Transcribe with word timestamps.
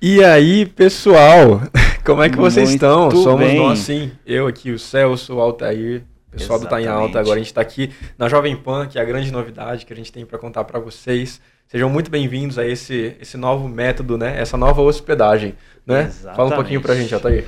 E 0.00 0.22
aí, 0.22 0.64
pessoal, 0.64 1.60
como 2.06 2.22
é 2.22 2.28
que 2.28 2.36
vocês 2.36 2.68
Muito 2.68 2.76
estão? 2.76 3.10
Somos 3.10 3.48
bem. 3.48 3.58
nós, 3.58 3.80
sim. 3.80 4.12
Eu 4.24 4.46
aqui, 4.46 4.70
o 4.70 4.78
Celso, 4.78 5.34
o 5.34 5.40
Altair, 5.40 6.04
o 6.28 6.30
pessoal 6.30 6.60
do 6.60 6.68
Tá 6.68 6.80
em 6.80 6.84
Exatamente. 6.84 7.06
Alta. 7.06 7.18
Agora 7.18 7.34
a 7.34 7.42
gente 7.42 7.52
tá 7.52 7.60
aqui 7.60 7.92
na 8.16 8.28
Jovem 8.28 8.54
Pan, 8.54 8.86
que 8.86 8.96
é 8.96 9.02
a 9.02 9.04
grande 9.04 9.32
novidade 9.32 9.84
que 9.84 9.92
a 9.92 9.96
gente 9.96 10.12
tem 10.12 10.24
para 10.24 10.38
contar 10.38 10.62
para 10.62 10.78
vocês. 10.78 11.40
Sejam 11.66 11.90
muito 11.90 12.12
bem-vindos 12.12 12.60
a 12.60 12.64
esse, 12.64 13.16
esse 13.20 13.36
novo 13.36 13.66
método, 13.66 14.16
né? 14.16 14.40
Essa 14.40 14.56
nova 14.56 14.80
hospedagem, 14.82 15.56
né? 15.84 16.08
Fala 16.36 16.50
um 16.50 16.54
pouquinho 16.54 16.80
pra 16.80 16.94
gente, 16.94 17.12
Altair. 17.12 17.46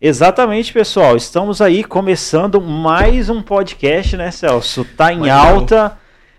Exatamente, 0.00 0.72
pessoal. 0.72 1.18
Estamos 1.18 1.60
aí 1.60 1.84
começando 1.84 2.62
mais 2.62 3.28
um 3.28 3.42
podcast, 3.42 4.16
né, 4.16 4.30
Celso? 4.30 4.86
Tá 4.96 5.12
em 5.12 5.18
Mais 5.18 5.30
um. 5.34 5.36
alta, 5.36 5.98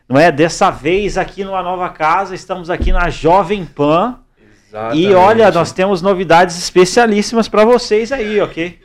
não 0.10 0.20
é? 0.20 0.32
Dessa 0.32 0.72
vez 0.72 1.20
aqui 1.20 1.44
numa 1.44 1.62
nova 1.62 1.88
casa, 1.90 2.34
estamos 2.34 2.72
aqui 2.72 2.92
na 2.92 3.12
Jovem 3.12 3.64
Pan. 3.64 4.21
E 4.96 5.14
olha, 5.14 5.52
nós 5.52 5.72
temos 5.72 6.02
novidades 6.02 6.58
especialíssimas 6.58 7.48
para 7.48 7.66
vocês 7.66 8.12
aí, 8.12 8.40
ok? 8.40 8.80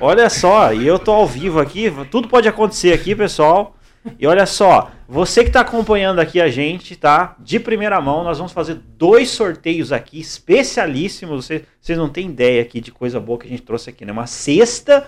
Olha 0.00 0.28
só, 0.28 0.72
e 0.72 0.86
eu 0.86 0.98
tô 0.98 1.12
ao 1.12 1.26
vivo 1.26 1.58
aqui, 1.58 1.92
tudo 2.10 2.28
pode 2.28 2.48
acontecer 2.48 2.92
aqui, 2.92 3.14
pessoal. 3.14 3.74
E 4.20 4.26
olha 4.26 4.46
só, 4.46 4.90
você 5.08 5.42
que 5.42 5.48
está 5.48 5.60
acompanhando 5.62 6.20
aqui 6.20 6.40
a 6.40 6.48
gente, 6.48 6.94
tá? 6.94 7.34
De 7.40 7.58
primeira 7.58 8.00
mão, 8.00 8.22
nós 8.22 8.38
vamos 8.38 8.52
fazer 8.52 8.74
dois 8.96 9.30
sorteios 9.30 9.90
aqui 9.92 10.20
especialíssimos. 10.20 11.46
Vocês, 11.46 11.62
vocês 11.80 11.98
não 11.98 12.08
têm 12.08 12.26
ideia 12.28 12.62
aqui 12.62 12.80
de 12.80 12.92
coisa 12.92 13.18
boa 13.18 13.38
que 13.38 13.46
a 13.46 13.50
gente 13.50 13.62
trouxe 13.62 13.90
aqui, 13.90 14.04
né? 14.04 14.12
Uma 14.12 14.26
cesta, 14.26 15.06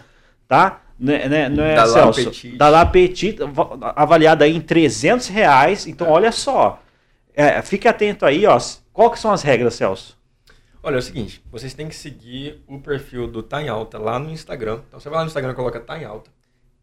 tá? 0.49 0.81
Né, 0.99 1.29
né, 1.29 1.49
não 1.49 1.63
é, 1.63 1.77
Da 1.77 1.85
La 1.85 1.93
Celso? 1.93 2.25
Petite. 2.25 2.57
Da 2.57 2.69
La 2.69 2.85
Petite, 2.87 3.39
va- 3.53 3.93
avaliada 3.95 4.49
em 4.49 4.61
300 4.61 5.29
reais. 5.29 5.87
Então, 5.87 6.09
olha 6.11 6.33
só, 6.33 6.83
é, 7.43 7.63
fique 7.63 7.87
atento 7.89 8.27
aí, 8.27 8.45
ó. 8.47 8.59
Qual 8.93 9.11
que 9.11 9.19
são 9.19 9.31
as 9.33 9.43
regras, 9.43 9.75
Celso? 9.75 10.19
Olha, 10.83 10.97
é 10.97 10.99
o 10.99 11.03
seguinte, 11.03 11.43
vocês 11.51 11.75
têm 11.75 11.89
que 11.89 11.95
seguir 11.95 12.63
o 12.67 12.79
perfil 12.81 13.27
do 13.27 13.43
Tá 13.43 13.63
em 13.63 13.69
Alta 13.69 13.99
lá 13.99 14.19
no 14.19 14.31
Instagram. 14.31 14.81
Então 14.89 14.99
você 15.01 15.09
vai 15.09 15.19
lá 15.19 15.25
no 15.25 15.29
Instagram 15.29 15.53
e 15.53 15.55
coloca 15.55 15.81
Tá 15.81 15.99
em 15.99 16.05
Alta. 16.05 16.31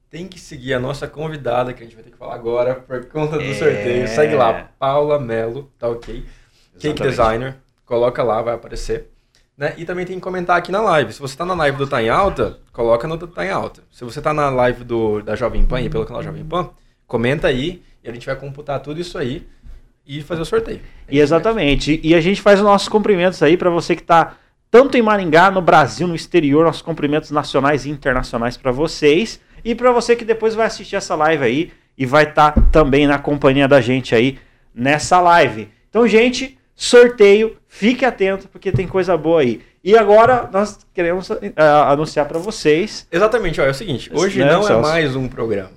Tem 0.09 0.27
que 0.27 0.39
seguir 0.39 0.73
a 0.73 0.79
nossa 0.79 1.07
convidada, 1.07 1.73
que 1.73 1.81
a 1.81 1.85
gente 1.85 1.95
vai 1.95 2.03
ter 2.03 2.11
que 2.11 2.17
falar 2.17 2.35
agora, 2.35 2.75
por 2.75 3.05
conta 3.07 3.37
do 3.37 3.43
É. 3.43 3.53
sorteio. 3.53 4.07
Segue 4.07 4.35
lá, 4.35 4.69
Paula 4.77 5.19
Melo, 5.19 5.71
tá 5.77 5.89
ok? 5.89 6.23
Cake 6.23 6.87
Exatamente. 6.87 7.01
Designer, 7.09 7.55
coloca 7.85 8.21
lá, 8.23 8.41
vai 8.41 8.53
aparecer. 8.55 9.09
Né? 9.57 9.73
E 9.77 9.85
também 9.85 10.05
tem 10.05 10.17
que 10.17 10.21
comentar 10.21 10.57
aqui 10.57 10.71
na 10.71 10.81
live. 10.81 11.13
Se 11.13 11.19
você 11.19 11.35
tá 11.35 11.45
na 11.45 11.53
live 11.53 11.77
do 11.77 11.87
Tá 11.87 12.01
em 12.03 12.09
Alta, 12.09 12.59
coloca 12.73 13.07
no 13.07 13.17
Tá 13.17 13.45
em 13.45 13.49
Alta. 13.49 13.81
Se 13.89 14.03
você 14.03 14.21
tá 14.21 14.33
na 14.33 14.49
live 14.49 14.83
do, 14.83 15.21
da 15.21 15.35
Jovem 15.35 15.65
Pan, 15.65 15.81
e 15.81 15.89
pelo 15.89 16.05
canal 16.05 16.21
Jovem 16.21 16.45
Pan, 16.45 16.69
comenta 17.07 17.47
aí 17.47 17.81
e 18.03 18.09
a 18.09 18.13
gente 18.13 18.25
vai 18.25 18.35
computar 18.35 18.79
tudo 18.81 18.99
isso 18.99 19.17
aí 19.17 19.47
e 20.07 20.21
fazer 20.21 20.41
o 20.41 20.45
sorteio. 20.45 20.81
E 21.09 21.19
exatamente. 21.19 21.99
E 22.03 22.13
a 22.13 22.21
gente 22.21 22.41
faz 22.41 22.59
os 22.59 22.65
nossos 22.65 22.87
cumprimentos 22.87 23.41
aí 23.41 23.57
para 23.57 23.69
você 23.69 23.95
que 23.95 24.01
está 24.01 24.35
tanto 24.69 24.97
em 24.97 25.01
Maringá, 25.01 25.49
no 25.49 25.61
Brasil, 25.61 26.07
no 26.07 26.15
exterior, 26.15 26.65
nossos 26.65 26.81
cumprimentos 26.81 27.31
nacionais 27.31 27.85
e 27.85 27.89
internacionais 27.89 28.57
para 28.57 28.71
vocês. 28.71 29.39
E 29.63 29.73
para 29.73 29.91
você 29.91 30.15
que 30.15 30.25
depois 30.25 30.53
vai 30.53 30.67
assistir 30.67 30.95
essa 30.95 31.15
live 31.15 31.43
aí 31.43 31.71
e 31.97 32.05
vai 32.05 32.23
estar 32.23 32.51
também 32.71 33.07
na 33.07 33.17
companhia 33.17 33.67
da 33.67 33.81
gente 33.81 34.13
aí 34.13 34.37
nessa 34.73 35.19
live. 35.21 35.69
Então, 35.89 36.07
gente, 36.07 36.57
sorteio, 36.75 37.55
fique 37.67 38.03
atento 38.03 38.47
porque 38.49 38.71
tem 38.71 38.87
coisa 38.87 39.15
boa 39.15 39.41
aí. 39.41 39.61
E 39.83 39.97
agora 39.97 40.49
nós 40.51 40.79
queremos 40.93 41.29
ah, 41.55 41.91
anunciar 41.91 42.27
para 42.27 42.39
vocês. 42.39 43.07
Exatamente, 43.11 43.61
ó, 43.61 43.65
é 43.65 43.69
o 43.69 43.73
seguinte, 43.73 44.09
hoje 44.13 44.39
Né, 44.39 44.51
não 44.51 44.67
é 44.67 44.81
mais 44.81 45.15
um 45.15 45.27
programa. 45.27 45.71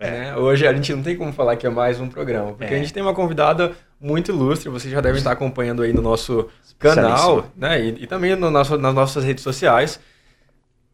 É. 0.00 0.10
né? 0.10 0.36
Hoje 0.36 0.66
a 0.66 0.72
gente 0.72 0.94
não 0.94 1.02
tem 1.02 1.16
como 1.16 1.32
falar 1.32 1.56
que 1.56 1.66
é 1.66 1.70
mais 1.70 2.00
um 2.00 2.08
programa, 2.08 2.52
porque 2.54 2.72
É. 2.72 2.76
a 2.76 2.80
gente 2.80 2.92
tem 2.92 3.02
uma 3.02 3.14
convidada 3.14 3.72
muito 4.00 4.30
ilustre, 4.32 4.68
vocês 4.70 4.92
já 4.92 5.00
devem 5.00 5.18
estar 5.18 5.32
acompanhando 5.32 5.82
aí 5.82 5.92
no 5.92 6.00
nosso 6.02 6.48
canal, 6.78 7.46
né? 7.54 7.80
E, 7.80 7.88
e 8.04 8.06
também 8.06 8.34
no 8.34 8.50
nosso- 8.50 8.78
nas 8.78 8.94
nossas 8.94 9.22
redes 9.24 9.44
sociais. 9.44 10.00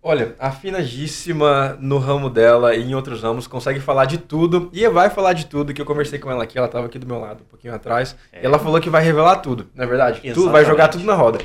Olha, 0.02 0.34
afinadíssima 0.38 1.76
no 1.80 1.98
ramo 1.98 2.30
dela 2.30 2.74
e 2.76 2.82
em 2.82 2.94
outros 2.94 3.22
ramos, 3.22 3.46
consegue 3.48 3.80
falar 3.80 4.04
de 4.04 4.18
tudo 4.18 4.70
e 4.72 4.88
vai 4.88 5.10
falar 5.10 5.32
de 5.32 5.46
tudo, 5.46 5.74
que 5.74 5.80
eu 5.80 5.86
conversei 5.86 6.18
com 6.18 6.30
ela 6.30 6.44
aqui, 6.44 6.56
ela 6.56 6.66
estava 6.68 6.86
aqui 6.86 6.98
do 6.98 7.06
meu 7.06 7.18
lado, 7.18 7.42
um 7.42 7.46
pouquinho 7.48 7.74
atrás, 7.74 8.14
É. 8.32 8.44
ela 8.44 8.58
falou 8.58 8.80
que 8.80 8.88
vai 8.88 9.02
revelar 9.02 9.36
tudo, 9.36 9.66
não 9.74 9.84
é 9.84 9.86
verdade? 9.86 10.18
Tudo, 10.20 10.28
Exatamente. 10.28 10.52
vai 10.52 10.64
jogar 10.64 10.88
tudo 10.88 11.04
na 11.04 11.14
roda. 11.14 11.38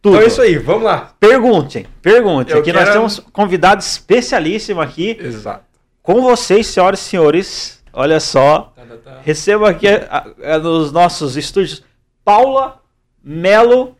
Tudo. 0.00 0.14
Então 0.14 0.20
é 0.24 0.26
isso 0.28 0.40
aí, 0.40 0.56
vamos 0.56 0.84
lá. 0.84 1.14
Perguntem, 1.18 1.84
perguntem. 2.00 2.54
Eu 2.54 2.60
Aqui 2.60 2.72
nós 2.72 2.82
quero- 2.84 2.92
temos 2.94 3.18
convidado 3.32 3.80
especialíssimo 3.82 4.80
aqui. 4.80 5.16
Exato. 5.20 5.64
Com 6.06 6.22
vocês, 6.22 6.68
senhoras 6.68 7.00
e 7.00 7.02
senhores, 7.02 7.82
olha 7.92 8.20
só, 8.20 8.72
Tá, 8.76 8.84
tá, 8.86 8.96
tá. 8.98 9.20
recebo 9.24 9.64
aqui 9.64 9.88
a- 9.88 10.24
a- 10.54 10.58
nos 10.60 10.92
nossos 10.92 11.36
estúdios 11.36 11.82
Paula 12.24 12.80
Melo. 13.24 13.96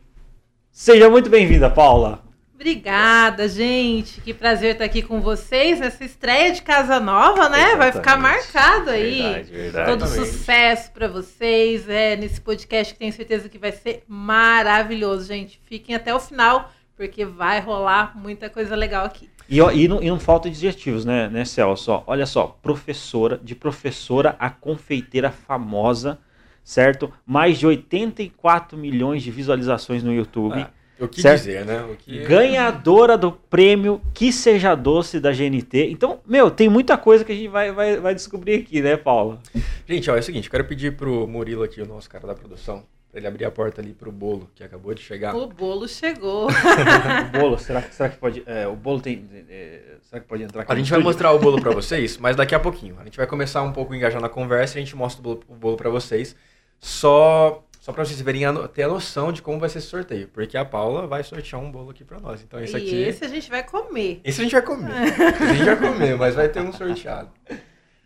Seja 0.71 1.11
muito 1.11 1.28
bem-vinda, 1.28 1.69
Paula. 1.69 2.22
Obrigada, 2.55 3.49
gente. 3.49 4.21
Que 4.21 4.33
prazer 4.33 4.75
estar 4.75 4.84
aqui 4.84 5.03
com 5.03 5.21
vocês 5.21 5.81
nessa 5.81 6.05
estreia 6.05 6.53
de 6.53 6.62
Casa 6.62 7.00
Nova, 7.00 7.49
né? 7.49 7.75
Vai 7.75 7.91
ficar 7.91 8.17
Exatamente. 8.17 8.53
marcado 8.55 8.91
aí. 8.91 9.23
Verdade, 9.23 9.50
verdade. 9.50 9.91
Todo 9.91 10.05
Exatamente. 10.05 10.33
sucesso 10.33 10.93
para 10.93 11.09
vocês 11.09 11.88
é, 11.88 12.15
nesse 12.15 12.41
podcast 12.41 12.93
que 12.94 13.00
tenho 13.00 13.12
certeza 13.12 13.49
que 13.49 13.59
vai 13.59 13.73
ser 13.73 14.05
maravilhoso, 14.06 15.27
gente. 15.27 15.61
Fiquem 15.67 15.97
até 15.97 16.15
o 16.15 16.21
final, 16.21 16.71
porque 16.97 17.25
vai 17.25 17.59
rolar 17.61 18.12
muita 18.17 18.49
coisa 18.49 18.77
legal 18.77 19.05
aqui. 19.05 19.28
E, 19.49 19.59
e 19.59 19.89
não, 19.89 20.03
e 20.03 20.09
não 20.09 20.19
falta 20.19 20.49
adjetivos, 20.49 21.05
né, 21.05 21.29
né, 21.29 21.45
Celso? 21.45 22.03
Olha 22.07 22.27
só, 22.27 22.59
professora, 22.62 23.41
de 23.43 23.55
professora 23.55 24.34
a 24.39 24.51
confeiteira 24.51 25.31
famosa, 25.31 26.19
certo? 26.65 27.12
Mais 27.25 27.59
de 27.59 27.67
84 27.67 28.77
milhões 28.77 29.23
de 29.23 29.31
visualizações 29.31 30.03
no 30.03 30.12
YouTube. 30.12 30.61
Ah, 30.61 30.71
o 30.99 31.06
que 31.06 31.21
Certo. 31.21 31.41
dizer, 31.41 31.65
né? 31.65 31.85
Que... 31.99 32.21
Ganhadora 32.21 33.19
do 33.19 33.31
prêmio 33.31 34.01
Que 34.15 34.33
Seja 34.33 34.75
Doce 34.75 35.21
da 35.21 35.31
GNT. 35.31 35.91
Então, 35.91 36.21
meu, 36.27 36.51
tem 36.51 36.69
muita 36.69 36.97
coisa 36.97 37.23
que 37.25 37.33
a 37.33 37.35
gente 37.35 37.49
vai, 37.49 37.71
vai, 37.71 37.99
vai 37.99 38.15
descobrir 38.15 38.55
aqui, 38.55 38.81
né, 38.81 38.97
Paula? 38.97 39.39
Gente, 39.87 40.11
ó, 40.11 40.17
é 40.17 40.21
o 40.21 40.23
seguinte, 40.23 40.47
eu 40.47 40.51
quero 40.51 40.65
pedir 40.65 40.97
pro 40.97 41.27
Murilo 41.27 41.62
aqui, 41.62 41.83
o 41.83 41.87
nosso 41.87 42.09
cara 42.09 42.27
da 42.27 42.35
produção, 42.35 42.83
ele 43.19 43.27
abrir 43.27 43.44
a 43.44 43.50
porta 43.50 43.81
ali 43.81 43.93
pro 43.93 44.12
bolo 44.12 44.49
que 44.54 44.62
acabou 44.62 44.93
de 44.94 45.03
chegar. 45.03 45.34
O 45.34 45.47
bolo 45.47 45.88
chegou. 45.88 46.49
O 47.27 47.38
bolo, 47.38 47.59
será, 47.59 47.82
que- 47.82 47.94
será 47.94 48.09
que 48.09 48.16
pode. 48.19 48.43
é, 48.47 48.66
o 48.66 48.77
bolo 48.77 49.00
tem. 49.00 49.28
é, 49.49 49.97
será 50.03 50.21
que 50.21 50.28
pode 50.28 50.43
entrar 50.43 50.62
aqui? 50.62 50.72
A 50.72 50.77
gente 50.77 50.91
vai 50.91 51.00
mostrar 51.00 51.32
o 51.32 51.38
bolo 51.38 51.60
pra 51.60 51.71
vocês, 51.75 52.16
mas 52.19 52.37
daqui 52.37 52.55
a 52.55 52.60
pouquinho. 52.60 52.97
A 53.00 53.05
gente 53.05 53.16
vai 53.16 53.26
começar 53.26 53.62
um 53.62 53.72
pouco 53.72 53.93
a 53.93 53.97
engajar 53.97 54.21
na 54.21 54.28
conversa 54.28 54.76
e 54.78 54.82
a 54.82 54.84
gente 54.84 54.94
mostra 54.97 55.21
o 55.21 55.22
bolo, 55.22 55.43
o 55.49 55.55
bolo 55.55 55.76
pra 55.76 55.88
vocês. 55.91 56.37
Só, 56.78 57.65
só 57.81 57.93
pra 57.93 58.05
vocês 58.05 58.21
verem, 58.21 58.44
a 58.44 58.69
ter 58.69 58.82
a 58.82 58.88
noção 58.88 59.32
de 59.32 59.41
como 59.43 59.59
vai 59.59 59.69
ser 59.69 59.78
esse 59.78 59.87
sorteio. 59.88 60.28
Porque 60.28 60.56
a 60.56 60.65
Paula 60.65 61.06
vai 61.06 61.22
sortear 61.25 61.60
um 61.62 61.71
bolo 61.71 61.91
aqui 61.91 62.05
pra 62.05 62.21
nós. 62.21 62.43
Então 62.43 62.60
esse 62.60 62.75
e 62.75 62.76
aqui... 62.76 62.94
esse 63.03 63.25
a 63.25 63.28
gente 63.28 63.49
vai 63.50 63.62
comer. 63.65 64.21
Esse 64.22 64.41
a 64.41 64.44
gente 64.44 64.53
vai 64.53 64.62
comer. 64.62 64.93
A 64.93 65.53
gente 65.55 65.65
vai 65.65 65.76
comer, 65.76 66.16
mas 66.16 66.34
vai 66.34 66.49
ter 66.49 66.60
um 66.60 66.72
sorteado. 66.72 67.31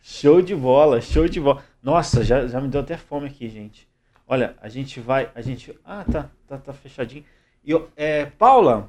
Show 0.02 0.40
de 0.40 0.54
bola, 0.54 1.00
show 1.00 1.28
de 1.28 1.40
bola. 1.40 1.62
Nossa, 1.82 2.22
já, 2.24 2.46
já 2.46 2.60
me 2.60 2.68
deu 2.68 2.80
até 2.80 2.96
fome 2.96 3.26
aqui, 3.26 3.48
gente. 3.48 3.89
Olha, 4.30 4.54
a 4.62 4.68
gente 4.68 5.00
vai. 5.00 5.28
A 5.34 5.42
gente. 5.42 5.76
Ah, 5.84 6.04
tá, 6.04 6.30
tá, 6.46 6.56
tá 6.56 6.72
fechadinho. 6.72 7.24
E, 7.64 7.72
é, 7.96 8.26
Paula, 8.26 8.88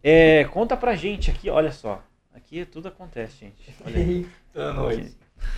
é, 0.00 0.44
conta 0.44 0.76
pra 0.76 0.94
gente 0.94 1.28
aqui, 1.28 1.50
olha 1.50 1.72
só. 1.72 2.00
Aqui 2.32 2.64
tudo 2.64 2.86
acontece, 2.86 3.38
gente. 3.40 3.74
Olha 3.84 3.96
aí. 3.96 4.28
Eita, 4.54 4.72
nós. 4.72 4.96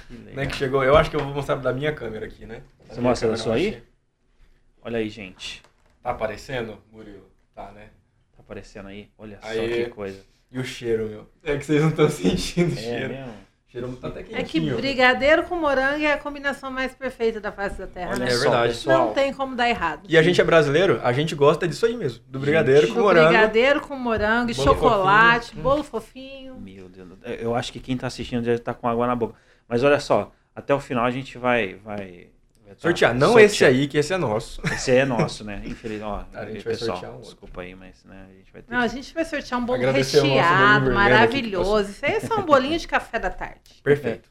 Que, 0.08 0.16
que. 0.16 0.34
Né, 0.34 0.48
chegou. 0.54 0.82
Eu 0.82 0.96
acho 0.96 1.10
que 1.10 1.16
eu 1.16 1.20
vou 1.20 1.34
mostrar 1.34 1.56
da 1.56 1.74
minha 1.74 1.92
câmera 1.92 2.24
aqui, 2.24 2.46
né? 2.46 2.62
Da 2.88 2.94
Você 2.94 3.00
mostra 3.02 3.28
da 3.28 3.36
sua 3.36 3.56
aí? 3.56 3.82
Olha 4.80 4.96
aí, 4.96 5.10
gente. 5.10 5.62
Tá 6.02 6.12
aparecendo, 6.12 6.82
Murilo? 6.90 7.30
Tá, 7.54 7.70
né? 7.70 7.90
Tá 8.34 8.40
aparecendo 8.40 8.88
aí. 8.88 9.10
Olha 9.18 9.38
só 9.42 9.48
que 9.48 9.90
coisa. 9.90 10.24
E 10.50 10.58
o 10.58 10.64
cheiro, 10.64 11.06
meu? 11.10 11.28
É 11.44 11.58
que 11.58 11.66
vocês 11.66 11.82
não 11.82 11.90
estão 11.90 12.08
sentindo 12.08 12.70
o 12.74 12.78
É 12.78 12.82
cheiro. 12.82 13.12
mesmo? 13.12 13.34
Até 14.02 14.22
quentinho. 14.22 14.38
É 14.38 14.42
que 14.44 14.60
brigadeiro 14.60 15.44
com 15.44 15.56
morango 15.56 16.04
é 16.04 16.12
a 16.12 16.18
combinação 16.18 16.70
mais 16.70 16.94
perfeita 16.94 17.40
da 17.40 17.50
face 17.50 17.78
da 17.78 17.86
terra, 17.86 18.10
Olha 18.10 18.24
né? 18.26 18.32
É 18.32 18.36
verdade. 18.36 18.72
pessoal. 18.74 19.06
Não 19.06 19.14
tem 19.14 19.32
como 19.32 19.56
dar 19.56 19.68
errado. 19.68 20.02
E 20.08 20.18
a 20.18 20.22
gente 20.22 20.40
é 20.40 20.44
brasileiro, 20.44 21.00
a 21.02 21.12
gente 21.12 21.34
gosta 21.34 21.66
disso 21.66 21.86
aí 21.86 21.96
mesmo. 21.96 22.22
Do 22.28 22.38
brigadeiro 22.38 22.88
com 22.88 22.94
Do 22.94 23.00
morango. 23.02 23.28
brigadeiro 23.28 23.80
com 23.80 23.96
morango, 23.96 24.52
Bolo 24.54 24.68
chocolate, 24.68 25.46
fofinho. 25.46 25.62
bolo 25.62 25.82
fofinho. 25.84 26.54
Meu 26.60 26.88
Deus. 26.88 27.08
Eu 27.40 27.54
acho 27.54 27.72
que 27.72 27.80
quem 27.80 27.96
tá 27.96 28.06
assistindo 28.06 28.44
já 28.44 28.58
tá 28.58 28.74
com 28.74 28.86
água 28.88 29.06
na 29.06 29.16
boca. 29.16 29.34
Mas 29.68 29.82
olha 29.82 29.98
só, 30.00 30.32
até 30.54 30.74
o 30.74 30.80
final 30.80 31.04
a 31.04 31.10
gente 31.10 31.38
vai, 31.38 31.76
vai 31.76 32.26
tá 32.74 32.80
Sortear. 32.80 33.14
Não 33.14 33.28
sortear. 33.28 33.44
esse 33.46 33.64
aí, 33.64 33.86
que 33.88 33.98
esse 33.98 34.12
é 34.12 34.16
nosso. 34.18 34.60
Esse 34.66 34.90
aí 34.90 34.98
é 34.98 35.04
nosso, 35.04 35.44
né? 35.44 35.62
Infelizmente. 35.64 36.04
Ó, 36.04 36.24
A 36.38 36.44
gente 36.46 36.56
aí, 36.56 36.62
vai 36.62 36.72
pessoal, 36.72 36.90
sortear 36.96 37.10
um 37.12 37.14
outro. 37.16 37.30
desculpa 37.30 37.60
aí, 37.62 37.74
mas 37.74 38.04
né, 38.04 38.26
a 38.30 38.32
gente 38.34 38.52
vai 38.52 38.62
ter. 38.62 38.72
Não, 38.72 38.80
a 38.80 38.82
que- 38.88 38.94
gente 38.94 39.14
vai 39.14 39.24
sortear 39.24 39.60
um 39.60 39.64
bolo 39.64 39.78
Agradecer 39.78 40.20
recheado, 40.22 40.92
maravilhoso. 40.92 41.90
Isso 41.90 42.04
aí 42.06 42.12
é 42.12 42.20
só 42.20 42.38
um 42.38 42.42
bolinho 42.44 42.78
de 42.78 42.86
café 42.88 43.18
da 43.18 43.30
tarde. 43.30 43.60
Perfeito. 43.82 44.30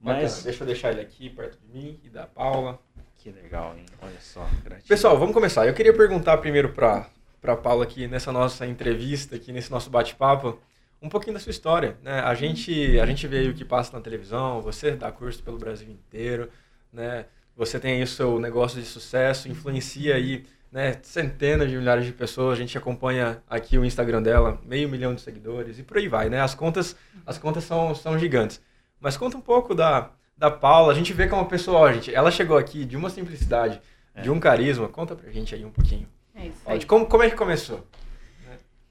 Mas 0.00 0.22
Mas 0.22 0.42
deixa 0.44 0.62
eu 0.62 0.66
deixar 0.66 0.92
ele 0.92 1.00
aqui 1.02 1.28
perto 1.28 1.58
de 1.60 1.68
mim 1.78 2.00
e 2.02 2.08
da 2.08 2.26
Paula. 2.26 2.78
que 3.16 3.30
legal, 3.30 3.74
hein? 3.76 3.84
Olha 4.00 4.18
só. 4.20 4.48
gratidão. 4.64 4.88
Pessoal, 4.88 5.18
vamos 5.18 5.34
começar. 5.34 5.66
Eu 5.66 5.74
queria 5.74 5.92
perguntar 5.92 6.38
primeiro 6.38 6.70
para 6.70 7.06
para 7.40 7.56
Paula 7.56 7.84
aqui 7.84 8.06
nessa 8.06 8.30
nossa 8.30 8.66
entrevista, 8.66 9.34
aqui 9.36 9.50
nesse 9.50 9.70
nosso 9.70 9.88
bate-papo, 9.88 10.60
um 11.00 11.08
pouquinho 11.08 11.32
da 11.32 11.40
sua 11.40 11.48
história, 11.50 11.96
né? 12.02 12.20
A 12.20 12.34
gente 12.34 13.00
a 13.00 13.06
gente 13.06 13.26
vê 13.26 13.38
aí 13.38 13.48
o 13.48 13.54
que 13.54 13.64
passa 13.64 13.94
na 13.96 14.02
televisão, 14.02 14.60
você 14.60 14.90
dá 14.92 15.10
curso 15.10 15.42
pelo 15.42 15.56
Brasil 15.56 15.88
inteiro, 15.88 16.50
né? 16.92 17.24
Você 17.56 17.78
tem 17.78 17.94
aí 17.94 18.02
o 18.02 18.06
seu 18.06 18.38
negócio 18.38 18.80
de 18.80 18.86
sucesso, 18.86 19.48
influencia 19.48 20.14
aí 20.14 20.44
né, 20.72 20.98
centenas 21.02 21.68
de 21.68 21.76
milhares 21.76 22.06
de 22.06 22.12
pessoas, 22.12 22.58
a 22.58 22.60
gente 22.60 22.76
acompanha 22.78 23.42
aqui 23.48 23.76
o 23.76 23.84
Instagram 23.84 24.22
dela, 24.22 24.60
meio 24.64 24.88
milhão 24.88 25.14
de 25.14 25.20
seguidores 25.20 25.78
e 25.78 25.82
por 25.82 25.96
aí 25.96 26.06
vai, 26.06 26.28
né? 26.28 26.40
As 26.40 26.54
contas, 26.54 26.96
as 27.26 27.38
contas 27.38 27.64
são, 27.64 27.94
são 27.94 28.18
gigantes. 28.18 28.62
Mas 29.00 29.16
conta 29.16 29.36
um 29.36 29.40
pouco 29.40 29.74
da, 29.74 30.10
da 30.36 30.50
Paula, 30.50 30.92
a 30.92 30.94
gente 30.94 31.12
vê 31.12 31.26
que 31.26 31.34
é 31.34 31.36
uma 31.36 31.48
pessoa, 31.48 31.80
ó, 31.80 31.92
gente, 31.92 32.14
ela 32.14 32.30
chegou 32.30 32.56
aqui 32.56 32.84
de 32.84 32.96
uma 32.96 33.10
simplicidade, 33.10 33.80
é. 34.14 34.22
de 34.22 34.30
um 34.30 34.38
carisma. 34.38 34.88
Conta 34.88 35.16
pra 35.16 35.30
gente 35.30 35.54
aí 35.54 35.64
um 35.64 35.70
pouquinho. 35.70 36.08
É 36.34 36.46
isso 36.46 36.62
aí. 36.64 36.84
Como, 36.84 37.06
como 37.06 37.22
é 37.22 37.30
que 37.30 37.36
começou? 37.36 37.84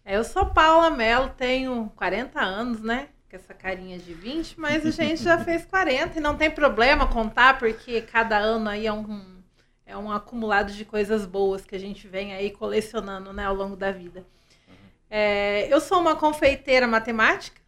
É, 0.03 0.17
eu 0.17 0.23
sou 0.23 0.45
Paula 0.47 0.89
Mello, 0.89 1.29
tenho 1.37 1.91
40 1.95 2.41
anos, 2.41 2.81
né? 2.81 3.09
Com 3.29 3.35
essa 3.35 3.53
carinha 3.53 3.99
de 3.99 4.13
20, 4.13 4.59
mas 4.59 4.85
a 4.85 4.89
gente 4.89 5.21
já 5.21 5.37
fez 5.37 5.63
40 5.65 6.17
e 6.17 6.21
não 6.21 6.35
tem 6.35 6.49
problema 6.49 7.07
contar, 7.07 7.59
porque 7.59 8.01
cada 8.01 8.37
ano 8.37 8.67
aí 8.69 8.87
é 8.87 8.93
um 8.93 9.39
é 9.89 9.97
um 9.97 10.11
acumulado 10.11 10.71
de 10.71 10.85
coisas 10.85 11.25
boas 11.25 11.65
que 11.65 11.75
a 11.75 11.79
gente 11.79 12.07
vem 12.07 12.31
aí 12.31 12.51
colecionando 12.51 13.33
né, 13.33 13.45
ao 13.45 13.55
longo 13.55 13.75
da 13.75 13.91
vida. 13.91 14.23
É, 15.09 15.67
eu 15.73 15.81
sou 15.81 15.99
uma 15.99 16.15
confeiteira 16.15 16.87
matemática. 16.87 17.59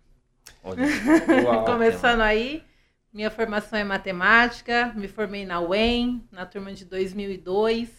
Uau, 0.63 1.66
Começando 1.66 2.22
aí. 2.22 2.63
Minha 3.12 3.31
formação 3.31 3.78
é 3.78 3.84
matemática, 3.84 4.94
me 4.96 5.08
formei 5.08 5.46
na 5.46 5.60
UEM, 5.60 6.24
na 6.31 6.46
turma 6.46 6.72
de 6.72 6.86
2002. 6.86 7.90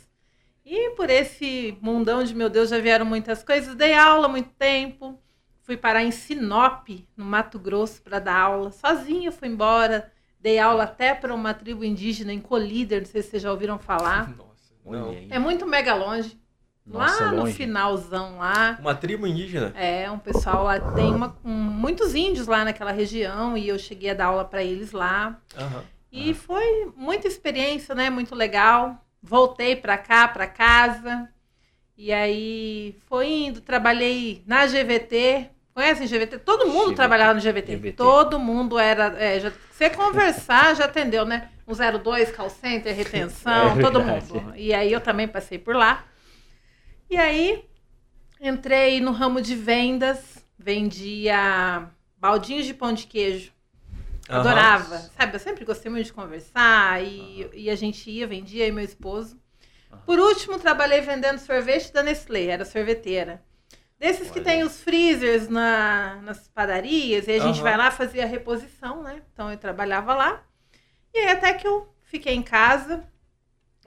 E 0.65 0.91
por 0.91 1.11
esse 1.11 1.77
mundão 1.83 2.23
de 2.23 2.35
meu 2.35 2.49
Deus 2.49 2.71
já 2.71 2.79
vieram 2.79 3.05
muitas 3.05 3.43
coisas. 3.43 3.75
Dei 3.75 3.93
aula 3.93 4.29
muito 4.29 4.51
tempo. 4.51 5.21
Fui 5.63 5.77
parar 5.77 6.03
em 6.03 6.11
Sinop, 6.11 6.89
no 7.17 7.25
Mato 7.25 7.59
Grosso, 7.59 8.03
para 8.03 8.19
dar 8.19 8.37
aula. 8.37 8.71
Sozinha 8.71 9.33
fui 9.33 9.49
embora 9.49 10.13
Dei 10.43 10.59
aula 10.59 10.83
até 10.83 11.15
para 11.15 11.33
uma 11.33 11.55
tribo 11.55 11.85
indígena 11.85 12.33
em 12.33 12.41
Colíder, 12.41 12.99
não 12.99 13.07
sei 13.07 13.23
se 13.23 13.31
vocês 13.31 13.43
já 13.43 13.53
ouviram 13.53 13.79
falar. 13.79 14.29
Nossa, 14.37 14.75
não. 14.85 15.17
É 15.31 15.39
muito 15.39 15.65
mega 15.65 15.95
longe. 15.95 16.37
Nossa, 16.85 17.27
lá 17.27 17.31
longe. 17.31 17.53
no 17.53 17.57
finalzão 17.57 18.39
lá. 18.39 18.77
Uma 18.81 18.93
tribo 18.93 19.25
indígena? 19.25 19.73
É, 19.77 20.11
um 20.11 20.19
pessoal 20.19 20.65
lá 20.65 20.81
tem 20.81 21.15
uma, 21.15 21.39
um, 21.45 21.53
muitos 21.53 22.17
índios 22.17 22.49
lá 22.49 22.65
naquela 22.65 22.91
região 22.91 23.57
e 23.57 23.69
eu 23.69 23.79
cheguei 23.79 24.11
a 24.11 24.15
dar 24.15 24.27
aula 24.27 24.45
para 24.45 24.65
eles 24.65 24.91
lá. 24.91 25.41
Uhum. 25.57 25.83
E 26.11 26.29
uhum. 26.31 26.35
foi 26.35 26.93
muita 26.97 27.29
experiência, 27.29 27.95
né? 27.95 28.11
Muito 28.11 28.35
legal. 28.35 29.01
Voltei 29.23 29.77
para 29.77 29.97
cá, 29.97 30.27
para 30.27 30.49
casa. 30.49 31.29
E 32.03 32.13
aí 32.13 32.97
foi 33.07 33.31
indo, 33.31 33.61
trabalhei 33.61 34.43
na 34.45 34.67
GVT, 34.67 35.51
Conhecem 35.73 36.09
GVT? 36.09 36.41
Todo 36.41 36.67
mundo 36.67 36.87
GVT. 36.87 36.97
trabalhava 36.97 37.35
no 37.35 37.41
GVT. 37.41 37.77
GVT. 37.77 37.93
Todo 37.93 38.41
mundo 38.41 38.77
era. 38.77 39.17
É, 39.17 39.39
já, 39.39 39.53
você 39.71 39.89
conversar, 39.89 40.75
já 40.75 40.87
atendeu, 40.87 41.25
né? 41.25 41.49
102, 41.65 42.33
call 42.33 42.51
center, 42.51 42.93
retenção, 42.93 43.79
é 43.79 43.81
todo 43.81 44.03
mundo. 44.03 44.53
E 44.57 44.75
aí 44.75 44.93
eu 44.93 45.01
também 45.01 45.29
passei 45.29 45.59
por 45.59 45.77
lá. 45.77 46.05
E 47.09 47.17
aí 47.17 47.65
entrei 48.41 49.01
no 49.01 49.13
ramo 49.13 49.41
de 49.41 49.55
vendas, 49.55 50.45
vendia 50.59 51.89
baldinhos 52.19 52.67
de 52.67 52.75
pão 52.75 52.93
de 52.93 53.07
queijo. 53.07 53.53
Adorava. 54.29 54.97
Uhum. 54.97 55.09
Sabe, 55.17 55.37
eu 55.37 55.41
sempre 55.41 55.65
gostei 55.65 55.89
muito 55.89 56.07
de 56.07 56.13
conversar 56.13 57.01
e, 57.01 57.45
uhum. 57.45 57.51
e 57.55 57.71
a 57.71 57.77
gente 57.77 58.11
ia, 58.11 58.27
vendia, 58.27 58.67
e 58.67 58.73
meu 58.73 58.85
esposo. 58.85 59.41
Por 60.05 60.19
último, 60.19 60.59
trabalhei 60.59 61.01
vendendo 61.01 61.39
sorvete 61.39 61.93
da 61.93 62.03
Nestlé, 62.03 62.47
era 62.47 62.65
sorveteira. 62.65 63.43
Desses 63.99 64.23
Olha. 64.23 64.33
que 64.33 64.41
tem 64.41 64.63
os 64.65 64.83
freezers 64.83 65.49
na, 65.49 66.17
nas 66.23 66.49
padarias, 66.49 67.29
e 67.29 67.33
a 67.33 67.39
gente 67.39 67.59
uhum. 67.59 67.63
vai 67.63 67.77
lá 67.77 67.91
fazer 67.91 68.21
a 68.21 68.27
reposição, 68.27 69.03
né? 69.03 69.23
Então 69.33 69.51
eu 69.51 69.57
trabalhava 69.57 70.15
lá. 70.15 70.43
E 71.15 71.19
aí 71.19 71.29
até 71.29 71.53
que 71.55 71.67
eu 71.67 71.89
fiquei 72.03 72.35
em 72.35 72.43
casa. 72.43 73.05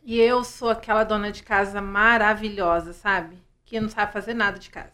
E 0.03 0.21
eu 0.21 0.43
sou 0.43 0.69
aquela 0.69 1.03
dona 1.03 1.31
de 1.31 1.41
casa 1.41 1.81
maravilhosa, 1.81 2.93
sabe? 2.93 3.43
Que 3.65 3.79
não 3.79 3.89
sabe 3.89 4.13
fazer 4.13 4.35
nada 4.35 4.59
de 4.59 4.69
casa. 4.69 4.93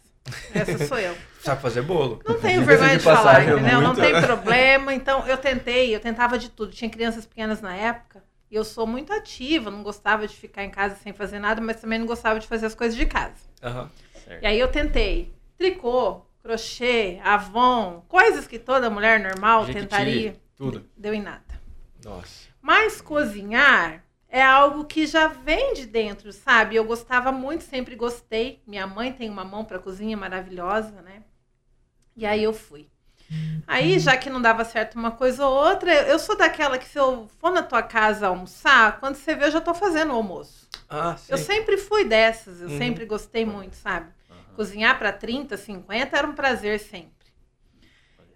Essa 0.53 0.87
sou 0.87 0.97
eu. 0.97 1.15
sabe 1.41 1.61
fazer 1.61 1.81
bolo. 1.81 2.21
Não 2.25 2.39
tenho 2.39 2.63
vergonha 2.63 2.97
de, 2.97 3.03
falar, 3.03 3.43
entendeu? 3.43 3.81
Não 3.81 3.93
tem 3.93 4.21
problema. 4.21 4.93
Então 4.93 5.27
eu 5.27 5.37
tentei, 5.37 5.93
eu 5.93 5.99
tentava 5.99 6.39
de 6.39 6.49
tudo. 6.49 6.71
Tinha 6.71 6.89
crianças 6.89 7.25
pequenas 7.25 7.61
na 7.61 7.75
época. 7.75 8.23
E 8.51 8.55
eu 8.55 8.65
sou 8.65 8.85
muito 8.85 9.13
ativa, 9.13 9.71
não 9.71 9.81
gostava 9.81 10.27
de 10.27 10.35
ficar 10.35 10.65
em 10.65 10.69
casa 10.69 10.95
sem 10.95 11.13
fazer 11.13 11.39
nada, 11.39 11.61
mas 11.61 11.79
também 11.79 11.97
não 11.97 12.05
gostava 12.05 12.37
de 12.37 12.47
fazer 12.47 12.65
as 12.65 12.75
coisas 12.75 12.97
de 12.97 13.05
casa. 13.05 13.41
Uhum. 13.63 13.87
E 14.41 14.45
aí 14.45 14.59
eu 14.59 14.69
tentei 14.69 15.33
tricô, 15.57 16.25
crochê, 16.43 17.21
avon, 17.23 18.03
coisas 18.09 18.45
que 18.45 18.59
toda 18.59 18.89
mulher 18.89 19.21
normal 19.21 19.65
Jequiti, 19.65 19.79
tentaria. 19.79 20.35
Tudo. 20.57 20.85
Deu 20.97 21.13
em 21.13 21.21
nada. 21.21 21.61
Nossa. 22.03 22.49
Mas 22.61 22.99
cozinhar 22.99 24.03
é 24.27 24.43
algo 24.43 24.83
que 24.83 25.07
já 25.07 25.27
vem 25.27 25.73
de 25.73 25.85
dentro, 25.85 26.33
sabe? 26.33 26.75
Eu 26.75 26.83
gostava 26.83 27.31
muito, 27.31 27.63
sempre 27.63 27.95
gostei. 27.95 28.61
Minha 28.67 28.85
mãe 28.85 29.13
tem 29.13 29.29
uma 29.29 29.45
mão 29.45 29.63
para 29.63 29.79
cozinha 29.79 30.17
maravilhosa, 30.17 31.01
né? 31.01 31.23
E 32.17 32.25
aí 32.25 32.43
eu 32.43 32.53
fui. 32.53 32.90
Aí, 33.67 33.99
já 33.99 34.17
que 34.17 34.29
não 34.29 34.41
dava 34.41 34.65
certo 34.65 34.95
uma 34.95 35.11
coisa 35.11 35.45
ou 35.45 35.53
outra, 35.53 35.93
eu 35.93 36.19
sou 36.19 36.35
daquela 36.35 36.77
que 36.77 36.87
se 36.87 36.99
eu 36.99 37.29
for 37.39 37.51
na 37.51 37.63
tua 37.63 37.81
casa 37.81 38.27
almoçar, 38.27 38.99
quando 38.99 39.15
você 39.15 39.35
vê, 39.35 39.45
eu 39.45 39.51
já 39.51 39.61
tô 39.61 39.73
fazendo 39.73 40.11
o 40.11 40.15
almoço. 40.15 40.67
Ah, 40.89 41.15
eu 41.29 41.37
sempre 41.37 41.77
fui 41.77 42.03
dessas, 42.03 42.61
eu 42.61 42.67
uhum. 42.67 42.77
sempre 42.77 43.05
gostei 43.05 43.45
muito, 43.45 43.75
sabe? 43.75 44.11
Uhum. 44.29 44.55
Cozinhar 44.55 44.99
para 44.99 45.13
30, 45.13 45.55
50 45.55 46.17
era 46.17 46.27
um 46.27 46.33
prazer 46.33 46.79
sempre. 46.79 47.21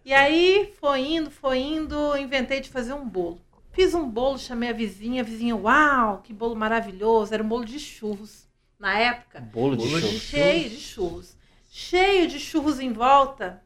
E 0.06 0.14
aí 0.14 0.74
foi 0.80 1.02
indo, 1.02 1.32
foi 1.32 1.58
indo, 1.58 2.16
inventei 2.16 2.62
de 2.62 2.70
fazer 2.70 2.94
um 2.94 3.08
bolo. 3.08 3.42
Fiz 3.74 3.94
um 3.94 4.08
bolo, 4.10 4.38
chamei 4.38 4.70
a 4.70 4.74
vizinha, 4.74 5.22
a 5.22 5.26
vizinha, 5.26 5.56
uau, 5.56 6.22
que 6.24 6.32
bolo 6.32 6.56
maravilhoso, 6.56 7.34
era 7.34 7.44
um 7.44 7.48
bolo 7.48 7.66
de 7.66 7.80
churros. 7.80 8.48
Na 8.80 8.98
época, 8.98 9.42
bolo 9.42 9.76
de 9.76 9.88
churros. 9.88 10.22
Cheio 10.22 10.70
de 10.70 10.78
churros. 10.78 11.36
Cheio 11.70 12.28
de 12.28 12.40
churros 12.40 12.80
em 12.80 12.94
volta, 12.94 13.65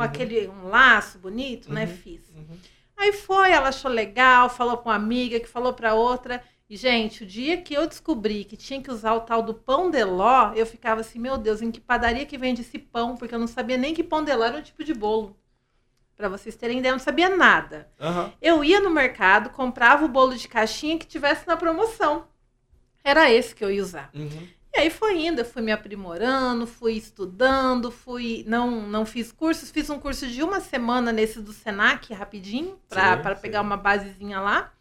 com 0.00 0.04
uhum. 0.04 0.10
aquele 0.10 0.48
um 0.48 0.68
laço 0.68 1.18
bonito, 1.18 1.70
né? 1.72 1.82
uhum. 1.82 1.86
né? 1.88 1.94
Fiz. 1.94 2.22
Uhum. 2.34 2.58
Aí 2.96 3.12
foi, 3.12 3.50
ela 3.50 3.68
achou 3.68 3.90
legal, 3.90 4.48
falou 4.48 4.78
com 4.78 4.88
uma 4.88 4.94
amiga, 4.94 5.38
que 5.38 5.48
falou 5.48 5.72
para 5.74 5.94
outra. 5.94 6.42
E, 6.68 6.76
gente, 6.76 7.24
o 7.24 7.26
dia 7.26 7.60
que 7.60 7.74
eu 7.74 7.86
descobri 7.86 8.44
que 8.44 8.56
tinha 8.56 8.80
que 8.80 8.90
usar 8.90 9.14
o 9.14 9.20
tal 9.20 9.42
do 9.42 9.52
pão 9.52 9.90
de 9.90 10.02
ló, 10.04 10.52
eu 10.54 10.64
ficava 10.64 11.00
assim, 11.00 11.18
meu 11.18 11.36
Deus, 11.36 11.60
em 11.60 11.70
que 11.70 11.80
padaria 11.80 12.24
que 12.24 12.38
vende 12.38 12.62
esse 12.62 12.78
pão? 12.78 13.16
Porque 13.16 13.34
eu 13.34 13.38
não 13.38 13.46
sabia 13.46 13.76
nem 13.76 13.92
que 13.92 14.04
pão 14.04 14.24
de 14.24 14.34
ló 14.34 14.44
era 14.44 14.56
um 14.56 14.62
tipo 14.62 14.84
de 14.84 14.94
bolo. 14.94 15.36
Para 16.16 16.28
vocês 16.28 16.54
terem 16.54 16.78
ideia, 16.78 16.92
eu 16.92 16.96
não 16.96 17.00
sabia 17.00 17.34
nada. 17.34 17.90
Uhum. 17.98 18.32
Eu 18.40 18.64
ia 18.64 18.80
no 18.80 18.90
mercado, 18.90 19.50
comprava 19.50 20.04
o 20.04 20.08
bolo 20.08 20.36
de 20.36 20.46
caixinha 20.46 20.98
que 20.98 21.06
tivesse 21.06 21.46
na 21.46 21.56
promoção. 21.56 22.26
Era 23.02 23.30
esse 23.30 23.54
que 23.54 23.64
eu 23.64 23.70
ia 23.70 23.82
usar. 23.82 24.10
E 24.72 24.78
aí 24.78 24.90
foi 24.90 25.26
indo, 25.26 25.40
eu 25.40 25.44
fui 25.44 25.62
me 25.62 25.72
aprimorando, 25.72 26.66
fui 26.66 26.92
estudando, 26.92 27.90
fui. 27.90 28.44
Não, 28.46 28.82
não 28.82 29.04
fiz 29.04 29.32
cursos, 29.32 29.70
fiz 29.70 29.90
um 29.90 29.98
curso 29.98 30.26
de 30.28 30.42
uma 30.42 30.60
semana 30.60 31.12
nesse 31.12 31.40
do 31.40 31.52
Senac, 31.52 32.12
rapidinho, 32.14 32.78
para 32.88 33.34
pegar 33.34 33.62
uma 33.62 33.76
basezinha 33.76 34.40
lá. 34.40 34.72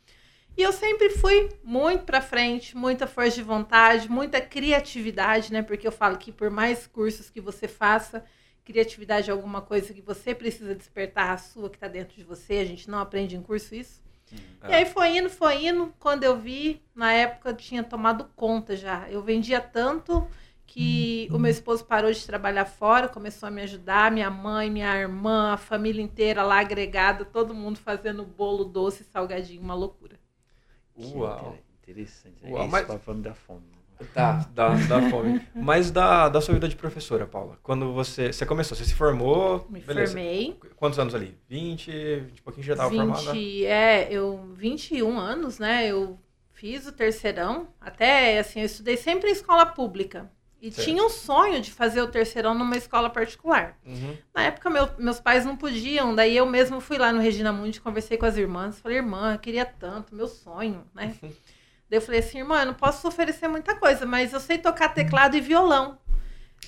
E 0.55 0.61
eu 0.61 0.71
sempre 0.73 1.09
fui 1.09 1.49
muito 1.63 2.03
para 2.03 2.21
frente, 2.21 2.75
muita 2.75 3.07
força 3.07 3.31
de 3.31 3.41
vontade, 3.41 4.09
muita 4.09 4.41
criatividade, 4.41 5.51
né? 5.51 5.61
Porque 5.61 5.87
eu 5.87 5.91
falo 5.91 6.17
que 6.17 6.31
por 6.31 6.49
mais 6.49 6.85
cursos 6.85 7.29
que 7.29 7.39
você 7.39 7.67
faça, 7.67 8.25
criatividade 8.65 9.29
é 9.29 9.33
alguma 9.33 9.61
coisa 9.61 9.93
que 9.93 10.01
você 10.01 10.35
precisa 10.35 10.75
despertar 10.75 11.31
a 11.31 11.37
sua 11.37 11.69
que 11.69 11.77
está 11.77 11.87
dentro 11.87 12.15
de 12.15 12.23
você. 12.23 12.55
A 12.55 12.65
gente 12.65 12.89
não 12.89 12.99
aprende 12.99 13.35
em 13.35 13.41
curso 13.41 13.73
isso. 13.73 14.03
E 14.67 14.73
aí 14.73 14.85
foi 14.85 15.17
indo, 15.17 15.29
foi 15.29 15.67
indo. 15.67 15.93
Quando 15.99 16.23
eu 16.23 16.37
vi, 16.37 16.81
na 16.93 17.13
época 17.13 17.49
eu 17.49 17.55
tinha 17.55 17.83
tomado 17.83 18.29
conta 18.35 18.75
já. 18.75 19.09
Eu 19.09 19.21
vendia 19.21 19.61
tanto 19.61 20.27
que 20.65 21.27
o 21.31 21.39
meu 21.39 21.49
esposo 21.49 21.83
parou 21.83 22.11
de 22.11 22.23
trabalhar 22.25 22.65
fora, 22.65 23.07
começou 23.07 23.47
a 23.47 23.51
me 23.51 23.61
ajudar, 23.63 24.11
minha 24.11 24.29
mãe, 24.29 24.69
minha 24.69 24.95
irmã, 24.95 25.53
a 25.53 25.57
família 25.57 26.01
inteira 26.01 26.43
lá 26.43 26.59
agregada, 26.59 27.25
todo 27.25 27.55
mundo 27.55 27.79
fazendo 27.79 28.23
bolo 28.23 28.65
doce, 28.65 29.03
salgadinho, 29.03 29.61
uma 29.61 29.73
loucura. 29.73 30.19
Uau. 30.95 31.57
Interessante. 31.81 32.43
Né? 32.43 32.51
Uau, 32.51 32.61
Isso 32.63 32.71
mas... 32.71 33.03
falando 33.03 33.23
da 33.23 33.33
fome. 33.33 33.78
Tá, 34.13 34.47
da, 34.53 34.69
da 34.69 35.09
fome. 35.09 35.41
Mas 35.53 35.91
da, 35.91 36.29
da 36.29 36.39
sua 36.39 36.53
vida 36.53 36.67
de 36.67 36.75
professora, 36.75 37.25
Paula, 37.25 37.59
quando 37.61 37.91
você, 37.93 38.31
você 38.31 38.45
começou, 38.45 38.77
você 38.77 38.85
se 38.85 38.93
formou... 38.93 39.67
Me 39.69 39.81
beleza. 39.81 40.13
formei. 40.13 40.57
Quantos 40.75 40.97
anos 40.97 41.13
ali? 41.13 41.37
20, 41.49 41.91
20 41.91 42.41
pouquinho 42.41 42.65
já 42.65 42.73
estava 42.73 42.89
formada? 42.89 43.37
É, 43.37 44.07
eu, 44.09 44.53
21 44.55 45.19
anos, 45.19 45.59
né, 45.59 45.87
eu 45.87 46.17
fiz 46.53 46.87
o 46.87 46.91
terceirão, 46.91 47.67
até, 47.79 48.39
assim, 48.39 48.59
eu 48.59 48.65
estudei 48.65 48.97
sempre 48.97 49.29
em 49.29 49.33
escola 49.33 49.65
pública. 49.65 50.31
E 50.61 50.71
certo. 50.71 50.85
tinha 50.85 51.01
um 51.03 51.09
sonho 51.09 51.61
de 51.61 51.71
fazer 51.71 52.01
o 52.01 52.07
terceirão 52.07 52.53
numa 52.53 52.75
escola 52.75 53.09
particular. 53.09 53.77
Uhum. 53.85 54.17
Na 54.33 54.43
época, 54.43 54.69
meu, 54.69 54.89
meus 54.97 55.19
pais 55.19 55.45
não 55.45 55.55
podiam, 55.55 56.13
daí 56.13 56.35
eu 56.35 56.45
mesmo 56.45 56.81
fui 56.81 56.97
lá 56.97 57.13
no 57.13 57.21
Regina 57.21 57.53
Mundi, 57.53 57.79
conversei 57.79 58.17
com 58.17 58.25
as 58.25 58.35
irmãs, 58.35 58.79
falei, 58.79 58.97
irmã, 58.97 59.33
eu 59.33 59.39
queria 59.39 59.65
tanto, 59.65 60.13
meu 60.13 60.27
sonho, 60.27 60.83
né? 60.93 61.15
Daí 61.89 61.97
eu 61.97 62.01
falei 62.01 62.19
assim, 62.19 62.39
irmã, 62.39 62.61
eu 62.61 62.67
não 62.67 62.73
posso 62.73 63.07
oferecer 63.07 63.47
muita 63.47 63.75
coisa, 63.75 64.05
mas 64.05 64.31
eu 64.31 64.39
sei 64.39 64.57
tocar 64.57 64.89
teclado 64.89 65.35
e 65.35 65.41
violão. 65.41 65.97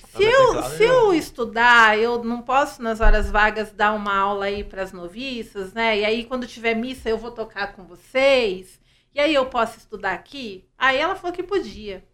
Se 0.08 0.22
eu, 0.22 0.62
se 0.64 0.82
eu 0.82 1.14
estudar, 1.14 1.98
eu 1.98 2.22
não 2.24 2.42
posso 2.42 2.82
nas 2.82 3.00
horas 3.00 3.30
vagas 3.30 3.72
dar 3.72 3.92
uma 3.92 4.14
aula 4.14 4.46
aí 4.46 4.64
para 4.64 4.82
as 4.82 4.92
noviças, 4.92 5.72
né? 5.72 5.98
E 5.98 6.04
aí 6.04 6.24
quando 6.24 6.46
tiver 6.46 6.74
missa 6.74 7.08
eu 7.08 7.16
vou 7.16 7.30
tocar 7.30 7.72
com 7.74 7.84
vocês. 7.84 8.80
E 9.14 9.20
aí 9.20 9.34
eu 9.34 9.46
posso 9.46 9.78
estudar 9.78 10.12
aqui? 10.12 10.68
Aí 10.76 10.98
ela 10.98 11.14
falou 11.14 11.32
que 11.32 11.42
podia. 11.42 12.04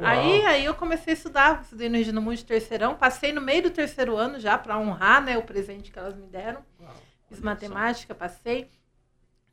Aí, 0.00 0.44
aí 0.46 0.64
eu 0.64 0.74
comecei 0.74 1.12
a 1.12 1.16
estudar, 1.16 1.62
estudei 1.62 1.88
no 1.88 1.96
Regina 1.96 2.20
Mundi 2.20 2.44
terceirão, 2.44 2.94
passei 2.94 3.32
no 3.32 3.40
meio 3.40 3.64
do 3.64 3.70
terceiro 3.70 4.16
ano 4.16 4.38
já 4.38 4.56
para 4.56 4.78
honrar, 4.78 5.20
né, 5.22 5.36
o 5.36 5.42
presente 5.42 5.90
que 5.90 5.98
elas 5.98 6.14
me 6.14 6.26
deram. 6.28 6.64
Uau, 6.78 6.94
Fiz 7.28 7.40
matemática, 7.40 8.14
passei. 8.14 8.70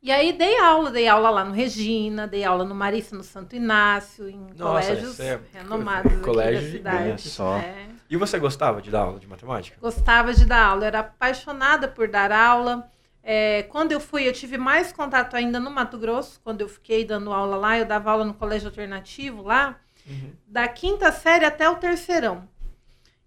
E 0.00 0.12
aí 0.12 0.32
dei 0.32 0.58
aula, 0.60 0.90
dei 0.90 1.08
aula 1.08 1.28
lá 1.28 1.44
no 1.44 1.52
Regina, 1.52 2.26
dei 2.26 2.44
aula 2.44 2.64
no 2.64 2.74
Marista, 2.74 3.16
no 3.16 3.24
Santo 3.24 3.56
Inácio, 3.56 4.28
em 4.28 4.46
Nossa, 4.56 4.88
colégios 4.88 5.20
é 5.20 5.40
renomados 5.52 6.20
colégio 6.22 6.68
aqui 6.68 6.78
da 6.78 6.90
cidade. 6.92 7.28
Só. 7.28 7.56
É. 7.56 7.88
E 8.08 8.16
você 8.16 8.38
gostava 8.38 8.80
de 8.80 8.90
dar 8.90 9.00
aula 9.00 9.18
de 9.18 9.26
matemática? 9.26 9.76
Gostava 9.80 10.32
de 10.32 10.44
dar 10.44 10.66
aula, 10.66 10.86
era 10.86 11.00
apaixonada 11.00 11.88
por 11.88 12.08
dar 12.08 12.30
aula. 12.30 12.88
É, 13.22 13.64
quando 13.64 13.92
eu 13.92 14.00
fui, 14.00 14.26
eu 14.26 14.32
tive 14.32 14.56
mais 14.56 14.92
contato 14.92 15.34
ainda 15.34 15.58
no 15.60 15.70
Mato 15.70 15.98
Grosso, 15.98 16.40
quando 16.42 16.60
eu 16.60 16.68
fiquei 16.68 17.04
dando 17.04 17.32
aula 17.32 17.56
lá, 17.56 17.76
eu 17.78 17.84
dava 17.84 18.10
aula 18.10 18.24
no 18.24 18.32
colégio 18.32 18.68
alternativo 18.68 19.42
lá, 19.42 19.78
uhum. 20.06 20.32
da 20.46 20.66
quinta 20.68 21.12
série 21.12 21.44
até 21.44 21.68
o 21.68 21.76
terceirão. 21.76 22.48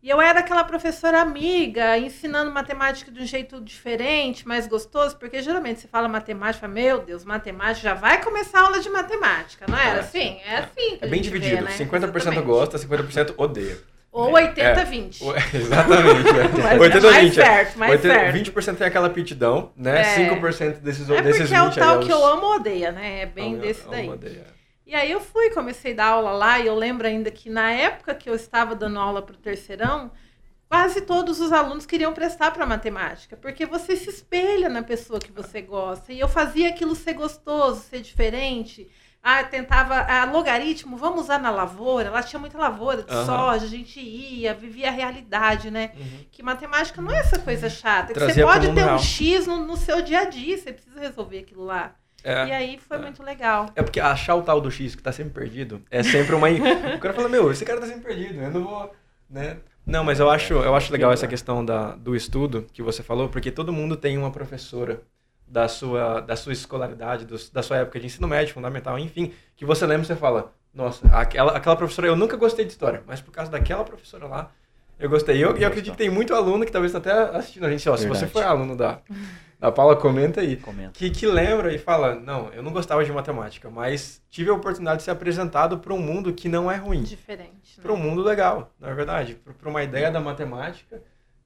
E 0.03 0.09
eu 0.09 0.19
era 0.19 0.39
aquela 0.39 0.63
professora 0.63 1.21
amiga, 1.21 1.95
ensinando 1.95 2.49
matemática 2.49 3.11
de 3.11 3.21
um 3.21 3.25
jeito 3.25 3.61
diferente, 3.61 4.47
mais 4.47 4.65
gostoso, 4.65 5.15
porque 5.17 5.43
geralmente 5.43 5.81
você 5.81 5.87
fala 5.87 6.07
matemática, 6.07 6.67
meu 6.67 7.01
Deus, 7.01 7.23
matemática, 7.23 7.89
já 7.89 7.93
vai 7.93 8.19
começar 8.19 8.61
a 8.61 8.63
aula 8.63 8.79
de 8.79 8.89
matemática, 8.89 9.65
não 9.69 9.77
era 9.77 9.97
é, 9.97 9.99
assim? 9.99 10.39
É 10.43 10.57
assim. 10.57 10.97
É 11.01 11.07
bem 11.07 11.21
dividido, 11.21 11.57
vê, 11.57 11.61
né? 11.61 11.71
50% 11.77 12.15
Exatamente. 12.15 12.41
gosta, 12.41 12.79
50% 12.79 13.35
odeia. 13.37 13.77
Ou 14.11 14.33
80-20. 14.33 15.21
É, 15.21 15.55
exatamente. 15.57 16.29
É. 16.29 16.79
80 16.79 17.11
mais 17.11 17.23
20. 17.23 17.33
Certo, 17.33 17.79
mais 17.79 17.91
80, 17.91 18.13
certo. 18.13 18.35
20% 18.35 18.77
tem 18.77 18.87
aquela 18.87 19.07
aptidão, 19.07 19.71
né? 19.77 20.01
É. 20.01 20.29
5% 20.29 20.79
desses, 20.79 21.09
é 21.09 21.21
desses 21.21 21.49
20 21.49 21.53
é 21.53 21.61
o 21.61 21.71
tal 21.71 21.99
que 21.99 22.11
eu 22.11 22.25
amo 22.25 22.47
ou 22.47 22.55
odeia, 22.55 22.91
né? 22.91 23.21
É 23.21 23.25
bem 23.27 23.53
amo, 23.53 23.61
desse 23.61 23.87
daí. 23.87 24.05
Amo, 24.05 24.13
odeia. 24.13 24.60
E 24.91 24.95
aí 24.95 25.09
eu 25.09 25.21
fui, 25.21 25.49
comecei 25.51 25.93
a 25.93 25.95
dar 25.95 26.07
aula 26.07 26.31
lá, 26.33 26.59
e 26.59 26.67
eu 26.67 26.75
lembro 26.75 27.07
ainda 27.07 27.31
que 27.31 27.49
na 27.49 27.71
época 27.71 28.13
que 28.13 28.29
eu 28.29 28.35
estava 28.35 28.75
dando 28.75 28.99
aula 28.99 29.21
para 29.21 29.35
o 29.35 29.39
terceirão, 29.39 30.11
quase 30.67 30.99
todos 30.99 31.39
os 31.39 31.53
alunos 31.53 31.85
queriam 31.85 32.11
prestar 32.11 32.51
para 32.51 32.65
matemática, 32.65 33.37
porque 33.37 33.65
você 33.65 33.95
se 33.95 34.09
espelha 34.09 34.67
na 34.67 34.83
pessoa 34.83 35.17
que 35.17 35.31
você 35.31 35.61
gosta. 35.61 36.11
E 36.11 36.19
eu 36.19 36.27
fazia 36.27 36.67
aquilo 36.67 36.93
ser 36.93 37.13
gostoso, 37.13 37.79
ser 37.83 38.01
diferente. 38.01 38.91
Ah, 39.23 39.41
tentava. 39.45 39.95
A 39.95 40.25
logaritmo, 40.25 40.97
vamos 40.97 41.21
usar 41.21 41.39
na 41.39 41.51
lavoura. 41.51 42.11
Lá 42.11 42.21
tinha 42.21 42.39
muita 42.41 42.57
lavoura 42.57 43.03
de 43.03 43.15
uhum. 43.15 43.25
soja, 43.25 43.63
a 43.63 43.69
gente 43.69 43.97
ia, 43.97 44.53
vivia 44.53 44.89
a 44.89 44.91
realidade, 44.91 45.71
né? 45.71 45.91
Uhum. 45.95 46.25
Que 46.29 46.43
matemática 46.43 47.01
não 47.01 47.11
é 47.11 47.19
essa 47.19 47.39
coisa 47.39 47.69
chata. 47.69 48.13
você 48.13 48.43
pode 48.43 48.73
ter 48.73 48.83
um 48.83 48.99
X 48.99 49.47
no, 49.47 49.65
no 49.65 49.77
seu 49.77 50.01
dia 50.01 50.19
a 50.19 50.25
dia, 50.25 50.57
você 50.57 50.73
precisa 50.73 50.99
resolver 50.99 51.39
aquilo 51.39 51.63
lá. 51.63 51.95
É, 52.23 52.47
e 52.47 52.51
aí 52.51 52.77
foi 52.77 52.97
é. 52.97 53.01
muito 53.01 53.23
legal. 53.23 53.67
É 53.75 53.81
porque 53.81 53.99
achar 53.99 54.35
o 54.35 54.41
tal 54.41 54.61
do 54.61 54.69
X 54.69 54.95
que 54.95 55.01
tá 55.01 55.11
sempre 55.11 55.33
perdido 55.33 55.81
é 55.89 56.03
sempre 56.03 56.35
uma. 56.35 56.47
o 56.95 56.99
cara 56.99 57.13
fala, 57.13 57.29
meu, 57.29 57.51
esse 57.51 57.65
cara 57.65 57.79
tá 57.79 57.87
sempre 57.87 58.03
perdido, 58.03 58.41
eu 58.41 58.51
não 58.51 58.63
vou. 58.63 58.93
Né? 59.29 59.57
Não, 59.85 60.03
mas 60.03 60.19
eu 60.19 60.29
acho, 60.29 60.53
eu 60.53 60.75
acho 60.75 60.91
legal 60.91 61.11
essa 61.11 61.27
questão 61.27 61.63
da, 61.65 61.95
do 61.95 62.15
estudo 62.15 62.67
que 62.71 62.81
você 62.81 63.01
falou, 63.01 63.29
porque 63.29 63.49
todo 63.49 63.73
mundo 63.73 63.97
tem 63.97 64.17
uma 64.17 64.31
professora 64.31 65.01
da 65.47 65.67
sua, 65.67 66.21
da 66.21 66.35
sua 66.35 66.53
escolaridade, 66.53 67.25
do, 67.25 67.35
da 67.51 67.61
sua 67.61 67.77
época 67.77 67.99
de 67.99 68.05
ensino 68.05 68.27
médio, 68.27 68.53
fundamental, 68.53 68.97
enfim, 68.97 69.33
que 69.55 69.65
você 69.65 69.85
lembra 69.85 70.03
e 70.03 70.07
você 70.07 70.15
fala, 70.15 70.53
nossa, 70.73 71.05
aquela, 71.07 71.57
aquela 71.57 71.75
professora, 71.75 72.07
eu 72.07 72.15
nunca 72.15 72.37
gostei 72.37 72.63
de 72.63 72.71
história, 72.71 73.03
mas 73.05 73.19
por 73.19 73.31
causa 73.31 73.51
daquela 73.51 73.83
professora 73.83 74.27
lá, 74.27 74.51
eu 74.97 75.09
gostei. 75.09 75.37
E 75.37 75.41
eu, 75.41 75.57
eu 75.57 75.67
acredito 75.67 75.91
que 75.91 75.97
tem 75.97 76.09
muito 76.09 76.33
aluno 76.33 76.65
que 76.65 76.71
talvez 76.71 76.93
tá 76.93 76.99
até 76.99 77.11
assistindo 77.35 77.65
a 77.65 77.71
gente, 77.71 77.89
ó, 77.89 77.97
se 77.97 78.07
você 78.07 78.27
foi 78.27 78.43
aluno 78.43 78.77
da, 78.77 78.99
a 79.61 79.71
Paula 79.71 79.95
comenta 79.95 80.41
aí. 80.41 80.57
Comenta. 80.57 80.93
Que, 80.93 81.11
que 81.11 81.27
lembra 81.27 81.71
e 81.73 81.77
fala: 81.77 82.15
Não, 82.15 82.51
eu 82.51 82.63
não 82.63 82.73
gostava 82.73 83.05
de 83.05 83.11
matemática, 83.11 83.69
mas 83.69 84.21
tive 84.29 84.49
a 84.49 84.53
oportunidade 84.53 84.97
de 84.97 85.03
ser 85.03 85.11
apresentado 85.11 85.77
para 85.77 85.93
um 85.93 85.99
mundo 85.99 86.33
que 86.33 86.49
não 86.49 86.69
é 86.69 86.77
ruim. 86.77 87.03
Diferente. 87.03 87.79
Para 87.79 87.93
um 87.93 87.97
né? 87.97 88.03
mundo 88.03 88.23
legal, 88.23 88.73
na 88.79 88.89
é 88.89 88.93
verdade. 88.95 89.35
Para 89.35 89.69
uma 89.69 89.83
ideia 89.83 90.09
da 90.09 90.19
matemática 90.19 91.01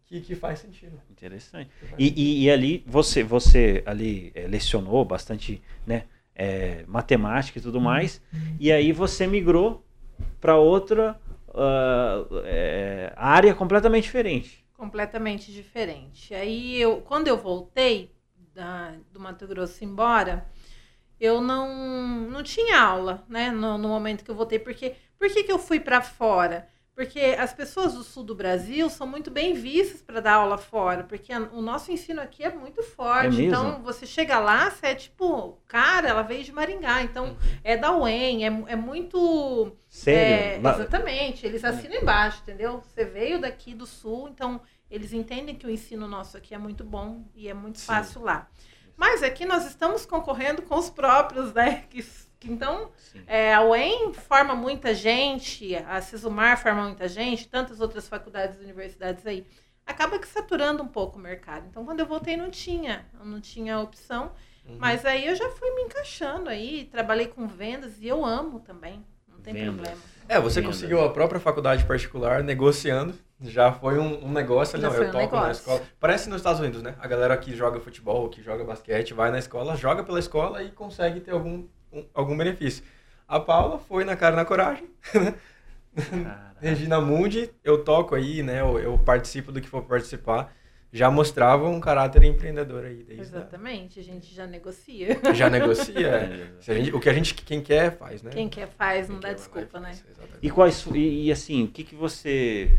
que, 0.06 0.22
que 0.22 0.34
faz 0.34 0.60
sentido. 0.60 0.98
Interessante. 1.12 1.70
E, 1.98 2.14
e, 2.16 2.44
e 2.46 2.52
ali, 2.52 2.84
você, 2.88 3.22
você 3.22 3.84
ali 3.86 4.32
é, 4.34 4.48
lecionou 4.48 5.04
bastante 5.04 5.62
né, 5.86 6.04
é, 6.34 6.86
matemática 6.88 7.60
e 7.60 7.62
tudo 7.62 7.82
mais, 7.82 8.22
e 8.60 8.72
aí 8.72 8.94
você 8.94 9.28
migrou 9.28 9.84
para 10.40 10.56
outra 10.56 11.20
uh, 11.50 12.42
é, 12.46 13.12
área 13.18 13.54
completamente 13.54 14.04
diferente 14.04 14.65
completamente 14.78 15.52
diferente. 15.52 16.34
Aí 16.34 16.80
eu, 16.80 17.02
quando 17.02 17.28
eu 17.28 17.38
voltei 17.38 18.16
da, 18.54 18.96
do 19.12 19.20
Mato 19.20 19.48
Grosso 19.48 19.84
embora, 19.84 20.50
eu 21.20 21.42
não, 21.42 21.70
não 22.30 22.44
tinha 22.44 22.80
aula, 22.80 23.26
né? 23.28 23.52
No, 23.52 23.78
no 23.78 23.88
momento 23.88 24.24
que 24.24 24.32
eu 24.32 24.36
voltei, 24.36 24.60
porque 24.60 24.96
por 25.18 25.30
que, 25.30 25.44
que 25.44 25.52
eu 25.52 25.60
fui 25.60 25.80
para 25.80 26.02
fora? 26.02 26.68
Porque 26.96 27.20
as 27.38 27.54
pessoas 27.54 27.94
do 27.94 28.04
sul 28.04 28.24
do 28.24 28.34
Brasil 28.34 28.90
são 28.90 29.06
muito 29.06 29.30
bem 29.30 29.54
vistas 29.54 30.02
para 30.02 30.22
dar 30.22 30.36
aula 30.36 30.58
fora, 30.58 31.04
porque 31.04 31.34
a, 31.34 31.40
o 31.52 31.62
nosso 31.62 31.92
ensino 31.92 32.22
aqui 32.22 32.42
é 32.42 32.50
muito 32.50 32.82
forte. 32.82 33.42
É 33.42 33.46
então, 33.46 33.84
você 33.84 34.06
chega 34.06 34.40
lá, 34.40 34.72
você 34.72 34.88
é 34.88 34.96
tipo, 34.96 35.60
cara, 35.68 36.08
ela 36.08 36.22
veio 36.22 36.42
de 36.46 36.54
Maringá, 36.54 37.04
então 37.04 37.26
uhum. 37.26 37.38
é 37.66 37.76
da 37.76 37.94
UEM, 37.94 38.46
é, 38.46 38.48
é 38.68 38.76
muito. 38.78 39.76
Sério? 39.90 40.66
É, 40.66 40.72
exatamente, 40.72 41.46
eles 41.46 41.66
assinam 41.66 41.98
embaixo, 42.02 42.42
entendeu? 42.44 42.82
Você 42.82 43.04
veio 43.04 43.42
daqui 43.42 43.74
do 43.74 43.86
sul, 43.86 44.30
então 44.30 44.62
eles 44.90 45.12
entendem 45.12 45.54
que 45.54 45.68
o 45.68 45.70
ensino 45.70 46.08
nosso 46.08 46.38
aqui 46.38 46.56
é 46.56 46.58
muito 46.58 46.86
bom 46.86 47.26
e 47.36 47.50
é 47.50 47.54
muito 47.54 47.80
Sim. 47.80 47.88
fácil 47.88 48.22
lá. 48.22 48.48
Mas 48.96 49.22
aqui 49.22 49.46
nós 49.46 49.66
estamos 49.66 50.06
concorrendo 50.06 50.62
com 50.62 50.76
os 50.76 50.90
próprios, 50.90 51.54
né? 51.54 51.84
Que 51.90 52.02
então, 52.44 52.92
é, 53.28 53.54
a 53.54 53.64
UEM 53.64 54.14
forma 54.14 54.56
muita 54.56 54.94
gente, 54.94 55.76
a 55.76 56.02
Cisumar 56.02 56.58
forma 56.58 56.84
muita 56.84 57.08
gente, 57.08 57.48
tantas 57.48 57.80
outras 57.80 58.08
faculdades 58.08 58.60
e 58.60 58.64
universidades 58.64 59.26
aí. 59.26 59.46
Acaba 59.86 60.18
que 60.18 60.28
saturando 60.28 60.82
um 60.82 60.88
pouco 60.88 61.18
o 61.18 61.22
mercado. 61.22 61.66
Então, 61.70 61.86
quando 61.86 62.00
eu 62.00 62.06
voltei, 62.06 62.36
não 62.36 62.50
tinha, 62.50 63.06
não 63.24 63.40
tinha 63.40 63.80
opção. 63.80 64.32
Uhum. 64.68 64.78
Mas 64.80 65.06
aí 65.06 65.28
eu 65.28 65.36
já 65.36 65.50
fui 65.50 65.70
me 65.76 65.84
encaixando 65.84 66.50
aí, 66.50 66.86
trabalhei 66.92 67.28
com 67.28 67.48
vendas 67.48 68.02
e 68.02 68.08
eu 68.08 68.26
amo 68.26 68.60
também. 68.60 69.06
Não 69.28 69.40
tem 69.40 69.54
vendas. 69.54 69.76
problema. 69.76 70.02
É, 70.28 70.40
você 70.40 70.60
vendas. 70.60 70.76
conseguiu 70.76 71.04
a 71.04 71.10
própria 71.12 71.40
faculdade 71.40 71.86
particular 71.86 72.44
negociando. 72.44 73.14
Já 73.42 73.72
foi 73.72 74.00
um, 74.00 74.26
um 74.26 74.32
negócio 74.32 74.76
ali, 74.76 74.86
não, 74.86 74.94
eu 74.94 75.04
um 75.04 75.12
toco 75.12 75.18
negócio. 75.18 75.46
na 75.46 75.52
escola. 75.52 75.82
Parece 76.00 76.30
nos 76.30 76.38
Estados 76.38 76.60
Unidos, 76.62 76.82
né? 76.82 76.96
A 77.00 77.08
galera 77.08 77.36
que 77.38 77.54
joga 77.56 77.80
futebol, 77.80 78.30
que 78.30 78.42
joga 78.42 78.64
basquete, 78.64 79.14
vai 79.14 79.30
na 79.30 79.38
escola, 79.38 79.76
joga 79.76 80.04
pela 80.04 80.20
escola 80.20 80.64
e 80.64 80.72
consegue 80.72 81.20
ter 81.20 81.32
algum 81.32 81.56
um, 81.56 81.70
algum 82.14 82.36
benefício. 82.36 82.84
A 83.28 83.40
Paula 83.40 83.80
foi 83.80 84.04
na 84.04 84.16
cara 84.16 84.36
na 84.36 84.46
coragem, 84.46 84.88
né? 85.14 85.34
Regina 86.60 87.00
Mundi, 87.02 87.50
eu 87.64 87.84
toco 87.84 88.16
aí, 88.16 88.42
né? 88.42 88.62
Eu, 88.62 88.80
eu, 88.80 88.98
participo 88.98 89.52
do 89.52 89.62
que 89.62 89.68
for 89.68 89.84
participar. 89.84 90.54
Já 90.92 91.12
mostrava 91.12 91.68
um 91.68 91.80
caráter 91.80 92.24
empreendedor 92.24 92.86
aí. 92.86 93.04
Desde 93.04 93.22
Exatamente, 93.22 94.00
a... 94.00 94.02
a 94.02 94.06
gente 94.06 94.34
já 94.34 94.48
negocia. 94.48 95.20
Já 95.34 95.50
negocia. 95.50 96.08
é. 96.68 96.74
gente, 96.74 96.96
o 96.96 97.00
que 97.00 97.10
a 97.10 97.14
gente, 97.14 97.34
quem 97.34 97.62
quer, 97.62 97.98
faz, 97.98 98.24
né? 98.24 98.32
Quem 98.32 98.48
quer 98.48 98.68
faz, 98.68 99.10
não 99.10 99.20
quem 99.20 99.30
dá 99.30 99.36
desculpa, 99.36 99.80
né? 99.80 99.92
e, 100.42 100.50
quais, 100.50 100.86
e, 100.94 101.26
e, 101.26 101.32
assim, 101.32 101.64
o 101.64 101.68
que, 101.68 101.84
que 101.84 101.96
você 101.96 102.72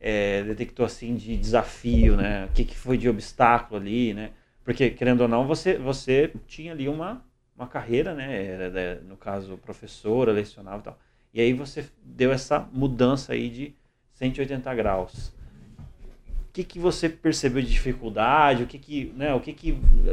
é, 0.00 0.44
detectou 0.44 0.86
assim 0.86 1.16
de 1.16 1.36
desafio, 1.36 2.16
né? 2.16 2.46
O 2.46 2.48
que, 2.52 2.64
que 2.64 2.76
foi 2.76 2.96
de 2.96 3.08
obstáculo 3.08 3.80
ali, 3.80 4.14
né? 4.14 4.30
Porque, 4.64 4.90
querendo 4.90 5.22
ou 5.22 5.28
não, 5.28 5.46
você, 5.46 5.76
você 5.76 6.32
tinha 6.46 6.72
ali 6.72 6.88
uma 6.88 7.24
uma 7.56 7.66
carreira, 7.66 8.14
né? 8.14 8.44
Era, 8.44 9.00
no 9.02 9.16
caso, 9.16 9.56
professora, 9.58 10.32
lecionava 10.32 10.78
e 10.78 10.82
tal. 10.82 10.98
E 11.32 11.40
aí 11.40 11.52
você 11.52 11.86
deu 12.02 12.32
essa 12.32 12.60
mudança 12.72 13.32
aí 13.32 13.48
de 13.48 13.74
180 14.14 14.74
graus. 14.74 15.28
O 16.48 16.52
que, 16.52 16.64
que 16.64 16.78
você 16.78 17.08
percebeu 17.08 17.62
de 17.62 17.68
dificuldade? 17.68 18.62
O 18.62 18.66
que 18.66 18.78
que, 18.78 19.12
né, 19.14 19.34
o 19.34 19.40
que 19.40 19.52
que 19.52 19.72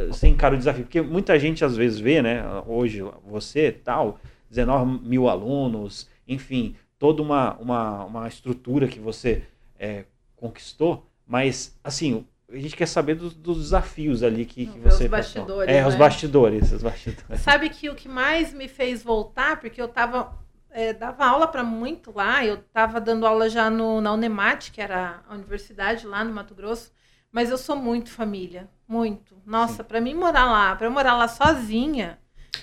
você 0.09 0.27
encara 0.27 0.55
o 0.55 0.57
desafio? 0.57 0.83
Porque 0.83 1.01
muita 1.01 1.39
gente 1.39 1.63
às 1.63 1.77
vezes 1.77 1.99
vê, 1.99 2.21
né? 2.21 2.43
Hoje 2.67 3.01
você 3.25 3.71
tal, 3.71 4.19
19 4.49 5.07
mil 5.07 5.29
alunos, 5.29 6.09
enfim, 6.27 6.75
toda 6.99 7.21
uma, 7.21 7.55
uma, 7.55 8.05
uma 8.05 8.27
estrutura 8.27 8.87
que 8.87 8.99
você 8.99 9.43
é, 9.79 10.03
conquistou, 10.35 11.09
mas 11.25 11.77
assim, 11.83 12.25
a 12.53 12.59
gente 12.59 12.75
quer 12.75 12.85
saber 12.85 13.15
dos, 13.15 13.33
dos 13.33 13.57
desafios 13.57 14.21
ali 14.21 14.45
que, 14.45 14.67
que 14.67 14.79
você. 14.79 15.05
Os 15.05 15.09
bastidores. 15.09 15.69
É, 15.69 15.81
né? 15.81 15.87
os 15.87 15.95
bastidores, 15.95 16.71
os 16.71 16.83
bastidores. 16.83 17.41
Sabe 17.41 17.69
que 17.69 17.89
o 17.89 17.95
que 17.95 18.07
mais 18.07 18.53
me 18.53 18.67
fez 18.67 19.03
voltar, 19.03 19.59
porque 19.59 19.81
eu 19.81 19.87
tava. 19.87 20.41
É, 20.69 20.91
dava 20.91 21.25
aula 21.25 21.47
para 21.47 21.63
muito 21.63 22.11
lá, 22.15 22.43
eu 22.43 22.55
estava 22.55 22.99
dando 22.99 23.27
aula 23.27 23.47
já 23.47 23.69
no, 23.69 24.01
na 24.01 24.11
Unemat, 24.11 24.71
que 24.71 24.81
era 24.81 25.21
a 25.29 25.35
universidade 25.35 26.07
lá 26.07 26.23
no 26.23 26.33
Mato 26.33 26.55
Grosso, 26.55 26.91
mas 27.31 27.51
eu 27.51 27.59
sou 27.59 27.75
muito 27.75 28.09
família, 28.09 28.67
muito. 28.87 29.35
Nossa, 29.45 29.83
para 29.83 30.01
mim 30.01 30.15
morar 30.15 30.45
lá, 30.45 30.75
para 30.75 30.89
morar 30.89 31.15
lá 31.15 31.27
sozinha, 31.27 32.17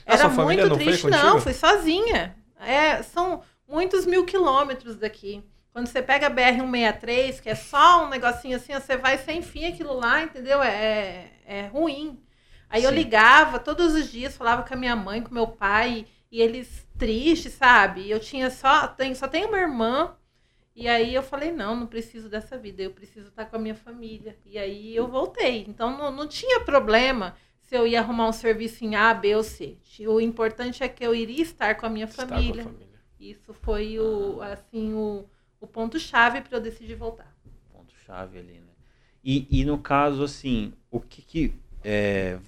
ah, 0.05 0.15
era 0.15 0.29
muito 0.29 0.69
não 0.69 0.77
triste. 0.77 1.07
Não, 1.09 1.41
fui 1.41 1.53
sozinha. 1.53 2.35
É, 2.59 3.01
são 3.03 3.43
muitos 3.69 4.05
mil 4.05 4.25
quilômetros 4.25 4.97
daqui. 4.97 5.45
Quando 5.73 5.87
você 5.87 6.03
pega 6.03 6.27
a 6.27 6.31
BR-163, 6.31 7.41
que 7.41 7.49
é 7.49 7.55
só 7.55 8.05
um 8.05 8.09
negocinho 8.09 8.57
assim, 8.57 8.73
você 8.73 8.97
vai 8.97 9.19
sem 9.19 9.41
fim 9.41 9.67
aquilo 9.67 9.95
lá, 9.95 10.23
entendeu? 10.23 10.63
É, 10.63 11.31
é 11.47 11.67
ruim. 11.67 12.21
Aí 12.69 12.83
Sim. 12.83 12.87
eu 12.87 12.93
ligava 12.93 13.59
todos 13.59 13.95
os 13.95 14.11
dias, 14.11 14.37
falava 14.37 14.63
com 14.63 14.75
a 14.75 14.77
minha 14.77 14.97
mãe, 14.97 15.23
com 15.23 15.33
meu 15.35 15.47
pai, 15.47 16.07
E 16.31 16.41
eles 16.41 16.87
tristes, 16.97 17.55
sabe? 17.55 18.09
Eu 18.09 18.21
tinha 18.21 18.51
só, 18.51 18.87
tenho, 18.89 19.15
só 19.17 19.27
tenho 19.27 19.49
uma 19.49 19.59
irmã. 19.59 20.17
E 20.75 20.89
aí 20.89 21.15
eu 21.15 21.23
falei, 21.23 21.51
não, 21.51 21.75
não 21.75 21.87
preciso 21.87 22.29
dessa 22.29 22.57
vida, 22.57 22.83
eu 22.83 22.93
preciso 22.93 23.29
estar 23.29 23.47
com 23.47 23.57
a 23.57 23.59
minha 23.59 23.75
família. 23.75 24.39
E 24.47 24.57
aí 24.59 24.95
eu 24.95 25.09
voltei. 25.09 25.65
Então 25.69 25.97
não, 25.97 26.11
não 26.13 26.29
tinha 26.29 26.61
problema 26.61 27.35
se 27.61 27.77
eu 27.77 27.87
ia 27.87 28.01
arrumar 28.01 28.29
um 28.29 28.33
serviço 28.33 28.85
em 28.85 28.97
A, 28.97 29.13
B 29.15 29.37
ou 29.37 29.43
C. 29.43 29.79
O 30.07 30.21
importante 30.21 30.83
é 30.83 30.89
que 30.89 31.05
eu 31.05 31.15
iria 31.15 31.43
estar 31.43 31.77
com 31.77 31.87
a 31.87 31.91
minha 31.91 32.09
família. 32.09 32.63
A 32.63 32.65
família. 32.65 33.01
Isso 33.19 33.53
foi 33.53 33.99
o, 33.99 34.41
assim, 34.41 34.95
o, 34.95 35.29
o 35.61 35.67
ponto-chave 35.67 36.41
para 36.41 36.57
eu 36.57 36.61
decidir 36.61 36.95
voltar. 36.95 37.37
Ponto-chave 37.73 38.39
ali, 38.39 38.55
né? 38.55 38.73
E, 39.23 39.47
e 39.51 39.65
no 39.65 39.79
caso, 39.79 40.25
assim, 40.25 40.73
o 40.91 40.99
que, 40.99 41.21
que 41.21 41.55
é, 41.85 42.39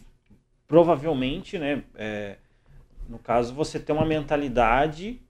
provavelmente, 0.66 1.58
né? 1.58 1.84
É, 1.94 2.36
no 3.08 3.18
caso, 3.18 3.52
você 3.52 3.78
tem 3.78 3.94
uma 3.94 4.06
mentalidade 4.06 5.20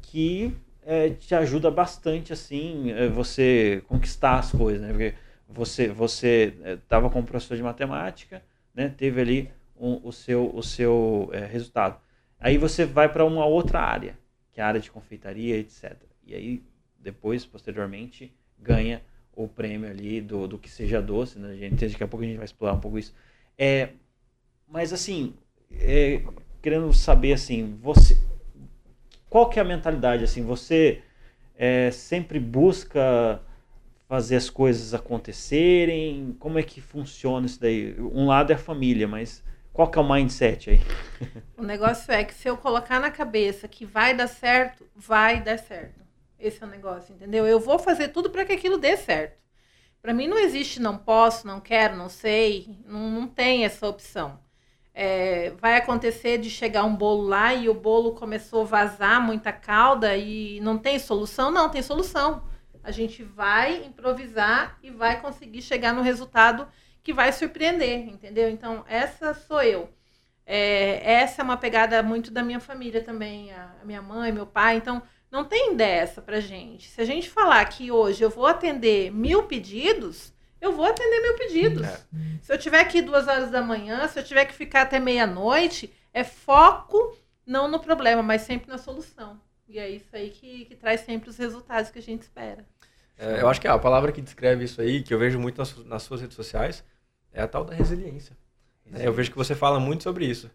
que 0.00 0.56
é, 0.82 1.10
te 1.10 1.34
ajuda 1.34 1.70
bastante, 1.70 2.32
assim, 2.32 2.90
é, 2.92 3.08
você 3.08 3.82
conquistar 3.86 4.38
as 4.38 4.50
coisas, 4.50 4.80
né? 4.80 4.88
Porque 4.88 5.14
você 5.46 5.88
você 5.88 6.54
estava 6.82 7.08
é, 7.08 7.10
com 7.10 7.20
um 7.20 7.24
professor 7.24 7.56
de 7.56 7.62
matemática, 7.62 8.42
né? 8.74 8.88
Teve 8.88 9.20
ali 9.20 9.50
um, 9.78 10.00
o 10.02 10.12
seu 10.12 10.50
o 10.54 10.62
seu 10.62 11.28
é, 11.32 11.44
resultado. 11.44 12.00
Aí 12.40 12.56
você 12.56 12.84
vai 12.86 13.10
para 13.10 13.24
uma 13.24 13.44
outra 13.44 13.80
área, 13.80 14.18
que 14.52 14.60
é 14.60 14.64
a 14.64 14.68
área 14.68 14.80
de 14.80 14.90
confeitaria, 14.90 15.56
etc. 15.58 15.94
E 16.26 16.34
aí 16.34 16.62
depois, 17.04 17.44
posteriormente, 17.44 18.34
ganha 18.58 19.02
o 19.36 19.46
prêmio 19.46 19.90
ali 19.90 20.20
do, 20.20 20.48
do 20.48 20.58
que 20.58 20.70
seja 20.70 21.02
doce, 21.02 21.38
né? 21.38 21.50
A 21.50 21.54
gente, 21.54 21.86
daqui 21.86 22.02
a 22.02 22.08
pouco 22.08 22.24
a 22.24 22.26
gente 22.26 22.36
vai 22.36 22.46
explorar 22.46 22.72
um 22.72 22.80
pouco 22.80 22.98
isso. 22.98 23.14
É, 23.58 23.90
mas 24.66 24.92
assim, 24.92 25.34
é, 25.72 26.22
querendo 26.62 26.92
saber 26.92 27.34
assim, 27.34 27.78
você, 27.80 28.18
qual 29.28 29.50
que 29.50 29.58
é 29.58 29.62
a 29.62 29.64
mentalidade 29.64 30.24
assim? 30.24 30.42
Você 30.42 31.02
é, 31.56 31.90
sempre 31.90 32.40
busca 32.40 33.40
fazer 34.08 34.36
as 34.36 34.48
coisas 34.48 34.94
acontecerem? 34.94 36.34
Como 36.38 36.58
é 36.58 36.62
que 36.62 36.80
funciona 36.80 37.46
isso 37.46 37.60
daí? 37.60 37.94
Um 38.00 38.26
lado 38.26 38.50
é 38.50 38.54
a 38.54 38.58
família, 38.58 39.06
mas 39.06 39.44
qual 39.72 39.90
que 39.90 39.98
é 39.98 40.00
o 40.02 40.08
mindset 40.08 40.70
aí? 40.70 40.80
O 41.56 41.62
negócio 41.62 42.12
é 42.12 42.24
que 42.24 42.34
se 42.34 42.48
eu 42.48 42.56
colocar 42.56 43.00
na 43.00 43.10
cabeça 43.10 43.66
que 43.68 43.86
vai 43.86 44.14
dar 44.14 44.26
certo, 44.26 44.84
vai 44.94 45.40
dar 45.40 45.58
certo. 45.58 46.03
Esse 46.46 46.62
é 46.62 46.66
o 46.66 46.70
negócio, 46.70 47.14
entendeu? 47.14 47.46
Eu 47.46 47.58
vou 47.58 47.78
fazer 47.78 48.08
tudo 48.08 48.28
para 48.28 48.44
que 48.44 48.52
aquilo 48.52 48.76
dê 48.76 48.96
certo. 48.98 49.42
Para 50.02 50.12
mim 50.12 50.28
não 50.28 50.38
existe 50.38 50.78
não 50.80 50.98
posso, 50.98 51.46
não 51.46 51.58
quero, 51.58 51.96
não 51.96 52.10
sei, 52.10 52.78
não, 52.84 53.10
não 53.10 53.26
tem 53.26 53.64
essa 53.64 53.88
opção. 53.88 54.38
É, 54.92 55.50
vai 55.52 55.76
acontecer 55.76 56.36
de 56.36 56.50
chegar 56.50 56.84
um 56.84 56.94
bolo 56.94 57.26
lá 57.26 57.54
e 57.54 57.68
o 57.68 57.74
bolo 57.74 58.12
começou 58.12 58.62
a 58.62 58.66
vazar 58.66 59.22
muita 59.22 59.52
calda 59.52 60.14
e 60.16 60.60
não 60.60 60.76
tem 60.76 60.98
solução? 60.98 61.50
Não, 61.50 61.70
tem 61.70 61.82
solução. 61.82 62.44
A 62.82 62.90
gente 62.90 63.22
vai 63.24 63.82
improvisar 63.86 64.78
e 64.82 64.90
vai 64.90 65.20
conseguir 65.22 65.62
chegar 65.62 65.94
no 65.94 66.02
resultado 66.02 66.68
que 67.02 67.14
vai 67.14 67.32
surpreender, 67.32 68.06
entendeu? 68.06 68.50
Então, 68.50 68.84
essa 68.86 69.32
sou 69.32 69.62
eu. 69.62 69.88
É, 70.46 71.12
essa 71.14 71.40
é 71.40 71.44
uma 71.44 71.56
pegada 71.56 72.02
muito 72.02 72.30
da 72.30 72.42
minha 72.42 72.60
família 72.60 73.02
também, 73.02 73.50
a, 73.52 73.74
a 73.80 73.84
minha 73.86 74.02
mãe, 74.02 74.30
meu 74.30 74.46
pai. 74.46 74.76
Então, 74.76 75.02
não 75.34 75.44
tem 75.44 75.74
dessa 75.74 76.22
pra 76.22 76.38
gente. 76.38 76.88
Se 76.88 77.00
a 77.00 77.04
gente 77.04 77.28
falar 77.28 77.64
que 77.64 77.90
hoje 77.90 78.22
eu 78.22 78.30
vou 78.30 78.46
atender 78.46 79.10
mil 79.10 79.42
pedidos, 79.42 80.32
eu 80.60 80.72
vou 80.72 80.84
atender 80.84 81.20
mil 81.20 81.34
pedidos. 81.34 81.84
É. 81.88 82.00
Se 82.40 82.52
eu 82.52 82.56
tiver 82.56 82.84
que 82.84 82.98
ir 82.98 83.02
duas 83.02 83.26
horas 83.26 83.50
da 83.50 83.60
manhã, 83.60 84.06
se 84.06 84.16
eu 84.16 84.22
tiver 84.22 84.44
que 84.44 84.54
ficar 84.54 84.82
até 84.82 85.00
meia-noite, 85.00 85.92
é 86.12 86.22
foco 86.22 87.18
não 87.44 87.66
no 87.66 87.80
problema, 87.80 88.22
mas 88.22 88.42
sempre 88.42 88.68
na 88.70 88.78
solução. 88.78 89.40
E 89.68 89.76
é 89.76 89.90
isso 89.90 90.14
aí 90.14 90.30
que, 90.30 90.66
que 90.66 90.76
traz 90.76 91.00
sempre 91.00 91.28
os 91.28 91.36
resultados 91.36 91.90
que 91.90 91.98
a 91.98 92.02
gente 92.02 92.22
espera. 92.22 92.64
É, 93.18 93.40
eu 93.40 93.48
acho 93.48 93.60
que 93.60 93.66
a 93.66 93.76
palavra 93.76 94.12
que 94.12 94.22
descreve 94.22 94.64
isso 94.64 94.80
aí, 94.80 95.02
que 95.02 95.12
eu 95.12 95.18
vejo 95.18 95.40
muito 95.40 95.58
nas, 95.58 95.76
nas 95.84 96.02
suas 96.04 96.20
redes 96.20 96.36
sociais, 96.36 96.84
é 97.32 97.42
a 97.42 97.48
tal 97.48 97.64
da 97.64 97.74
resiliência. 97.74 98.36
É, 98.92 99.08
eu 99.08 99.12
vejo 99.12 99.32
que 99.32 99.36
você 99.36 99.56
fala 99.56 99.80
muito 99.80 100.04
sobre 100.04 100.26
isso. 100.26 100.48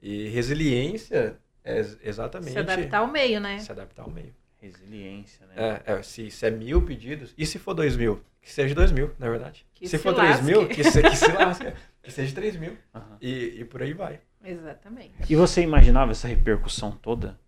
E 0.00 0.28
resiliência 0.28 1.38
é 1.64 1.80
exatamente. 2.02 2.52
Se 2.52 2.58
adaptar 2.58 2.98
ao 2.98 3.06
meio, 3.06 3.40
né? 3.40 3.58
Se 3.58 3.72
adaptar 3.72 4.02
ao 4.02 4.10
meio. 4.10 4.34
Resiliência, 4.60 5.46
né? 5.46 5.54
É, 5.56 5.92
é 5.92 6.02
se, 6.02 6.30
se, 6.30 6.46
é 6.46 6.50
mil 6.50 6.82
pedidos, 6.82 7.34
e 7.36 7.44
se 7.44 7.58
for 7.58 7.74
dois 7.74 7.96
mil? 7.96 8.22
Que 8.40 8.52
seja 8.52 8.74
dois 8.74 8.92
mil, 8.92 9.10
na 9.18 9.28
verdade. 9.28 9.66
Que 9.74 9.86
se, 9.86 9.96
se 9.96 10.02
for 10.02 10.14
três 10.14 10.40
mil, 10.40 10.68
que, 10.68 10.84
se, 10.84 11.02
que 11.02 11.16
se 11.16 11.32
lasca. 11.32 11.74
Que 12.02 12.10
seja 12.10 12.34
três 12.34 12.56
mil. 12.56 12.76
Uhum. 12.94 13.16
E, 13.20 13.60
e 13.60 13.64
por 13.64 13.82
aí 13.82 13.92
vai. 13.92 14.20
Exatamente. 14.44 15.14
E 15.28 15.36
você 15.36 15.62
imaginava 15.62 16.10
essa 16.10 16.26
repercussão 16.26 16.90
toda 16.90 17.38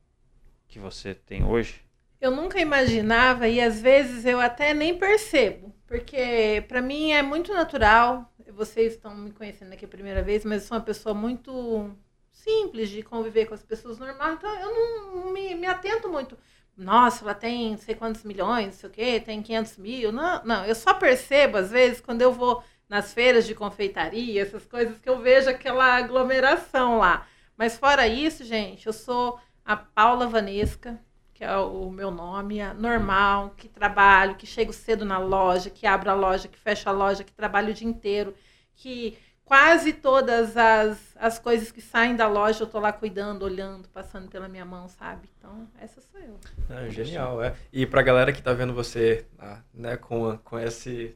que 0.69 0.79
você 0.79 1.15
tem 1.15 1.45
hoje? 1.45 1.83
Eu 2.21 2.31
nunca 2.31 2.61
imaginava 2.61 3.49
e 3.49 3.61
às 3.61 3.81
vezes 3.81 4.25
eu 4.25 4.41
até 4.41 4.73
nem 4.73 4.97
percebo, 4.97 5.75
porque 5.87 6.65
para 6.69 6.81
mim 6.81 7.13
é 7.13 7.23
muito 7.23 7.53
natural. 7.53 8.33
Vocês 8.53 8.95
estão 8.95 9.15
me 9.15 9.31
conhecendo 9.33 9.73
aqui 9.73 9.85
a 9.85 9.89
primeira 9.89 10.23
vez, 10.23 10.45
mas 10.45 10.63
eu 10.63 10.69
sou 10.69 10.77
uma 10.77 10.85
pessoa 10.85 11.15
muito 11.15 11.91
simples 12.35 12.91
de 12.91 13.03
conviver 13.03 13.47
com 13.47 13.55
as 13.55 13.63
pessoas 13.63 13.99
normais, 13.99 14.35
então 14.35 14.55
eu 14.61 14.75
não 14.75 15.33
me, 15.33 15.55
me 15.55 15.67
atento 15.67 16.09
muito. 16.09 16.37
Nossa, 16.77 17.25
ela 17.25 17.35
tem 17.35 17.71
não 17.71 17.79
sei 17.79 17.95
quantos 17.95 18.25
milhões, 18.25 18.67
não 18.67 18.73
sei 18.73 18.91
o 18.91 18.93
quê, 18.93 19.21
tem 19.21 19.41
500 19.41 19.79
mil. 19.79 20.13
Não, 20.13 20.45
não, 20.45 20.67
eu 20.67 20.75
só 20.75 20.93
percebo, 20.93 21.57
às 21.57 21.71
vezes, 21.71 22.01
quando 22.01 22.21
eu 22.21 22.33
vou 22.33 22.63
nas 22.89 23.15
feiras 23.15 23.47
de 23.47 23.55
confeitaria, 23.55 24.43
essas 24.43 24.67
coisas, 24.67 24.99
que 24.99 25.09
eu 25.09 25.21
vejo 25.21 25.49
aquela 25.49 25.97
aglomeração 25.97 26.99
lá. 26.99 27.27
Mas 27.57 27.79
fora 27.79 28.07
isso, 28.09 28.45
gente, 28.45 28.87
eu 28.87 28.93
sou 28.93 29.39
a 29.65 29.77
Paula 29.77 30.27
Vanesca, 30.27 31.01
que 31.33 31.45
é 31.45 31.57
o 31.57 31.89
meu 31.91 32.11
nome, 32.11 32.59
é 32.59 32.73
normal, 32.75 33.55
que 33.57 33.69
trabalho, 33.69 34.35
que 34.35 34.47
chego 34.47 34.73
cedo 34.73 35.05
na 35.05 35.19
loja, 35.19 35.71
que 35.71 35.87
abro 35.87 36.11
a 36.11 36.15
loja, 36.15 36.49
que 36.49 36.59
fecho 36.59 36.89
a 36.89 36.93
loja, 36.93 37.25
que 37.25 37.33
trabalho 37.33 37.71
o 37.71 37.75
dia 37.75 37.89
inteiro, 37.89 38.35
que 38.75 39.17
quase 39.45 39.93
todas 39.93 40.57
as, 40.57 40.99
as 41.17 41.39
coisas 41.39 41.71
que 41.71 41.81
saem 41.81 42.17
da 42.17 42.27
loja 42.27 42.63
eu 42.63 42.67
tô 42.67 42.81
lá 42.81 42.93
cuidando, 42.93 43.43
olhando, 43.45 43.89
passando 43.89 44.29
pela 44.29 44.49
minha 44.49 44.65
mão, 44.65 44.89
sabe? 44.89 45.29
Então, 45.39 45.69
essa 45.81 46.01
sou 46.01 46.21
eu. 46.21 46.39
É, 46.75 46.91
genial, 46.91 47.43
é. 47.43 47.55
E 47.73 47.87
pra 47.87 48.03
galera 48.03 48.33
que 48.33 48.43
tá 48.43 48.53
vendo 48.53 48.73
você, 48.73 49.27
ah, 49.39 49.59
né, 49.73 49.97
com, 49.97 50.39
com 50.39 50.59
esse 50.59 51.15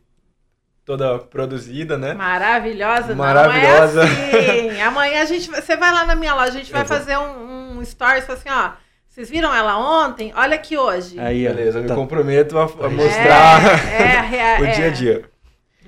toda 0.84 1.18
produzida, 1.18 1.98
né? 1.98 2.14
Maravilhosa, 2.14 3.14
Maravilhosa. 3.14 4.06
não 4.06 4.10
é 4.10 4.68
assim. 4.70 4.80
Amanhã 4.80 5.22
a 5.22 5.24
gente, 5.26 5.50
você 5.50 5.76
vai 5.76 5.92
lá 5.92 6.06
na 6.06 6.14
minha 6.14 6.34
loja, 6.34 6.50
a 6.50 6.58
gente 6.58 6.72
vai 6.72 6.84
fazer 6.84 7.18
um, 7.18 7.78
um 7.78 7.84
stories 7.84 8.28
assim, 8.28 8.48
ó, 8.48 8.70
vocês 9.06 9.28
viram 9.28 9.54
ela 9.54 9.76
ontem? 9.76 10.32
Olha 10.34 10.54
aqui 10.54 10.78
hoje. 10.78 11.18
Aí, 11.18 11.46
beleza, 11.46 11.78
eu 11.78 11.82
me 11.82 11.88
tá. 11.88 11.94
comprometo 11.94 12.56
a, 12.56 12.62
a 12.62 12.88
mostrar 12.88 13.60
é, 14.00 14.36
é, 14.36 14.60
o 14.62 14.74
dia 14.74 14.86
a 14.86 14.90
dia. 14.90 15.24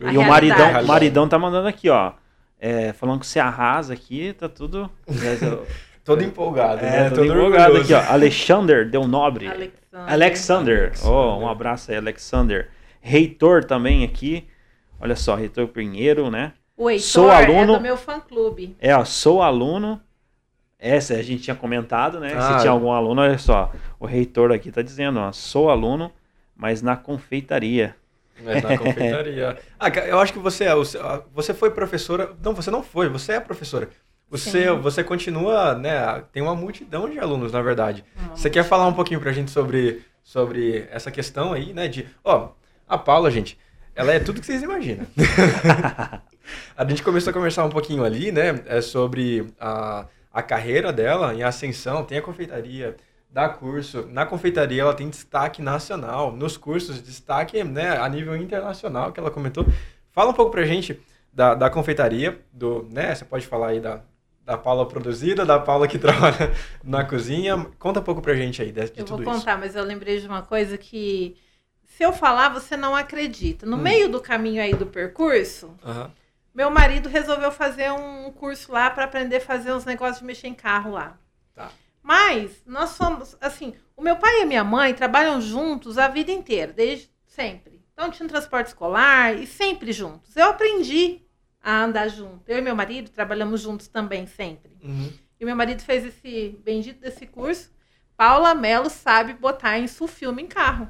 e 0.00 0.18
o 0.18 0.22
maridão, 0.22 0.82
maridão 0.84 1.28
tá 1.28 1.38
mandando 1.38 1.68
aqui, 1.68 1.88
ó. 1.88 2.12
É, 2.60 2.92
falando 2.92 3.20
que 3.20 3.26
você 3.26 3.40
arrasa 3.40 3.94
aqui, 3.94 4.34
tá 4.34 4.46
tudo. 4.46 4.90
todo 6.04 6.22
empolgado, 6.22 6.84
é, 6.84 6.90
né? 6.90 7.08
Todo, 7.08 7.26
todo 7.26 7.32
empolgado 7.32 7.76
aqui, 7.78 7.94
ó. 7.94 8.00
Alexander 8.12 8.88
Del 8.88 9.08
Nobre. 9.08 9.48
Alexander. 9.48 10.12
Alexander. 10.12 10.92
Oh, 11.04 11.38
um 11.38 11.48
abraço 11.48 11.90
aí, 11.90 11.96
Alexander. 11.96 12.68
Reitor 13.00 13.64
também 13.64 14.04
aqui. 14.04 14.46
Olha 15.00 15.16
só, 15.16 15.34
Reitor 15.34 15.68
Pinheiro, 15.68 16.30
né? 16.30 16.52
O 16.76 16.90
Heitor 16.90 17.04
sou 17.04 17.30
aluno, 17.30 17.74
é 17.74 17.76
do 17.78 17.80
meu 17.80 17.96
fã-clube. 17.96 18.76
É, 18.78 18.94
ó, 18.94 19.04
sou 19.04 19.42
aluno. 19.42 20.00
Essa 20.78 21.14
a 21.14 21.22
gente 21.22 21.42
tinha 21.42 21.56
comentado, 21.56 22.20
né? 22.20 22.34
Ah, 22.34 22.54
Se 22.54 22.60
tinha 22.60 22.70
algum 22.70 22.90
aluno, 22.90 23.20
olha 23.20 23.38
só. 23.38 23.72
O 23.98 24.06
reitor 24.06 24.52
aqui 24.52 24.70
tá 24.70 24.80
dizendo, 24.80 25.18
ó, 25.18 25.32
sou 25.32 25.70
aluno, 25.70 26.10
mas 26.56 26.80
na 26.80 26.96
confeitaria. 26.96 27.96
Mas 28.44 28.62
na 28.62 28.78
confeitaria. 28.78 29.58
ah, 29.78 29.88
eu 29.88 30.18
acho 30.18 30.32
que 30.32 30.38
você 30.38 30.64
é. 30.64 30.72
Você 31.34 31.54
foi 31.54 31.70
professora. 31.70 32.32
Não, 32.42 32.54
você 32.54 32.70
não 32.70 32.82
foi, 32.82 33.08
você 33.08 33.32
é 33.32 33.40
professora. 33.40 33.88
Você, 34.30 34.70
você 34.70 35.02
continua, 35.02 35.74
né? 35.74 36.22
Tem 36.32 36.40
uma 36.40 36.54
multidão 36.54 37.10
de 37.10 37.18
alunos, 37.18 37.52
na 37.52 37.60
verdade. 37.60 38.04
você 38.34 38.48
quer 38.48 38.62
falar 38.62 38.86
um 38.86 38.92
pouquinho 38.92 39.20
pra 39.20 39.32
gente 39.32 39.50
sobre, 39.50 40.04
sobre 40.22 40.86
essa 40.92 41.10
questão 41.10 41.52
aí, 41.52 41.72
né? 41.72 41.88
De. 41.88 42.06
Ó, 42.22 42.50
a 42.88 42.96
Paula, 42.96 43.30
gente, 43.30 43.58
ela 43.94 44.12
é 44.12 44.20
tudo 44.20 44.40
que 44.40 44.46
vocês 44.46 44.62
imaginam. 44.62 45.04
a 46.76 46.84
gente 46.88 47.02
começou 47.02 47.30
a 47.30 47.34
conversar 47.34 47.64
um 47.64 47.70
pouquinho 47.70 48.04
ali, 48.04 48.30
né? 48.30 48.62
É 48.66 48.80
sobre 48.80 49.46
a, 49.60 50.06
a 50.32 50.42
carreira 50.42 50.92
dela 50.92 51.34
em 51.34 51.42
ascensão, 51.42 52.04
tem 52.04 52.18
a 52.18 52.22
confeitaria 52.22 52.96
dá 53.32 53.48
curso. 53.48 54.06
Na 54.10 54.26
confeitaria 54.26 54.82
ela 54.82 54.94
tem 54.94 55.08
destaque 55.08 55.62
nacional, 55.62 56.32
nos 56.32 56.56
cursos 56.56 57.00
destaque 57.00 57.62
né, 57.64 57.96
a 57.96 58.08
nível 58.08 58.36
internacional 58.36 59.12
que 59.12 59.20
ela 59.20 59.30
comentou. 59.30 59.64
Fala 60.10 60.30
um 60.30 60.34
pouco 60.34 60.50
pra 60.50 60.64
gente 60.64 61.00
da, 61.32 61.54
da 61.54 61.70
confeitaria, 61.70 62.40
do, 62.52 62.88
né, 62.90 63.14
você 63.14 63.24
pode 63.24 63.46
falar 63.46 63.68
aí 63.68 63.80
da, 63.80 64.02
da 64.44 64.58
Paula 64.58 64.86
produzida, 64.86 65.46
da 65.46 65.58
Paula 65.58 65.86
que 65.86 65.98
trabalha 66.00 66.52
na 66.82 67.04
cozinha. 67.04 67.66
Conta 67.78 68.00
um 68.00 68.02
pouco 68.04 68.20
pra 68.20 68.34
gente 68.34 68.60
aí 68.60 68.72
de, 68.72 68.90
de 68.90 69.00
eu 69.00 69.04
tudo 69.04 69.22
isso. 69.22 69.30
Eu 69.30 69.32
vou 69.32 69.34
contar, 69.34 69.56
mas 69.58 69.76
eu 69.76 69.84
lembrei 69.84 70.20
de 70.20 70.26
uma 70.26 70.42
coisa 70.42 70.76
que 70.76 71.36
se 71.84 72.04
eu 72.04 72.12
falar, 72.12 72.48
você 72.48 72.76
não 72.76 72.96
acredita. 72.96 73.66
No 73.66 73.76
hum. 73.76 73.80
meio 73.80 74.08
do 74.08 74.20
caminho 74.20 74.62
aí 74.62 74.74
do 74.74 74.86
percurso, 74.86 75.74
uhum. 75.84 76.10
meu 76.54 76.70
marido 76.70 77.08
resolveu 77.08 77.52
fazer 77.52 77.92
um 77.92 78.32
curso 78.32 78.72
lá 78.72 78.90
para 78.90 79.04
aprender 79.04 79.36
a 79.36 79.40
fazer 79.40 79.72
uns 79.72 79.84
negócios 79.84 80.18
de 80.18 80.24
mexer 80.24 80.48
em 80.48 80.54
carro 80.54 80.92
lá. 80.92 81.18
Mas 82.10 82.60
nós 82.66 82.90
somos, 82.90 83.36
assim, 83.40 83.72
o 83.96 84.02
meu 84.02 84.16
pai 84.16 84.40
e 84.40 84.42
a 84.42 84.46
minha 84.46 84.64
mãe 84.64 84.92
trabalham 84.92 85.40
juntos 85.40 85.96
a 85.96 86.08
vida 86.08 86.32
inteira, 86.32 86.72
desde 86.72 87.08
sempre. 87.24 87.80
Então 87.92 88.10
tinha 88.10 88.26
um 88.26 88.28
transporte 88.28 88.66
escolar 88.66 89.38
e 89.38 89.46
sempre 89.46 89.92
juntos. 89.92 90.34
Eu 90.34 90.48
aprendi 90.48 91.22
a 91.62 91.84
andar 91.84 92.08
junto. 92.08 92.42
Eu 92.48 92.58
e 92.58 92.60
meu 92.60 92.74
marido 92.74 93.10
trabalhamos 93.10 93.60
juntos 93.60 93.86
também 93.86 94.26
sempre. 94.26 94.76
Uhum. 94.82 95.12
E 95.38 95.44
meu 95.44 95.54
marido 95.54 95.82
fez 95.82 96.04
esse 96.04 96.58
bendito 96.64 96.98
desse 97.00 97.28
curso. 97.28 97.70
Paula 98.16 98.56
Mello 98.56 98.90
sabe 98.90 99.34
botar 99.34 99.78
insufilme 99.78 100.42
em 100.42 100.48
carro. 100.48 100.88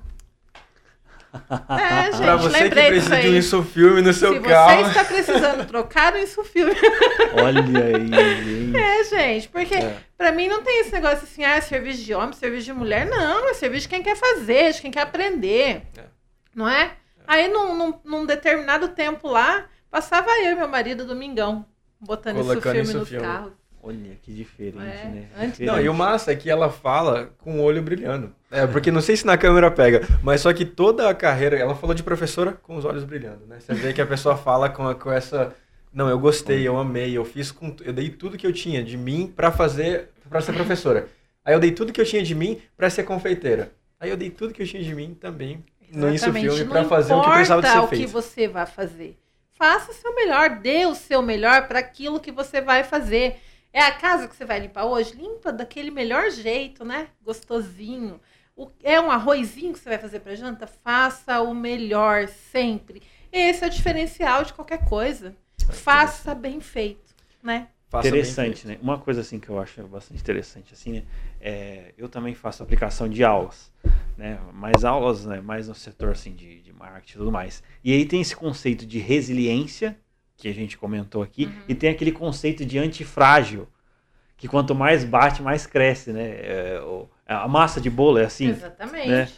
É, 1.68 2.10
gente, 2.12 2.22
pra 2.22 2.36
você 2.36 2.68
que 2.68 2.74
precisa 2.74 3.20
de 3.20 3.28
um 3.28 3.36
insufilme 3.36 4.02
no 4.02 4.12
seu 4.12 4.34
Se 4.34 4.40
carro. 4.40 4.70
Se 4.70 4.82
você 4.82 4.88
está 4.88 5.04
precisando 5.04 5.66
trocar 5.66 6.14
o 6.14 6.18
insufilme. 6.18 6.74
Olha 7.40 7.62
aí, 7.62 8.08
gente. 8.08 8.76
É, 8.76 9.04
gente, 9.04 9.48
porque 9.48 9.74
é. 9.74 9.96
pra 10.16 10.32
mim 10.32 10.48
não 10.48 10.62
tem 10.62 10.80
esse 10.80 10.92
negócio 10.92 11.22
assim, 11.22 11.44
ah, 11.44 11.56
é 11.56 11.60
serviço 11.60 12.02
de 12.02 12.12
homem, 12.14 12.32
serviço 12.32 12.64
de 12.64 12.72
mulher. 12.72 13.06
Não, 13.06 13.48
é 13.48 13.54
serviço 13.54 13.82
de 13.82 13.88
quem 13.88 14.02
quer 14.02 14.16
fazer, 14.16 14.72
de 14.72 14.82
quem 14.82 14.90
quer 14.90 15.02
aprender. 15.02 15.82
É. 15.96 16.04
Não 16.54 16.68
é? 16.68 16.84
é? 16.84 16.90
Aí, 17.26 17.48
num, 17.48 17.76
num, 17.76 17.94
num, 18.04 18.26
determinado 18.26 18.88
tempo 18.88 19.28
lá, 19.28 19.66
passava 19.90 20.30
eu 20.40 20.52
e 20.52 20.54
meu 20.56 20.68
marido 20.68 21.04
domingão, 21.04 21.64
botando 22.00 22.36
Colocando 22.36 22.80
insufilme 22.80 23.20
nos 23.20 23.22
carros. 23.22 23.52
Olha, 23.82 24.18
que 24.20 24.32
diferente, 24.32 24.78
é, 24.78 25.04
né? 25.04 25.28
Antes... 25.38 25.60
Não, 25.60 25.80
e 25.80 25.88
o 25.88 25.94
massa 25.94 26.32
é 26.32 26.36
que 26.36 26.50
ela 26.50 26.70
fala 26.70 27.32
com 27.38 27.60
o 27.60 27.62
olho 27.62 27.80
brilhando. 27.80 28.34
É, 28.50 28.66
porque 28.66 28.90
não 28.90 29.00
sei 29.00 29.16
se 29.16 29.24
na 29.24 29.38
câmera 29.38 29.70
pega, 29.70 30.06
mas 30.22 30.40
só 30.40 30.52
que 30.52 30.64
toda 30.64 31.08
a 31.08 31.14
carreira, 31.14 31.56
ela 31.56 31.74
falou 31.74 31.94
de 31.94 32.02
professora 32.02 32.52
com 32.52 32.76
os 32.76 32.84
olhos 32.84 33.04
brilhando, 33.04 33.46
né? 33.46 33.58
Você 33.60 33.72
vê 33.74 33.92
que 33.92 34.00
a 34.00 34.06
pessoa 34.06 34.36
fala 34.36 34.68
com, 34.68 34.92
com 34.94 35.12
essa. 35.12 35.54
Não, 35.92 36.08
eu 36.08 36.18
gostei, 36.18 36.66
eu 36.66 36.76
amei, 36.76 37.16
eu 37.16 37.24
fiz 37.24 37.52
com. 37.52 37.74
Eu 37.84 37.92
dei 37.92 38.10
tudo 38.10 38.36
que 38.36 38.46
eu 38.46 38.52
tinha 38.52 38.82
de 38.82 38.96
mim 38.96 39.32
para 39.34 39.52
fazer. 39.52 40.10
para 40.28 40.40
ser 40.40 40.52
professora. 40.52 41.08
Aí 41.44 41.54
eu 41.54 41.60
dei 41.60 41.70
tudo 41.70 41.92
que 41.92 42.00
eu 42.00 42.04
tinha 42.04 42.22
de 42.22 42.34
mim 42.34 42.60
para 42.76 42.90
ser 42.90 43.04
confeiteira. 43.04 43.72
Aí 43.98 44.10
eu 44.10 44.16
dei 44.16 44.30
tudo 44.30 44.52
que 44.52 44.62
eu 44.62 44.66
tinha 44.66 44.82
de 44.82 44.94
mim 44.94 45.14
também 45.14 45.64
no 45.92 46.12
Isso 46.12 46.32
Filme 46.32 46.64
para 46.66 46.84
fazer 46.84 47.14
o 47.14 47.22
que 47.22 47.30
precisava 47.30 47.62
de 47.62 47.68
ser 47.68 47.88
feito. 47.88 48.02
o 48.02 48.06
que 48.06 48.06
você 48.06 48.48
vai 48.48 48.66
fazer. 48.66 49.18
Faça 49.52 49.90
o 49.90 49.94
seu 49.94 50.14
melhor, 50.14 50.58
dê 50.60 50.86
o 50.86 50.94
seu 50.94 51.20
melhor 51.20 51.68
para 51.68 51.80
aquilo 51.80 52.20
que 52.20 52.32
você 52.32 52.60
vai 52.60 52.82
fazer. 52.82 53.38
É 53.72 53.82
a 53.82 53.92
casa 53.92 54.26
que 54.26 54.34
você 54.34 54.44
vai 54.44 54.58
limpar 54.58 54.84
hoje? 54.84 55.14
Limpa 55.14 55.52
daquele 55.52 55.90
melhor 55.90 56.30
jeito, 56.30 56.84
né? 56.84 57.08
Gostosinho. 57.22 58.20
O, 58.60 58.70
é 58.84 59.00
um 59.00 59.10
arrozinho 59.10 59.72
que 59.72 59.78
você 59.78 59.88
vai 59.88 59.96
fazer 59.96 60.20
para 60.20 60.34
janta? 60.34 60.66
Faça 60.66 61.40
o 61.40 61.54
melhor 61.54 62.28
sempre. 62.28 63.00
Esse 63.32 63.64
é 63.64 63.66
o 63.66 63.70
diferencial 63.70 64.44
de 64.44 64.52
qualquer 64.52 64.84
coisa. 64.84 65.34
Faça 65.70 66.34
bem 66.34 66.60
feito, 66.60 67.14
né? 67.42 67.68
Faça 67.88 68.08
interessante, 68.08 68.66
né? 68.66 68.78
Uma 68.82 68.98
coisa 68.98 69.22
assim 69.22 69.40
que 69.40 69.48
eu 69.48 69.58
acho 69.58 69.82
bastante 69.84 70.20
interessante 70.20 70.74
assim, 70.74 70.92
né? 70.92 71.02
É, 71.40 71.94
eu 71.96 72.06
também 72.06 72.34
faço 72.34 72.62
aplicação 72.62 73.08
de 73.08 73.24
aulas, 73.24 73.72
né? 74.14 74.38
Mais 74.52 74.84
aulas, 74.84 75.24
né? 75.24 75.40
Mais 75.40 75.68
no 75.68 75.74
setor 75.74 76.10
assim 76.10 76.34
de, 76.34 76.60
de 76.60 76.70
marketing 76.70 77.14
e 77.14 77.16
tudo 77.16 77.32
mais. 77.32 77.62
E 77.82 77.94
aí 77.94 78.04
tem 78.04 78.20
esse 78.20 78.36
conceito 78.36 78.84
de 78.84 78.98
resiliência 78.98 79.96
que 80.36 80.48
a 80.48 80.52
gente 80.52 80.76
comentou 80.76 81.22
aqui, 81.22 81.46
uhum. 81.46 81.62
e 81.66 81.74
tem 81.74 81.88
aquele 81.88 82.12
conceito 82.12 82.66
de 82.66 82.78
antifrágil, 82.78 83.66
que 84.36 84.48
quanto 84.48 84.74
mais 84.74 85.02
bate, 85.02 85.42
mais 85.42 85.66
cresce, 85.66 86.12
né? 86.12 86.28
É, 86.28 86.80
a 87.34 87.46
massa 87.46 87.80
de 87.80 87.88
bolo 87.88 88.18
é 88.18 88.24
assim. 88.24 88.48
Exatamente. 88.48 89.08
Né? 89.08 89.28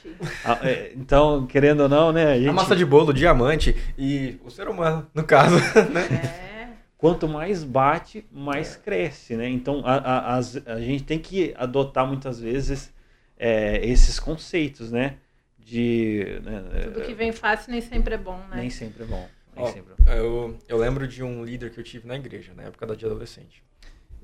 É, 0.62 0.92
então, 0.96 1.46
querendo 1.46 1.80
ou 1.80 1.88
não, 1.88 2.10
né? 2.10 2.32
A, 2.32 2.36
gente... 2.38 2.48
a, 2.48 2.52
massa 2.52 2.74
de 2.74 2.86
bolo, 2.86 3.12
diamante 3.12 3.76
e 3.98 4.40
o 4.44 4.50
ser 4.50 4.66
humano, 4.66 5.06
no 5.14 5.22
caso, 5.24 5.56
né? 5.92 6.06
É. 6.10 6.68
Quanto 6.96 7.28
mais 7.28 7.64
bate, 7.64 8.24
mais 8.32 8.76
é. 8.76 8.78
cresce, 8.78 9.36
né? 9.36 9.48
Então, 9.48 9.82
a, 9.84 9.96
a, 9.96 10.36
a, 10.36 10.38
a, 10.38 10.80
gente 10.80 11.04
tem 11.04 11.18
que 11.18 11.52
adotar 11.56 12.06
muitas 12.06 12.40
vezes 12.40 12.92
é, 13.36 13.84
esses 13.84 14.18
conceitos, 14.18 14.90
né? 14.90 15.16
De, 15.58 16.40
né? 16.42 16.62
Tudo 16.84 17.02
que 17.02 17.12
vem 17.12 17.30
fácil 17.30 17.72
nem 17.72 17.80
sempre 17.80 18.14
é 18.14 18.18
bom, 18.18 18.38
né? 18.50 18.56
Nem 18.56 18.70
sempre 18.70 19.02
é 19.02 19.06
bom. 19.06 19.28
Oh, 19.54 20.10
eu, 20.10 20.58
eu 20.66 20.78
lembro 20.78 21.06
de 21.06 21.22
um 21.22 21.44
líder 21.44 21.70
que 21.70 21.78
eu 21.78 21.84
tive 21.84 22.08
na 22.08 22.16
igreja, 22.16 22.54
na 22.54 22.62
época 22.62 22.86
da 22.86 22.94
dia 22.94 23.06
adolescente. 23.06 23.62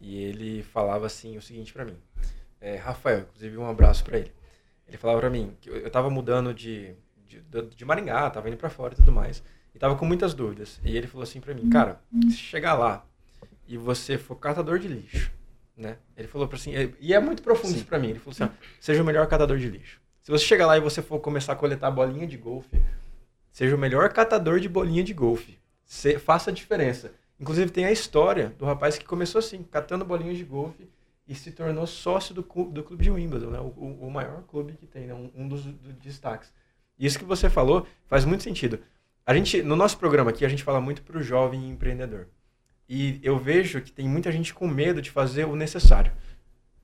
E 0.00 0.22
ele 0.22 0.62
falava 0.62 1.04
assim 1.04 1.36
o 1.36 1.42
seguinte 1.42 1.72
para 1.72 1.84
mim. 1.84 1.96
É, 2.60 2.76
Rafael, 2.76 3.20
inclusive 3.20 3.56
um 3.56 3.68
abraço 3.68 4.04
para 4.04 4.18
ele. 4.18 4.32
Ele 4.86 4.96
falava 4.96 5.20
para 5.20 5.30
mim 5.30 5.56
que 5.60 5.68
eu, 5.68 5.76
eu 5.76 5.90
tava 5.90 6.10
mudando 6.10 6.52
de, 6.52 6.94
de, 7.26 7.40
de 7.74 7.84
Maringá, 7.84 8.28
tava 8.30 8.48
indo 8.48 8.56
para 8.56 8.70
fora 8.70 8.94
e 8.94 8.96
tudo 8.96 9.12
mais. 9.12 9.42
E 9.74 9.78
tava 9.78 9.96
com 9.96 10.04
muitas 10.04 10.34
dúvidas. 10.34 10.80
E 10.82 10.96
ele 10.96 11.06
falou 11.06 11.22
assim 11.22 11.40
para 11.40 11.54
mim, 11.54 11.68
cara, 11.68 12.00
se 12.30 12.36
chegar 12.36 12.74
lá 12.74 13.04
e 13.66 13.76
você 13.76 14.16
for 14.16 14.36
catador 14.36 14.78
de 14.78 14.88
lixo, 14.88 15.30
né? 15.76 15.98
Ele 16.16 16.26
falou 16.26 16.48
para 16.48 16.56
assim, 16.56 16.72
e 16.98 17.14
é 17.14 17.20
muito 17.20 17.42
profundo 17.42 17.72
Sim. 17.72 17.76
isso 17.76 17.86
para 17.86 17.98
mim. 17.98 18.10
Ele 18.10 18.18
falou 18.18 18.32
assim, 18.32 18.50
seja 18.80 19.02
o 19.02 19.06
melhor 19.06 19.26
catador 19.26 19.58
de 19.58 19.68
lixo. 19.68 20.00
Se 20.22 20.30
você 20.30 20.44
chegar 20.44 20.66
lá 20.66 20.76
e 20.76 20.80
você 20.80 21.00
for 21.00 21.20
começar 21.20 21.52
a 21.52 21.56
coletar 21.56 21.90
bolinha 21.90 22.26
de 22.26 22.36
golfe, 22.36 22.80
Seja 23.58 23.74
o 23.74 23.78
melhor 23.78 24.12
catador 24.12 24.60
de 24.60 24.68
bolinha 24.68 25.02
de 25.02 25.12
golfe. 25.12 25.58
Se, 25.84 26.16
faça 26.16 26.50
a 26.50 26.54
diferença. 26.54 27.10
Inclusive 27.40 27.72
tem 27.72 27.86
a 27.86 27.90
história 27.90 28.54
do 28.56 28.64
rapaz 28.64 28.96
que 28.96 29.04
começou 29.04 29.40
assim, 29.40 29.64
catando 29.64 30.04
bolinhas 30.04 30.36
de 30.36 30.44
golfe 30.44 30.88
e 31.28 31.34
se 31.34 31.52
tornou 31.52 31.86
sócio 31.86 32.34
do, 32.34 32.40
do 32.40 32.82
clube 32.82 33.04
de 33.04 33.10
Wimbledon, 33.10 33.50
né? 33.50 33.60
o, 33.60 34.06
o 34.06 34.10
maior 34.10 34.42
clube 34.44 34.72
que 34.72 34.86
tem, 34.86 35.06
né? 35.06 35.14
um, 35.14 35.30
um 35.34 35.46
dos, 35.46 35.66
destaques. 36.02 36.50
Isso 36.98 37.18
que 37.18 37.24
você 37.24 37.50
falou 37.50 37.86
faz 38.06 38.24
muito 38.24 38.42
sentido. 38.42 38.80
A 39.26 39.34
gente, 39.34 39.62
no 39.62 39.76
nosso 39.76 39.98
programa 39.98 40.30
aqui, 40.30 40.44
a 40.44 40.48
gente 40.48 40.64
fala 40.64 40.80
muito 40.80 41.02
para 41.02 41.18
o 41.18 41.22
jovem 41.22 41.68
empreendedor. 41.68 42.28
E 42.88 43.20
eu 43.22 43.38
vejo 43.38 43.82
que 43.82 43.92
tem 43.92 44.08
muita 44.08 44.32
gente 44.32 44.54
com 44.54 44.66
medo 44.66 45.02
de 45.02 45.10
fazer 45.10 45.44
o 45.44 45.54
necessário. 45.54 46.10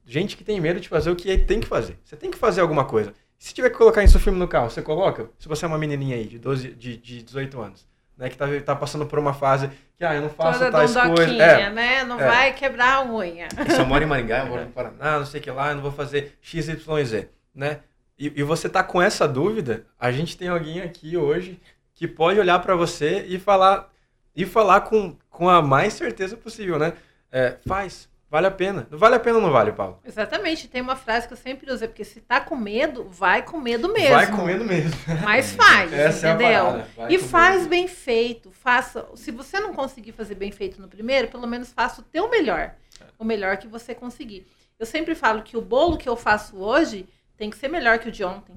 Gente 0.05 0.37
que 0.37 0.45
tem 0.45 0.61
medo 0.61 0.79
de 0.79 0.91
fazer 0.91 1.11
o 1.11 1.17
que 1.17 1.39
tem 1.39 1.61
que 1.61 1.67
fazer. 1.67 1.99
Você 2.05 2.15
tem 2.15 2.31
que 2.31 2.37
fazer 2.37 2.61
alguma 2.61 2.85
coisa. 2.85 3.15
Se 3.39 3.55
tiver 3.55 3.71
que 3.71 3.79
colocar 3.79 4.05
isso 4.05 4.19
filme 4.19 4.39
no 4.39 4.47
carro, 4.47 4.69
você 4.69 4.83
coloca? 4.83 5.31
Se 5.39 5.49
você 5.49 5.65
é 5.65 5.69
uma 5.69 5.79
menininha 5.79 6.17
aí 6.17 6.27
de, 6.27 6.39
12, 6.39 6.75
de, 6.75 6.99
de 6.99 7.23
18 7.23 7.61
anos, 7.61 7.87
né, 8.17 8.29
que 8.29 8.37
tá, 8.37 8.47
tá 8.65 8.77
passando 8.77 9.07
por 9.07 9.19
uma 9.19 9.35
fase 9.35 9.71
que, 9.97 10.05
ah, 10.05 10.15
eu 10.15 10.23
não 10.23 10.31
faço 10.31 10.59
Toda 10.59 10.71
tais 10.71 10.95
coisas. 10.95 11.39
É, 11.39 11.71
né? 11.71 12.05
Não 12.05 12.21
é. 12.21 12.27
vai 12.27 12.53
quebrar 12.53 12.95
a 12.95 13.05
unha. 13.05 13.49
Se 13.69 13.81
eu 13.81 13.87
moro 13.87 14.03
em 14.03 14.07
Maringá, 14.07 14.41
eu 14.41 14.47
moro 14.47 14.63
no 14.67 14.71
Paraná, 14.71 15.19
não 15.19 15.27
sei 15.27 15.41
o 15.41 15.43
que 15.43 15.51
lá, 15.51 15.71
eu 15.71 15.77
não 15.77 15.83
vou 15.83 15.93
fazer 15.93 16.37
X, 16.41 16.69
Y, 16.69 17.05
Z, 17.05 17.29
né? 17.55 17.81
E, 18.19 18.33
e 18.37 18.43
você 18.43 18.69
tá 18.69 18.83
com 18.83 19.03
essa 19.03 19.27
dúvida, 19.27 19.85
a 19.99 20.11
gente 20.13 20.37
tem 20.37 20.49
alguém 20.49 20.81
aqui 20.81 21.17
hoje 21.17 21.61
que 21.95 22.07
pode 22.07 22.39
olhar 22.39 22.59
para 22.61 22.75
você 22.75 23.25
e 23.29 23.39
falar 23.39 23.93
e 24.37 24.45
falar 24.45 24.81
com, 24.83 25.17
com 25.31 25.49
a 25.49 25.63
mais 25.63 25.93
certeza 25.93 26.37
possível, 26.37 26.79
né? 26.79 26.93
É, 27.31 27.57
faz, 27.67 28.09
Vale 28.35 28.49
a 28.49 28.51
pena. 28.51 28.85
Não 28.91 28.99
vale 28.99 29.15
a 29.15 29.21
pena 29.21 29.37
ou 29.37 29.43
não 29.45 29.53
vale, 29.53 29.71
Paulo? 29.71 30.01
Exatamente. 30.05 30.67
Tem 30.67 30.83
uma 30.83 30.97
frase 30.97 31.29
que 31.29 31.33
eu 31.33 31.37
sempre 31.37 31.71
uso, 31.71 31.85
é 31.85 31.87
porque 31.87 32.03
se 32.03 32.21
tá 32.21 32.41
com 32.41 32.57
medo, 32.57 33.05
vai 33.05 33.43
com 33.43 33.61
medo 33.61 33.93
mesmo. 33.93 34.13
Vai 34.13 34.29
com 34.29 34.43
medo 34.43 34.65
mesmo. 34.65 34.91
Mas 35.23 35.53
faz, 35.53 35.93
Essa 35.93 36.31
entendeu? 36.31 36.83
É 36.99 37.13
e 37.15 37.17
faz 37.17 37.59
medo. 37.59 37.69
bem 37.69 37.87
feito. 37.87 38.51
Faça. 38.51 39.07
Se 39.15 39.31
você 39.31 39.61
não 39.61 39.73
conseguir 39.73 40.11
fazer 40.11 40.35
bem 40.35 40.51
feito 40.51 40.83
no 40.83 40.89
primeiro, 40.89 41.29
pelo 41.29 41.47
menos 41.47 41.73
faça 41.73 42.01
o 42.01 42.05
teu 42.05 42.29
melhor. 42.29 42.75
É. 43.01 43.05
O 43.17 43.25
melhor 43.25 43.57
que 43.57 43.69
você 43.69 43.95
conseguir. 43.95 44.45
Eu 44.81 44.85
sempre 44.85 45.15
falo 45.15 45.45
que 45.45 45.57
o 45.57 45.63
bolo 45.63 45.97
que 45.97 46.09
eu 46.09 46.17
faço 46.17 46.57
hoje 46.57 47.09
tem 47.37 47.49
que 47.49 47.57
ser 47.57 47.69
melhor 47.69 48.01
que 48.01 48.09
o 48.09 48.13
de 48.13 48.25
ontem. 48.25 48.53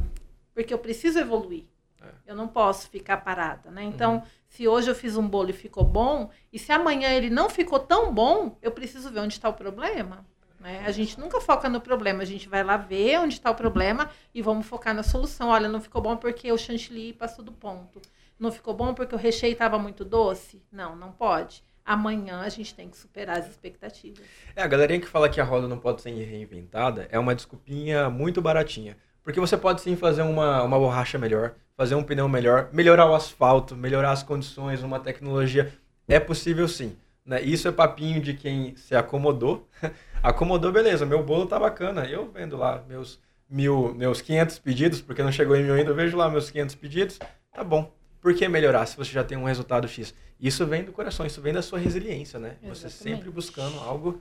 Porque 0.55 0.73
eu 0.73 0.79
preciso 0.79 1.19
evoluir. 1.19 1.65
É. 2.01 2.07
Eu 2.27 2.36
não 2.36 2.47
posso 2.47 2.89
ficar 2.89 3.17
parada, 3.17 3.71
né? 3.71 3.83
Então, 3.83 4.15
uhum 4.15 4.21
se 4.49 4.67
hoje 4.67 4.89
eu 4.89 4.95
fiz 4.95 5.15
um 5.17 5.27
bolo 5.27 5.49
e 5.49 5.53
ficou 5.53 5.83
bom, 5.83 6.29
e 6.51 6.57
se 6.57 6.71
amanhã 6.71 7.10
ele 7.10 7.29
não 7.29 7.49
ficou 7.49 7.79
tão 7.79 8.13
bom, 8.13 8.57
eu 8.62 8.71
preciso 8.71 9.12
ver 9.12 9.19
onde 9.19 9.33
está 9.33 9.49
o 9.49 9.53
problema. 9.53 10.25
Né? 10.60 10.83
A 10.86 10.91
gente 10.91 11.19
nunca 11.19 11.39
foca 11.39 11.69
no 11.69 11.79
problema, 11.79 12.23
a 12.23 12.25
gente 12.25 12.49
vai 12.49 12.63
lá 12.63 12.77
ver 12.77 13.19
onde 13.19 13.36
está 13.36 13.51
o 13.51 13.55
problema 13.55 14.10
e 14.33 14.41
vamos 14.41 14.65
focar 14.65 14.95
na 14.95 15.03
solução. 15.03 15.49
Olha, 15.49 15.69
não 15.69 15.79
ficou 15.79 16.01
bom 16.01 16.17
porque 16.17 16.51
o 16.51 16.57
chantilly 16.57 17.13
passou 17.13 17.43
do 17.43 17.51
ponto. 17.51 18.01
Não 18.39 18.51
ficou 18.51 18.73
bom 18.73 18.93
porque 18.93 19.13
o 19.13 19.17
recheio 19.17 19.53
estava 19.53 19.77
muito 19.77 20.03
doce? 20.03 20.62
Não, 20.71 20.95
não 20.95 21.12
pode. 21.12 21.63
Amanhã 21.86 22.41
a 22.41 22.49
gente 22.49 22.73
tem 22.73 22.89
que 22.89 22.97
superar 22.97 23.38
as 23.38 23.47
expectativas. 23.47 24.25
É, 24.55 24.63
a 24.63 24.67
galerinha 24.67 24.99
que 24.99 25.07
fala 25.07 25.29
que 25.29 25.39
a 25.39 25.43
roda 25.43 25.67
não 25.67 25.77
pode 25.77 26.01
ser 26.01 26.12
reinventada 26.12 27.07
é 27.12 27.19
uma 27.19 27.36
desculpinha 27.36 28.10
muito 28.10 28.41
baratinha. 28.41 28.97
Porque 29.23 29.39
você 29.39 29.57
pode 29.57 29.81
sim 29.81 29.95
fazer 29.95 30.21
uma, 30.21 30.63
uma 30.63 30.79
borracha 30.79 31.17
melhor, 31.17 31.55
fazer 31.77 31.93
um 31.93 32.01
pneu 32.01 32.27
melhor, 32.27 32.69
melhorar 32.73 33.05
o 33.05 33.13
asfalto, 33.13 33.75
melhorar 33.75 34.11
as 34.11 34.23
condições, 34.23 34.81
uma 34.81 34.99
tecnologia. 34.99 35.71
É 36.07 36.19
possível 36.19 36.67
sim. 36.67 36.97
Né? 37.23 37.41
Isso 37.41 37.67
é 37.67 37.71
papinho 37.71 38.19
de 38.19 38.33
quem 38.33 38.75
se 38.75 38.95
acomodou. 38.95 39.69
acomodou, 40.23 40.71
beleza, 40.71 41.05
meu 41.05 41.23
bolo 41.23 41.45
tá 41.45 41.59
bacana. 41.59 42.05
Eu 42.05 42.31
vendo 42.31 42.57
lá 42.57 42.83
meus, 42.89 43.21
mil, 43.47 43.93
meus 43.93 44.21
500 44.21 44.57
pedidos, 44.57 45.01
porque 45.01 45.21
não 45.21 45.31
chegou 45.31 45.55
em 45.55 45.63
mil 45.63 45.75
ainda, 45.75 45.91
eu 45.91 45.95
vejo 45.95 46.17
lá 46.17 46.27
meus 46.29 46.49
500 46.49 46.75
pedidos. 46.75 47.19
Tá 47.53 47.63
bom. 47.63 47.93
Por 48.19 48.33
que 48.33 48.47
melhorar 48.47 48.87
se 48.87 48.97
você 48.97 49.11
já 49.11 49.23
tem 49.23 49.37
um 49.37 49.43
resultado 49.43 49.87
X? 49.87 50.15
Isso 50.39 50.65
vem 50.65 50.83
do 50.83 50.91
coração, 50.91 51.25
isso 51.25 51.41
vem 51.41 51.53
da 51.53 51.61
sua 51.61 51.77
resiliência, 51.77 52.39
né? 52.39 52.57
Exatamente. 52.63 52.79
Você 52.79 52.89
sempre 52.89 53.29
buscando 53.29 53.79
algo, 53.79 54.19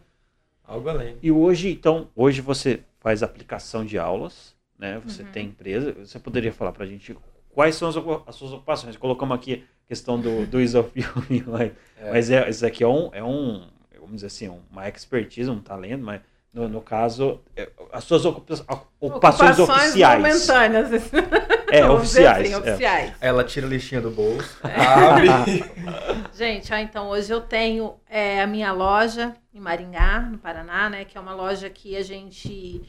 algo 0.63 0.89
além. 0.89 1.17
E 1.23 1.31
hoje, 1.31 1.71
então, 1.71 2.11
hoje 2.15 2.43
você 2.43 2.81
faz 3.01 3.23
aplicação 3.23 3.85
de 3.85 3.99
aulas, 3.99 4.55
né? 4.79 5.01
Você 5.05 5.23
uhum. 5.23 5.31
tem 5.31 5.47
empresa. 5.47 5.93
Você 5.93 6.19
poderia 6.19 6.53
falar 6.53 6.73
para 6.73 6.85
a 6.85 6.87
gente 6.87 7.17
quais 7.57 7.75
são 7.75 7.89
as, 7.89 7.97
as, 8.27 8.35
suas 8.35 8.53
ocupações. 8.53 8.99
Colocamos 8.99 9.35
aqui 9.35 9.65
a 9.87 9.89
questão 9.89 10.21
do, 10.21 10.45
do 10.47 10.61
isofilme, 10.61 11.43
mas, 11.49 11.73
é. 11.99 12.11
mas 12.13 12.31
é, 12.31 12.51
isso 12.51 12.67
aqui 12.67 12.85
é 12.85 12.87
um, 12.87 13.09
é 13.15 13.25
um, 13.25 13.67
vamos 13.99 14.17
dizer 14.17 14.27
assim, 14.27 14.61
uma 14.71 14.87
expertise, 14.87 15.49
um 15.49 15.59
talento, 15.59 16.05
mas 16.05 16.21
No, 16.53 16.69
no 16.69 16.83
caso, 16.83 17.41
é, 17.57 17.71
as 17.91 18.05
suas 18.05 18.27
ocupações, 18.27 18.69
ocupações 19.01 19.59
oficiais. 19.59 20.21
momentâneas. 20.21 20.91
É, 21.69 21.85
oficiais. 21.85 22.47
Assim, 22.47 22.55
é. 22.55 22.59
oficiais. 22.59 23.13
Ela 23.21 23.43
tira 23.43 23.67
a 23.67 23.69
listinha 23.69 24.01
do 24.01 24.09
bolso, 24.09 24.57
é. 24.63 24.81
abre. 24.81 25.65
Gente, 26.33 26.73
ah, 26.73 26.81
então 26.81 27.09
hoje 27.09 27.33
eu 27.33 27.41
tenho 27.41 27.95
é, 28.09 28.41
a 28.41 28.47
minha 28.47 28.71
loja 28.71 29.35
em 29.53 29.59
Maringá, 29.59 30.21
no 30.21 30.39
Paraná, 30.39 30.89
né? 30.89 31.05
Que 31.05 31.19
é 31.19 31.21
uma 31.21 31.35
loja 31.35 31.69
que 31.69 31.97
a 31.97 32.05
gente 32.05 32.81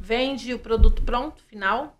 vende 0.00 0.52
o 0.52 0.58
produto 0.58 1.00
pronto, 1.02 1.40
final. 1.44 1.96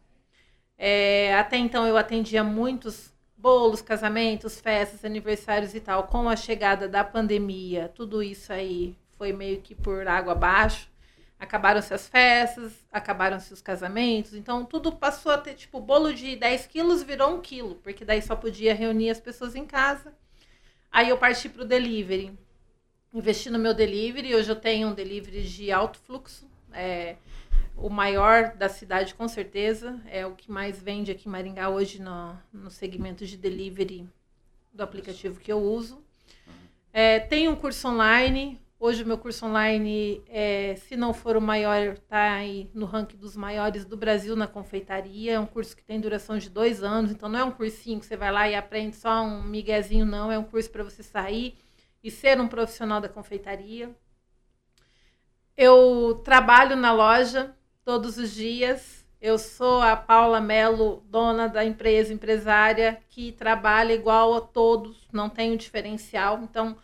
É, 0.77 1.35
até 1.37 1.57
então 1.57 1.87
eu 1.87 1.97
atendia 1.97 2.43
muitos 2.45 3.13
bolos, 3.37 3.83
casamentos, 3.83 4.61
festas, 4.61 5.05
aniversários 5.05 5.75
e 5.75 5.81
tal. 5.81 6.05
Com 6.05 6.29
a 6.29 6.37
chegada 6.37 6.89
da 6.89 7.05
pandemia, 7.05 7.93
tudo 7.95 8.23
isso 8.23 8.53
aí 8.53 8.97
foi 9.19 9.33
meio 9.33 9.61
que 9.61 9.75
por 9.75 10.07
água 10.09 10.33
abaixo 10.33 10.89
acabaram-se 11.39 11.93
as 11.93 12.09
festas, 12.09 12.73
acabaram-se 12.91 13.53
os 13.53 13.61
casamentos, 13.61 14.35
então 14.35 14.65
tudo 14.65 14.93
passou 14.93 15.33
a 15.33 15.39
ter, 15.39 15.55
tipo, 15.55 15.81
bolo 15.81 16.13
de 16.13 16.37
10 16.37 16.67
quilos 16.67 17.03
virou 17.03 17.35
um 17.35 17.41
quilo, 17.41 17.77
porque 17.77 18.05
daí 18.05 18.23
só 18.23 18.35
podia 18.35 18.75
reunir 18.75 19.11
as 19.11 19.21
pessoas 19.21 19.55
em 19.55 19.67
casa. 19.67 20.13
Aí 20.91 21.09
eu 21.09 21.19
parti 21.19 21.49
para 21.49 21.63
o 21.63 21.67
delivery, 21.67 22.33
investi 23.13 23.51
no 23.51 23.59
meu 23.59 23.75
delivery, 23.75 24.35
hoje 24.35 24.51
eu 24.51 24.57
tenho 24.57 24.89
um 24.89 24.95
delivery 24.95 25.43
de 25.43 25.71
alto 25.71 25.99
fluxo, 25.99 26.49
é 26.73 27.17
o 27.77 27.89
maior 27.89 28.55
da 28.57 28.69
cidade 28.69 29.15
com 29.15 29.29
certeza, 29.29 30.01
é 30.07 30.27
o 30.27 30.35
que 30.35 30.51
mais 30.51 30.81
vende 30.81 31.11
aqui 31.11 31.29
em 31.29 31.33
Maringá 31.33 31.69
hoje 31.69 32.01
no, 32.01 32.37
no 32.53 32.71
segmento 32.71 33.27
de 33.27 33.37
delivery 33.37 34.09
do 34.73 34.83
aplicativo 34.83 35.41
que 35.41 35.53
eu 35.53 35.59
uso. 35.59 36.03
É, 36.93 37.19
tem 37.21 37.49
um 37.49 37.57
curso 37.57 37.89
online, 37.89 38.61
Hoje 38.87 39.03
o 39.03 39.07
meu 39.07 39.17
curso 39.17 39.47
online, 39.47 40.23
é, 40.29 40.75
se 40.77 40.95
não 40.95 41.15
for 41.15 41.39
o 41.39 41.41
maior, 41.41 41.95
está 41.95 42.35
aí 42.35 42.71
no 42.75 42.85
ranking 42.85 43.17
dos 43.17 43.35
maiores 43.35 43.83
do 43.87 43.97
Brasil 43.97 44.37
na 44.37 44.47
confeitaria. 44.47 45.33
É 45.33 45.41
um 45.41 45.47
curso 45.47 45.75
que 45.75 45.83
tem 45.83 45.99
duração 45.99 46.37
de 46.37 46.51
dois 46.51 46.83
anos, 46.83 47.11
então 47.11 47.27
não 47.27 47.39
é 47.39 47.45
um 47.45 47.51
cursinho 47.51 47.99
que 47.99 48.05
você 48.05 48.15
vai 48.15 48.31
lá 48.31 48.47
e 48.47 48.55
aprende 48.55 48.95
só 48.97 49.23
um 49.23 49.43
miguezinho, 49.43 50.05
não. 50.05 50.31
É 50.31 50.39
um 50.39 50.45
curso 50.45 50.71
para 50.71 50.85
você 50.85 51.03
sair 51.03 51.57
e 52.03 52.11
ser 52.11 52.39
um 52.39 52.47
profissional 52.47 53.01
da 53.01 53.09
confeitaria. 53.09 53.89
Eu 55.57 56.21
trabalho 56.23 56.77
na 56.77 56.93
loja 56.93 57.57
todos 57.85 58.17
os 58.17 58.35
dias. 58.35 59.05
Eu 59.21 59.39
sou 59.39 59.81
a 59.81 59.97
Paula 59.97 60.41
Melo, 60.41 61.03
dona 61.09 61.49
da 61.49 61.65
empresa, 61.65 62.13
empresária, 62.13 63.01
que 63.09 63.33
trabalha 63.33 63.93
igual 63.93 64.35
a 64.35 64.41
todos, 64.41 65.09
não 65.13 65.31
um 65.39 65.57
diferencial. 65.57 66.41
Então, 66.43 66.77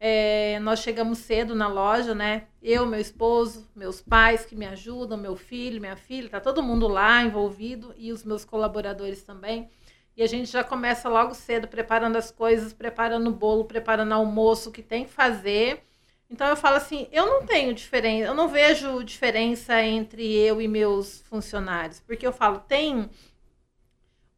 é, 0.00 0.58
nós 0.60 0.80
chegamos 0.80 1.18
cedo 1.18 1.54
na 1.54 1.68
loja, 1.68 2.14
né? 2.14 2.48
Eu, 2.62 2.86
meu 2.86 3.00
esposo, 3.00 3.68
meus 3.74 4.00
pais 4.00 4.44
que 4.44 4.56
me 4.56 4.66
ajudam, 4.66 5.16
meu 5.16 5.36
filho, 5.36 5.80
minha 5.80 5.96
filha, 5.96 6.28
tá 6.28 6.40
todo 6.40 6.62
mundo 6.62 6.88
lá 6.88 7.22
envolvido 7.22 7.94
e 7.96 8.12
os 8.12 8.24
meus 8.24 8.44
colaboradores 8.44 9.22
também. 9.22 9.70
E 10.16 10.22
a 10.22 10.26
gente 10.26 10.50
já 10.50 10.62
começa 10.62 11.08
logo 11.08 11.34
cedo 11.34 11.68
preparando 11.68 12.16
as 12.16 12.30
coisas, 12.30 12.72
preparando 12.72 13.28
o 13.28 13.32
bolo, 13.32 13.64
preparando 13.64 14.12
o 14.12 14.14
almoço 14.14 14.70
que 14.70 14.82
tem 14.82 15.04
que 15.04 15.10
fazer. 15.10 15.84
Então 16.30 16.48
eu 16.48 16.56
falo 16.56 16.76
assim, 16.76 17.06
eu 17.12 17.26
não 17.26 17.46
tenho 17.46 17.74
diferença, 17.74 18.26
eu 18.26 18.34
não 18.34 18.48
vejo 18.48 19.04
diferença 19.04 19.80
entre 19.82 20.34
eu 20.34 20.60
e 20.60 20.66
meus 20.66 21.20
funcionários, 21.28 22.00
porque 22.00 22.26
eu 22.26 22.32
falo, 22.32 22.58
tem 22.60 23.08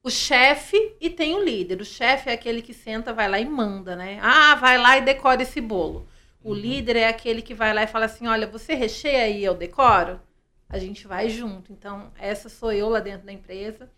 o 0.02 0.10
chefe 0.10 0.94
e 1.00 1.10
tem 1.10 1.34
o 1.34 1.42
líder. 1.42 1.80
O 1.80 1.84
chefe 1.84 2.30
é 2.30 2.32
aquele 2.32 2.62
que 2.62 2.72
senta, 2.72 3.12
vai 3.12 3.28
lá 3.28 3.40
e 3.40 3.44
manda, 3.44 3.96
né? 3.96 4.18
Ah, 4.22 4.54
vai 4.54 4.78
lá 4.78 4.98
e 4.98 5.02
decora 5.02 5.42
esse 5.42 5.60
bolo. 5.60 6.06
O 6.44 6.50
uhum. 6.50 6.54
líder 6.54 6.96
é 6.96 7.08
aquele 7.08 7.42
que 7.42 7.52
vai 7.52 7.74
lá 7.74 7.82
e 7.82 7.88
fala 7.88 8.04
assim: 8.04 8.28
olha, 8.28 8.46
você 8.46 8.74
recheia 8.74 9.24
aí, 9.24 9.44
eu 9.44 9.52
decoro. 9.52 10.20
A 10.68 10.78
gente 10.78 11.08
vai 11.08 11.28
junto. 11.28 11.72
Então, 11.72 12.12
essa 12.18 12.48
sou 12.48 12.72
eu 12.72 12.88
lá 12.88 13.00
dentro 13.00 13.26
da 13.26 13.32
empresa. 13.32 13.90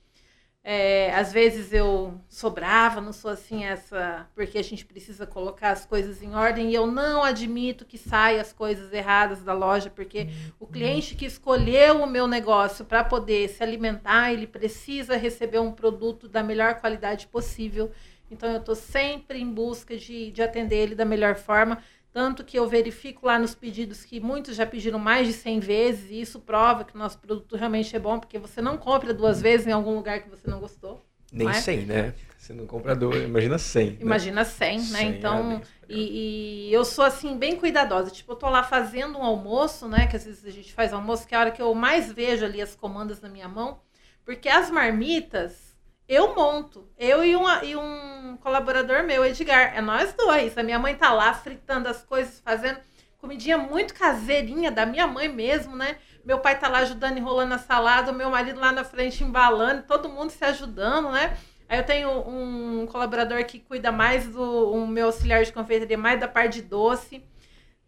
É, 0.70 1.14
às 1.14 1.32
vezes 1.32 1.72
eu 1.72 2.20
sobrava, 2.28 3.00
não 3.00 3.10
sou 3.10 3.30
assim 3.30 3.64
essa, 3.64 4.28
porque 4.34 4.58
a 4.58 4.62
gente 4.62 4.84
precisa 4.84 5.26
colocar 5.26 5.70
as 5.70 5.86
coisas 5.86 6.22
em 6.22 6.34
ordem 6.34 6.68
e 6.68 6.74
eu 6.74 6.86
não 6.86 7.24
admito 7.24 7.86
que 7.86 7.96
saia 7.96 8.42
as 8.42 8.52
coisas 8.52 8.92
erradas 8.92 9.42
da 9.42 9.54
loja, 9.54 9.88
porque 9.88 10.28
o 10.60 10.66
cliente 10.66 11.14
que 11.14 11.24
escolheu 11.24 12.02
o 12.02 12.06
meu 12.06 12.26
negócio 12.26 12.84
para 12.84 13.02
poder 13.02 13.48
se 13.48 13.62
alimentar, 13.62 14.30
ele 14.30 14.46
precisa 14.46 15.16
receber 15.16 15.58
um 15.58 15.72
produto 15.72 16.28
da 16.28 16.42
melhor 16.42 16.74
qualidade 16.74 17.26
possível. 17.28 17.90
Então 18.30 18.50
eu 18.50 18.58
estou 18.58 18.74
sempre 18.74 19.40
em 19.40 19.50
busca 19.50 19.96
de, 19.96 20.30
de 20.30 20.42
atender 20.42 20.76
ele 20.76 20.94
da 20.94 21.06
melhor 21.06 21.34
forma. 21.34 21.82
Tanto 22.12 22.44
que 22.44 22.58
eu 22.58 22.66
verifico 22.66 23.26
lá 23.26 23.38
nos 23.38 23.54
pedidos 23.54 24.04
que 24.04 24.18
muitos 24.18 24.56
já 24.56 24.66
pediram 24.66 24.98
mais 24.98 25.26
de 25.26 25.32
100 25.32 25.60
vezes, 25.60 26.10
e 26.10 26.20
isso 26.20 26.40
prova 26.40 26.84
que 26.84 26.94
o 26.94 26.98
nosso 26.98 27.18
produto 27.18 27.56
realmente 27.56 27.94
é 27.94 27.98
bom, 27.98 28.18
porque 28.18 28.38
você 28.38 28.62
não 28.62 28.76
compra 28.78 29.12
duas 29.12 29.40
vezes 29.40 29.66
em 29.66 29.72
algum 29.72 29.94
lugar 29.94 30.22
que 30.22 30.28
você 30.28 30.48
não 30.48 30.58
gostou. 30.58 31.04
Nem 31.30 31.46
não 31.46 31.52
é? 31.52 31.60
100, 31.60 31.86
né? 31.86 32.14
Você 32.38 32.54
não 32.54 32.66
compra 32.66 32.96
duas, 32.96 33.22
imagina 33.22 33.58
100. 33.58 33.90
Né? 33.90 33.96
Imagina 34.00 34.44
100, 34.44 34.78
100 34.78 34.92
né? 34.92 35.02
Então, 35.02 35.52
é 35.52 35.60
e, 35.88 36.68
e, 36.68 36.72
eu 36.72 36.84
sou 36.84 37.04
assim, 37.04 37.36
bem 37.36 37.56
cuidadosa. 37.56 38.10
Tipo, 38.10 38.32
eu 38.32 38.36
tô 38.36 38.48
lá 38.48 38.62
fazendo 38.62 39.18
um 39.18 39.22
almoço, 39.22 39.86
né? 39.86 40.06
Que 40.06 40.16
às 40.16 40.24
vezes 40.24 40.46
a 40.46 40.50
gente 40.50 40.72
faz 40.72 40.92
almoço, 40.92 41.26
que 41.26 41.34
é 41.34 41.38
a 41.38 41.40
hora 41.40 41.50
que 41.50 41.60
eu 41.60 41.74
mais 41.74 42.10
vejo 42.10 42.44
ali 42.44 42.62
as 42.62 42.74
comandas 42.74 43.20
na 43.20 43.28
minha 43.28 43.48
mão, 43.48 43.80
porque 44.24 44.48
as 44.48 44.70
marmitas 44.70 45.67
eu 46.08 46.34
monto. 46.34 46.88
Eu 46.98 47.24
e, 47.24 47.36
uma, 47.36 47.64
e 47.64 47.76
um 47.76 48.38
colaborador 48.40 49.04
meu, 49.04 49.24
Edgar. 49.24 49.76
É 49.76 49.80
nós 49.80 50.14
dois. 50.14 50.56
A 50.56 50.62
minha 50.62 50.78
mãe 50.78 50.94
tá 50.94 51.12
lá 51.12 51.34
fritando 51.34 51.88
as 51.88 52.02
coisas, 52.02 52.40
fazendo 52.40 52.78
comidinha 53.18 53.58
muito 53.58 53.94
caseirinha 53.94 54.70
da 54.70 54.86
minha 54.86 55.06
mãe 55.06 55.28
mesmo, 55.28 55.76
né? 55.76 55.98
Meu 56.24 56.38
pai 56.38 56.58
tá 56.58 56.68
lá 56.68 56.78
ajudando, 56.78 57.18
enrolando 57.18 57.52
a 57.52 57.58
salada, 57.58 58.12
o 58.12 58.14
meu 58.14 58.30
marido 58.30 58.60
lá 58.60 58.72
na 58.72 58.84
frente 58.84 59.24
embalando, 59.24 59.82
todo 59.82 60.08
mundo 60.08 60.30
se 60.30 60.44
ajudando, 60.44 61.10
né? 61.10 61.36
Aí 61.68 61.78
eu 61.78 61.84
tenho 61.84 62.10
um 62.10 62.86
colaborador 62.86 63.44
que 63.44 63.58
cuida 63.58 63.92
mais 63.92 64.26
do 64.28 64.72
um 64.72 64.86
meu 64.86 65.06
auxiliar 65.06 65.44
de 65.44 65.52
confeitaria, 65.52 65.98
mais 65.98 66.18
da 66.18 66.26
parte 66.26 66.54
de 66.54 66.62
doce. 66.62 67.22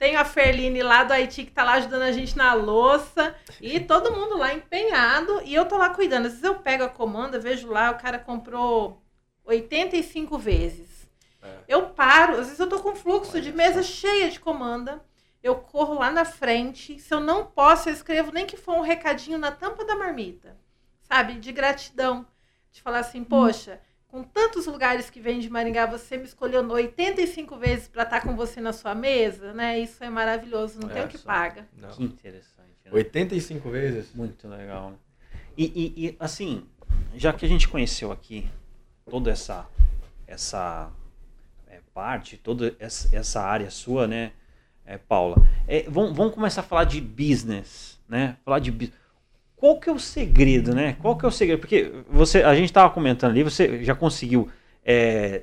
Tenho 0.00 0.18
a 0.18 0.24
Ferline 0.24 0.82
lá 0.82 1.04
do 1.04 1.12
Haiti 1.12 1.44
que 1.44 1.50
tá 1.50 1.62
lá 1.62 1.74
ajudando 1.74 2.00
a 2.00 2.10
gente 2.10 2.34
na 2.34 2.54
louça. 2.54 3.36
E 3.60 3.78
todo 3.78 4.10
mundo 4.10 4.38
lá 4.38 4.54
empenhado. 4.54 5.42
E 5.44 5.54
eu 5.54 5.66
tô 5.66 5.76
lá 5.76 5.90
cuidando. 5.90 6.24
Às 6.24 6.32
vezes 6.32 6.44
eu 6.44 6.54
pego 6.54 6.84
a 6.84 6.88
comanda, 6.88 7.38
vejo 7.38 7.68
lá, 7.68 7.90
o 7.90 7.98
cara 7.98 8.18
comprou 8.18 9.02
85 9.44 10.38
vezes. 10.38 11.06
É. 11.42 11.58
Eu 11.68 11.90
paro, 11.90 12.38
às 12.38 12.46
vezes 12.46 12.58
eu 12.58 12.66
tô 12.66 12.80
com 12.80 12.96
fluxo 12.96 13.32
Olha 13.32 13.42
de 13.42 13.52
mesa 13.52 13.82
só. 13.82 13.90
cheia 13.90 14.30
de 14.30 14.40
comanda. 14.40 15.04
Eu 15.42 15.56
corro 15.56 15.98
lá 15.98 16.10
na 16.10 16.24
frente. 16.24 16.98
Se 16.98 17.12
eu 17.12 17.20
não 17.20 17.44
posso, 17.44 17.90
eu 17.90 17.92
escrevo 17.92 18.32
nem 18.32 18.46
que 18.46 18.56
for 18.56 18.76
um 18.76 18.80
recadinho 18.80 19.36
na 19.36 19.52
tampa 19.52 19.84
da 19.84 19.94
marmita. 19.94 20.56
Sabe? 21.02 21.34
De 21.34 21.52
gratidão. 21.52 22.26
De 22.72 22.80
falar 22.80 23.00
assim, 23.00 23.22
poxa 23.22 23.78
com 24.10 24.24
tantos 24.24 24.66
lugares 24.66 25.08
que 25.08 25.20
vem 25.20 25.38
de 25.38 25.48
Maringá, 25.48 25.86
você 25.86 26.16
me 26.16 26.24
escolheu 26.24 26.66
85 26.68 27.56
vezes 27.56 27.88
para 27.88 28.02
estar 28.02 28.20
tá 28.20 28.26
com 28.26 28.34
você 28.34 28.60
na 28.60 28.72
sua 28.72 28.94
mesa, 28.94 29.52
né? 29.52 29.78
Isso 29.78 30.02
é 30.02 30.10
maravilhoso, 30.10 30.80
não 30.80 30.90
é, 30.90 30.94
tem 30.94 31.04
o 31.04 31.08
que 31.08 31.18
paga. 31.18 31.68
Não. 31.76 31.88
Que 31.90 32.02
interessante. 32.02 32.68
Né? 32.84 32.90
85 32.92 33.70
vezes? 33.70 34.12
Muito 34.12 34.48
legal. 34.48 34.94
E, 35.56 35.64
e, 35.64 36.06
e, 36.06 36.16
assim, 36.18 36.66
já 37.14 37.32
que 37.32 37.46
a 37.46 37.48
gente 37.48 37.68
conheceu 37.68 38.10
aqui 38.10 38.48
toda 39.08 39.30
essa 39.30 39.66
essa 40.26 40.90
é, 41.66 41.80
parte, 41.92 42.36
toda 42.36 42.74
essa, 42.78 43.14
essa 43.14 43.40
área 43.40 43.70
sua, 43.70 44.06
né, 44.06 44.32
é, 44.84 44.96
Paula? 44.96 45.36
É, 45.66 45.82
vamos, 45.88 46.16
vamos 46.16 46.34
começar 46.34 46.60
a 46.60 46.64
falar 46.64 46.84
de 46.84 47.00
business, 47.00 48.00
né? 48.08 48.36
Falar 48.44 48.58
de 48.58 48.70
business 48.70 48.98
qual 49.60 49.78
que 49.78 49.90
é 49.90 49.92
o 49.92 49.98
segredo, 49.98 50.74
né? 50.74 50.96
Qual 51.02 51.14
que 51.18 51.24
é 51.26 51.28
o 51.28 51.30
segredo? 51.30 51.60
Porque 51.60 51.92
você, 52.08 52.42
a 52.42 52.54
gente 52.54 52.70
estava 52.70 52.88
comentando 52.88 53.32
ali, 53.32 53.42
você 53.42 53.84
já 53.84 53.94
conseguiu 53.94 54.48
é, 54.82 55.42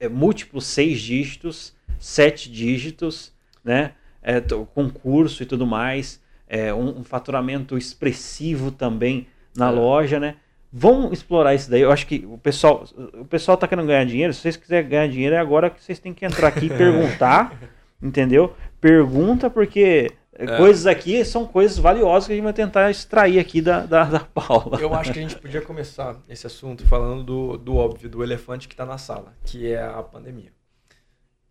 é, 0.00 0.08
múltiplos 0.08 0.66
seis 0.66 1.00
dígitos, 1.00 1.72
sete 2.00 2.50
dígitos, 2.50 3.32
né? 3.64 3.92
É, 4.20 4.40
concurso 4.74 5.40
e 5.44 5.46
tudo 5.46 5.64
mais, 5.64 6.20
é, 6.48 6.74
um, 6.74 6.98
um, 6.98 7.04
faturamento 7.04 7.78
expressivo 7.78 8.72
também 8.72 9.28
na 9.56 9.68
é. 9.68 9.70
loja, 9.70 10.18
né? 10.18 10.34
Vamos 10.72 11.12
explorar 11.12 11.54
isso 11.54 11.70
daí. 11.70 11.82
Eu 11.82 11.92
acho 11.92 12.08
que 12.08 12.26
o 12.26 12.38
pessoal, 12.38 12.84
o 13.14 13.24
pessoal 13.24 13.56
tá 13.56 13.68
querendo 13.68 13.86
ganhar 13.86 14.04
dinheiro. 14.04 14.32
Se 14.32 14.40
vocês 14.40 14.56
quiserem 14.56 14.88
ganhar 14.88 15.06
dinheiro, 15.06 15.36
é 15.36 15.38
agora 15.38 15.70
que 15.70 15.80
vocês 15.80 16.00
têm 16.00 16.12
que 16.12 16.26
entrar 16.26 16.48
aqui 16.48 16.66
e 16.66 16.70
perguntar, 16.76 17.56
entendeu? 18.02 18.52
Pergunta 18.80 19.48
porque 19.48 20.10
é. 20.34 20.56
Coisas 20.56 20.86
aqui 20.86 21.24
são 21.24 21.46
coisas 21.46 21.76
valiosas 21.76 22.26
que 22.26 22.32
a 22.32 22.36
gente 22.36 22.44
vai 22.44 22.52
tentar 22.54 22.90
extrair 22.90 23.38
aqui 23.38 23.60
da, 23.60 23.80
da, 23.84 24.04
da 24.04 24.20
Paula. 24.20 24.80
Eu 24.80 24.94
acho 24.94 25.12
que 25.12 25.18
a 25.18 25.22
gente 25.22 25.36
podia 25.36 25.60
começar 25.60 26.16
esse 26.28 26.46
assunto 26.46 26.86
falando 26.86 27.22
do, 27.22 27.58
do 27.58 27.76
óbvio, 27.76 28.08
do 28.08 28.22
elefante 28.22 28.66
que 28.66 28.72
está 28.72 28.86
na 28.86 28.96
sala, 28.96 29.34
que 29.44 29.70
é 29.70 29.82
a 29.82 30.02
pandemia. 30.02 30.50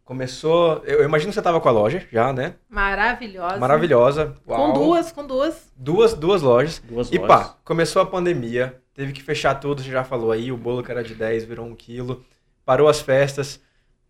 Começou. 0.03 0.81
Eu 0.83 1.03
imagino 1.03 1.29
que 1.29 1.35
você 1.35 1.39
estava 1.39 1.61
com 1.61 1.69
a 1.69 1.71
loja 1.71 2.05
já, 2.11 2.33
né? 2.33 2.55
Maravilhosa. 2.67 3.57
Maravilhosa. 3.57 4.35
Uau. 4.47 4.73
Com 4.73 4.73
duas, 4.73 5.11
com 5.11 5.27
duas. 5.27 5.71
Duas, 5.77 6.13
duas 6.15 6.41
lojas. 6.41 6.79
Duas 6.79 7.11
e 7.11 7.17
lojas. 7.19 7.27
pá, 7.27 7.55
começou 7.63 8.01
a 8.01 8.05
pandemia, 8.05 8.81
teve 8.95 9.13
que 9.13 9.21
fechar 9.21 9.55
tudo, 9.55 9.83
você 9.83 9.91
já 9.91 10.03
falou 10.03 10.31
aí, 10.31 10.51
o 10.51 10.57
bolo 10.57 10.83
que 10.83 10.91
era 10.91 11.03
de 11.03 11.13
10 11.13 11.45
virou 11.45 11.67
um 11.67 11.75
quilo, 11.75 12.25
parou 12.65 12.89
as 12.89 12.99
festas, 12.99 13.61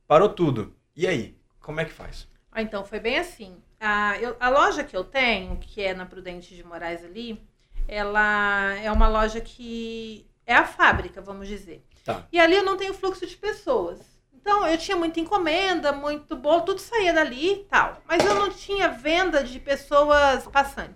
parou 0.08 0.30
tudo. 0.30 0.74
E 0.96 1.06
aí, 1.06 1.36
como 1.60 1.82
é 1.82 1.86
que 1.86 1.92
faz? 1.92 2.26
Ah, 2.52 2.62
então, 2.62 2.86
foi 2.86 3.00
bem 3.00 3.20
assim 3.20 3.58
a, 3.82 4.18
eu, 4.20 4.38
a 4.40 4.50
loja 4.50 4.84
que 4.84 4.96
eu 4.96 5.04
tenho, 5.04 5.58
que 5.58 5.82
é 5.82 5.94
na 5.94 6.06
Prudente 6.06 6.56
de 6.56 6.64
Moraes 6.64 7.04
ali, 7.04 7.42
ela 7.88 8.76
é 8.76 8.92
uma 8.92 9.08
loja 9.08 9.42
que 9.42 10.26
é 10.46 10.54
a 10.54 10.66
fábrica, 10.66 11.20
vamos 11.20 11.48
dizer. 11.48 11.84
Tá. 12.06 12.24
E 12.32 12.40
ali 12.40 12.56
eu 12.56 12.64
não 12.64 12.78
tenho 12.78 12.94
fluxo 12.94 13.26
de 13.26 13.36
pessoas. 13.36 14.00
Então 14.34 14.68
eu 14.68 14.78
tinha 14.78 14.96
muita 14.96 15.20
encomenda, 15.20 15.92
muito 15.92 16.36
bolo, 16.36 16.62
tudo 16.62 16.80
saía 16.80 17.12
dali 17.12 17.54
e 17.54 17.64
tal. 17.66 18.02
Mas 18.08 18.24
eu 18.24 18.36
não 18.36 18.50
tinha 18.52 18.88
venda 18.88 19.44
de 19.44 19.60
pessoas 19.60 20.48
passantes. 20.48 20.96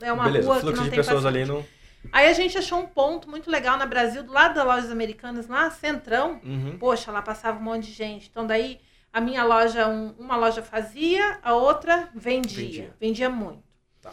É 0.00 0.12
uma 0.12 0.24
Beleza, 0.24 0.46
rua 0.46 0.60
fluxo 0.60 0.72
que 0.72 0.78
não 0.78 0.84
de 0.84 0.90
tem 0.90 0.98
pessoas 0.98 1.24
passante. 1.24 1.38
ali 1.38 1.46
não. 1.46 1.64
Aí 2.12 2.28
a 2.28 2.32
gente 2.32 2.58
achou 2.58 2.78
um 2.78 2.86
ponto 2.86 3.30
muito 3.30 3.50
legal 3.50 3.78
na 3.78 3.86
Brasil, 3.86 4.22
do 4.22 4.32
lado 4.32 4.54
das 4.54 4.64
lojas 4.64 4.90
americanas, 4.90 5.46
lá, 5.48 5.70
Centrão. 5.70 6.40
Uhum. 6.44 6.76
Poxa, 6.78 7.10
lá 7.12 7.22
passava 7.22 7.58
um 7.58 7.62
monte 7.62 7.86
de 7.86 7.92
gente. 7.92 8.28
Então 8.28 8.46
daí 8.46 8.80
a 9.12 9.20
minha 9.20 9.44
loja, 9.44 9.86
um, 9.88 10.14
uma 10.18 10.36
loja 10.36 10.62
fazia, 10.62 11.38
a 11.42 11.54
outra 11.54 12.08
vendia. 12.14 12.64
Vendia, 12.64 12.94
vendia 12.98 13.30
muito. 13.30 13.62
Tá. 14.00 14.10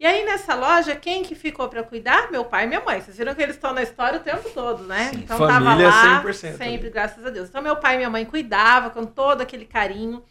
E 0.00 0.06
aí 0.06 0.24
nessa 0.24 0.54
loja, 0.54 0.96
quem 0.96 1.22
que 1.22 1.34
ficou 1.34 1.68
para 1.68 1.82
cuidar? 1.82 2.30
Meu 2.30 2.44
pai 2.44 2.64
e 2.64 2.66
minha 2.66 2.80
mãe. 2.80 3.00
Vocês 3.00 3.18
viram 3.18 3.34
que 3.34 3.42
eles 3.42 3.56
estão 3.56 3.74
na 3.74 3.82
história 3.82 4.18
o 4.18 4.22
tempo 4.22 4.48
todo, 4.50 4.84
né? 4.84 5.10
Sim. 5.10 5.18
Então 5.18 5.36
Família 5.36 5.90
tava 5.90 6.14
lá 6.14 6.24
100%, 6.24 6.56
sempre, 6.56 6.86
né? 6.86 6.90
graças 6.90 7.26
a 7.26 7.30
Deus. 7.30 7.48
Então 7.48 7.60
meu 7.60 7.76
pai 7.76 7.94
e 7.94 7.96
minha 7.98 8.10
mãe 8.10 8.24
cuidavam 8.24 8.90
com 8.90 9.04
todo 9.04 9.42
aquele 9.42 9.66
carinho. 9.66 10.24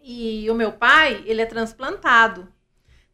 E 0.00 0.48
o 0.50 0.54
meu 0.54 0.70
pai, 0.70 1.22
ele 1.26 1.42
é 1.42 1.46
transplantado 1.46 2.53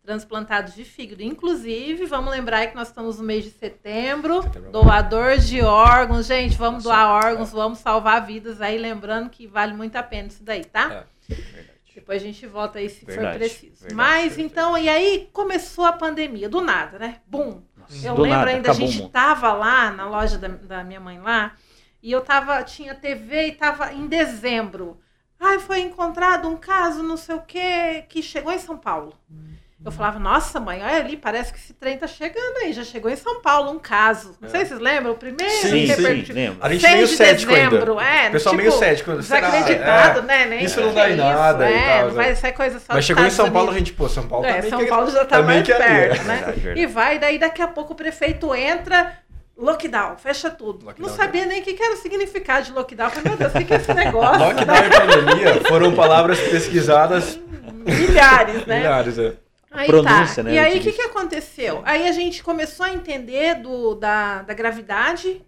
transplantados 0.02 0.74
de 0.74 0.84
fígado. 0.84 1.22
Inclusive, 1.22 2.06
vamos 2.06 2.30
lembrar 2.30 2.66
que 2.66 2.74
nós 2.74 2.88
estamos 2.88 3.18
no 3.18 3.24
mês 3.24 3.44
de 3.44 3.50
setembro, 3.50 4.42
setembro. 4.42 4.70
doador 4.70 5.38
de 5.38 5.60
órgãos. 5.62 6.26
Gente, 6.26 6.56
vamos 6.56 6.84
Nossa, 6.84 6.96
doar 6.96 7.26
órgãos, 7.26 7.50
é. 7.50 7.52
vamos 7.52 7.78
salvar 7.78 8.24
vidas 8.24 8.60
aí, 8.60 8.78
lembrando 8.78 9.30
que 9.30 9.46
vale 9.46 9.74
muito 9.74 9.96
a 9.96 10.02
pena 10.02 10.28
isso 10.28 10.42
daí, 10.42 10.64
tá? 10.64 11.06
É, 11.28 11.34
verdade. 11.34 11.70
Depois 11.94 12.22
a 12.22 12.24
gente 12.24 12.46
volta 12.46 12.78
aí 12.78 12.88
se 12.88 13.04
verdade, 13.04 13.32
for 13.32 13.38
preciso. 13.38 13.80
Verdade, 13.80 13.94
Mas 13.94 14.38
então, 14.38 14.76
e 14.78 14.88
aí 14.88 15.28
começou 15.32 15.84
a 15.84 15.92
pandemia, 15.92 16.48
do 16.48 16.60
nada, 16.60 16.98
né? 16.98 17.20
Bum! 17.26 17.62
Nossa, 17.76 18.06
eu 18.06 18.14
lembro 18.14 18.38
nada, 18.38 18.50
ainda, 18.50 18.70
a 18.70 18.74
gente 18.74 19.08
tava 19.10 19.52
lá 19.52 19.90
na 19.90 20.08
loja 20.08 20.38
da, 20.38 20.48
da 20.48 20.84
minha 20.84 21.00
mãe 21.00 21.20
lá, 21.20 21.54
e 22.02 22.10
eu 22.10 22.22
tava, 22.22 22.62
tinha 22.62 22.94
TV 22.94 23.48
e 23.48 23.52
tava 23.52 23.92
em 23.92 24.06
dezembro. 24.06 25.00
Ai, 25.38 25.58
foi 25.58 25.80
encontrado 25.80 26.48
um 26.48 26.56
caso, 26.56 27.02
não 27.02 27.16
sei 27.16 27.34
o 27.34 27.42
quê, 27.42 28.04
que 28.08 28.22
chegou 28.22 28.52
em 28.52 28.58
São 28.58 28.76
Paulo. 28.76 29.14
Hum. 29.30 29.59
Eu 29.82 29.90
falava, 29.90 30.18
nossa, 30.18 30.60
mãe, 30.60 30.82
olha 30.82 30.96
ali, 30.96 31.16
parece 31.16 31.54
que 31.54 31.58
esse 31.58 31.72
trem 31.72 31.96
tá 31.96 32.06
chegando 32.06 32.58
aí. 32.58 32.70
Já 32.70 32.84
chegou 32.84 33.10
em 33.10 33.16
São 33.16 33.40
Paulo 33.40 33.70
um 33.70 33.78
caso. 33.78 34.36
Não 34.38 34.46
é. 34.46 34.50
sei 34.50 34.60
se 34.60 34.68
vocês 34.68 34.80
lembram, 34.80 35.12
o 35.12 35.16
primeiro. 35.16 35.50
Sim, 35.50 35.86
sim, 35.86 36.32
lembro. 36.32 36.58
A 36.60 36.70
gente 36.70 36.82
meio 36.82 37.06
de 37.06 37.16
cético 37.16 37.52
dezembro, 37.52 37.98
ainda. 37.98 38.26
É, 38.26 38.30
pessoal 38.30 38.54
tipo, 38.54 38.62
meio 38.68 38.78
cético. 38.78 39.12
Desacreditado, 39.16 40.18
é, 40.18 40.22
né? 40.22 40.46
Nem 40.46 40.64
isso 40.64 40.82
não 40.82 40.92
dá 40.92 41.08
em 41.08 41.16
nada 41.16 41.70
e 41.70 41.74
é, 41.74 42.00
tal. 42.00 42.10
Vai 42.10 42.34
ser 42.34 42.52
coisa 42.52 42.78
só 42.78 42.92
Mas 42.92 43.06
chegou 43.06 43.24
em 43.24 43.30
São 43.30 43.46
Unidos. 43.46 43.58
Paulo, 43.58 43.70
a 43.74 43.78
gente, 43.78 43.92
pô, 43.94 44.06
São 44.06 44.28
Paulo 44.28 44.44
é, 44.44 44.60
tá 44.60 44.68
São 44.68 44.86
Paulo 44.86 45.10
já 45.10 45.24
tá, 45.24 45.38
tá 45.38 45.42
mais 45.42 45.66
perto, 45.66 46.24
né? 46.24 46.34
Verdade, 46.34 46.60
verdade. 46.60 46.80
E 46.80 46.86
vai, 46.86 47.18
daí 47.18 47.38
daqui 47.38 47.62
a 47.62 47.68
pouco 47.68 47.94
o 47.94 47.96
prefeito 47.96 48.54
entra, 48.54 49.16
Lockdown, 49.56 50.18
fecha 50.18 50.50
tudo. 50.50 50.84
Lockdown, 50.84 51.08
não 51.08 51.16
sabia 51.16 51.46
nem 51.46 51.62
o 51.62 51.64
que 51.64 51.82
era 51.82 51.94
o 51.94 51.96
significado 51.96 52.66
de 52.66 52.72
lockdown. 52.72 53.10
Falei, 53.10 53.28
meu 53.30 53.38
Deus, 53.38 53.54
o 53.54 53.66
que 53.66 53.72
é 53.72 53.76
esse 53.76 53.94
negócio? 53.94 54.44
lockdown 54.44 54.76
e 54.76 54.90
pandemia 54.90 55.60
foram 55.66 55.94
palavras 55.94 56.38
pesquisadas. 56.38 57.38
Milhares, 57.84 58.66
né? 58.66 58.78
Milhares, 58.78 59.18
é. 59.18 59.32
Aí 59.70 59.86
pronúncia, 59.86 60.42
tá. 60.42 60.50
né? 60.50 60.54
E 60.54 60.58
aí, 60.58 60.78
o 60.78 60.82
que, 60.82 60.92
que 60.92 61.02
aconteceu? 61.02 61.80
Aí 61.84 62.08
a 62.08 62.12
gente 62.12 62.42
começou 62.42 62.84
a 62.84 62.92
entender 62.92 63.56
do, 63.56 63.94
da, 63.94 64.42
da 64.42 64.52
gravidade. 64.52 65.44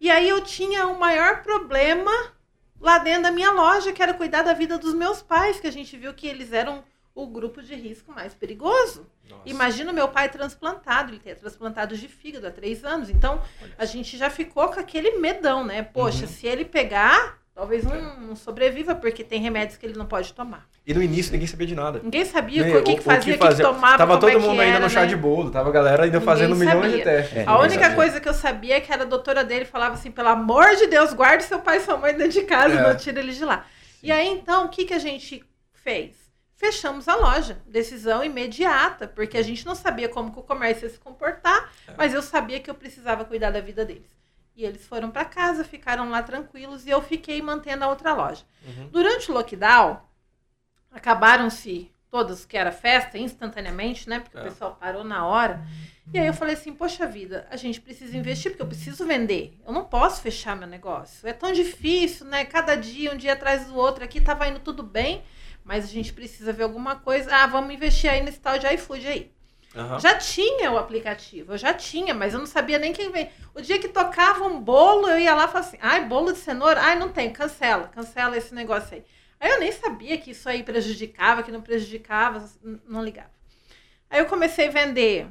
E 0.00 0.10
aí 0.10 0.28
eu 0.28 0.40
tinha 0.40 0.86
o 0.86 0.98
maior 0.98 1.42
problema 1.42 2.12
lá 2.80 2.98
dentro 2.98 3.22
da 3.24 3.30
minha 3.30 3.50
loja, 3.50 3.92
que 3.92 4.02
era 4.02 4.14
cuidar 4.14 4.42
da 4.42 4.52
vida 4.52 4.78
dos 4.78 4.94
meus 4.94 5.22
pais, 5.22 5.58
que 5.58 5.66
a 5.66 5.72
gente 5.72 5.96
viu 5.96 6.14
que 6.14 6.26
eles 6.26 6.52
eram 6.52 6.84
o 7.14 7.26
grupo 7.26 7.62
de 7.62 7.74
risco 7.74 8.12
mais 8.12 8.34
perigoso. 8.34 9.06
Nossa. 9.28 9.42
Imagina 9.46 9.90
o 9.90 9.94
meu 9.94 10.08
pai 10.08 10.28
transplantado, 10.28 11.10
ele 11.10 11.20
ter 11.20 11.36
transplantado 11.36 11.96
de 11.96 12.08
fígado 12.08 12.46
há 12.46 12.50
três 12.50 12.84
anos. 12.84 13.08
Então, 13.08 13.42
a 13.78 13.84
gente 13.84 14.18
já 14.18 14.28
ficou 14.28 14.68
com 14.68 14.80
aquele 14.80 15.18
medão, 15.18 15.64
né? 15.64 15.82
Poxa, 15.82 16.22
uhum. 16.22 16.28
se 16.28 16.46
ele 16.46 16.64
pegar, 16.64 17.38
Talvez 17.54 17.84
não, 17.84 18.16
não, 18.20 18.34
sobreviva, 18.34 18.96
porque 18.96 19.22
tem 19.22 19.40
remédios 19.40 19.78
que 19.78 19.86
ele 19.86 19.96
não 19.96 20.06
pode 20.06 20.32
tomar. 20.32 20.66
E 20.84 20.92
no 20.92 21.00
início 21.00 21.30
ninguém 21.30 21.46
sabia 21.46 21.66
de 21.68 21.74
nada. 21.76 22.00
Ninguém 22.02 22.24
sabia 22.24 22.62
o, 22.62 22.82
que, 22.82 22.96
que 22.96 23.00
fazia, 23.00 23.36
o 23.36 23.38
que, 23.38 23.48
que, 23.48 23.62
tomava, 23.62 23.96
Tava 23.96 24.18
todo 24.18 24.30
é 24.30 24.38
mundo 24.38 24.60
ainda 24.60 24.80
no 24.80 24.90
chá 24.90 25.02
né? 25.02 25.06
de 25.06 25.14
bolo, 25.14 25.52
tava 25.52 25.68
a 25.68 25.72
galera 25.72 26.02
ainda 26.02 26.18
ninguém 26.18 26.34
fazendo 26.34 26.56
sabia. 26.56 26.74
milhões 26.74 26.92
de 26.92 27.04
testes. 27.04 27.36
É, 27.36 27.44
a 27.46 27.56
única 27.60 27.82
sabia. 27.82 27.96
coisa 27.96 28.20
que 28.20 28.28
eu 28.28 28.34
sabia 28.34 28.76
é 28.76 28.80
que 28.80 28.92
era 28.92 29.04
a 29.04 29.06
doutora 29.06 29.44
dele 29.44 29.64
falava 29.64 29.94
assim, 29.94 30.10
pelo 30.10 30.30
amor 30.30 30.74
de 30.74 30.88
Deus, 30.88 31.12
guarde 31.12 31.44
seu 31.44 31.60
pai 31.60 31.76
e 31.76 31.80
sua 31.82 31.96
mãe 31.96 32.12
dentro 32.12 32.32
de 32.32 32.42
casa, 32.42 32.74
é. 32.74 32.82
não 32.82 32.96
tira 32.96 33.20
eles 33.20 33.36
de 33.36 33.44
lá. 33.44 33.64
Sim. 34.00 34.08
E 34.08 34.10
aí, 34.10 34.26
então, 34.26 34.64
o 34.64 34.68
que, 34.68 34.84
que 34.84 34.94
a 34.94 34.98
gente 34.98 35.44
fez? 35.72 36.16
Fechamos 36.56 37.06
a 37.06 37.14
loja. 37.14 37.58
Decisão 37.66 38.24
imediata, 38.24 39.06
porque 39.06 39.38
a 39.38 39.42
gente 39.42 39.64
não 39.64 39.76
sabia 39.76 40.08
como 40.08 40.30
o 40.30 40.42
comércio 40.42 40.86
ia 40.86 40.90
se 40.90 40.98
comportar, 40.98 41.72
é. 41.86 41.92
mas 41.96 42.12
eu 42.12 42.20
sabia 42.20 42.58
que 42.58 42.68
eu 42.68 42.74
precisava 42.74 43.24
cuidar 43.24 43.52
da 43.52 43.60
vida 43.60 43.84
deles. 43.84 44.13
E 44.56 44.64
eles 44.64 44.86
foram 44.86 45.10
para 45.10 45.24
casa, 45.24 45.64
ficaram 45.64 46.10
lá 46.10 46.22
tranquilos 46.22 46.86
e 46.86 46.90
eu 46.90 47.02
fiquei 47.02 47.42
mantendo 47.42 47.84
a 47.84 47.88
outra 47.88 48.14
loja. 48.14 48.44
Uhum. 48.64 48.88
Durante 48.88 49.30
o 49.30 49.34
lockdown, 49.34 50.00
acabaram-se 50.92 51.90
todas 52.08 52.44
que 52.44 52.56
era 52.56 52.70
festa 52.70 53.18
instantaneamente, 53.18 54.08
né? 54.08 54.20
Porque 54.20 54.36
é. 54.36 54.40
o 54.40 54.44
pessoal 54.44 54.76
parou 54.80 55.02
na 55.02 55.26
hora. 55.26 55.66
E 56.12 56.18
aí 56.18 56.26
eu 56.28 56.32
falei 56.32 56.54
assim: 56.54 56.72
"Poxa 56.72 57.06
vida, 57.06 57.44
a 57.50 57.56
gente 57.56 57.80
precisa 57.80 58.16
investir 58.16 58.52
porque 58.52 58.62
eu 58.62 58.68
preciso 58.68 59.04
vender. 59.04 59.58
Eu 59.66 59.72
não 59.72 59.84
posso 59.84 60.22
fechar 60.22 60.54
meu 60.54 60.68
negócio. 60.68 61.26
É 61.26 61.32
tão 61.32 61.52
difícil, 61.52 62.26
né? 62.26 62.44
Cada 62.44 62.76
dia, 62.76 63.12
um 63.12 63.16
dia 63.16 63.32
atrás 63.32 63.66
do 63.66 63.74
outro, 63.74 64.04
aqui 64.04 64.20
tava 64.20 64.46
indo 64.46 64.60
tudo 64.60 64.84
bem, 64.84 65.24
mas 65.64 65.84
a 65.84 65.88
gente 65.88 66.12
precisa 66.12 66.52
ver 66.52 66.62
alguma 66.62 66.94
coisa. 66.94 67.34
Ah, 67.34 67.48
vamos 67.48 67.74
investir 67.74 68.08
aí 68.08 68.22
nesse 68.22 68.38
tal 68.38 68.56
de 68.56 68.66
iFood 68.74 69.06
aí. 69.08 69.33
Uhum. 69.74 69.98
Já 69.98 70.16
tinha 70.16 70.70
o 70.70 70.78
aplicativo, 70.78 71.52
eu 71.52 71.58
já 71.58 71.74
tinha, 71.74 72.14
mas 72.14 72.32
eu 72.32 72.38
não 72.38 72.46
sabia 72.46 72.78
nem 72.78 72.92
quem 72.92 73.10
vem. 73.10 73.28
O 73.54 73.60
dia 73.60 73.78
que 73.78 73.88
tocava 73.88 74.44
um 74.44 74.60
bolo, 74.60 75.08
eu 75.08 75.18
ia 75.18 75.34
lá 75.34 75.44
e 75.44 75.48
falava 75.48 75.68
assim: 75.68 75.78
ai, 75.80 76.04
bolo 76.04 76.32
de 76.32 76.38
cenoura? 76.38 76.80
Ai, 76.80 76.96
não 76.96 77.08
tem, 77.08 77.32
cancela, 77.32 77.88
cancela 77.88 78.36
esse 78.36 78.54
negócio 78.54 78.94
aí. 78.94 79.04
Aí 79.40 79.50
eu 79.50 79.58
nem 79.58 79.72
sabia 79.72 80.16
que 80.16 80.30
isso 80.30 80.48
aí 80.48 80.62
prejudicava, 80.62 81.42
que 81.42 81.50
não 81.50 81.60
prejudicava, 81.60 82.48
não 82.86 83.02
ligava. 83.02 83.30
Aí 84.08 84.20
eu 84.20 84.26
comecei 84.26 84.68
a 84.68 84.70
vender 84.70 85.26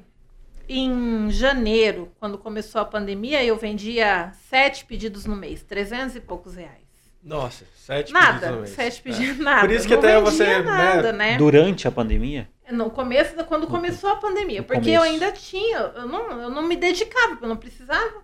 em 0.67 1.29
janeiro, 1.31 2.11
quando 2.19 2.37
começou 2.37 2.81
a 2.81 2.85
pandemia, 2.85 3.43
eu 3.43 3.55
vendia 3.57 4.31
sete 4.49 4.85
pedidos 4.85 5.25
no 5.25 5.35
mês, 5.35 5.63
trezentos 5.63 6.15
e 6.15 6.19
poucos 6.19 6.55
reais. 6.55 6.83
Nossa, 7.23 7.65
sete 7.75 8.11
nada, 8.11 8.33
pedidos 8.33 8.55
no 8.55 8.61
mês. 8.61 8.75
Sete 8.75 9.01
pedidos, 9.01 9.39
é. 9.39 9.43
nada. 9.43 9.61
Por 9.61 9.71
isso 9.71 9.87
que 9.87 9.93
não 9.95 9.99
até 9.99 10.19
você. 10.19 10.45
Né, 10.45 10.59
nada, 10.61 11.13
né? 11.13 11.31
né? 11.31 11.37
Durante 11.37 11.87
a 11.87 11.91
pandemia? 11.91 12.49
No 12.71 12.89
começo, 12.89 13.35
quando 13.45 13.67
começou 13.67 14.09
a 14.09 14.15
pandemia. 14.15 14.61
No 14.61 14.65
porque 14.65 14.81
começo. 14.81 14.97
eu 14.97 15.01
ainda 15.01 15.31
tinha, 15.31 15.77
eu 15.77 16.07
não, 16.07 16.41
eu 16.41 16.49
não 16.49 16.61
me 16.63 16.75
dedicava, 16.75 17.37
eu 17.41 17.47
não 17.47 17.57
precisava. 17.57 18.23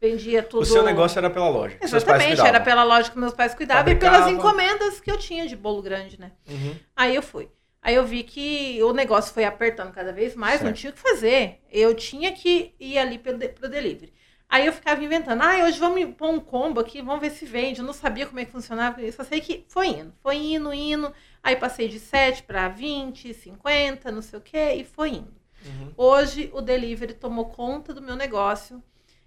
Vendia 0.00 0.42
tudo. 0.42 0.62
O 0.62 0.64
seu 0.64 0.82
negócio 0.82 1.18
era 1.18 1.28
pela 1.28 1.48
loja. 1.48 1.76
Exatamente, 1.80 2.40
era 2.40 2.58
pela 2.58 2.84
loja 2.84 3.10
que 3.10 3.18
meus 3.18 3.34
pais 3.34 3.54
cuidavam 3.54 3.84
Fabricava. 3.84 4.16
e 4.16 4.18
pelas 4.18 4.32
encomendas 4.32 5.00
que 5.00 5.10
eu 5.10 5.18
tinha 5.18 5.46
de 5.46 5.54
bolo 5.54 5.82
grande, 5.82 6.18
né? 6.18 6.32
Uhum. 6.48 6.74
Aí 6.96 7.14
eu 7.14 7.22
fui. 7.22 7.50
Aí 7.82 7.94
eu 7.94 8.04
vi 8.04 8.22
que 8.22 8.82
o 8.82 8.92
negócio 8.92 9.32
foi 9.32 9.44
apertando 9.44 9.92
cada 9.92 10.12
vez 10.12 10.34
mais, 10.34 10.54
certo. 10.54 10.64
não 10.64 10.72
tinha 10.72 10.90
o 10.90 10.94
que 10.94 11.00
fazer. 11.00 11.60
Eu 11.70 11.94
tinha 11.94 12.32
que 12.32 12.74
ir 12.80 12.98
ali 12.98 13.18
pro, 13.18 13.36
pro 13.36 13.68
delivery. 13.68 14.12
Aí 14.48 14.66
eu 14.66 14.72
ficava 14.72 15.02
inventando, 15.02 15.42
ah, 15.42 15.64
hoje 15.64 15.78
vamos 15.78 16.14
pôr 16.16 16.28
um 16.28 16.40
combo 16.40 16.80
aqui, 16.80 17.00
vamos 17.00 17.20
ver 17.20 17.30
se 17.30 17.46
vende. 17.46 17.80
Eu 17.80 17.86
não 17.86 17.92
sabia 17.92 18.26
como 18.26 18.40
é 18.40 18.44
que 18.44 18.50
funcionava, 18.50 19.00
eu 19.00 19.12
só 19.12 19.22
sei 19.22 19.40
que 19.40 19.64
foi 19.68 19.88
indo, 19.88 20.12
foi 20.22 20.36
indo, 20.36 20.72
indo. 20.72 21.12
Aí 21.42 21.56
passei 21.56 21.88
de 21.88 21.98
7 21.98 22.42
para 22.42 22.68
20, 22.68 23.32
50, 23.32 24.12
não 24.12 24.22
sei 24.22 24.38
o 24.38 24.42
quê, 24.42 24.74
e 24.74 24.84
foi 24.84 25.10
indo. 25.10 25.40
Uhum. 25.64 25.92
Hoje 25.96 26.50
o 26.52 26.60
delivery 26.60 27.14
tomou 27.14 27.46
conta 27.46 27.92
do 27.92 28.02
meu 28.02 28.16
negócio. 28.16 28.82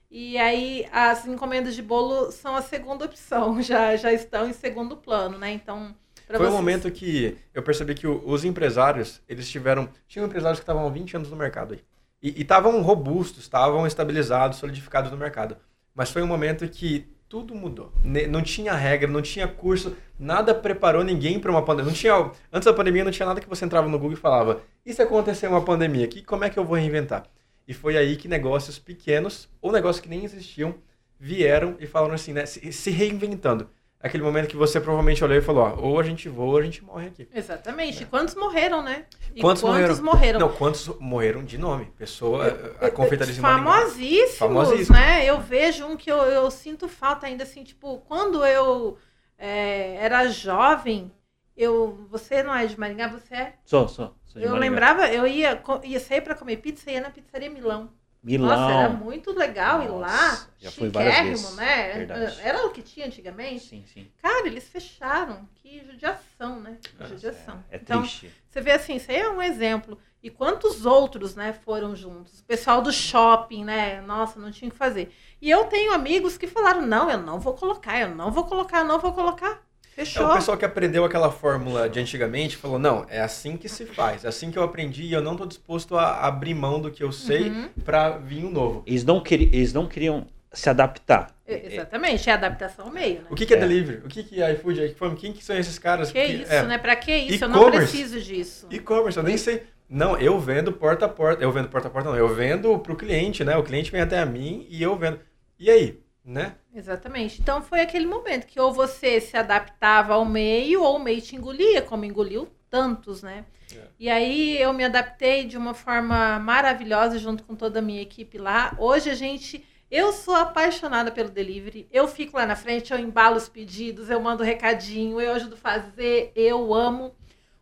E 0.10 0.38
aí 0.38 0.88
as 0.91 1.26
encomendas 1.26 1.73
de 1.73 1.82
bolo 1.82 2.32
são 2.32 2.56
a 2.56 2.62
segunda 2.62 3.06
opção, 3.06 3.62
já, 3.63 3.95
já 3.95 4.13
estão 4.13 4.47
em 4.47 4.54
segundo 4.54 4.95
plano, 4.97 5.38
né? 5.38 5.52
Então. 5.52 5.95
Foi 6.28 6.38
vocês... 6.38 6.49
um 6.49 6.56
momento 6.56 6.89
que 6.91 7.38
eu 7.54 7.62
percebi 7.62 7.95
que 7.95 8.08
os 8.08 8.45
empresários, 8.45 9.21
eles 9.28 9.49
tiveram. 9.49 9.89
Tinham 10.08 10.28
empresários 10.28 10.60
que 10.60 10.63
estavam 10.63 10.86
há 10.86 10.89
20 10.89 11.17
anos 11.17 11.30
no 11.30 11.36
mercado 11.36 11.74
aí. 11.74 11.84
E 12.22 12.41
estavam 12.41 12.82
robustos, 12.82 13.43
estavam 13.43 13.86
estabilizados, 13.86 14.57
solidificados 14.57 15.11
no 15.11 15.18
mercado. 15.18 15.57
Mas 15.93 16.09
foi 16.09 16.24
um 16.24 16.28
momento 16.28 16.68
que 16.70 17.12
tudo 17.34 17.55
mudou. 17.55 17.91
Não 18.29 18.43
tinha 18.43 18.75
regra, 18.75 19.09
não 19.09 19.19
tinha 19.19 19.47
curso, 19.47 19.97
nada 20.19 20.53
preparou 20.53 21.03
ninguém 21.03 21.39
para 21.39 21.49
uma 21.49 21.65
pandemia. 21.65 21.89
Não 21.89 21.97
tinha, 21.97 22.31
antes 22.53 22.67
da 22.67 22.73
pandemia 22.73 23.03
não 23.03 23.11
tinha 23.11 23.25
nada 23.25 23.41
que 23.41 23.49
você 23.49 23.65
entrava 23.65 23.89
no 23.89 23.97
Google 23.97 24.13
e 24.13 24.21
falava: 24.21 24.61
"E 24.86 24.93
se 24.93 25.01
acontecer 25.01 25.47
uma 25.47 25.65
pandemia, 25.65 26.07
que 26.07 26.21
como 26.21 26.43
é 26.43 26.49
que 26.51 26.59
eu 26.59 26.63
vou 26.63 26.77
reinventar?". 26.77 27.23
E 27.67 27.73
foi 27.73 27.97
aí 27.97 28.17
que 28.17 28.27
negócios 28.27 28.77
pequenos 28.77 29.49
ou 29.59 29.71
negócios 29.71 29.99
que 29.99 30.07
nem 30.07 30.23
existiam 30.23 30.75
vieram 31.19 31.75
e 31.79 31.88
falaram 31.88 32.13
assim, 32.13 32.34
né, 32.34 32.45
se, 32.45 32.71
se 32.71 32.91
reinventando 32.91 33.67
aquele 34.04 34.22
momento 34.22 34.49
que 34.49 34.58
você 34.58 34.82
provavelmente 34.82 35.24
olhou 35.24 35.38
e 35.38 35.41
falou, 35.41 35.64
ó, 35.64 35.80
ou 35.80 35.99
a 35.99 36.04
gente 36.04 36.28
voa 36.28 36.51
ou 36.51 36.58
a 36.58 36.62
gente 36.62 36.84
morre 36.84 37.08
aqui. 37.08 37.28
Exatamente. 37.34 38.04
É. 38.04 38.06
Quantos 38.06 38.36
morreram, 38.36 38.84
né? 38.84 39.06
E 39.34 39.39
quantos, 39.39 39.62
quantos 39.64 40.01
morreram? 40.01 40.04
morreram? 40.04 40.39
Não, 40.41 40.49
quantos 40.49 40.88
morreram 40.99 41.43
de 41.43 41.58
nome? 41.58 41.86
Pessoa, 41.97 42.47
a 42.82 42.91
confeitaria 42.91 43.34
Famosíssimos, 43.36 44.36
Famosíssimos, 44.36 44.89
né? 44.89 45.26
Eu 45.26 45.39
vejo 45.39 45.86
um 45.86 45.95
que 45.95 46.12
eu, 46.12 46.18
eu 46.18 46.51
sinto 46.51 46.89
falta 46.89 47.28
ainda, 47.28 47.43
assim, 47.43 47.64
tipo, 47.64 47.99
quando 47.99 48.45
eu 48.45 48.97
é, 49.38 49.95
era 49.95 50.28
jovem, 50.28 51.10
eu, 51.56 52.06
você 52.10 52.43
não 52.43 52.54
é 52.54 52.66
de 52.66 52.78
Maringá, 52.78 53.08
você 53.08 53.34
é? 53.34 53.54
Sou, 53.64 53.88
sou. 53.88 54.14
sou 54.26 54.41
eu 54.41 54.49
Maringá. 54.49 54.60
lembrava, 54.60 55.08
eu 55.08 55.26
ia, 55.26 55.64
ia 55.84 55.99
sair 56.01 56.20
para 56.20 56.36
comer 56.36 56.58
pizza, 56.58 56.91
ia 56.91 56.99
na 56.99 57.10
pizzaria 57.10 57.49
Milão. 57.49 57.89
Milão. 58.24 58.47
Nossa, 58.47 58.74
era 58.74 58.89
muito 58.89 59.38
legal 59.38 59.80
Nossa, 59.80 59.89
ir 59.89 59.97
lá. 59.97 60.47
Já 60.59 60.71
fui 60.71 60.89
várias 60.89 61.19
vezes. 61.19 61.55
né? 61.55 61.93
Verdade. 61.93 62.39
Era 62.41 62.65
o 62.65 62.69
que 62.71 62.82
tinha 62.82 63.05
antigamente. 63.05 63.65
Sim, 63.65 63.84
sim. 63.93 64.09
Cara, 64.21 64.47
eles 64.47 64.69
fecharam. 64.69 65.47
Que 65.55 65.84
judiação, 65.84 66.59
né? 66.61 66.78
Que 66.82 67.07
judiação. 67.07 67.61
É, 67.69 67.76
é 67.76 67.80
então, 67.80 68.01
triste. 68.01 68.32
Você 68.49 68.61
vê 68.61 68.71
assim, 68.71 68.95
isso 68.95 69.11
aí 69.11 69.17
é 69.17 69.30
um 69.30 69.41
exemplo. 69.41 69.97
E 70.21 70.30
quantos 70.30 70.86
outros, 70.86 71.36
né, 71.36 71.51
foram 71.51 71.93
juntos? 71.93 72.39
O 72.39 72.43
pessoal 72.45 72.82
do 72.82 72.93
shopping, 72.93 73.65
né? 73.65 73.99
Nossa, 73.99 74.39
não 74.39 74.51
tinha 74.51 74.69
o 74.69 74.71
que 74.71 74.78
fazer. 74.78 75.13
E 75.41 75.49
eu 75.49 75.65
tenho 75.65 75.91
amigos 75.91 76.38
que 76.38 76.47
falaram: 76.47 76.82
não, 76.82 77.11
eu 77.11 77.17
não 77.17 77.41
vou 77.41 77.53
colocar, 77.53 77.99
eu 77.99 78.15
não 78.15 78.32
vou 78.32 78.45
colocar, 78.45 78.80
eu 78.80 78.86
não 78.86 78.99
vou 78.99 79.11
colocar. 79.11 79.61
Fechou. 79.95 80.23
É 80.23 80.31
o 80.31 80.33
pessoal 80.33 80.57
que 80.57 80.65
aprendeu 80.65 81.05
aquela 81.05 81.31
fórmula 81.31 81.87
de 81.87 81.99
antigamente 81.99 82.57
falou: 82.57 82.79
não, 82.79 83.05
é 83.09 83.21
assim 83.21 83.55
que 83.55 83.69
se 83.69 83.85
faz, 83.85 84.25
é 84.25 84.27
assim 84.27 84.49
que 84.49 84.57
eu 84.57 84.63
aprendi 84.63 85.03
e 85.03 85.13
eu 85.13 85.21
não 85.21 85.33
estou 85.33 85.45
disposto 85.45 85.95
a 85.95 86.25
abrir 86.25 86.55
mão 86.55 86.81
do 86.81 86.89
que 86.89 87.03
eu 87.03 87.11
sei 87.11 87.49
uhum. 87.49 87.69
para 87.85 88.17
vir 88.17 88.43
um 88.43 88.49
novo. 88.49 88.83
Eles 88.87 89.03
não, 89.03 89.21
queriam, 89.21 89.49
eles 89.53 89.71
não 89.71 89.87
queriam 89.87 90.25
se 90.51 90.69
adaptar. 90.69 91.33
É, 91.45 91.73
exatamente, 91.73 92.29
é 92.29 92.33
adaptação 92.33 92.85
ao 92.85 92.91
meio, 92.91 93.21
né? 93.21 93.27
O 93.29 93.35
que, 93.35 93.45
que 93.45 93.53
é, 93.53 93.57
é, 93.57 93.59
delivery? 93.59 93.97
O 94.05 94.07
que, 94.07 94.23
que 94.23 94.41
é 94.41 94.53
iFood, 94.53 94.85
iFome? 94.85 95.15
Quem 95.15 95.31
que 95.31 95.43
são 95.43 95.57
esses 95.57 95.77
caras? 95.77 96.11
Que, 96.11 96.25
que 96.25 96.33
isso, 96.43 96.53
é... 96.53 96.63
né? 96.63 96.77
Pra 96.77 96.95
que 96.95 97.15
isso? 97.15 97.43
Eu 97.43 97.49
não 97.49 97.69
preciso 97.69 98.19
disso. 98.19 98.67
E-commerce, 98.71 99.17
eu 99.17 99.23
nem 99.23 99.37
sei. 99.37 99.63
Não, 99.87 100.17
eu 100.17 100.39
vendo 100.39 100.71
porta 100.71 101.05
a 101.05 101.09
porta. 101.09 101.43
Eu 101.43 101.51
vendo 101.51 101.67
porta 101.69 101.87
a 101.87 101.91
porta, 101.91 102.09
não. 102.09 102.17
Eu 102.17 102.33
vendo 102.33 102.79
para 102.79 102.93
o 102.93 102.95
cliente, 102.95 103.43
né? 103.43 103.55
O 103.57 103.63
cliente 103.63 103.91
vem 103.91 104.01
até 104.01 104.19
a 104.19 104.25
mim 104.25 104.65
e 104.69 104.81
eu 104.81 104.95
vendo. 104.95 105.19
E 105.59 105.69
aí? 105.69 106.03
Né? 106.24 106.55
Exatamente. 106.74 107.41
Então 107.41 107.61
foi 107.61 107.82
aquele 107.82 108.05
momento 108.05 108.47
que 108.47 108.59
ou 108.59 108.71
você 108.71 109.19
se 109.19 109.36
adaptava 109.36 110.13
ao 110.13 110.26
meio 110.26 110.82
ou 110.82 110.97
o 110.97 111.03
meio 111.03 111.21
te 111.21 111.36
engolia, 111.36 111.82
como 111.82 112.05
engoliu 112.05 112.47
tantos, 112.69 113.21
né? 113.21 113.45
É. 113.76 113.82
E 113.99 114.09
aí 114.09 114.61
eu 114.61 114.74
me 114.74 114.84
adaptei 114.84 115.45
de 115.45 115.57
uma 115.57 115.74
forma 115.74 116.39
maravilhosa 116.39 117.19
junto 117.19 117.43
com 117.43 117.55
toda 117.55 117.80
a 117.80 117.82
minha 117.82 118.01
equipe 118.01 118.38
lá. 118.38 118.76
Hoje 118.80 119.09
a 119.09 119.15
gente 119.15 119.65
eu 119.91 120.11
sou 120.11 120.34
apaixonada 120.34 121.11
pelo 121.11 121.30
delivery. 121.30 121.88
Eu 121.91 122.07
fico 122.07 122.38
lá 122.38 122.47
na 122.47 122.55
frente, 122.55 122.91
eu 122.91 122.97
embalo 122.97 123.36
os 123.36 123.47
pedidos, 123.47 124.09
eu 124.09 124.19
mando 124.19 124.43
recadinho, 124.43 125.21
eu 125.21 125.34
ajudo 125.34 125.53
a 125.53 125.57
fazer, 125.57 126.32
eu 126.36 126.74
amo. 126.74 127.13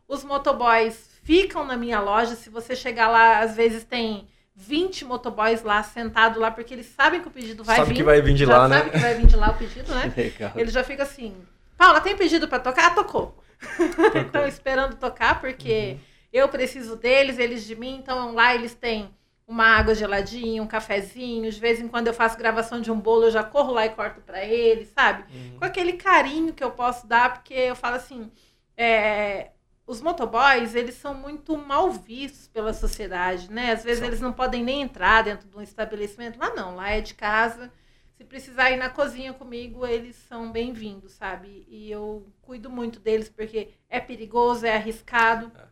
Os 0.08 0.24
motoboys 0.24 1.10
ficam 1.24 1.66
na 1.66 1.76
minha 1.76 2.00
loja. 2.00 2.36
Se 2.36 2.50
você 2.50 2.74
chegar 2.74 3.10
lá, 3.10 3.40
às 3.40 3.56
vezes 3.56 3.84
tem 3.84 4.30
20 4.68 5.06
motoboys 5.06 5.64
lá 5.64 5.82
sentado 5.82 6.40
lá, 6.40 6.52
porque 6.52 6.74
eles 6.74 6.86
sabem 6.86 7.22
que 7.22 7.28
o 7.28 7.32
pedido 7.32 7.64
vai 7.64 7.78
sabe 7.78 7.90
vir. 7.90 7.96
que 7.96 8.04
vai 8.04 8.22
vir 8.22 8.34
de 8.34 8.46
lá, 8.46 8.68
né? 8.68 8.78
Sabe 8.78 8.90
que 8.92 8.98
vai 9.00 9.16
vir 9.16 9.26
de 9.26 9.36
lá 9.36 9.50
o 9.50 9.58
pedido, 9.58 9.94
né? 9.94 10.14
Legal. 10.16 10.52
Ele 10.56 10.70
já 10.70 10.84
fica 10.84 11.04
assim, 11.04 11.36
Paula, 11.78 12.00
tem 12.00 12.16
pedido 12.16 12.48
para 12.48 12.60
tocar? 12.60 12.88
Ah, 12.88 12.92
tocou. 12.92 13.44
Estão 14.26 14.46
esperando 14.48 14.96
tocar, 14.96 15.42
porque 15.42 15.94
uhum. 15.94 16.00
eu 16.32 16.48
preciso 16.48 16.96
deles, 16.96 17.40
eles 17.40 17.66
de 17.66 17.76
mim. 17.76 17.98
Então 17.98 18.34
lá 18.34 18.54
eles 18.54 18.76
têm 18.76 19.10
uma 19.48 19.66
água 19.66 19.96
geladinha, 19.96 20.62
um 20.62 20.68
cafezinho. 20.68 21.52
De 21.52 21.60
vez 21.60 21.80
em 21.80 21.88
quando 21.88 22.08
eu 22.08 22.14
faço 22.14 22.38
gravação 22.38 22.82
de 22.82 22.92
um 22.92 23.00
bolo, 23.00 23.26
eu 23.26 23.32
já 23.32 23.44
corro 23.44 23.74
lá 23.74 23.86
e 23.86 23.90
corto 23.90 24.22
para 24.22 24.44
eles, 24.46 24.90
sabe? 24.90 25.24
Uhum. 25.34 25.58
Com 25.58 25.66
aquele 25.66 25.94
carinho 25.94 26.54
que 26.54 26.64
eu 26.64 26.72
posso 26.72 27.08
dar, 27.08 27.34
porque 27.34 27.54
eu 27.54 27.76
falo 27.76 27.96
assim, 27.96 28.32
é, 28.78 29.51
os 29.86 30.02
motoboys, 30.02 30.76
eles 30.76 30.96
são 30.96 31.14
muito 31.14 31.58
mal 31.58 31.92
vistos 31.92 32.48
pela 32.48 32.74
sociedade, 32.74 33.52
né? 33.52 33.72
Às 33.72 33.84
vezes 33.84 34.00
Sim. 34.00 34.08
eles 34.08 34.22
não 34.22 34.32
podem 34.32 34.64
nem 34.64 34.82
entrar 34.82 35.24
dentro 35.24 35.48
de 35.48 35.58
um 35.58 35.62
estabelecimento. 35.62 36.40
Lá 36.40 36.54
não, 36.54 36.76
lá 36.76 36.92
é 36.92 37.02
de 37.02 37.14
casa. 37.14 37.72
Se 38.16 38.24
precisar 38.24 38.72
ir 38.72 38.78
na 38.78 38.90
cozinha 38.90 39.34
comigo, 39.34 39.86
eles 39.86 40.16
são 40.16 40.52
bem-vindos, 40.52 41.14
sabe? 41.14 41.66
E 41.68 41.90
eu 41.90 42.32
cuido 42.42 42.70
muito 42.70 43.00
deles 43.00 43.30
porque 43.30 43.70
é 43.90 44.00
perigoso, 44.00 44.66
é 44.66 44.76
arriscado. 44.76 45.52
É. 45.56 45.64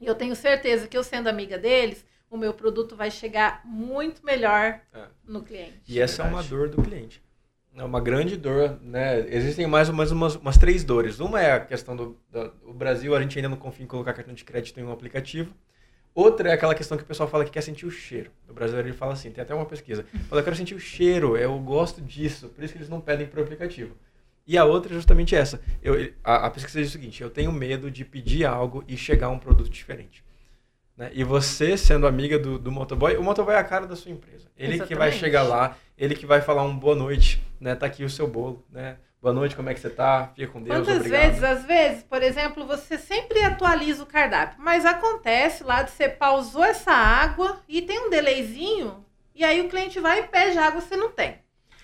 E 0.00 0.06
eu 0.06 0.14
tenho 0.14 0.34
certeza 0.34 0.88
que 0.88 0.96
eu 0.96 1.04
sendo 1.04 1.28
amiga 1.28 1.56
deles, 1.56 2.04
o 2.28 2.36
meu 2.36 2.52
produto 2.52 2.96
vai 2.96 3.10
chegar 3.10 3.62
muito 3.64 4.24
melhor 4.24 4.80
é. 4.92 5.06
no 5.24 5.42
cliente. 5.42 5.80
E 5.86 6.00
essa 6.00 6.22
é 6.22 6.26
uma 6.26 6.42
dor 6.42 6.68
do 6.68 6.82
cliente. 6.82 7.22
É 7.74 7.82
uma 7.82 8.00
grande 8.00 8.36
dor, 8.36 8.78
né? 8.82 9.26
Existem 9.28 9.66
mais 9.66 9.88
ou 9.88 9.94
menos 9.94 10.12
umas, 10.12 10.36
umas 10.36 10.58
três 10.58 10.84
dores. 10.84 11.20
Uma 11.20 11.40
é 11.40 11.52
a 11.52 11.60
questão 11.60 11.96
do, 11.96 12.18
do, 12.30 12.72
Brasil, 12.74 13.16
a 13.16 13.22
gente 13.22 13.38
ainda 13.38 13.48
não 13.48 13.56
confia 13.56 13.84
em 13.84 13.88
colocar 13.88 14.12
cartão 14.12 14.34
de 14.34 14.44
crédito 14.44 14.78
em 14.78 14.82
um 14.82 14.92
aplicativo. 14.92 15.54
Outra 16.14 16.50
é 16.50 16.52
aquela 16.52 16.74
questão 16.74 16.98
que 16.98 17.04
o 17.04 17.06
pessoal 17.06 17.28
fala 17.28 17.44
que 17.44 17.50
quer 17.50 17.62
sentir 17.62 17.86
o 17.86 17.90
cheiro. 17.90 18.30
O 18.46 18.52
brasileiro 18.52 18.88
ele 18.88 18.96
fala 18.96 19.14
assim, 19.14 19.30
tem 19.30 19.42
até 19.42 19.54
uma 19.54 19.64
pesquisa. 19.64 20.04
Fala, 20.28 20.40
eu 20.40 20.44
quero 20.44 20.56
sentir 20.56 20.74
o 20.74 20.80
cheiro, 20.80 21.36
eu 21.38 21.58
gosto 21.58 22.02
disso, 22.02 22.50
por 22.50 22.62
isso 22.62 22.74
que 22.74 22.78
eles 22.78 22.90
não 22.90 23.00
pedem 23.00 23.26
para 23.26 23.40
o 23.40 23.42
aplicativo. 23.42 23.96
E 24.46 24.58
a 24.58 24.64
outra 24.64 24.92
é 24.92 24.94
justamente 24.94 25.34
essa. 25.34 25.60
Eu, 25.82 26.12
a, 26.22 26.46
a 26.46 26.50
pesquisa 26.50 26.80
diz 26.80 26.90
o 26.90 26.92
seguinte, 26.92 27.22
eu 27.22 27.30
tenho 27.30 27.50
medo 27.50 27.90
de 27.90 28.04
pedir 28.04 28.44
algo 28.44 28.84
e 28.86 28.96
chegar 28.96 29.28
a 29.28 29.30
um 29.30 29.38
produto 29.38 29.70
diferente. 29.70 30.22
Né? 30.96 31.10
E 31.14 31.24
você, 31.24 31.76
sendo 31.76 32.06
amiga 32.06 32.38
do, 32.38 32.58
do 32.58 32.70
motoboy, 32.70 33.16
o 33.16 33.22
motoboy 33.22 33.54
é 33.54 33.58
a 33.58 33.64
cara 33.64 33.86
da 33.86 33.96
sua 33.96 34.10
empresa. 34.10 34.46
Ele 34.56 34.74
Exatamente. 34.74 34.88
que 34.88 34.94
vai 34.94 35.12
chegar 35.12 35.42
lá, 35.42 35.76
ele 36.02 36.16
que 36.16 36.26
vai 36.26 36.40
falar 36.40 36.64
um 36.64 36.76
boa 36.76 36.96
noite, 36.96 37.40
né? 37.60 37.76
Tá 37.76 37.86
aqui 37.86 38.02
o 38.02 38.10
seu 38.10 38.26
bolo, 38.26 38.66
né? 38.68 38.96
Boa 39.20 39.32
noite, 39.32 39.54
como 39.54 39.70
é 39.70 39.74
que 39.74 39.78
você 39.78 39.88
tá? 39.88 40.32
Fica 40.34 40.50
com 40.52 40.60
Deus, 40.60 40.78
Quantas 40.78 40.96
obrigado. 40.96 41.20
vezes, 41.20 41.44
às 41.44 41.64
vezes, 41.64 42.02
por 42.02 42.20
exemplo, 42.20 42.66
você 42.66 42.98
sempre 42.98 43.40
atualiza 43.44 44.02
o 44.02 44.06
cardápio, 44.06 44.58
mas 44.60 44.84
acontece 44.84 45.62
lá 45.62 45.82
de 45.82 45.92
você 45.92 46.08
pausou 46.08 46.64
essa 46.64 46.90
água 46.90 47.60
e 47.68 47.80
tem 47.80 48.00
um 48.00 48.10
delayzinho, 48.10 49.04
e 49.32 49.44
aí 49.44 49.60
o 49.60 49.68
cliente 49.68 50.00
vai 50.00 50.18
e 50.18 50.22
pede 50.24 50.58
água, 50.58 50.80
você 50.80 50.96
não 50.96 51.12
tem. 51.12 51.36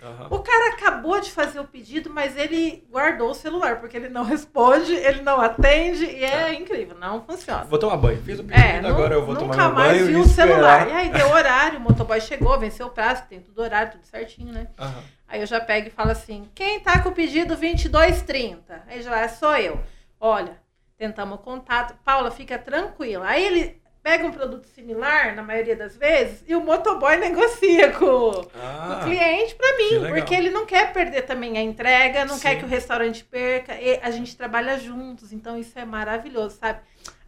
Uhum. 0.02 0.26
O 0.30 0.38
cara 0.40 0.74
acabou 0.74 1.20
de 1.20 1.30
fazer 1.30 1.58
o 1.58 1.64
pedido, 1.64 2.08
mas 2.08 2.36
ele 2.36 2.86
guardou 2.90 3.30
o 3.30 3.34
celular, 3.34 3.80
porque 3.80 3.96
ele 3.96 4.08
não 4.08 4.22
responde, 4.24 4.92
ele 4.94 5.22
não 5.22 5.40
atende, 5.40 6.04
e 6.04 6.24
é 6.24 6.44
tá. 6.44 6.54
incrível, 6.54 6.96
não 6.98 7.22
funciona. 7.22 7.64
Vou 7.64 7.78
tomar 7.78 7.96
banho. 7.96 8.22
Fiz 8.22 8.38
o 8.38 8.44
pedido, 8.44 8.86
é, 8.86 8.88
agora 8.88 9.14
eu 9.14 9.26
vou 9.26 9.34
tomar 9.34 9.56
banho. 9.56 9.68
Nunca 9.68 9.74
mais 9.74 10.06
viu 10.06 10.20
o 10.20 10.28
celular. 10.28 10.88
E 10.88 10.92
aí 10.92 11.08
deu 11.10 11.28
horário, 11.32 11.78
o 11.78 11.82
motoboy 11.82 12.20
chegou, 12.20 12.58
venceu 12.58 12.86
o 12.86 12.90
prazo, 12.90 13.24
tem 13.28 13.40
tudo 13.40 13.60
horário, 13.60 13.92
tudo 13.92 14.04
certinho, 14.04 14.52
né? 14.52 14.68
Uhum. 14.78 15.02
Aí 15.26 15.40
eu 15.40 15.46
já 15.46 15.60
pego 15.60 15.88
e 15.88 15.90
falo 15.90 16.10
assim: 16.10 16.48
quem 16.54 16.80
tá 16.80 17.00
com 17.02 17.10
o 17.10 17.12
pedido 17.12 17.48
2230? 17.48 18.82
Aí 18.86 19.02
já 19.02 19.18
é, 19.18 19.28
sou 19.28 19.54
eu. 19.56 19.80
Olha, 20.18 20.58
tentamos 20.96 21.38
o 21.38 21.42
contato. 21.42 21.94
Paula, 22.04 22.30
fica 22.30 22.58
tranquila. 22.58 23.26
Aí 23.26 23.44
ele 23.44 23.77
pega 24.08 24.26
um 24.26 24.32
produto 24.32 24.64
similar, 24.68 25.36
na 25.36 25.42
maioria 25.42 25.76
das 25.76 25.94
vezes, 25.94 26.42
e 26.48 26.56
o 26.56 26.62
motoboy 26.62 27.18
negocia 27.18 27.92
com, 27.92 28.42
ah, 28.54 29.00
o 29.02 29.04
cliente 29.04 29.54
para 29.54 29.76
mim, 29.76 30.08
porque 30.08 30.34
ele 30.34 30.48
não 30.48 30.64
quer 30.64 30.94
perder 30.94 31.26
também 31.26 31.58
a 31.58 31.62
entrega, 31.62 32.24
não 32.24 32.36
Sim. 32.36 32.40
quer 32.40 32.54
que 32.56 32.64
o 32.64 32.68
restaurante 32.68 33.22
perca, 33.22 33.74
e 33.74 34.00
a 34.02 34.10
gente 34.10 34.34
trabalha 34.34 34.78
juntos, 34.78 35.30
então 35.30 35.58
isso 35.58 35.78
é 35.78 35.84
maravilhoso, 35.84 36.56
sabe? 36.58 36.78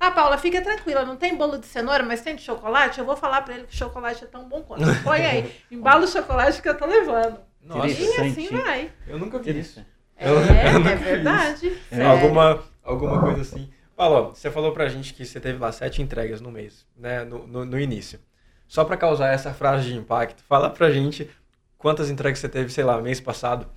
Ah, 0.00 0.10
Paula, 0.10 0.38
fica 0.38 0.62
tranquila, 0.62 1.04
não 1.04 1.16
tem 1.16 1.36
bolo 1.36 1.58
de 1.58 1.66
cenoura, 1.66 2.02
mas 2.02 2.22
tem 2.22 2.34
de 2.34 2.40
chocolate? 2.40 2.98
Eu 2.98 3.04
vou 3.04 3.14
falar 3.14 3.42
para 3.42 3.56
ele 3.56 3.64
que 3.64 3.74
o 3.74 3.76
chocolate 3.76 4.24
é 4.24 4.26
tão 4.26 4.48
bom 4.48 4.62
quanto. 4.62 4.82
Põe 5.04 5.26
aí, 5.26 5.54
embala 5.70 6.04
o 6.04 6.08
chocolate 6.08 6.62
que 6.62 6.68
eu 6.70 6.78
tô 6.78 6.86
levando. 6.86 7.40
Nossa, 7.62 7.88
e 7.88 8.20
assim 8.22 8.48
vai. 8.56 8.90
Eu 9.06 9.18
nunca 9.18 9.38
vi 9.38 9.58
isso. 9.58 9.84
É, 10.16 10.30
eu 10.30 10.38
é 10.38 10.96
verdade. 10.96 11.76
É. 11.92 12.02
Alguma, 12.06 12.64
alguma 12.82 13.20
coisa 13.20 13.42
assim. 13.42 13.70
Paulo, 14.00 14.34
você 14.34 14.50
falou 14.50 14.72
pra 14.72 14.88
gente 14.88 15.12
que 15.12 15.26
você 15.26 15.38
teve 15.38 15.58
lá 15.58 15.70
sete 15.70 16.00
entregas 16.00 16.40
no 16.40 16.50
mês, 16.50 16.86
né, 16.96 17.22
no, 17.22 17.46
no, 17.46 17.66
no 17.66 17.78
início. 17.78 18.18
Só 18.66 18.82
para 18.82 18.96
causar 18.96 19.28
essa 19.28 19.52
frase 19.52 19.88
de 19.88 19.94
impacto, 19.94 20.42
fala 20.44 20.70
pra 20.70 20.90
gente 20.90 21.28
quantas 21.76 22.08
entregas 22.08 22.38
você 22.38 22.48
teve, 22.48 22.72
sei 22.72 22.82
lá, 22.82 22.98
mês 23.02 23.20
passado. 23.20 23.68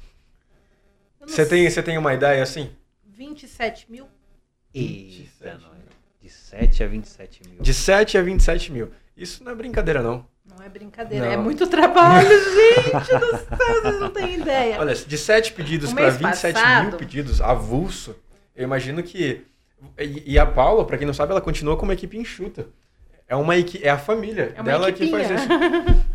Você 1.19 1.45
tem, 1.45 1.69
você 1.69 1.83
tem 1.83 1.97
uma 1.97 2.13
ideia 2.13 2.41
assim? 2.41 2.71
27 3.05 3.91
mil. 3.91 4.07
Eita, 4.73 5.59
de 6.21 6.29
7 6.29 6.83
a 6.85 6.87
27 6.87 7.41
mil. 7.45 7.61
De 7.61 7.73
7 7.73 8.17
a 8.17 8.21
27 8.21 8.71
mil. 8.71 8.91
Isso 9.17 9.43
não 9.43 9.51
é 9.51 9.55
brincadeira, 9.55 10.01
não. 10.01 10.25
Não 10.45 10.65
é 10.65 10.69
brincadeira, 10.69 11.25
não. 11.25 11.33
é 11.33 11.37
muito 11.37 11.67
trabalho, 11.67 12.29
gente 12.31 12.91
do 12.91 13.37
céu, 13.37 13.81
vocês 13.81 13.99
não 13.99 14.09
têm 14.09 14.35
ideia. 14.39 14.79
Olha, 14.79 14.95
de 14.95 15.17
7 15.17 15.51
pedidos 15.51 15.91
para 15.91 16.09
27 16.11 16.53
passado... 16.53 16.87
mil 16.87 16.97
pedidos 16.97 17.41
avulso, 17.41 18.15
eu 18.55 18.63
imagino 18.63 19.03
que 19.03 19.51
e, 19.97 20.33
e 20.33 20.39
a 20.39 20.45
Paula, 20.45 20.85
para 20.85 20.97
quem 20.97 21.07
não 21.07 21.13
sabe, 21.13 21.31
ela 21.31 21.41
continua 21.41 21.77
com 21.77 21.83
uma 21.83 21.93
equipe 21.93 22.17
enxuta. 22.17 22.67
É 23.27 23.35
uma 23.35 23.55
é 23.55 23.89
a 23.89 23.97
família 23.97 24.53
é 24.55 24.61
dela 24.61 24.89
equipinha. 24.89 25.19
que 25.19 25.27
faz 25.27 25.41
isso. 25.41 25.49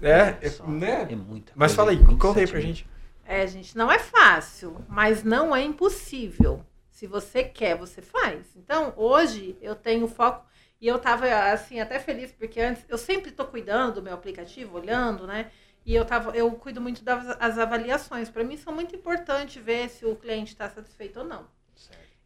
É, 0.03 0.37
é, 0.47 0.71
né? 0.71 1.09
é 1.11 1.17
muita 1.17 1.53
Mas 1.57 1.75
fala 1.75 1.91
aí, 1.91 1.99
conta 2.17 2.41
aí 2.41 2.47
pra 2.47 2.61
gente. 2.61 2.87
É, 3.25 3.47
gente, 3.47 3.77
não 3.77 3.91
é 3.91 3.99
fácil, 3.99 4.77
mas 4.89 5.23
não 5.25 5.55
é 5.55 5.63
impossível. 5.63 6.65
Se 6.91 7.07
você 7.07 7.45
quer, 7.45 7.77
você 7.77 8.01
faz. 8.01 8.47
Então, 8.57 8.93
hoje 8.97 9.57
eu 9.61 9.75
tenho 9.75 10.09
foco 10.09 10.47
e 10.81 10.87
eu 10.87 10.99
tava 10.99 11.27
assim 11.53 11.81
até 11.81 11.99
feliz 11.99 12.33
porque 12.33 12.61
antes 12.61 12.85
eu 12.89 12.97
sempre 12.97 13.31
tô 13.31 13.45
cuidando 13.45 13.97
do 13.97 14.03
meu 14.03 14.15
aplicativo, 14.15 14.77
olhando, 14.79 15.27
né? 15.27 15.51
E 15.85 15.95
eu 15.95 16.05
tava 16.05 16.37
eu 16.37 16.51
cuido 16.53 16.81
muito 16.81 17.05
das 17.05 17.59
avaliações. 17.59 18.29
Para 18.29 18.45
mim 18.45 18.57
são 18.57 18.73
muito 18.73 18.95
importante 18.95 19.59
ver 19.61 19.89
se 19.89 20.05
o 20.05 20.15
cliente 20.17 20.53
está 20.53 20.69
satisfeito 20.69 21.21
ou 21.21 21.25
não. 21.25 21.47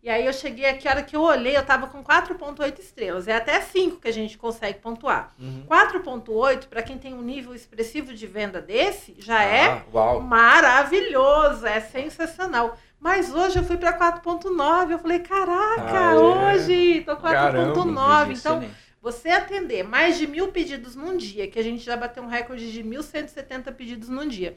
E 0.03 0.11
aí 0.11 0.27
eu 0.27 0.33
cheguei 0.33 0.65
aqui, 0.65 0.89
a 0.89 0.91
hora 0.91 1.03
que 1.05 1.15
eu 1.15 1.23
olhei, 1.23 1.57
eu 1.57 1.65
tava 1.65 1.87
com 1.87 2.03
4.8 2.03 2.81
estrelas. 2.81 3.29
É 3.29 3.37
até 3.37 3.61
5 3.61 4.01
que 4.01 4.09
a 4.09 4.13
gente 4.13 4.37
consegue 4.37 4.81
pontuar. 4.81 5.33
Uhum. 5.39 5.65
4.8, 5.69 6.67
para 6.67 6.83
quem 6.83 6.99
tem 6.99 7.15
um 7.15 7.23
nível 7.23 7.55
expressivo 7.55 8.13
de 8.13 8.27
venda 8.27 8.61
desse, 8.61 9.15
já 9.19 9.39
ah, 9.39 9.45
é 9.45 9.85
uau. 9.95 10.21
maravilhoso, 10.21 11.65
é 11.65 11.81
sensacional. 11.81 12.77
Mas 12.99 13.33
hoje 13.33 13.61
eu 13.61 13.65
fui 13.65 13.77
para 13.77 13.97
4.9. 13.97 14.91
Eu 14.91 14.99
falei, 14.99 15.21
caraca, 15.21 16.11
ah, 16.11 16.13
é. 16.13 16.17
hoje 16.17 17.03
tô 17.03 17.17
4.9. 17.17 18.37
Então, 18.37 18.65
você 19.01 19.31
atender 19.31 19.85
mais 19.85 20.19
de 20.19 20.27
mil 20.27 20.51
pedidos 20.51 20.97
num 20.97 21.17
dia, 21.17 21.47
que 21.47 21.61
a 21.61 21.63
gente 21.63 21.85
já 21.85 21.97
bateu 21.97 22.25
um 22.25 22.29
recorde 22.29 22.73
de 22.73 22.83
1.170 22.83 23.73
pedidos 23.73 24.09
num 24.09 24.27
dia, 24.27 24.57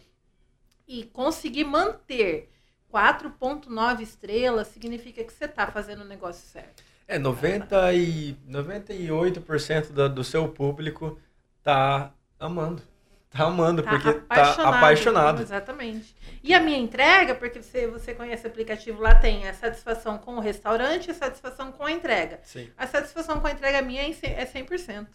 e 0.88 1.04
conseguir 1.04 1.66
manter 1.66 2.50
4.9 2.96 4.00
estrelas, 4.00 4.68
significa 4.68 5.22
que 5.22 5.34
você 5.34 5.43
está 5.43 5.68
fazendo 5.68 6.04
o 6.04 6.06
negócio 6.06 6.48
certo. 6.48 6.82
É, 7.06 7.20
90 7.20 7.93
e, 7.93 8.38
98% 8.50 9.91
do, 9.91 10.10
do 10.10 10.24
seu 10.24 10.48
público 10.48 11.20
tá 11.62 12.14
amando. 12.39 12.82
Tá 13.30 13.43
amando, 13.43 13.84
tá 13.84 13.89
porque 13.89 14.14
tá 14.14 14.20
apaixonado, 14.20 14.72
tá 14.72 14.78
apaixonado. 14.78 15.41
Exatamente. 15.41 16.16
E 16.41 16.54
a 16.54 16.60
minha 16.62 16.78
entrega, 16.78 17.36
porque 17.36 17.62
você, 17.62 17.86
você 17.86 18.14
conhece 18.14 18.48
o 18.48 18.50
aplicativo, 18.50 19.02
lá 19.02 19.14
tem 19.14 19.46
a 19.46 19.54
satisfação 19.54 20.18
com 20.18 20.38
o 20.38 20.39
restaurante 20.39 21.08
e 21.08 21.12
a 21.12 21.14
satisfação 21.14 21.74
com 21.74 21.84
a 21.84 21.91
entrega. 21.91 22.39
Sim. 22.43 22.72
A 22.78 22.88
satisfação 22.88 23.41
com 23.41 23.48
a 23.48 23.52
entrega 23.52 23.82
minha 23.82 24.04
é 24.04 24.46
100%. 24.46 25.08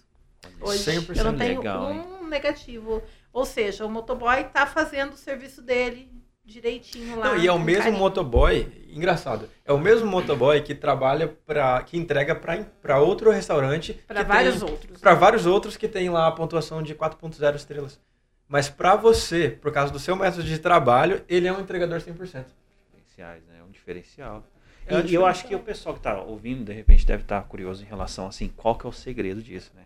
É 0.43 0.49
Hoje 0.61 0.85
100% 0.85 1.17
eu 1.17 1.25
não 1.25 1.37
tenho 1.37 1.59
legal, 1.61 1.87
um 1.87 1.93
hein? 1.93 2.29
negativo. 2.29 3.03
Ou 3.33 3.47
seja, 3.47 3.87
o 3.87 3.91
motoboy 3.91 4.43
está 4.43 4.67
fazendo 4.67 5.15
o 5.15 5.17
serviço 5.17 5.63
dele 5.63 6.20
direitinho 6.51 7.19
lá. 7.19 7.27
Não, 7.27 7.37
e 7.39 7.47
é 7.47 7.53
o 7.53 7.59
mesmo 7.59 7.85
carinho. 7.85 7.99
motoboy, 7.99 8.87
engraçado, 8.91 9.49
é 9.65 9.73
o 9.73 9.79
mesmo 9.79 10.07
motoboy 10.07 10.61
que 10.61 10.75
trabalha 10.75 11.29
para 11.29 11.83
que 11.83 11.97
entrega 11.97 12.35
para 12.35 12.99
outro 12.99 13.31
restaurante. 13.31 13.95
Para 14.07 14.23
vários 14.23 14.61
tem, 14.61 14.71
outros. 14.71 15.01
Para 15.01 15.15
vários 15.15 15.47
outros 15.47 15.77
que 15.77 15.89
tem 15.89 16.11
lá 16.11 16.27
a 16.27 16.33
pontuação 16.33 16.83
de 16.83 16.95
4.0 16.95 17.55
estrelas. 17.55 18.01
Mas 18.49 18.69
para 18.69 18.97
você, 18.97 19.49
por 19.49 19.73
causa 19.73 19.93
do 19.93 19.99
seu 19.99 20.17
método 20.17 20.43
de 20.43 20.59
trabalho, 20.59 21.25
ele 21.29 21.47
é 21.47 21.53
um 21.53 21.61
entregador 21.61 22.01
100%. 22.01 22.47
Diferenciais, 22.91 23.45
né? 23.47 23.59
É 23.61 23.63
um 23.63 23.71
diferencial. 23.71 24.45
É 24.87 25.01
e, 25.07 25.15
eu 25.15 25.25
acho 25.25 25.47
que 25.47 25.55
o 25.55 25.61
pessoal 25.61 25.95
que 25.95 26.01
está 26.01 26.21
ouvindo, 26.21 26.65
de 26.65 26.73
repente, 26.73 27.07
deve 27.07 27.23
estar 27.23 27.43
tá 27.43 27.47
curioso 27.47 27.85
em 27.85 27.87
relação, 27.87 28.27
assim, 28.27 28.49
qual 28.49 28.77
que 28.77 28.85
é 28.85 28.89
o 28.89 28.93
segredo 28.93 29.41
disso, 29.41 29.71
né? 29.75 29.85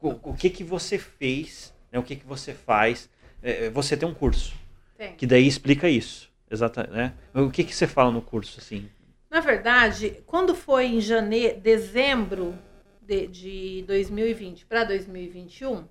O, 0.00 0.30
o 0.30 0.34
que 0.34 0.48
que 0.48 0.64
você 0.64 0.98
fez, 0.98 1.74
né? 1.92 1.98
o 1.98 2.02
que 2.02 2.16
que 2.16 2.26
você 2.26 2.54
faz? 2.54 3.10
É, 3.42 3.66
é 3.66 3.70
você 3.70 3.98
tem 3.98 4.08
um 4.08 4.14
curso, 4.14 4.54
tem. 5.00 5.16
que 5.16 5.26
daí 5.26 5.46
explica 5.46 5.88
isso, 5.88 6.30
exatamente, 6.50 6.92
né? 6.92 7.14
O 7.34 7.50
que 7.50 7.64
que 7.64 7.74
você 7.74 7.86
fala 7.86 8.10
no 8.10 8.20
curso, 8.20 8.60
assim? 8.60 8.90
Na 9.30 9.40
verdade, 9.40 10.22
quando 10.26 10.54
foi 10.54 10.86
em 10.86 11.00
janeiro, 11.00 11.58
dezembro 11.58 12.58
de, 13.00 13.26
de 13.26 13.84
2020 13.86 14.66
para 14.66 14.84
2021, 14.84 15.86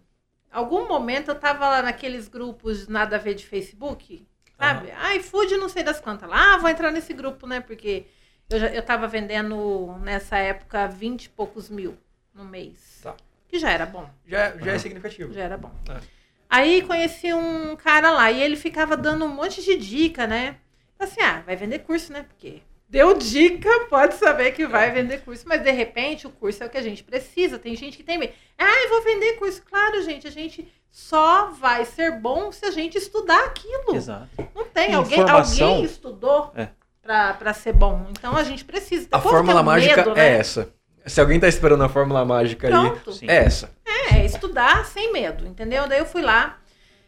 algum 0.51 0.87
momento 0.87 1.29
eu 1.29 1.35
tava 1.35 1.67
lá 1.67 1.81
naqueles 1.81 2.27
grupos 2.27 2.87
nada 2.87 3.15
a 3.15 3.19
ver 3.19 3.33
de 3.33 3.47
Facebook, 3.47 4.27
sabe? 4.55 4.89
Uhum. 4.89 4.93
Ah, 4.97 5.15
iFood 5.15 5.57
não 5.57 5.69
sei 5.69 5.81
das 5.81 5.99
quantas 5.99 6.29
lá. 6.29 6.53
Ah, 6.53 6.57
vou 6.57 6.69
entrar 6.69 6.91
nesse 6.91 7.13
grupo, 7.13 7.47
né? 7.47 7.61
Porque 7.61 8.05
eu, 8.47 8.59
já, 8.59 8.67
eu 8.67 8.83
tava 8.83 9.07
vendendo 9.07 9.97
nessa 10.01 10.37
época 10.37 10.87
20 10.87 11.25
e 11.25 11.29
poucos 11.29 11.67
mil 11.67 11.97
no 12.31 12.45
mês. 12.45 12.99
Tá. 13.01 13.15
Que 13.47 13.57
já 13.57 13.71
era 13.71 13.87
bom. 13.87 14.07
Já, 14.27 14.55
já 14.57 14.65
uhum. 14.65 14.69
é 14.69 14.77
significativo. 14.77 15.33
Já 15.33 15.41
era 15.41 15.57
bom. 15.57 15.71
É. 15.89 16.18
Aí 16.49 16.81
conheci 16.81 17.31
um 17.31 17.75
cara 17.75 18.09
lá 18.11 18.31
e 18.31 18.41
ele 18.41 18.55
ficava 18.55 18.97
dando 18.97 19.23
um 19.23 19.29
monte 19.29 19.63
de 19.63 19.77
dica, 19.77 20.25
né? 20.25 20.57
Assim, 20.97 21.21
ah, 21.21 21.43
vai 21.45 21.55
vender 21.55 21.79
curso, 21.79 22.11
né? 22.11 22.25
Porque 22.27 22.61
deu 22.89 23.13
dica, 23.13 23.69
pode 23.87 24.15
saber 24.15 24.51
que 24.51 24.65
vai 24.65 24.89
vender 24.89 25.21
curso, 25.21 25.45
mas 25.47 25.61
de 25.61 25.69
repente 25.69 26.25
o 26.25 26.31
curso 26.31 26.63
é 26.63 26.65
o 26.65 26.69
que 26.69 26.77
a 26.77 26.81
gente 26.81 27.03
precisa. 27.03 27.59
Tem 27.59 27.75
gente 27.75 27.95
que 27.95 28.03
tem 28.03 28.17
medo. 28.17 28.33
Ah, 28.57 28.83
eu 28.83 28.89
vou 28.89 29.03
vender 29.03 29.33
curso. 29.33 29.61
Claro, 29.61 30.01
gente, 30.01 30.27
a 30.27 30.31
gente 30.31 30.67
só 30.89 31.51
vai 31.51 31.85
ser 31.85 32.19
bom 32.19 32.51
se 32.51 32.65
a 32.65 32.71
gente 32.71 32.97
estudar 32.97 33.45
aquilo. 33.45 33.95
Exato. 33.95 34.27
Não 34.55 34.65
tem 34.65 34.95
alguém, 34.95 35.21
alguém 35.21 35.83
estudou 35.83 36.51
é. 36.55 36.69
para 37.03 37.53
ser 37.53 37.73
bom. 37.73 38.07
Então 38.09 38.35
a 38.35 38.43
gente 38.43 38.65
precisa. 38.65 39.07
a 39.11 39.21
fórmula 39.21 39.61
mágica 39.61 39.97
medo, 39.97 40.15
né? 40.15 40.29
é 40.29 40.37
essa. 40.39 40.73
Se 41.09 41.19
alguém 41.19 41.39
tá 41.39 41.47
esperando 41.47 41.83
a 41.83 41.89
fórmula 41.89 42.23
mágica 42.23 42.67
Pronto. 42.67 43.11
aí, 43.21 43.27
é 43.27 43.35
essa. 43.37 43.71
É, 43.85 44.19
é, 44.19 44.25
estudar 44.25 44.85
sem 44.85 45.11
medo, 45.11 45.45
entendeu? 45.45 45.87
Daí 45.87 45.99
eu 45.99 46.05
fui 46.05 46.21
lá. 46.21 46.59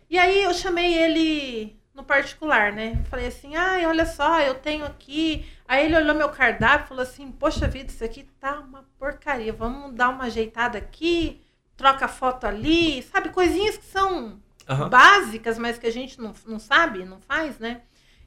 E 0.10 0.18
aí 0.18 0.44
eu 0.44 0.54
chamei 0.54 0.94
ele 0.94 1.80
no 1.94 2.04
particular, 2.04 2.74
né? 2.74 3.02
Falei 3.10 3.28
assim, 3.28 3.56
ai, 3.56 3.86
olha 3.86 4.06
só, 4.06 4.42
eu 4.42 4.56
tenho 4.56 4.86
aqui. 4.86 5.46
Aí 5.68 5.86
ele 5.86 5.96
olhou 5.96 6.16
meu 6.16 6.30
cardápio 6.30 6.86
e 6.86 6.88
falou 6.90 7.04
assim, 7.04 7.32
poxa 7.32 7.68
vida, 7.68 7.92
isso 7.92 8.04
aqui 8.04 8.28
tá 8.40 8.60
uma 8.60 8.84
porcaria. 8.98 9.54
Vamos 9.54 9.94
dar 9.94 10.10
uma 10.10 10.26
ajeitada 10.26 10.78
aqui, 10.78 11.42
troca 11.78 12.08
foto 12.08 12.46
ali, 12.46 13.04
sabe? 13.04 13.30
Coisinhas 13.30 13.78
que 13.78 13.86
são 13.86 14.40
uhum. 14.70 14.90
básicas, 14.90 15.58
mas 15.58 15.78
que 15.78 15.88
a 15.88 15.92
gente 15.92 16.20
não, 16.20 16.34
não 16.46 16.60
sabe, 16.60 17.06
não 17.06 17.20
faz, 17.22 17.60
né? 17.60 17.82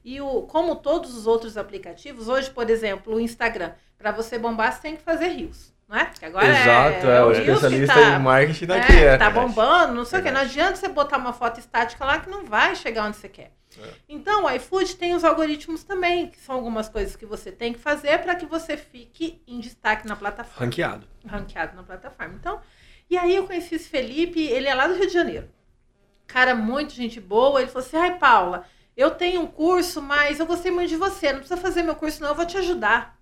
E 0.04 0.20
o, 0.20 0.42
como 0.42 0.76
todos 0.76 1.16
os 1.16 1.26
outros 1.26 1.56
aplicativos, 1.56 2.28
hoje, 2.28 2.50
por 2.50 2.68
exemplo, 2.68 3.14
o 3.14 3.20
Instagram, 3.20 3.72
para 3.98 4.12
você 4.12 4.38
bombar, 4.38 4.72
você 4.72 4.82
tem 4.82 4.96
que 4.96 5.02
fazer 5.02 5.28
rios. 5.28 5.72
Não 5.88 5.98
é? 5.98 6.06
Que 6.06 6.24
agora 6.24 6.46
Exato, 6.46 7.06
é, 7.06 7.16
é 7.16 7.24
o 7.24 7.32
especialista 7.32 7.94
tá, 7.94 8.16
em 8.16 8.18
marketing 8.18 8.66
daqui. 8.66 8.92
É, 8.92 9.04
é. 9.04 9.18
Tá 9.18 9.30
bombando, 9.30 9.94
não 9.94 10.04
sei 10.04 10.20
o 10.20 10.22
que. 10.22 10.30
Não 10.30 10.40
adianta 10.40 10.76
você 10.76 10.88
botar 10.88 11.18
uma 11.18 11.32
foto 11.32 11.60
estática 11.60 12.04
lá 12.04 12.18
que 12.18 12.30
não 12.30 12.44
vai 12.44 12.74
chegar 12.74 13.06
onde 13.06 13.16
você 13.16 13.28
quer. 13.28 13.52
É. 13.78 13.88
Então, 14.08 14.44
o 14.44 14.50
iFood 14.50 14.96
tem 14.96 15.14
os 15.14 15.24
algoritmos 15.24 15.84
também, 15.84 16.28
que 16.28 16.40
são 16.40 16.54
algumas 16.54 16.88
coisas 16.88 17.16
que 17.16 17.26
você 17.26 17.52
tem 17.52 17.72
que 17.72 17.78
fazer 17.78 18.18
para 18.18 18.34
que 18.34 18.46
você 18.46 18.76
fique 18.76 19.42
em 19.46 19.60
destaque 19.60 20.06
na 20.06 20.16
plataforma. 20.16 20.64
Ranqueado. 20.64 21.06
Ranqueado 21.26 21.76
na 21.76 21.82
plataforma. 21.82 22.34
Então, 22.34 22.60
e 23.10 23.18
aí 23.18 23.34
eu 23.36 23.46
conheci 23.46 23.74
esse 23.74 23.88
Felipe, 23.88 24.40
ele 24.40 24.68
é 24.68 24.74
lá 24.74 24.86
do 24.86 24.94
Rio 24.94 25.06
de 25.06 25.12
Janeiro. 25.12 25.50
Cara, 26.26 26.54
muito 26.54 26.94
gente 26.94 27.20
boa. 27.20 27.60
Ele 27.60 27.70
falou 27.70 27.86
assim: 27.86 27.96
ai, 27.96 28.18
Paula, 28.18 28.64
eu 28.96 29.10
tenho 29.10 29.42
um 29.42 29.46
curso, 29.46 30.00
mas 30.00 30.40
eu 30.40 30.46
gostei 30.46 30.70
muito 30.70 30.88
de 30.88 30.96
você. 30.96 31.32
Não 31.32 31.40
precisa 31.40 31.60
fazer 31.60 31.82
meu 31.82 31.94
curso, 31.94 32.22
não, 32.22 32.30
eu 32.30 32.34
vou 32.34 32.46
te 32.46 32.56
ajudar. 32.56 33.18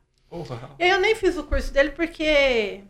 E 0.79 0.85
aí 0.85 0.91
eu 0.91 1.01
nem 1.01 1.15
fiz 1.15 1.37
o 1.37 1.45
curso 1.45 1.73
dele 1.73 1.91
porque 1.91 2.81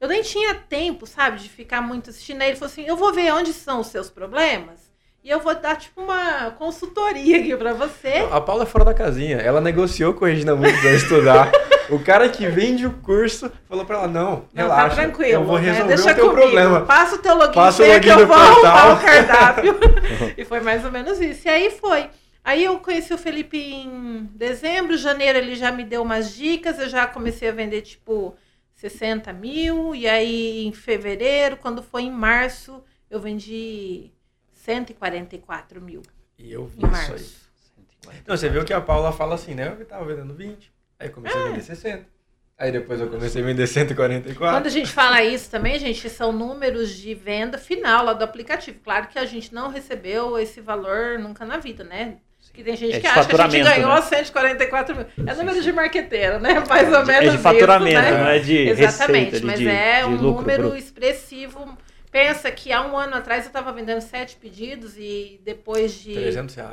eu 0.00 0.08
nem 0.08 0.22
tinha 0.22 0.54
tempo, 0.54 1.06
sabe, 1.06 1.38
de 1.38 1.48
ficar 1.48 1.80
muito 1.80 2.10
assistindo. 2.10 2.42
Aí 2.42 2.48
ele 2.48 2.56
falou 2.56 2.70
assim: 2.70 2.84
eu 2.84 2.96
vou 2.96 3.12
ver 3.12 3.32
onde 3.32 3.52
são 3.52 3.80
os 3.80 3.86
seus 3.86 4.10
problemas 4.10 4.92
e 5.24 5.30
eu 5.30 5.38
vou 5.38 5.54
dar, 5.54 5.76
tipo, 5.76 6.00
uma 6.00 6.50
consultoria 6.58 7.38
aqui 7.38 7.56
pra 7.56 7.72
você. 7.72 8.26
A 8.28 8.40
Paula 8.40 8.64
é 8.64 8.66
fora 8.66 8.84
da 8.84 8.92
casinha. 8.92 9.36
Ela 9.36 9.60
negociou 9.60 10.12
com 10.14 10.24
a 10.24 10.28
Regina 10.28 10.56
Muito 10.56 10.80
pra 10.80 10.90
estudar. 10.90 11.52
o 11.88 12.00
cara 12.00 12.28
que 12.28 12.48
vende 12.48 12.84
o 12.84 12.90
curso 12.94 13.48
falou 13.68 13.84
pra 13.84 13.98
ela, 13.98 14.08
não, 14.08 14.44
não 14.52 14.68
tá 14.68 14.74
relaxa. 14.74 14.96
Tranquilo. 14.96 15.30
Eu 15.30 15.44
vou 15.44 15.60
né? 15.60 15.70
resolver 15.70 15.96
né? 15.96 16.02
o 16.02 16.04
teu 16.04 16.14
comigo. 16.14 16.34
problema. 16.34 16.80
Passa 16.80 17.14
o 17.14 17.18
teu 17.18 17.36
login, 17.36 17.54
Passa 17.54 17.84
o 17.84 17.86
login 17.86 18.00
que 18.00 18.08
eu 18.08 18.26
vou 18.26 18.36
arrumar 18.36 18.92
o 18.94 19.00
cardápio. 19.00 19.78
e 20.36 20.44
foi 20.44 20.60
mais 20.60 20.84
ou 20.84 20.90
menos 20.90 21.20
isso. 21.20 21.46
E 21.46 21.50
aí 21.50 21.70
foi. 21.70 22.10
Aí 22.44 22.64
eu 22.64 22.80
conheci 22.80 23.14
o 23.14 23.18
Felipe 23.18 23.56
em 23.56 24.24
dezembro, 24.34 24.96
janeiro 24.96 25.38
ele 25.38 25.54
já 25.54 25.70
me 25.70 25.84
deu 25.84 26.02
umas 26.02 26.34
dicas, 26.34 26.78
eu 26.78 26.88
já 26.88 27.06
comecei 27.06 27.48
a 27.48 27.52
vender, 27.52 27.82
tipo, 27.82 28.36
60 28.74 29.32
mil. 29.32 29.94
E 29.94 30.08
aí 30.08 30.66
em 30.66 30.72
fevereiro, 30.72 31.56
quando 31.56 31.82
foi 31.82 32.02
em 32.02 32.10
março, 32.10 32.82
eu 33.08 33.20
vendi 33.20 34.10
144 34.52 35.80
mil. 35.80 36.02
E 36.36 36.52
eu 36.52 36.66
vi 36.66 36.80
isso 36.84 37.12
aí. 37.12 37.42
Não, 38.26 38.36
você 38.36 38.48
viu 38.48 38.64
que 38.64 38.72
a 38.72 38.80
Paula 38.80 39.12
fala 39.12 39.36
assim, 39.36 39.54
né? 39.54 39.76
Eu 39.78 39.86
tava 39.86 40.04
vendendo 40.04 40.34
20, 40.34 40.72
aí 40.98 41.08
comecei 41.08 41.40
é. 41.40 41.44
a 41.44 41.48
vender 41.48 41.62
60. 41.62 42.12
Aí 42.58 42.70
depois 42.70 43.00
eu 43.00 43.08
comecei 43.08 43.42
a 43.42 43.44
vender 43.44 43.66
144. 43.66 44.56
Quando 44.56 44.66
a 44.66 44.70
gente 44.70 44.90
fala 44.90 45.22
isso 45.22 45.50
também, 45.50 45.78
gente, 45.78 46.08
são 46.10 46.32
números 46.32 46.90
de 46.90 47.14
venda 47.14 47.58
final 47.58 48.04
lá 48.04 48.12
do 48.12 48.22
aplicativo. 48.22 48.78
Claro 48.84 49.08
que 49.08 49.18
a 49.18 49.24
gente 49.24 49.54
não 49.54 49.68
recebeu 49.68 50.38
esse 50.38 50.60
valor 50.60 51.18
nunca 51.18 51.44
na 51.44 51.58
vida, 51.58 51.82
né? 51.82 52.18
Que 52.52 52.62
tem 52.62 52.76
gente 52.76 52.96
é 52.96 53.00
que 53.00 53.06
acha 53.06 53.26
que 53.26 53.34
a 53.34 53.48
gente 53.48 53.64
ganhou 53.64 53.94
né? 53.94 54.02
144 54.02 54.94
mil. 54.94 55.06
É 55.26 55.34
número 55.34 55.62
de 55.62 55.72
marqueteiro, 55.72 56.38
né? 56.38 56.62
Mais 56.68 56.92
ou 56.92 57.06
menos. 57.06 57.28
É 57.28 57.36
de 57.36 57.38
faturamento, 57.38 58.00
isso, 58.00 58.10
né? 58.10 58.18
não 58.18 58.28
é 58.28 58.38
de 58.38 58.56
Exatamente, 58.68 59.24
receita, 59.24 59.46
mas 59.46 59.58
de, 59.58 59.68
é 59.68 60.06
um 60.06 60.16
número 60.16 60.62
bruto. 60.64 60.76
expressivo 60.76 61.78
Pensa 62.12 62.50
que 62.50 62.70
há 62.70 62.86
um 62.86 62.94
ano 62.94 63.16
atrás 63.16 63.44
eu 63.44 63.48
estava 63.48 63.72
vendendo 63.72 64.02
sete 64.02 64.36
pedidos 64.36 64.98
e 64.98 65.40
depois 65.42 65.94
de 65.94 66.14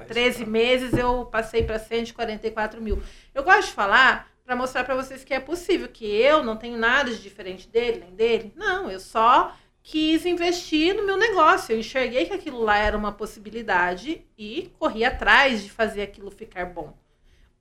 13 0.10 0.46
meses 0.46 0.92
eu 0.92 1.24
passei 1.28 1.64
para 1.64 1.80
144 1.80 2.82
mil. 2.82 3.02
Eu 3.34 3.42
gosto 3.42 3.70
de 3.70 3.74
falar 3.74 4.28
para 4.44 4.54
mostrar 4.54 4.84
para 4.84 4.96
vocês 4.96 5.24
que 5.24 5.34
é 5.34 5.40
possível, 5.40 5.88
que 5.88 6.06
eu 6.06 6.44
não 6.44 6.58
tenho 6.58 6.78
nada 6.78 7.10
de 7.10 7.22
diferente 7.22 7.70
dele, 7.70 8.02
nem 8.02 8.14
dele. 8.14 8.54
Não, 8.54 8.92
eu 8.92 9.00
só 9.00 9.56
quis 9.90 10.24
investir 10.24 10.94
no 10.94 11.04
meu 11.04 11.18
negócio. 11.18 11.74
Eu 11.74 11.80
enxerguei 11.80 12.28
que 12.28 12.34
aquilo 12.34 12.62
lá 12.62 12.78
era 12.78 12.96
uma 12.96 13.12
possibilidade 13.12 14.24
e 14.38 14.72
corri 14.78 15.04
atrás 15.04 15.64
de 15.64 15.72
fazer 15.72 16.04
aquilo 16.04 16.30
ficar 16.30 16.68
bom. 16.68 16.96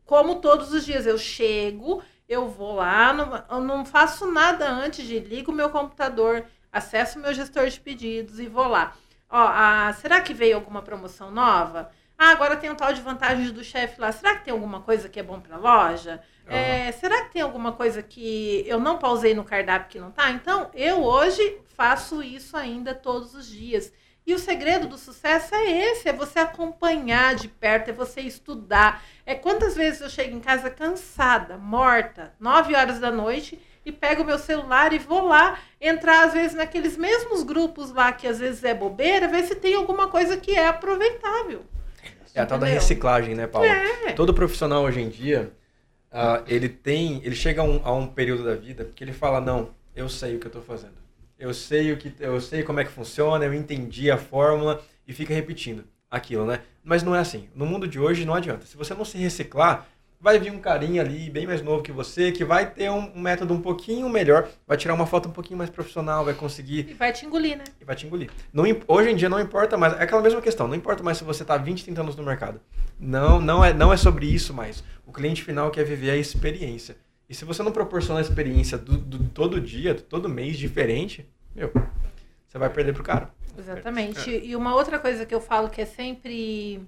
Como 0.05 0.37
todos 0.37 0.71
os 0.73 0.85
dias 0.85 1.07
eu 1.07 1.17
chego, 1.17 2.03
eu 2.29 2.47
vou 2.47 2.75
lá, 2.75 3.15
não, 3.15 3.61
não 3.63 3.85
faço 3.85 4.31
nada 4.31 4.69
antes 4.69 5.07
de 5.07 5.19
ligo 5.19 5.51
meu 5.51 5.71
computador 5.71 6.45
acesso 6.71 7.19
meu 7.19 7.33
gestor 7.33 7.67
de 7.69 7.81
pedidos 7.81 8.39
e 8.39 8.47
vou 8.47 8.69
lá. 8.69 8.95
Ó, 9.31 9.39
a, 9.39 9.95
será 9.95 10.21
que 10.21 10.35
veio 10.35 10.57
alguma 10.57 10.83
promoção 10.83 11.31
nova? 11.31 11.91
Ah, 12.19 12.31
agora 12.31 12.57
tem 12.57 12.69
um 12.71 12.75
tal 12.75 12.93
de 12.93 13.01
vantagens 13.01 13.53
do 13.53 13.65
chefe 13.65 13.99
lá. 13.99 14.13
Será 14.13 14.37
que 14.37 14.45
tem 14.45 14.53
alguma 14.53 14.83
coisa 14.83 15.09
que 15.09 15.19
é 15.19 15.23
bom 15.23 15.41
para 15.41 15.57
a 15.57 15.59
loja? 15.59 16.21
É, 16.49 16.93
será 16.93 17.25
que 17.25 17.33
tem 17.33 17.43
alguma 17.43 17.73
coisa 17.73 18.03
que 18.03 18.65
eu 18.67 18.81
não 18.81 18.99
pausei 18.99 19.35
no 19.35 19.45
cardápio 19.45 19.89
que 19.89 19.99
não 19.99 20.11
tá? 20.11 20.31
Então, 20.31 20.71
eu 20.75 21.03
hoje 21.03 21.59
faço 21.77 22.23
isso 22.23 22.57
ainda 22.57 22.95
todos 22.95 23.35
os 23.35 23.47
dias. 23.47 23.93
E 24.27 24.35
o 24.35 24.39
segredo 24.39 24.87
do 24.87 24.99
sucesso 24.99 25.55
é 25.55 25.71
esse, 25.71 26.09
é 26.09 26.13
você 26.13 26.39
acompanhar 26.39 27.35
de 27.35 27.49
perto, 27.49 27.89
é 27.89 27.93
você 27.93 28.21
estudar. 28.21 29.03
É 29.25 29.35
quantas 29.35 29.75
vezes 29.75 30.03
eu 30.03 30.11
chego 30.11 30.37
em 30.37 30.41
casa 30.41 30.69
cansada, 30.69 31.57
morta, 31.57 32.35
9 32.39 32.75
horas 32.75 32.99
da 32.99 33.11
noite, 33.11 33.59
e 33.87 33.93
pego 33.93 34.23
o 34.23 34.27
meu 34.27 34.39
celular 34.39 34.93
e 34.93 34.99
vou 34.99 35.27
lá 35.27 35.59
entrar, 35.81 36.27
às 36.27 36.35
vezes, 36.35 36.55
naqueles 36.55 36.97
mesmos 36.97 37.43
grupos 37.43 37.91
lá 37.91 38.13
que 38.13 38.27
às 38.27 38.39
vezes 38.39 38.63
é 38.65 38.75
bobeira, 38.75 39.29
ver 39.29 39.45
se 39.45 39.55
tem 39.55 39.75
alguma 39.75 40.09
coisa 40.09 40.37
que 40.37 40.53
é 40.53 40.67
aproveitável. 40.67 41.65
É 42.35 42.43
a 42.43 42.47
tal 42.47 42.59
da 42.59 42.67
reciclagem, 42.67 43.35
né, 43.35 43.47
Paulo? 43.47 43.67
É. 43.67 44.13
Todo 44.13 44.35
profissional 44.35 44.83
hoje 44.85 45.01
em 45.01 45.09
dia, 45.09 45.53
uh, 46.13 46.45
ele 46.47 46.69
tem. 46.69 47.23
Ele 47.25 47.35
chega 47.35 47.63
a 47.63 47.65
um, 47.65 47.81
a 47.85 47.93
um 47.93 48.07
período 48.07 48.45
da 48.45 48.55
vida 48.55 48.91
que 48.95 49.03
ele 49.03 49.13
fala, 49.13 49.41
não, 49.41 49.71
eu 49.95 50.09
sei 50.09 50.37
o 50.37 50.39
que 50.39 50.47
eu 50.47 50.51
estou 50.51 50.63
fazendo 50.63 51.09
eu 51.39 51.55
sei 51.55 51.93
o 51.93 51.97
que 51.97 52.13
eu 52.19 52.41
sei 52.41 52.63
como 52.63 52.81
é 52.81 52.85
que 52.85 52.91
funciona, 52.91 53.45
eu 53.45 53.55
entendi 53.55 54.11
a 54.11 54.19
fórmula 54.19 54.83
e 55.07 55.13
fica 55.13 55.33
repetindo 55.33 55.85
aquilo, 56.11 56.45
né? 56.45 56.61
Mas 56.83 57.03
não 57.03 57.15
é 57.15 57.21
assim. 57.21 57.49
No 57.55 57.65
mundo 57.65 57.87
de 57.87 58.01
hoje 58.01 58.25
não 58.25 58.35
adianta. 58.35 58.67
Se 58.67 58.77
você 58.77 58.93
não 58.93 59.05
se 59.05 59.17
reciclar, 59.19 59.87
vai 60.21 60.39
vir 60.39 60.51
um 60.51 60.59
carinha 60.59 61.01
ali 61.01 61.31
bem 61.31 61.47
mais 61.47 61.63
novo 61.63 61.83
que 61.83 61.93
você, 61.93 62.33
que 62.33 62.45
vai 62.45 62.69
ter 62.69 62.91
um, 62.91 63.13
método 63.15 63.55
um 63.55 63.61
pouquinho 63.61 64.09
melhor, 64.09 64.49
vai 64.67 64.77
tirar 64.77 64.95
uma 64.95 65.07
foto 65.07 65.29
um 65.29 65.33
pouquinho 65.33 65.59
mais 65.59 65.71
profissional, 65.71 66.25
vai 66.25 66.35
conseguir. 66.35 66.89
E 66.91 66.95
vai 66.95 67.13
te 67.13 67.25
engolir, 67.25 67.57
né? 67.57 67.65
E 67.81 67.85
vai 67.85 67.95
te 67.95 68.07
engolir. 68.07 68.31
Não, 68.53 68.65
hoje 68.89 69.11
em 69.11 69.17
dia 69.17 69.29
não 69.29 69.39
importa 69.39 69.77
mais, 69.77 69.93
é 69.93 70.03
aquela 70.03 70.23
mesma 70.23 70.41
questão, 70.41 70.67
não 70.67 70.75
importa 70.75 71.03
mais 71.03 71.19
se 71.19 71.25
você 71.25 71.43
está 71.43 71.57
20, 71.57 71.85
30 71.85 72.01
anos 72.01 72.17
no 72.17 72.25
mercado. 72.25 72.61
Não, 72.99 73.41
não, 73.41 73.65
é, 73.65 73.73
não 73.73 73.93
é 73.93 73.97
sobre 73.97 74.27
isso 74.27 74.53
mais. 74.53 74.83
O 75.09 75.13
cliente 75.13 75.43
final 75.43 75.71
quer 75.71 75.85
viver 75.85 76.11
a 76.11 76.17
experiência. 76.17 76.95
E 77.27 77.35
se 77.35 77.47
você 77.47 77.63
não 77.63 77.73
proporciona 77.73 78.21
a 78.21 78.23
experiência 78.23 78.77
do, 78.77 78.99
do 78.99 79.25
todo 79.31 79.59
dia, 79.59 79.95
todo 79.95 80.29
mês 80.29 80.59
diferente, 80.59 81.27
meu, 81.57 81.73
você 82.47 82.59
vai 82.59 82.69
perder 82.69 82.93
pro 82.93 83.03
cara. 83.03 83.33
Exatamente. 83.57 84.31
É. 84.31 84.45
E 84.45 84.55
uma 84.55 84.75
outra 84.75 84.99
coisa 84.99 85.25
que 85.25 85.35
eu 85.35 85.41
falo 85.41 85.71
que 85.71 85.81
é 85.81 85.87
sempre 85.87 86.87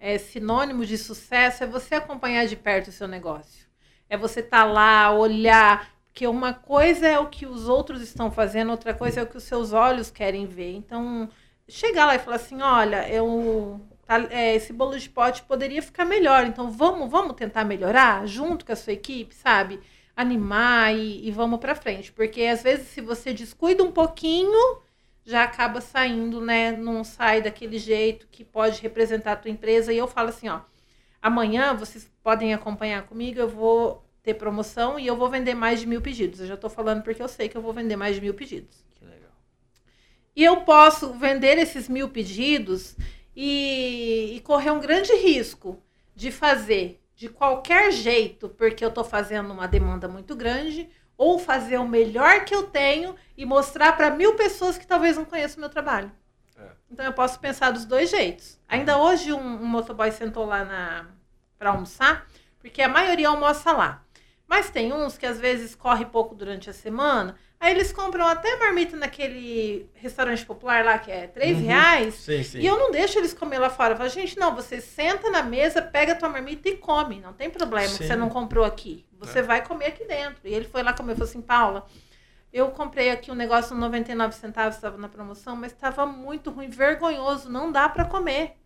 é, 0.00 0.18
sinônimo 0.18 0.84
de 0.84 0.98
sucesso 0.98 1.62
é 1.62 1.66
você 1.66 1.94
acompanhar 1.94 2.44
de 2.44 2.56
perto 2.56 2.88
o 2.88 2.92
seu 2.92 3.06
negócio. 3.06 3.68
É 4.08 4.16
você 4.16 4.40
estar 4.40 4.64
tá 4.64 4.64
lá, 4.64 5.12
olhar, 5.12 5.92
porque 6.06 6.26
uma 6.26 6.52
coisa 6.52 7.06
é 7.06 7.20
o 7.20 7.28
que 7.28 7.46
os 7.46 7.68
outros 7.68 8.02
estão 8.02 8.32
fazendo, 8.32 8.72
outra 8.72 8.92
coisa 8.92 9.20
é 9.20 9.22
o 9.22 9.28
que 9.28 9.36
os 9.36 9.44
seus 9.44 9.72
olhos 9.72 10.10
querem 10.10 10.44
ver. 10.44 10.74
Então, 10.74 11.28
chegar 11.68 12.06
lá 12.06 12.16
e 12.16 12.18
falar 12.18 12.36
assim, 12.36 12.60
olha, 12.60 13.08
eu 13.08 13.80
tá, 14.10 14.26
é, 14.30 14.56
esse 14.56 14.72
bolo 14.72 14.98
de 14.98 15.08
pote 15.08 15.42
poderia 15.42 15.80
ficar 15.80 16.04
melhor, 16.04 16.44
então 16.46 16.70
vamos, 16.70 17.08
vamos 17.08 17.36
tentar 17.36 17.64
melhorar 17.64 18.26
junto 18.26 18.64
com 18.64 18.72
a 18.72 18.76
sua 18.76 18.92
equipe, 18.92 19.34
sabe? 19.34 19.80
animar 20.16 20.94
e, 20.94 21.26
e 21.26 21.30
vamos 21.30 21.58
para 21.60 21.74
frente. 21.74 22.12
Porque 22.12 22.42
às 22.42 22.62
vezes, 22.62 22.88
se 22.88 23.00
você 23.00 23.32
descuida 23.32 23.82
um 23.82 23.90
pouquinho, 23.90 24.78
já 25.24 25.44
acaba 25.44 25.80
saindo, 25.80 26.40
né? 26.40 26.72
Não 26.72 27.02
sai 27.04 27.40
daquele 27.40 27.78
jeito 27.78 28.26
que 28.30 28.44
pode 28.44 28.82
representar 28.82 29.32
a 29.32 29.36
tua 29.36 29.50
empresa. 29.50 29.92
E 29.92 29.96
eu 29.96 30.06
falo 30.06 30.28
assim, 30.28 30.48
ó, 30.48 30.60
amanhã 31.22 31.74
vocês 31.74 32.10
podem 32.22 32.52
acompanhar 32.52 33.06
comigo, 33.06 33.38
eu 33.38 33.48
vou 33.48 34.04
ter 34.22 34.34
promoção 34.34 34.98
e 34.98 35.06
eu 35.06 35.16
vou 35.16 35.30
vender 35.30 35.54
mais 35.54 35.80
de 35.80 35.86
mil 35.86 36.02
pedidos. 36.02 36.40
Eu 36.40 36.46
já 36.46 36.54
estou 36.54 36.68
falando 36.68 37.02
porque 37.02 37.22
eu 37.22 37.28
sei 37.28 37.48
que 37.48 37.56
eu 37.56 37.62
vou 37.62 37.72
vender 37.72 37.96
mais 37.96 38.16
de 38.16 38.20
mil 38.20 38.34
pedidos. 38.34 38.84
Que 38.96 39.04
legal. 39.04 39.32
E 40.36 40.44
eu 40.44 40.58
posso 40.58 41.14
vender 41.14 41.56
esses 41.56 41.88
mil 41.88 42.10
pedidos 42.10 42.94
e, 43.42 44.36
e 44.36 44.40
correr 44.40 44.70
um 44.70 44.78
grande 44.78 45.14
risco 45.14 45.82
de 46.14 46.30
fazer 46.30 47.02
de 47.16 47.26
qualquer 47.26 47.90
jeito, 47.90 48.50
porque 48.50 48.84
eu 48.84 48.90
estou 48.90 49.02
fazendo 49.02 49.50
uma 49.50 49.66
demanda 49.66 50.06
muito 50.06 50.36
grande, 50.36 50.90
ou 51.16 51.38
fazer 51.38 51.78
o 51.78 51.88
melhor 51.88 52.44
que 52.44 52.54
eu 52.54 52.64
tenho 52.64 53.16
e 53.38 53.46
mostrar 53.46 53.96
para 53.96 54.10
mil 54.10 54.34
pessoas 54.34 54.76
que 54.76 54.86
talvez 54.86 55.16
não 55.16 55.24
conheçam 55.24 55.56
o 55.56 55.60
meu 55.60 55.70
trabalho. 55.70 56.12
É. 56.54 56.68
Então 56.90 57.06
eu 57.06 57.14
posso 57.14 57.40
pensar 57.40 57.70
dos 57.70 57.86
dois 57.86 58.10
jeitos. 58.10 58.60
Ainda 58.68 58.98
hoje 58.98 59.32
um, 59.32 59.38
um 59.38 59.66
motoboy 59.66 60.12
sentou 60.12 60.44
lá 60.44 61.06
para 61.58 61.70
almoçar, 61.70 62.26
porque 62.58 62.82
a 62.82 62.90
maioria 62.90 63.30
almoça 63.30 63.72
lá. 63.72 64.04
Mas 64.46 64.68
tem 64.68 64.92
uns 64.92 65.16
que 65.16 65.24
às 65.24 65.40
vezes 65.40 65.74
corre 65.74 66.04
pouco 66.04 66.34
durante 66.34 66.68
a 66.68 66.74
semana, 66.74 67.38
Aí 67.60 67.74
eles 67.74 67.92
compram 67.92 68.26
até 68.26 68.56
marmita 68.56 68.96
naquele 68.96 69.90
restaurante 69.92 70.46
popular 70.46 70.82
lá, 70.82 70.98
que 70.98 71.10
é 71.10 71.26
3 71.26 71.58
uhum. 71.58 71.66
reais. 71.66 72.14
Sim, 72.14 72.42
sim. 72.42 72.58
E 72.58 72.66
eu 72.66 72.78
não 72.78 72.90
deixo 72.90 73.18
eles 73.18 73.34
comer 73.34 73.58
lá 73.58 73.68
fora. 73.68 73.92
Eu 73.92 73.98
falo, 73.98 74.08
gente, 74.08 74.38
não, 74.38 74.54
você 74.54 74.80
senta 74.80 75.28
na 75.30 75.42
mesa, 75.42 75.82
pega 75.82 76.12
a 76.12 76.16
tua 76.16 76.30
marmita 76.30 76.70
e 76.70 76.78
come. 76.78 77.20
Não 77.20 77.34
tem 77.34 77.50
problema 77.50 77.86
sim. 77.86 77.98
que 77.98 78.06
você 78.06 78.16
não 78.16 78.30
comprou 78.30 78.64
aqui. 78.64 79.04
Você 79.18 79.40
é. 79.40 79.42
vai 79.42 79.62
comer 79.62 79.88
aqui 79.88 80.06
dentro. 80.06 80.40
E 80.42 80.54
ele 80.54 80.64
foi 80.64 80.82
lá 80.82 80.94
comer 80.94 81.12
e 81.12 81.16
falou 81.16 81.28
assim, 81.28 81.42
Paula, 81.42 81.86
eu 82.50 82.70
comprei 82.70 83.10
aqui 83.10 83.30
um 83.30 83.34
negócio 83.34 83.76
99 83.76 84.34
centavos, 84.34 84.76
estava 84.76 84.96
na 84.96 85.10
promoção, 85.10 85.54
mas 85.54 85.72
estava 85.72 86.06
muito 86.06 86.50
ruim, 86.50 86.70
vergonhoso, 86.70 87.50
não 87.50 87.70
dá 87.70 87.90
para 87.90 88.06
comer. 88.06 88.56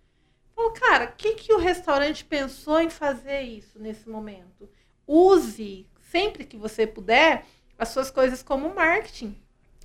Falou, 0.54 0.70
cara, 0.70 1.06
o 1.06 1.12
que, 1.16 1.34
que 1.34 1.52
o 1.52 1.58
restaurante 1.58 2.24
pensou 2.24 2.80
em 2.80 2.88
fazer 2.88 3.40
isso 3.40 3.76
nesse 3.76 4.08
momento? 4.08 4.70
Use, 5.04 5.88
sempre 6.12 6.44
que 6.44 6.56
você 6.56 6.86
puder 6.86 7.44
as 7.78 7.88
suas 7.88 8.10
coisas 8.10 8.42
como 8.42 8.74
marketing. 8.74 9.36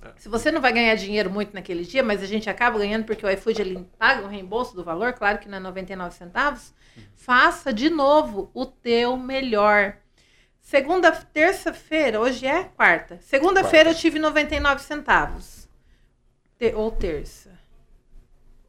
É. 0.02 0.12
Se 0.16 0.28
você 0.28 0.50
não 0.50 0.60
vai 0.60 0.72
ganhar 0.72 0.94
dinheiro 0.94 1.30
muito 1.30 1.52
naquele 1.54 1.84
dia, 1.84 2.02
mas 2.02 2.22
a 2.22 2.26
gente 2.26 2.48
acaba 2.48 2.78
ganhando 2.78 3.04
porque 3.04 3.24
o 3.24 3.30
iFood 3.30 3.60
ele 3.60 3.88
paga 3.98 4.22
o 4.22 4.28
reembolso 4.28 4.74
do 4.74 4.84
valor, 4.84 5.12
claro 5.12 5.38
que 5.38 5.48
não 5.48 5.58
é 5.58 5.60
99 5.60 6.14
centavos, 6.14 6.72
uhum. 6.96 7.02
faça 7.14 7.72
de 7.72 7.90
novo 7.90 8.50
o 8.54 8.64
teu 8.64 9.16
melhor. 9.16 9.96
Segunda, 10.60 11.10
terça-feira, 11.10 12.20
hoje 12.20 12.46
é 12.46 12.64
quarta. 12.64 13.18
Segunda-feira 13.22 13.90
eu 13.90 13.94
tive 13.94 14.18
99 14.18 14.82
centavos. 14.82 15.68
Te, 16.58 16.72
ou 16.74 16.90
terça. 16.90 17.58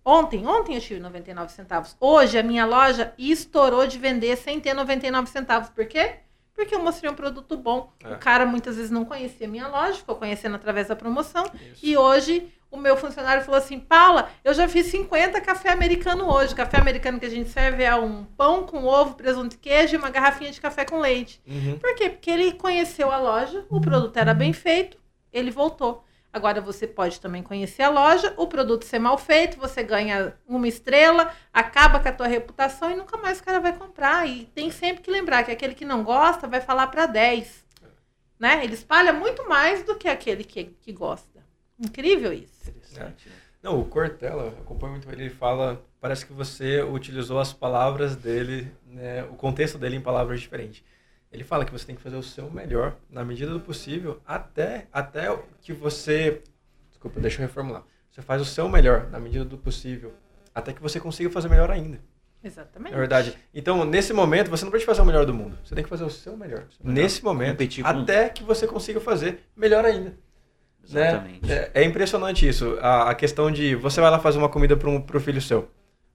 Ontem, 0.04 0.48
ontem 0.48 0.76
eu 0.76 0.82
tive 0.82 1.00
99 1.00 1.52
centavos. 1.52 1.96
Hoje 2.00 2.40
a 2.40 2.44
minha 2.44 2.66
loja 2.66 3.14
estourou 3.18 3.86
de 3.86 4.00
vender 4.00 4.36
sem 4.36 4.60
ter 4.60 4.74
99 4.74 5.30
centavos. 5.30 5.70
Por 5.70 5.86
quê? 5.86 6.22
Porque 6.54 6.76
eu 6.76 6.82
mostrei 6.82 7.10
um 7.10 7.16
produto 7.16 7.58
bom. 7.58 7.92
É. 8.04 8.14
O 8.14 8.18
cara 8.18 8.46
muitas 8.46 8.76
vezes 8.76 8.92
não 8.92 9.06
conhecia 9.06 9.48
a 9.48 9.50
minha 9.50 9.68
loja, 9.68 9.98
ficou 10.00 10.16
conhecendo 10.16 10.56
através 10.56 10.88
da 10.88 10.96
promoção. 10.96 11.46
Isso. 11.54 11.86
E 11.86 11.98
hoje 11.98 12.52
o 12.72 12.78
meu 12.78 12.96
funcionário 12.96 13.44
falou 13.44 13.58
assim: 13.58 13.80
Paula, 13.80 14.30
eu 14.44 14.54
já 14.54 14.68
fiz 14.68 14.88
50 14.88 15.40
café 15.42 15.72
americano 15.72 16.32
hoje. 16.32 16.54
O 16.54 16.56
café 16.56 16.78
americano 16.78 17.20
que 17.20 17.26
a 17.26 17.30
gente 17.30 17.50
serve 17.50 17.84
é 17.84 17.94
um 17.96 18.24
pão 18.24 18.66
com 18.66 18.86
ovo, 18.86 19.16
presunto 19.16 19.56
e 19.56 19.60
queijo 19.60 19.96
e 19.96 19.98
uma 19.98 20.10
garrafinha 20.10 20.52
de 20.52 20.62
café 20.62 20.86
com 20.86 21.00
leite. 21.00 21.42
Uhum. 21.46 21.78
Por 21.78 21.94
quê? 21.96 22.10
Porque 22.10 22.32
ele 22.32 22.54
conheceu 22.54 23.12
a 23.12 23.18
loja, 23.18 23.66
o 23.70 23.82
produto 23.82 24.16
era 24.18 24.34
bem 24.34 24.54
feito, 24.54 24.98
ele 25.34 25.52
voltou. 25.52 26.06
Agora 26.34 26.62
você 26.62 26.88
pode 26.88 27.20
também 27.20 27.44
conhecer 27.44 27.84
a 27.84 27.90
loja, 27.90 28.34
o 28.38 28.48
produto 28.48 28.86
ser 28.86 29.00
mal 29.00 29.18
feito, 29.18 29.60
você 29.60 29.84
ganha 29.84 30.34
uma 30.48 30.68
estrela, 30.68 31.34
acaba 31.52 32.00
com 32.00 32.08
a 32.08 32.12
tua 32.12 32.28
reputação 32.28 32.90
e 32.90 32.96
nunca 32.96 33.18
mais 33.18 33.40
o 33.40 33.44
cara 33.44 33.60
vai 33.60 33.78
comprar. 33.78 34.28
E 34.28 34.46
tem 34.46 34.72
sempre 34.72 35.04
que 35.04 35.12
lembrar 35.12 35.44
que 35.44 35.52
aquele 35.52 35.76
que 35.76 35.84
não 35.84 36.04
gosta 36.04 36.48
vai 36.48 36.62
falar 36.62 36.88
para 36.88 37.06
10. 37.06 37.66
Né? 38.40 38.64
Ele 38.64 38.74
espalha 38.74 39.12
muito 39.12 39.48
mais 39.48 39.84
do 39.84 39.96
que 39.96 40.08
aquele 40.08 40.44
que, 40.44 40.66
que 40.66 40.94
gosta. 40.94 41.44
Incrível 41.78 42.32
isso. 42.32 42.70
Interessante. 42.70 43.28
Né? 43.28 43.36
Não, 43.62 43.80
o 43.80 43.86
Cortella, 43.86 44.50
acompanho 44.60 44.94
muito 44.94 45.10
ele, 45.10 45.24
ele 45.24 45.30
fala, 45.30 45.84
parece 46.00 46.26
que 46.26 46.34
você 46.34 46.82
utilizou 46.82 47.40
as 47.40 47.54
palavras 47.54 48.16
dele, 48.16 48.72
né, 48.88 49.24
o 49.26 49.36
contexto 49.36 49.78
dele 49.78 49.98
em 49.98 50.02
palavras 50.02 50.40
diferentes. 50.40 50.84
Ele 51.32 51.44
fala 51.44 51.64
que 51.64 51.72
você 51.72 51.86
tem 51.86 51.96
que 51.96 52.02
fazer 52.02 52.18
o 52.18 52.24
seu 52.24 52.50
melhor 52.52 52.98
na 53.10 53.24
medida 53.24 53.52
do 53.52 53.60
possível, 53.60 54.22
até, 54.26 54.88
até 54.92 55.28
que 55.62 55.72
você. 55.72 56.42
Desculpa, 56.90 57.20
deixa 57.20 57.38
eu 57.38 57.48
reformular. 57.48 57.84
Você 58.10 58.22
faz 58.22 58.42
o 58.42 58.46
seu 58.46 58.68
melhor 58.68 59.10
na 59.10 59.20
medida 59.20 59.46
do 59.46 59.58
possível, 59.58 60.14
até 60.54 60.74
que 60.74 60.82
você 60.82 61.00
consiga 61.00 61.30
fazer 61.30 61.48
melhor 61.48 61.72
ainda. 61.72 62.00
Exatamente. 62.44 62.94
É 62.94 62.98
verdade. 62.98 63.38
Então, 63.54 63.86
nesse 63.86 64.12
momento, 64.14 64.50
você 64.50 64.66
não 64.66 64.72
pode 64.72 64.86
fazer 64.86 65.02
o 65.02 65.06
melhor 65.06 65.26
do 65.26 65.34
mundo. 65.34 65.58
Você 65.64 65.76
tem 65.76 65.84
que 65.84 65.90
fazer 65.90 66.04
o 66.04 66.10
seu 66.10 66.36
melhor. 66.36 66.66
Nesse 66.84 67.24
momento, 67.24 67.64
com... 67.64 67.88
até 67.88 68.30
que 68.30 68.44
você 68.44 68.68
consiga 68.68 69.00
fazer 69.00 69.40
melhor 69.56 69.86
ainda. 69.86 70.10
Né? 70.90 71.10
Exatamente. 71.10 71.46
Né? 71.46 71.56
É, 71.56 71.72
é, 71.76 71.84
impressionante 71.84 72.48
isso. 72.48 72.78
A, 72.82 73.12
a, 73.12 73.16
questão 73.16 73.52
de 73.52 73.76
você 73.76 74.02
vai 74.02 74.10
lá 74.10 74.20
fazer 74.20 74.40
uma 74.40 74.50
comida 74.50 74.76
para 74.76 74.90
um, 74.90 74.98
o 74.98 75.20
filho 75.20 75.42
seu, 75.42 75.70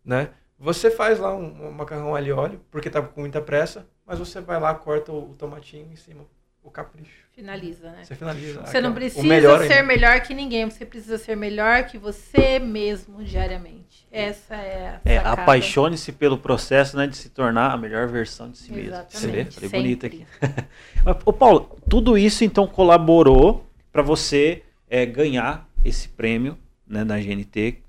né? 0.05 0.31
Você 0.59 0.91
faz 0.91 1.19
lá 1.19 1.35
um, 1.35 1.69
um 1.69 1.71
macarrão 1.71 2.15
ali 2.15 2.33
óleo, 2.33 2.61
porque 2.71 2.91
tá 2.91 3.01
com 3.01 3.21
muita 3.21 3.41
pressa, 3.41 3.87
mas 4.07 4.19
você 4.19 4.41
vai 4.41 4.61
lá, 4.61 4.75
corta 4.75 5.13
o, 5.13 5.31
o 5.31 5.35
tomatinho 5.35 5.89
em 5.93 5.97
cima, 5.97 6.25
o 6.63 6.71
capricho. 6.71 7.27
Finaliza, 7.33 7.91
né? 7.91 8.03
Você 8.03 8.15
finaliza. 8.15 8.65
Você 8.65 8.81
não 8.81 8.95
precisa 8.95 9.27
melhor 9.27 9.59
ser 9.67 9.73
ainda. 9.75 9.87
melhor 9.87 10.21
que 10.21 10.33
ninguém, 10.33 10.65
você 10.65 10.87
precisa 10.87 11.19
ser 11.19 11.37
melhor 11.37 11.85
que 11.85 11.99
você 11.99 12.59
mesmo 12.59 13.23
diariamente. 13.23 14.07
Essa 14.11 14.55
é 14.55 14.89
a 14.89 15.01
é, 15.05 15.19
Apaixone-se 15.19 16.13
pelo 16.13 16.39
processo 16.39 16.97
né, 16.97 17.07
de 17.07 17.17
se 17.17 17.29
tornar 17.29 17.73
a 17.73 17.77
melhor 17.77 18.09
versão 18.09 18.51
de 18.51 18.57
si 18.57 18.73
mesmo. 18.73 18.89
Exatamente. 18.89 19.19
Você 19.19 19.27
vê? 19.29 19.45
Falei 19.45 19.69
bonito 19.69 20.07
aqui. 20.07 20.27
Ô 21.27 21.33
Paulo, 21.33 21.79
tudo 21.91 22.17
isso 22.17 22.43
então 22.43 22.67
colaborou 22.67 23.67
para 23.93 24.01
você 24.01 24.63
é, 24.89 25.05
ganhar 25.05 25.69
esse 25.85 26.09
prêmio 26.09 26.57
né, 26.87 27.05
da 27.05 27.19
GNT 27.19 27.83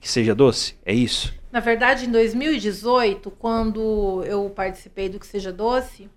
que 0.00 0.08
seja 0.08 0.34
doce? 0.34 0.76
É 0.84 0.92
isso? 0.92 1.34
Na 1.54 1.60
verdade, 1.60 2.06
em 2.06 2.10
2018, 2.10 3.30
quando 3.30 4.24
eu 4.24 4.50
participei 4.50 5.08
do 5.08 5.20
Que 5.20 5.26
Seja 5.28 5.52
Doce, 5.52 6.10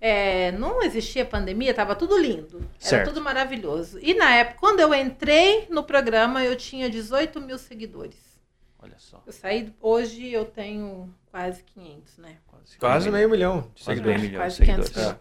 é, 0.00 0.52
não 0.52 0.80
existia 0.84 1.24
pandemia, 1.24 1.72
estava 1.72 1.96
tudo 1.96 2.16
lindo. 2.16 2.60
Certo. 2.78 3.02
Era 3.02 3.04
tudo 3.10 3.20
maravilhoso. 3.20 3.98
E 4.00 4.14
na 4.14 4.32
época, 4.36 4.60
quando 4.60 4.78
eu 4.78 4.94
entrei 4.94 5.66
no 5.68 5.82
programa, 5.82 6.44
eu 6.44 6.54
tinha 6.54 6.88
18 6.88 7.40
mil 7.40 7.58
seguidores. 7.58 8.40
Olha 8.78 8.94
só. 8.98 9.20
Eu 9.26 9.32
saí, 9.32 9.74
hoje 9.80 10.32
eu 10.32 10.44
tenho 10.44 11.12
quase 11.28 11.64
500, 11.64 12.18
né? 12.18 12.36
Quase, 12.46 12.78
quase 12.78 13.10
meio 13.10 13.28
milhão 13.28 13.72
de 13.74 13.82
Quase 13.82 13.84
seguidores. 13.84 14.20
meio 14.20 14.30
milhão 14.30 14.42
Quase 14.42 14.60
de 14.60 14.64
seguidores. 14.64 14.90
500 14.90 15.12
mil. 15.12 15.20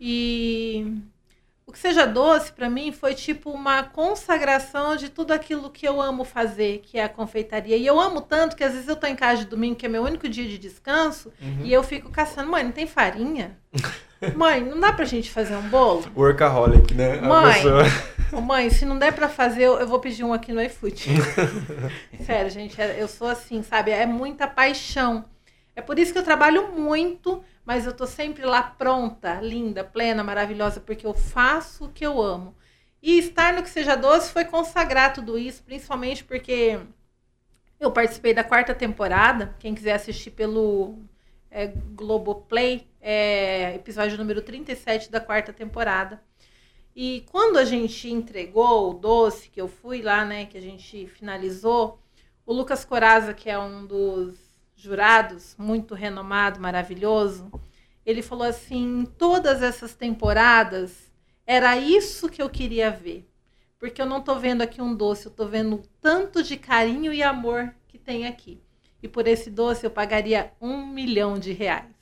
E 0.00 0.96
o 1.66 1.72
que 1.72 1.78
seja 1.78 2.06
doce 2.06 2.52
para 2.52 2.68
mim 2.68 2.92
foi 2.92 3.14
tipo 3.14 3.50
uma 3.50 3.82
consagração 3.82 4.96
de 4.96 5.08
tudo 5.08 5.32
aquilo 5.32 5.70
que 5.70 5.86
eu 5.86 6.00
amo 6.00 6.24
fazer, 6.24 6.80
que 6.84 6.98
é 6.98 7.04
a 7.04 7.08
confeitaria. 7.08 7.76
E 7.76 7.86
eu 7.86 7.98
amo 7.98 8.20
tanto 8.20 8.54
que 8.54 8.62
às 8.62 8.72
vezes 8.72 8.88
eu 8.88 8.96
tô 8.96 9.06
em 9.06 9.16
casa 9.16 9.42
de 9.44 9.46
domingo, 9.50 9.74
que 9.76 9.86
é 9.86 9.88
meu 9.88 10.02
único 10.02 10.28
dia 10.28 10.44
de 10.46 10.58
descanso, 10.58 11.32
Uhum. 11.40 11.60
e 11.64 11.72
eu 11.72 11.82
fico 11.82 12.10
caçando, 12.10 12.50
mãe, 12.50 12.62
não 12.64 12.72
tem 12.72 12.86
farinha? 12.86 13.56
mãe, 14.36 14.62
não 14.62 14.78
dá 14.78 14.92
pra 14.92 15.04
gente 15.04 15.30
fazer 15.30 15.54
um 15.56 15.68
bolo? 15.68 16.04
Workaholic, 16.16 16.94
né? 16.94 17.20
Mãe. 17.20 17.62
mãe, 18.42 18.70
se 18.70 18.84
não 18.84 18.98
der 18.98 19.12
pra 19.12 19.28
fazer, 19.28 19.62
eu, 19.64 19.78
eu 19.78 19.86
vou 19.86 19.98
pedir 20.00 20.22
um 20.24 20.32
aqui 20.32 20.52
no 20.52 20.62
iFood. 20.62 21.06
Sério, 22.24 22.50
gente, 22.50 22.80
é- 22.80 23.00
eu 23.00 23.08
sou 23.08 23.26
assim, 23.28 23.62
sabe? 23.62 23.90
É 23.90 24.06
muita 24.06 24.46
paixão. 24.46 25.24
É 25.76 25.82
por 25.82 25.98
isso 25.98 26.12
que 26.12 26.18
eu 26.18 26.22
trabalho 26.22 26.68
muito, 26.72 27.42
mas 27.64 27.86
eu 27.86 27.96
tô 27.96 28.06
sempre 28.06 28.44
lá 28.44 28.62
pronta, 28.62 29.40
linda, 29.40 29.82
plena, 29.82 30.22
maravilhosa, 30.22 30.80
porque 30.80 31.06
eu 31.06 31.14
faço 31.14 31.86
o 31.86 31.92
que 31.92 32.04
eu 32.04 32.20
amo. 32.20 32.54
E 33.02 33.18
estar 33.18 33.52
no 33.52 33.62
Que 33.62 33.70
Seja 33.70 33.96
Doce 33.96 34.32
foi 34.32 34.44
consagrar 34.44 35.12
tudo 35.12 35.38
isso, 35.38 35.62
principalmente 35.62 36.24
porque 36.24 36.80
eu 37.80 37.90
participei 37.90 38.34
da 38.34 38.44
quarta 38.44 38.74
temporada. 38.74 39.54
Quem 39.58 39.74
quiser 39.74 39.92
assistir 39.92 40.30
pelo 40.30 40.98
é, 41.50 41.68
Globoplay, 41.68 42.86
é 43.00 43.74
episódio 43.74 44.18
número 44.18 44.42
37 44.42 45.10
da 45.10 45.20
quarta 45.20 45.52
temporada. 45.52 46.22
E 46.96 47.24
quando 47.30 47.58
a 47.58 47.64
gente 47.64 48.08
entregou 48.10 48.90
o 48.90 48.94
doce, 48.94 49.48
que 49.48 49.60
eu 49.60 49.68
fui 49.68 50.00
lá, 50.00 50.24
né, 50.24 50.46
que 50.46 50.56
a 50.56 50.60
gente 50.60 51.06
finalizou, 51.08 51.98
o 52.46 52.52
Lucas 52.52 52.84
Coraza, 52.84 53.34
que 53.34 53.50
é 53.50 53.58
um 53.58 53.84
dos 53.86 54.38
jurados, 54.74 55.54
muito 55.58 55.94
renomado, 55.94 56.60
maravilhoso, 56.60 57.50
ele 58.04 58.22
falou 58.22 58.46
assim: 58.46 59.00
em 59.00 59.04
todas 59.04 59.62
essas 59.62 59.94
temporadas, 59.94 61.10
era 61.46 61.76
isso 61.76 62.28
que 62.28 62.42
eu 62.42 62.50
queria 62.50 62.90
ver. 62.90 63.28
Porque 63.78 64.00
eu 64.00 64.06
não 64.06 64.20
tô 64.20 64.36
vendo 64.36 64.62
aqui 64.62 64.80
um 64.80 64.94
doce, 64.94 65.26
eu 65.26 65.32
tô 65.32 65.46
vendo 65.46 65.76
o 65.76 65.82
tanto 66.00 66.42
de 66.42 66.56
carinho 66.56 67.12
e 67.12 67.22
amor 67.22 67.74
que 67.86 67.98
tem 67.98 68.26
aqui. 68.26 68.60
E 69.02 69.08
por 69.08 69.26
esse 69.28 69.50
doce 69.50 69.84
eu 69.84 69.90
pagaria 69.90 70.52
um 70.60 70.86
milhão 70.86 71.38
de 71.38 71.52
reais. 71.52 71.92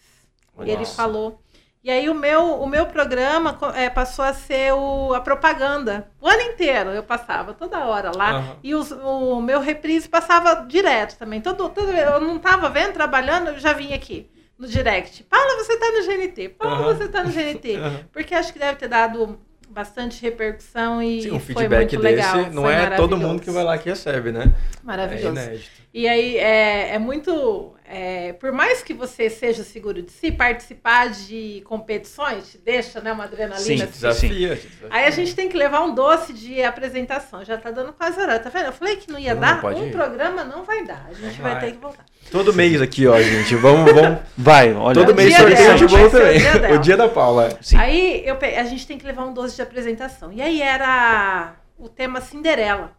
Ele 0.61 0.77
Nossa. 0.77 0.95
falou. 0.95 1.43
E 1.85 1.91
aí 1.91 2.09
o 2.09 2.15
meu, 2.15 2.61
o 2.61 2.67
meu 2.67 2.87
programa 2.87 3.59
é, 3.75 3.91
passou 3.91 4.25
a 4.25 4.33
ser 4.33 4.73
o, 4.73 5.13
a 5.15 5.21
propaganda. 5.21 6.09
O 6.21 6.29
ano 6.29 6.41
inteiro 6.43 6.91
eu 6.91 7.03
passava, 7.03 7.53
toda 7.55 7.85
hora 7.87 8.13
lá. 8.17 8.31
Aham. 8.37 8.57
E 8.63 8.73
os- 8.75 8.93
o 8.93 9.41
meu 9.41 9.59
reprise 9.61 10.09
passava 10.09 10.65
direto 10.69 11.17
também. 11.19 11.41
Todo, 11.41 11.69
todo, 11.71 11.91
eu 11.91 12.21
não 12.21 12.37
estava 12.37 12.69
vendo, 12.71 12.93
trabalhando, 12.93 13.49
eu 13.49 13.59
já 13.59 13.73
vinha 13.73 13.97
aqui 13.97 14.31
no 14.57 14.69
direct. 14.69 15.25
Paula, 15.25 15.57
você 15.57 15.73
está 15.73 15.87
no 15.91 16.03
GNT. 16.05 16.49
Paula, 16.51 16.77
Aham. 16.77 16.95
você 16.95 17.05
está 17.05 17.25
no 17.25 17.31
GNT. 17.33 17.75
Aham. 17.83 18.01
Porque 18.13 18.33
acho 18.33 18.53
que 18.53 18.61
deve 18.61 18.77
ter 18.77 18.89
dado 18.89 19.41
bastante 19.69 20.21
repercussão 20.23 21.03
e 21.03 21.23
Sim, 21.23 21.31
um 21.33 21.41
foi 21.41 21.55
feedback 21.55 21.97
muito 21.97 22.03
desse 22.03 22.37
legal. 22.37 22.51
não 22.53 22.71
é 22.71 22.91
todo 22.95 23.17
mundo 23.17 23.41
que 23.41 23.51
vai 23.51 23.65
lá 23.65 23.77
que 23.79 23.89
recebe, 23.89 24.31
né? 24.31 24.45
É 24.53 24.87
Maravilhoso. 24.87 25.29
inédito. 25.31 25.71
E 25.95 26.07
aí 26.09 26.37
é, 26.37 26.95
é 26.95 26.99
muito. 26.99 27.75
É, 27.95 28.33
por 28.33 28.51
mais 28.53 28.83
que 28.83 28.95
você 28.95 29.29
seja 29.29 29.63
seguro 29.63 30.01
de 30.01 30.11
si, 30.11 30.33
participar 30.33 31.11
de 31.11 31.63
competições 31.67 32.51
te 32.51 32.57
deixa 32.57 33.03
né, 33.03 33.13
uma 33.13 33.25
adrenalina. 33.25 33.59
Sim, 33.63 33.83
assim. 33.83 33.93
Desafia. 33.93 34.57
te 34.57 34.67
desafia. 34.67 34.89
Aí 34.89 35.05
a 35.05 35.11
gente 35.11 35.35
tem 35.35 35.47
que 35.47 35.57
levar 35.59 35.83
um 35.83 35.95
doce 35.95 36.33
de 36.33 36.63
apresentação. 36.65 37.45
Já 37.45 37.59
tá 37.59 37.71
dando 37.71 37.93
quase 37.93 38.19
horário. 38.19 38.43
Tá 38.43 38.49
vendo? 38.49 38.65
Eu 38.67 38.73
falei 38.73 38.97
que 38.97 39.13
não 39.13 39.19
ia 39.19 39.35
Não, 39.35 39.41
dar. 39.43 39.63
um 39.65 39.87
ir. 39.89 39.93
programa 39.93 40.43
não 40.43 40.65
vai 40.65 40.83
dar. 40.87 41.07
A 41.11 41.13
gente 41.13 41.39
vai 41.43 41.53
vai. 41.53 41.61
ter 41.67 41.73
que 41.73 41.79
voltar. 41.79 42.07
Todo 42.31 42.55
mês 42.55 42.81
aqui, 42.81 43.07
ó, 43.07 43.21
gente. 43.21 43.55
Vamos, 43.57 43.93
vamos. 43.93 44.21
Vai, 44.39 44.73
olha. 44.73 44.95
Todo 44.95 45.15
mês 45.15 45.29
dia 45.29 45.39
sorteio 45.39 45.59
dela, 45.59 45.75
de 45.79 45.87
bolo 45.87 46.07
o 46.07 46.11
também. 46.11 46.73
O 46.73 46.79
dia 46.79 46.97
da 46.97 47.09
Paula. 47.11 47.59
Sim. 47.61 47.77
Aí 47.77 48.23
eu 48.27 48.37
pe- 48.37 48.57
a 48.57 48.65
gente 48.65 48.87
tem 48.87 48.97
que 48.97 49.07
levar 49.07 49.27
um 49.27 49.35
doce 49.35 49.55
de 49.57 49.61
apresentação. 49.63 50.33
E 50.33 50.41
aí 50.41 50.63
era 50.63 51.57
o 51.79 51.91
tema 51.91 52.23
Cinderela. 52.23 52.93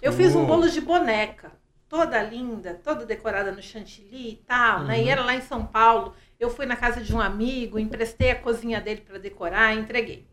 Eu 0.00 0.14
fiz 0.14 0.34
um 0.34 0.44
Uh. 0.44 0.46
bolo 0.46 0.66
de 0.66 0.80
boneca, 0.80 1.52
toda 1.90 2.22
linda, 2.22 2.80
toda 2.84 3.04
decorada 3.04 3.50
no 3.50 3.60
chantilly 3.60 4.30
e 4.30 4.36
tal, 4.46 4.84
né? 4.84 4.98
E 5.00 5.02
Uhum. 5.02 5.08
era 5.08 5.24
lá 5.24 5.34
em 5.34 5.40
São 5.42 5.66
Paulo. 5.66 6.14
Eu 6.38 6.48
fui 6.48 6.64
na 6.64 6.76
casa 6.76 7.00
de 7.02 7.12
um 7.14 7.20
amigo, 7.20 7.78
emprestei 7.80 8.30
a 8.30 8.36
cozinha 8.36 8.80
dele 8.80 9.00
para 9.00 9.18
decorar 9.18 9.74
e 9.74 9.80
entreguei. 9.80 10.26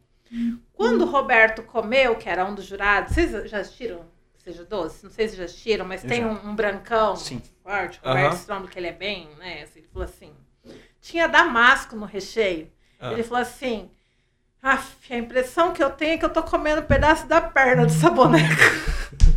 Quando 0.71 1.01
o 1.01 1.05
Roberto 1.09 1.63
comeu, 1.63 2.15
que 2.15 2.29
era 2.29 2.45
um 2.45 2.53
dos 2.53 2.65
jurados, 2.65 3.13
vocês 3.15 3.49
já 3.49 3.57
assistiram? 3.59 4.05
Seja 4.37 4.63
doce? 4.63 5.03
Não 5.03 5.11
sei 5.11 5.27
se 5.27 5.35
já 5.35 5.45
assistiram, 5.45 5.83
mas 5.83 6.03
Eu 6.03 6.09
tem 6.09 6.23
um, 6.23 6.49
um 6.49 6.55
brancão 6.55 7.15
Sim. 7.15 7.41
forte, 7.63 7.99
Roberto 8.03 8.33
Aham. 8.33 8.35
Strombo, 8.39 8.67
que 8.67 8.77
ele 8.77 8.87
é 8.87 8.93
bem, 8.93 9.27
né? 9.39 9.63
assim, 9.63 9.79
Ele 9.79 9.87
falou 9.91 10.05
assim: 10.07 10.33
tinha 11.01 11.27
damasco 11.27 11.95
no 11.95 12.05
recheio. 12.05 12.71
Ah. 12.99 13.11
Ele 13.11 13.23
falou 13.23 13.41
assim: 13.41 13.89
a 14.61 14.77
impressão 15.17 15.73
que 15.73 15.83
eu 15.83 15.89
tenho 15.89 16.13
é 16.13 16.17
que 16.17 16.23
eu 16.25 16.29
tô 16.29 16.43
comendo 16.43 16.81
um 16.81 16.85
pedaço 16.85 17.25
da 17.25 17.41
perna 17.41 17.83
dessa 17.83 18.11
boneca. 18.11 18.45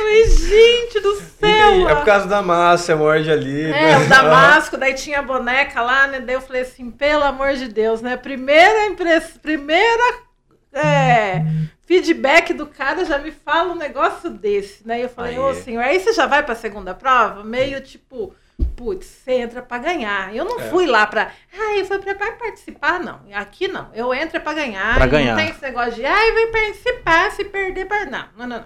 Falei, 0.00 0.28
gente 0.28 1.00
do 1.00 1.14
céu! 1.16 1.72
Entendi. 1.72 1.92
É 1.92 1.94
por 1.94 2.04
causa 2.06 2.26
da 2.26 2.40
massa, 2.40 2.96
morde 2.96 3.30
ali. 3.30 3.64
É, 3.64 3.70
né? 3.70 3.98
o 3.98 4.08
Damasco, 4.08 4.78
daí 4.78 4.94
tinha 4.94 5.18
a 5.18 5.22
boneca 5.22 5.82
lá, 5.82 6.06
né? 6.06 6.20
Daí 6.20 6.36
eu 6.36 6.40
falei 6.40 6.62
assim, 6.62 6.90
pelo 6.90 7.22
amor 7.22 7.52
de 7.52 7.68
Deus, 7.68 8.00
né? 8.00 8.16
Primeira 8.16 8.86
impress... 8.86 9.36
primeira 9.42 10.20
é, 10.72 11.44
feedback 11.82 12.54
do 12.54 12.66
cara 12.66 13.04
já 13.04 13.18
me 13.18 13.30
fala 13.30 13.72
um 13.72 13.76
negócio 13.76 14.30
desse, 14.30 14.86
né? 14.86 15.00
E 15.00 15.02
eu 15.02 15.08
falei, 15.08 15.38
ô 15.38 15.52
senhor, 15.52 15.82
aí 15.82 16.00
você 16.00 16.14
já 16.14 16.26
vai 16.26 16.42
pra 16.42 16.54
segunda 16.54 16.94
prova? 16.94 17.44
Meio 17.44 17.80
tipo, 17.82 18.34
putz, 18.64 19.06
você 19.06 19.32
entra 19.32 19.62
pra 19.62 19.78
ganhar. 19.78 20.34
Eu 20.34 20.44
não 20.44 20.58
É. 20.60 20.64
fui 20.64 20.86
lá 20.86 21.06
pra. 21.06 21.30
Ah, 21.58 21.76
eu 21.78 21.84
fui 21.84 21.98
pra 21.98 22.14
participar, 22.32 22.98
não. 23.00 23.20
Aqui 23.34 23.68
não. 23.68 23.88
Eu 23.94 24.12
entro 24.14 24.36
é 24.36 24.40
pra 24.40 24.52
ganhar. 24.54 24.94
Pra 24.94 25.06
e 25.06 25.08
ganhar. 25.08 25.36
Não 25.36 25.42
tem 25.42 25.50
esse 25.50 25.62
negócio 25.62 25.92
de, 25.94 26.04
ai, 26.04 26.32
vem 26.32 26.52
participar, 26.52 27.30
se 27.32 27.44
perder, 27.44 27.86
per... 27.86 28.10
não, 28.10 28.24
não, 28.36 28.46
não, 28.46 28.56
não. 28.58 28.64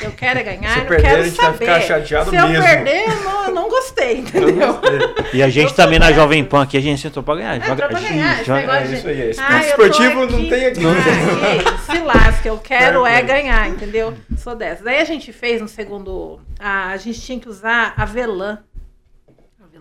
Eu 0.00 0.10
quero 0.12 0.40
é 0.40 0.42
ganhar, 0.42 0.70
Se 0.72 0.78
eu 0.78 0.82
não 0.82 0.88
perder, 0.88 1.02
quero 1.08 1.20
a 1.20 1.24
gente 1.24 1.36
vai 1.36 1.44
saber. 1.46 1.58
ficar 1.58 1.80
chateado 1.80 2.30
Se 2.30 2.36
eu 2.36 2.48
mesmo. 2.48 2.64
perder, 2.64 3.08
eu 3.08 3.20
não, 3.24 3.44
eu 3.44 3.54
não 3.54 3.68
gostei, 3.68 4.12
Eu 4.14 4.18
entendeu? 4.18 4.74
gostei. 4.74 5.00
E 5.34 5.42
a 5.42 5.48
gente 5.48 5.70
Eu 5.70 5.76
também 5.76 5.98
na. 5.98 6.12
Jovem 6.12 6.44
Pan 6.44 6.62
aqui, 6.62 6.76
a 6.76 6.80
gente 6.80 7.00
sentou 7.00 7.22
pra 7.22 7.36
ganhar. 7.36 7.56
É, 7.56 7.60
Joga- 7.66 7.88
pra 7.88 7.96
a 7.98 8.00
gente 8.00 8.12
ganhar, 8.12 8.34
esse 8.34 8.44
joga- 8.44 8.60
negócio 8.60 8.82
É 8.82 8.98
isso 8.98 9.08
aí. 9.08 9.20
Esse 9.30 9.40
Ah, 9.40 9.52
eu 9.62 9.68
esportivo 9.68 10.26
não 10.26 10.48
tem 10.48 10.66
aqui. 10.66 10.80
Ah, 10.84 11.92
se 11.92 11.98
lasca, 12.00 12.48
eu 12.48 12.58
quero 12.58 13.06
é 13.06 13.22
play. 13.22 13.42
ganhar, 13.42 13.68
entendeu? 13.68 14.14
Sou 14.36 14.54
dessa. 14.56 14.82
Daí 14.82 14.98
a 14.98 15.04
gente 15.04 15.32
fez 15.32 15.60
no 15.60 15.68
segundo. 15.68 16.40
A, 16.58 16.88
a 16.88 16.96
gente 16.96 17.20
tinha 17.20 17.38
que 17.38 17.48
usar 17.48 17.94
avelã. 17.96 18.58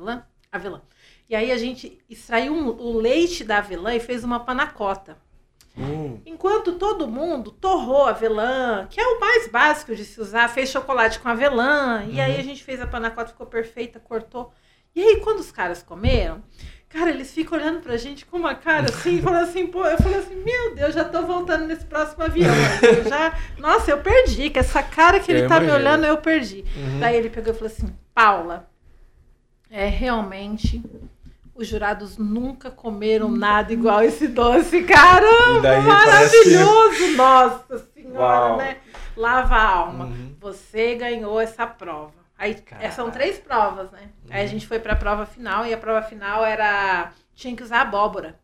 Avelã? 0.01 0.23
Avelã. 0.51 0.81
E 1.29 1.35
aí 1.35 1.51
a 1.51 1.57
gente 1.57 1.97
extraiu 2.09 2.53
um- 2.53 2.67
o 2.69 2.97
leite 2.97 3.43
da 3.43 3.59
avelã 3.59 3.93
e 3.95 3.99
fez 3.99 4.23
uma 4.23 4.39
panacota. 4.39 5.17
Hum, 5.77 6.19
Enquanto 6.25 6.73
todo 6.73 7.07
mundo 7.07 7.49
torrou 7.51 8.05
avelã, 8.05 8.85
que 8.89 8.99
é 8.99 9.05
o 9.07 9.19
mais 9.21 9.47
básico 9.47 9.95
de 9.95 10.03
se 10.03 10.19
usar, 10.19 10.49
fez 10.49 10.69
chocolate 10.69 11.19
com 11.19 11.29
avelã, 11.29 12.03
e 12.09 12.19
aí 12.19 12.37
a 12.37 12.43
gente 12.43 12.61
fez 12.61 12.81
a 12.81 12.87
panacota, 12.87 13.29
ficou 13.29 13.47
perfeita, 13.47 13.97
cortou. 13.99 14.51
E 14.93 15.01
aí, 15.01 15.21
quando 15.21 15.39
os 15.39 15.49
caras 15.49 15.81
comeram, 15.81 16.43
cara, 16.89 17.09
eles 17.11 17.33
ficam 17.33 17.57
olhando 17.57 17.79
pra 17.79 17.95
gente 17.95 18.25
com 18.25 18.35
uma 18.35 18.53
cara 18.53 18.89
assim, 18.89 19.21
falando 19.21 19.43
assim, 19.43 19.67
pô, 19.67 19.85
eu 19.85 19.97
falei 19.97 20.17
assim, 20.19 20.35
meu 20.35 20.75
Deus, 20.75 20.93
já 20.93 21.05
tô 21.05 21.21
voltando 21.21 21.65
nesse 21.65 21.85
próximo 21.85 22.21
avião. 22.25 22.53
Eu 22.97 23.07
já, 23.07 23.33
nossa, 23.57 23.91
eu 23.91 23.99
perdi, 23.99 24.49
que 24.49 24.59
essa 24.59 24.83
cara 24.83 25.21
que 25.21 25.31
ele 25.31 25.43
Eu 25.43 25.47
tá 25.47 25.61
me 25.61 25.71
olhando, 25.71 26.05
eu 26.05 26.17
perdi. 26.17 26.65
uhum. 26.75 26.99
Daí 26.99 27.15
ele 27.15 27.29
pegou 27.29 27.53
e 27.53 27.55
falou 27.55 27.71
assim, 27.73 27.95
Paula, 28.13 28.69
é 29.71 29.87
realmente. 29.87 30.83
Os 31.55 31.67
jurados 31.67 32.17
nunca 32.17 32.71
comeram 32.71 33.29
nada 33.29 33.71
igual 33.73 34.01
esse 34.03 34.27
doce, 34.27 34.83
cara. 34.83 35.25
E 35.57 35.61
daí 35.61 35.85
parece 35.85 36.49
Maravilhoso! 36.55 37.15
Nossa 37.17 37.79
senhora, 37.93 38.19
Uau. 38.49 38.57
né? 38.57 38.77
Lava 39.15 39.55
a 39.55 39.69
alma. 39.71 40.05
Uhum. 40.05 40.35
Você 40.39 40.95
ganhou 40.95 41.39
essa 41.39 41.67
prova. 41.67 42.13
Aí 42.37 42.55
Caraca. 42.55 42.91
são 42.91 43.11
três 43.11 43.37
provas, 43.37 43.91
né? 43.91 44.09
Aí 44.29 44.43
a 44.43 44.47
gente 44.47 44.65
foi 44.65 44.79
pra 44.79 44.95
prova 44.95 45.25
final 45.25 45.65
e 45.65 45.73
a 45.73 45.77
prova 45.77 46.01
final 46.01 46.43
era. 46.43 47.11
Tinha 47.35 47.55
que 47.55 47.61
usar 47.63 47.81
abóbora. 47.81 48.39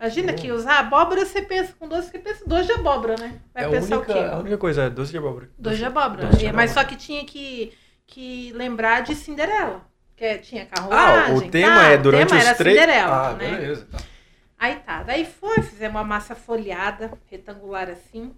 Imagina 0.00 0.30
Uhum. 0.32 0.38
que 0.38 0.52
usar 0.52 0.78
abóbora, 0.78 1.26
você 1.26 1.42
pensa 1.42 1.74
com 1.78 1.88
doce, 1.88 2.10
você 2.10 2.18
pensa 2.20 2.44
doce 2.46 2.66
de 2.66 2.72
abóbora, 2.72 3.16
né? 3.18 3.40
Vai 3.52 3.64
É 3.64 3.66
a 3.66 3.70
pensar 3.70 3.96
única, 3.96 4.12
o 4.12 4.14
quê? 4.14 4.20
a 4.20 4.36
única 4.38 4.56
coisa, 4.58 4.82
é 4.84 4.90
doce 4.90 5.10
de 5.10 5.18
abóbora. 5.18 5.50
Doce 5.58 5.76
de 5.76 5.84
abóbora. 5.84 6.26
Doce 6.26 6.38
de 6.38 6.52
Mas 6.52 6.70
abóbora. 6.70 6.86
só 6.86 6.88
que 6.88 6.96
tinha 6.96 7.24
que, 7.24 7.72
que 8.06 8.52
lembrar 8.54 9.02
de 9.02 9.14
Cinderela. 9.16 9.82
Que 10.18 10.38
tinha 10.38 10.64
Ah, 10.64 10.66
carruagem. 10.76 11.36
o 11.36 11.50
tema 11.50 11.76
tá? 11.76 11.88
é 11.90 11.96
durante 11.96 12.24
o 12.24 12.28
tema 12.30 12.40
os 12.40 12.46
era 12.46 12.56
três. 12.56 12.76
Cinderela, 12.80 13.28
ah, 13.28 13.32
né? 13.34 13.50
beleza. 13.50 13.86
tá. 13.90 13.98
Aí 14.58 14.74
tá, 14.76 15.02
daí 15.04 15.24
foi, 15.24 15.62
fizemos 15.62 15.94
uma 15.96 16.02
massa 16.04 16.34
folhada, 16.34 17.12
retangular 17.30 17.88
assim. 17.88 18.34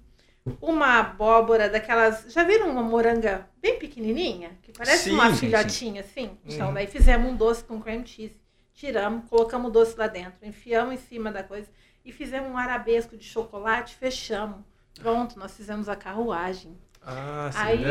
Uma 0.61 0.99
abóbora 1.01 1.69
daquelas. 1.71 2.27
Já 2.33 2.45
viram 2.45 2.69
uma 2.71 2.83
moranga 2.83 3.47
bem 3.63 3.79
pequenininha? 3.79 4.51
Que 4.63 4.73
parece 4.73 5.05
Sim, 5.05 5.13
uma 5.13 5.31
sim, 5.31 5.37
filhotinha 5.37 6.03
assim? 6.03 6.37
Então, 6.45 6.69
Uhum. 6.69 6.75
daí 6.75 6.87
fizemos 6.87 7.31
um 7.33 7.35
doce 7.37 7.65
com 7.65 7.81
cream 7.81 8.05
cheese. 8.05 8.39
Tiramos, 8.75 9.29
colocamos 9.29 9.69
o 9.69 9.73
doce 9.73 9.95
lá 9.99 10.07
dentro, 10.07 10.35
enfiamos 10.43 10.95
em 10.95 10.97
cima 10.99 11.31
da 11.33 11.43
coisa 11.43 11.69
e 12.05 12.13
fizemos 12.13 12.51
um 12.51 12.57
arabesco 12.57 13.17
de 13.17 13.25
chocolate, 13.25 13.95
fechamos. 13.97 14.59
Pronto, 14.99 15.39
nós 15.39 15.55
fizemos 15.57 15.89
a 15.89 15.97
carruagem. 15.97 16.77
Ah, 17.03 17.51
Aí 17.55 17.83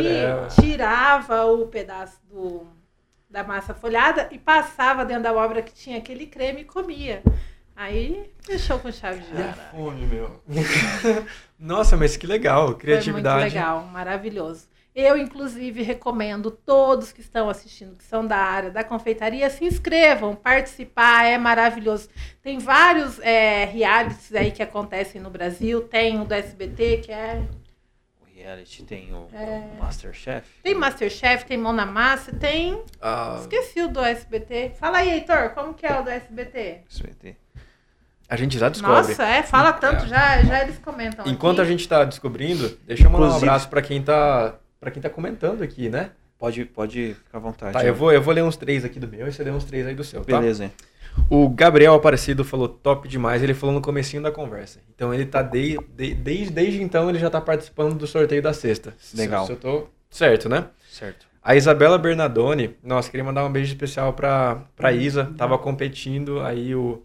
tirava 0.59 1.45
o 1.45 1.67
pedaço 1.67 2.19
do, 2.29 2.67
da 3.29 3.43
massa 3.43 3.73
folhada 3.73 4.27
e 4.31 4.37
passava 4.37 5.05
dentro 5.05 5.23
da 5.23 5.33
obra 5.33 5.61
que 5.61 5.73
tinha 5.73 5.97
aquele 5.97 6.25
creme 6.25 6.61
e 6.61 6.65
comia. 6.65 7.21
Aí 7.75 8.29
fechou 8.41 8.79
com 8.79 8.91
chave 8.91 9.21
de 9.21 9.33
ouro. 9.33 9.53
fome, 9.71 10.05
meu. 10.05 10.43
Nossa, 11.57 11.95
mas 11.95 12.17
que 12.17 12.27
legal, 12.27 12.75
criatividade. 12.75 13.23
Foi 13.23 13.41
muito 13.41 13.53
legal, 13.53 13.83
maravilhoso. 13.85 14.67
Eu, 14.93 15.15
inclusive, 15.15 15.81
recomendo 15.83 16.51
todos 16.51 17.13
que 17.13 17.21
estão 17.21 17.49
assistindo, 17.49 17.95
que 17.95 18.03
são 18.03 18.25
da 18.25 18.35
área 18.35 18.71
da 18.71 18.83
confeitaria, 18.83 19.49
se 19.49 19.63
inscrevam, 19.63 20.35
participar, 20.35 21.25
é 21.25 21.37
maravilhoso. 21.37 22.09
Tem 22.41 22.57
vários 22.57 23.19
é, 23.19 23.63
realities 23.63 24.33
aí 24.33 24.51
que 24.51 24.63
acontecem 24.63 25.21
no 25.21 25.29
Brasil, 25.29 25.81
tem 25.81 26.19
o 26.19 26.25
do 26.25 26.33
SBT, 26.33 26.97
que 27.05 27.11
é 27.11 27.47
reality 28.39 28.83
tem 28.83 29.13
o 29.13 29.27
é... 29.33 29.77
Masterchef. 29.79 30.47
Tem 30.63 30.73
Masterchef, 30.73 31.45
tem 31.45 31.57
Mão 31.57 31.73
na 31.73 31.85
Massa, 31.85 32.33
tem. 32.33 32.81
Ah. 33.01 33.37
Esqueci 33.41 33.81
o 33.81 33.87
do 33.87 33.99
SBT. 33.99 34.73
Fala 34.79 34.99
aí, 34.99 35.09
Heitor, 35.09 35.49
como 35.51 35.73
que 35.73 35.85
é 35.85 35.99
o 35.99 36.03
do 36.03 36.09
SBT? 36.09 36.81
SBT. 36.89 37.35
A 38.29 38.35
gente 38.35 38.57
já 38.57 38.69
descobre. 38.69 38.95
Nossa, 38.95 39.23
é, 39.23 39.43
fala 39.43 39.73
tanto, 39.73 40.05
é. 40.05 40.07
já, 40.07 40.41
já 40.43 40.61
eles 40.63 40.77
comentam. 40.77 41.25
Enquanto 41.27 41.59
aqui. 41.59 41.67
a 41.67 41.71
gente 41.71 41.81
está 41.81 42.03
descobrindo, 42.05 42.77
deixa 42.85 43.03
eu 43.03 43.09
mandar 43.09 43.25
Inclusive. 43.25 43.45
um 43.45 43.49
abraço 43.49 43.69
para 43.69 43.81
quem 43.81 44.01
tá 44.01 44.55
para 44.79 44.91
quem 44.91 45.01
tá 45.01 45.09
comentando 45.09 45.61
aqui, 45.61 45.89
né? 45.89 46.11
Pode, 46.37 46.63
pode 46.63 47.15
ficar 47.15 47.37
à 47.37 47.41
vontade. 47.41 47.73
Tá, 47.73 47.83
eu 47.83 47.93
vou, 47.93 48.13
eu 48.13 48.21
vou 48.21 48.33
ler 48.33 48.43
uns 48.43 48.55
três 48.55 48.85
aqui 48.85 48.97
do 48.97 49.07
meu 49.07 49.27
e 49.27 49.31
você 49.31 49.43
lê 49.43 49.51
uns 49.51 49.65
três 49.65 49.85
aí 49.85 49.93
do 49.93 50.05
seu, 50.05 50.23
tá? 50.23 50.39
Beleza. 50.39 50.71
O 51.29 51.49
Gabriel 51.49 51.93
Aparecido 51.93 52.43
falou 52.43 52.67
top 52.67 53.07
demais, 53.07 53.41
ele 53.41 53.53
falou 53.53 53.73
no 53.73 53.81
comecinho 53.81 54.21
da 54.21 54.31
conversa. 54.31 54.79
Então 54.93 55.13
ele 55.13 55.25
tá 55.25 55.41
de, 55.41 55.77
de, 55.95 56.13
desde, 56.13 56.51
desde 56.51 56.81
então 56.81 57.09
ele 57.09 57.19
já 57.19 57.29
tá 57.29 57.39
participando 57.39 57.95
do 57.95 58.07
sorteio 58.07 58.41
da 58.41 58.53
sexta. 58.53 58.93
Legal. 59.15 59.45
Se, 59.45 59.53
eu 59.53 59.57
tô 59.57 59.87
certo, 60.09 60.49
né? 60.49 60.67
Certo. 60.89 61.27
A 61.41 61.55
Isabela 61.55 61.97
Bernardoni, 61.97 62.75
nossa, 62.83 63.09
queria 63.09 63.23
mandar 63.23 63.45
um 63.45 63.51
beijo 63.51 63.71
especial 63.71 64.13
pra, 64.13 64.63
pra 64.75 64.91
Isa, 64.91 65.33
tava 65.37 65.57
competindo 65.57 66.41
aí 66.41 66.75
o, 66.75 67.01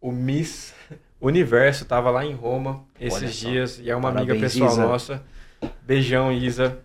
o 0.00 0.10
Miss 0.10 0.74
Universo, 1.20 1.84
tava 1.84 2.10
lá 2.10 2.24
em 2.24 2.32
Roma 2.32 2.84
esses 2.98 3.34
dias 3.36 3.78
e 3.78 3.90
é 3.90 3.94
uma 3.94 4.10
Parabéns, 4.10 4.30
amiga 4.30 4.46
pessoal 4.46 4.72
Isa. 4.72 4.82
nossa. 4.82 5.22
Beijão, 5.82 6.32
Isa. 6.32 6.78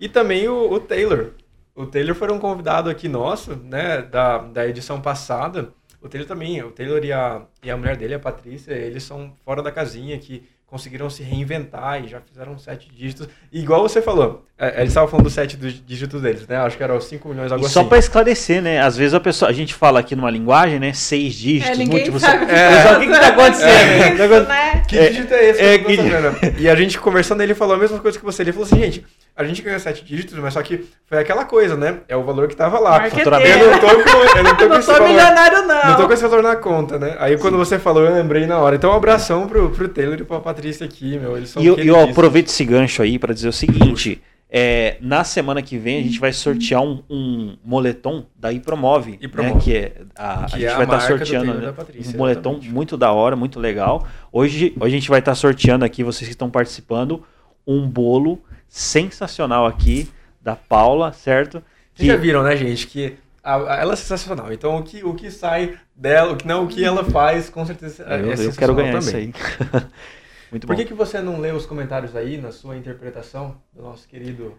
E 0.00 0.08
também 0.08 0.48
o, 0.48 0.72
o, 0.72 0.80
Taylor. 0.80 1.32
O 1.76 1.84
Taylor 1.84 2.14
foi 2.14 2.32
um 2.32 2.38
convidado 2.38 2.88
aqui 2.88 3.06
nosso, 3.06 3.54
né, 3.54 4.00
da, 4.00 4.38
da 4.38 4.66
edição 4.66 4.98
passada. 4.98 5.68
O 6.00 6.08
Taylor 6.08 6.26
também, 6.26 6.62
o 6.62 6.70
Taylor 6.70 7.04
e 7.04 7.12
a, 7.12 7.42
e 7.62 7.70
a 7.70 7.76
mulher 7.76 7.96
dele, 7.96 8.14
a 8.14 8.18
Patrícia, 8.18 8.72
eles 8.72 9.02
são 9.02 9.34
fora 9.44 9.62
da 9.62 9.70
casinha 9.70 10.18
que 10.18 10.42
conseguiram 10.66 11.08
se 11.08 11.22
reinventar 11.22 12.02
e 12.02 12.08
já 12.08 12.20
fizeram 12.20 12.58
sete 12.58 12.90
dígitos. 12.92 13.28
E 13.52 13.60
igual 13.60 13.82
você 13.82 14.02
falou, 14.02 14.44
é, 14.58 14.78
eles 14.78 14.88
estavam 14.88 15.08
falando 15.08 15.24
dos 15.24 15.34
sete 15.34 15.56
dígitos 15.56 16.20
deles, 16.22 16.46
né?Cho 16.46 16.76
que 16.76 16.82
era 16.82 16.94
os 16.94 17.04
5 17.04 17.28
milhões, 17.28 17.52
agora. 17.52 17.68
Só 17.68 17.84
para 17.84 17.98
esclarecer, 17.98 18.60
né? 18.62 18.80
Às 18.80 18.96
vezes 18.96 19.14
a 19.14 19.20
pessoa, 19.20 19.50
a 19.50 19.54
gente 19.54 19.74
fala 19.74 20.00
aqui 20.00 20.16
numa 20.16 20.30
linguagem, 20.30 20.80
né? 20.80 20.92
Seis 20.92 21.34
dígitos, 21.34 21.78
é, 21.78 21.84
múltiplos. 21.84 22.22
Sabe 22.22 22.50
é, 22.50 22.96
o 22.96 23.00
que, 23.00 23.06
que 23.06 23.12
tá 23.12 23.28
acontecendo? 23.28 24.22
É, 24.22 24.40
né? 24.44 24.82
Que 24.88 25.08
dígito 25.10 25.34
é 25.34 25.50
esse? 25.50 25.60
É, 25.60 25.78
que... 25.78 26.62
E 26.62 26.68
a 26.68 26.74
gente 26.74 26.98
conversando, 26.98 27.42
ele 27.42 27.54
falou 27.54 27.76
a 27.76 27.78
mesma 27.78 27.98
coisa 28.00 28.18
que 28.18 28.24
você. 28.24 28.42
Ele 28.42 28.52
falou 28.52 28.66
assim, 28.66 28.80
gente, 28.80 29.04
a 29.36 29.44
gente 29.44 29.60
ganhou 29.60 29.78
sete 29.78 30.02
dígitos, 30.02 30.38
mas 30.38 30.54
só 30.54 30.62
que 30.62 30.86
foi 31.04 31.18
aquela 31.18 31.44
coisa, 31.44 31.76
né? 31.76 32.00
É 32.08 32.16
o 32.16 32.24
valor 32.24 32.48
que 32.48 32.56
tava 32.56 32.78
lá. 32.78 33.06
Eu 33.06 33.70
não 33.70 33.78
tô 33.78 33.86
com, 33.86 34.38
eu 34.38 34.42
não 34.42 34.56
tô 34.56 34.66
com 34.68 34.74
esse 34.76 34.86
valor. 34.90 35.08
milionário, 35.08 35.66
não. 35.66 35.90
Não 35.90 35.96
tô 35.96 36.06
com 36.06 36.12
esse 36.14 36.22
valor 36.22 36.42
na 36.42 36.56
conta, 36.56 36.98
né? 36.98 37.16
Aí 37.18 37.36
quando 37.36 37.52
Sim. 37.54 37.58
você 37.58 37.78
falou, 37.78 38.02
eu 38.02 38.14
lembrei 38.14 38.46
na 38.46 38.58
hora. 38.58 38.76
Então, 38.76 38.90
um 38.90 38.94
abração 38.94 39.46
pro, 39.46 39.68
pro 39.70 39.88
Taylor 39.88 40.18
e 40.18 40.24
pra 40.24 40.40
Patrícia 40.40 40.86
aqui, 40.86 41.18
meu. 41.18 41.36
Eles 41.36 41.50
são 41.50 41.62
e 41.62 41.66
eu, 41.66 41.76
eu 41.76 42.00
aproveito 42.00 42.48
esse 42.48 42.64
gancho 42.64 43.02
aí 43.02 43.18
para 43.18 43.34
dizer 43.34 43.48
o 43.48 43.52
seguinte. 43.52 44.22
É, 44.48 44.96
na 45.00 45.22
semana 45.22 45.60
que 45.60 45.76
vem 45.76 45.98
a 45.98 46.02
gente 46.02 46.20
vai 46.20 46.32
sortear 46.32 46.80
um, 46.80 47.02
um 47.10 47.56
moletom 47.64 48.24
da 48.38 48.52
Ipromove, 48.52 49.18
Ipromove. 49.20 49.54
Né, 49.54 49.60
que 49.60 49.76
é 49.76 49.92
a, 50.14 50.44
que 50.44 50.54
a 50.54 50.58
gente 50.58 50.64
é 50.64 50.74
vai 50.74 50.84
estar 50.84 50.98
tá 50.98 51.06
sorteando 51.06 51.54
né, 51.54 51.72
Patrícia, 51.72 52.14
um 52.14 52.16
moletom 52.16 52.50
exatamente. 52.52 52.72
muito 52.72 52.96
da 52.96 53.12
hora, 53.12 53.34
muito 53.34 53.58
legal. 53.58 54.06
Hoje, 54.32 54.72
hoje 54.80 54.94
a 54.94 54.98
gente 54.98 55.10
vai 55.10 55.18
estar 55.18 55.32
tá 55.32 55.34
sorteando 55.34 55.84
aqui, 55.84 56.04
vocês 56.04 56.28
que 56.28 56.32
estão 56.32 56.48
participando, 56.48 57.22
um 57.66 57.86
bolo 57.86 58.40
sensacional 58.68 59.66
aqui 59.66 60.08
da 60.40 60.56
Paula, 60.56 61.12
certo? 61.12 61.62
Que... 61.94 62.04
Vocês 62.04 62.08
já 62.08 62.16
viram, 62.16 62.42
né, 62.42 62.56
gente, 62.56 62.86
que 62.86 63.16
a, 63.42 63.56
a, 63.56 63.76
ela 63.80 63.92
é 63.92 63.96
sensacional. 63.96 64.52
Então 64.52 64.76
o 64.76 64.82
que, 64.82 65.04
o 65.04 65.14
que 65.14 65.30
sai 65.30 65.78
dela, 65.94 66.32
o 66.32 66.36
que 66.36 66.46
não 66.46 66.64
o 66.64 66.68
que 66.68 66.84
ela 66.84 67.04
faz, 67.04 67.48
com 67.48 67.64
certeza 67.64 68.04
é, 68.08 68.20
eu, 68.20 68.32
é 68.32 68.46
eu 68.46 68.52
quero 68.52 68.74
ganhar 68.74 69.00
também. 69.00 69.30
isso 69.30 69.42
aí. 69.72 69.82
Muito 70.50 70.66
bom. 70.66 70.74
Por 70.74 70.76
que, 70.76 70.84
que 70.88 70.94
você 70.94 71.20
não 71.20 71.40
lê 71.40 71.50
os 71.52 71.66
comentários 71.66 72.14
aí 72.14 72.38
na 72.38 72.52
sua 72.52 72.76
interpretação 72.76 73.56
do 73.74 73.82
nosso 73.82 74.06
querido. 74.08 74.54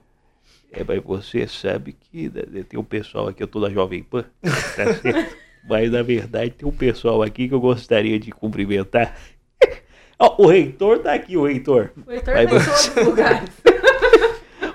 É, 0.72 0.84
mas 0.84 1.02
você 1.02 1.48
sabe 1.48 1.94
que 1.94 2.30
né, 2.30 2.64
tem 2.68 2.80
um 2.80 2.84
pessoal 2.84 3.28
aqui, 3.28 3.42
eu 3.42 3.48
tô 3.48 3.60
da 3.60 3.70
Jovem 3.70 4.04
Pan, 4.04 4.26
tá 4.42 4.52
certo? 4.52 5.38
mas 5.68 5.92
na 5.92 6.02
verdade 6.02 6.52
tem 6.52 6.68
um 6.68 6.72
pessoal 6.72 7.22
aqui 7.22 7.48
que 7.48 7.54
eu 7.54 7.60
gostaria 7.60 8.20
de 8.20 8.32
cumprimentar. 8.32 9.18
oh, 10.20 10.44
o 10.44 10.48
reitor 10.48 11.00
tá 11.00 11.14
aqui, 11.14 11.38
o 11.38 11.46
reitor. 11.46 11.92
O 12.06 12.10
reitor 12.10 12.34
tá 12.34 12.44
em 12.44 12.48
todos 12.48 12.68
os 12.68 13.06
lugares. 13.06 13.50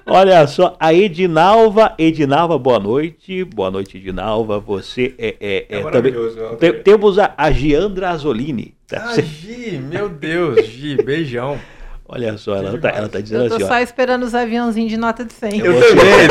Olha 0.07 0.47
só, 0.47 0.77
a 0.81 0.93
Edinalva, 0.93 1.95
Edinalva, 1.97 2.59
boa 2.59 2.81
noite. 2.81 3.45
Boa 3.45 3.71
noite, 3.71 3.97
Edinalva. 3.97 4.59
Você 4.59 5.15
é, 5.17 5.37
é, 5.41 5.67
é, 5.69 5.81
é 5.81 5.91
também. 5.91 6.13
Tem, 6.59 6.73
temos 6.83 7.19
a, 7.19 7.33
a 7.37 7.51
Giandra 7.53 8.11
Azolini. 8.11 8.75
Tá? 8.89 9.15
Ah, 9.17 9.21
Gi, 9.21 9.79
meu 9.79 10.09
Deus, 10.09 10.67
Gi, 10.67 10.97
beijão. 11.03 11.59
Olha 12.07 12.37
só, 12.37 12.57
ela 12.57 12.77
tá, 12.79 12.91
ela 12.91 13.09
tá 13.09 13.21
dizendo 13.21 13.45
assim. 13.45 13.55
Eu 13.55 13.59
tô 13.59 13.65
assim, 13.65 13.75
só 13.75 13.79
ó, 13.79 13.83
esperando 13.83 14.25
os 14.25 14.35
aviãozinhos 14.35 14.91
de 14.91 14.99
nota 14.99 15.25
de 15.25 15.33
100. 15.33 15.61
Eu, 15.61 15.81
também. 15.81 16.29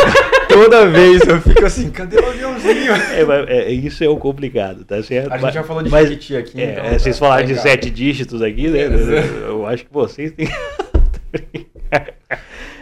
Toda 0.48 0.86
vez 0.86 1.22
eu 1.22 1.42
fico 1.42 1.66
assim, 1.66 1.90
cadê 1.90 2.18
o 2.18 2.28
aviãozinho? 2.28 2.94
É, 2.94 3.24
é, 3.48 3.72
isso 3.72 4.04
é 4.04 4.10
o 4.10 4.18
complicado, 4.18 4.84
tá 4.84 5.02
certo? 5.02 5.32
A 5.32 5.38
gente 5.38 5.54
já 5.54 5.64
falou 5.64 5.82
de 5.82 5.90
mas, 5.90 6.12
aqui. 6.12 6.36
É, 6.36 6.42
então, 6.42 6.86
é, 6.86 7.00
vocês 7.00 7.18
tá, 7.18 7.26
falaram 7.26 7.48
tá 7.48 7.54
de 7.54 7.60
sete 7.60 7.90
dígitos 7.90 8.42
aqui, 8.42 8.68
né? 8.68 8.82
Eu 9.48 9.66
acho 9.66 9.86
que 9.86 9.94
vocês 9.94 10.34
têm. 10.34 10.48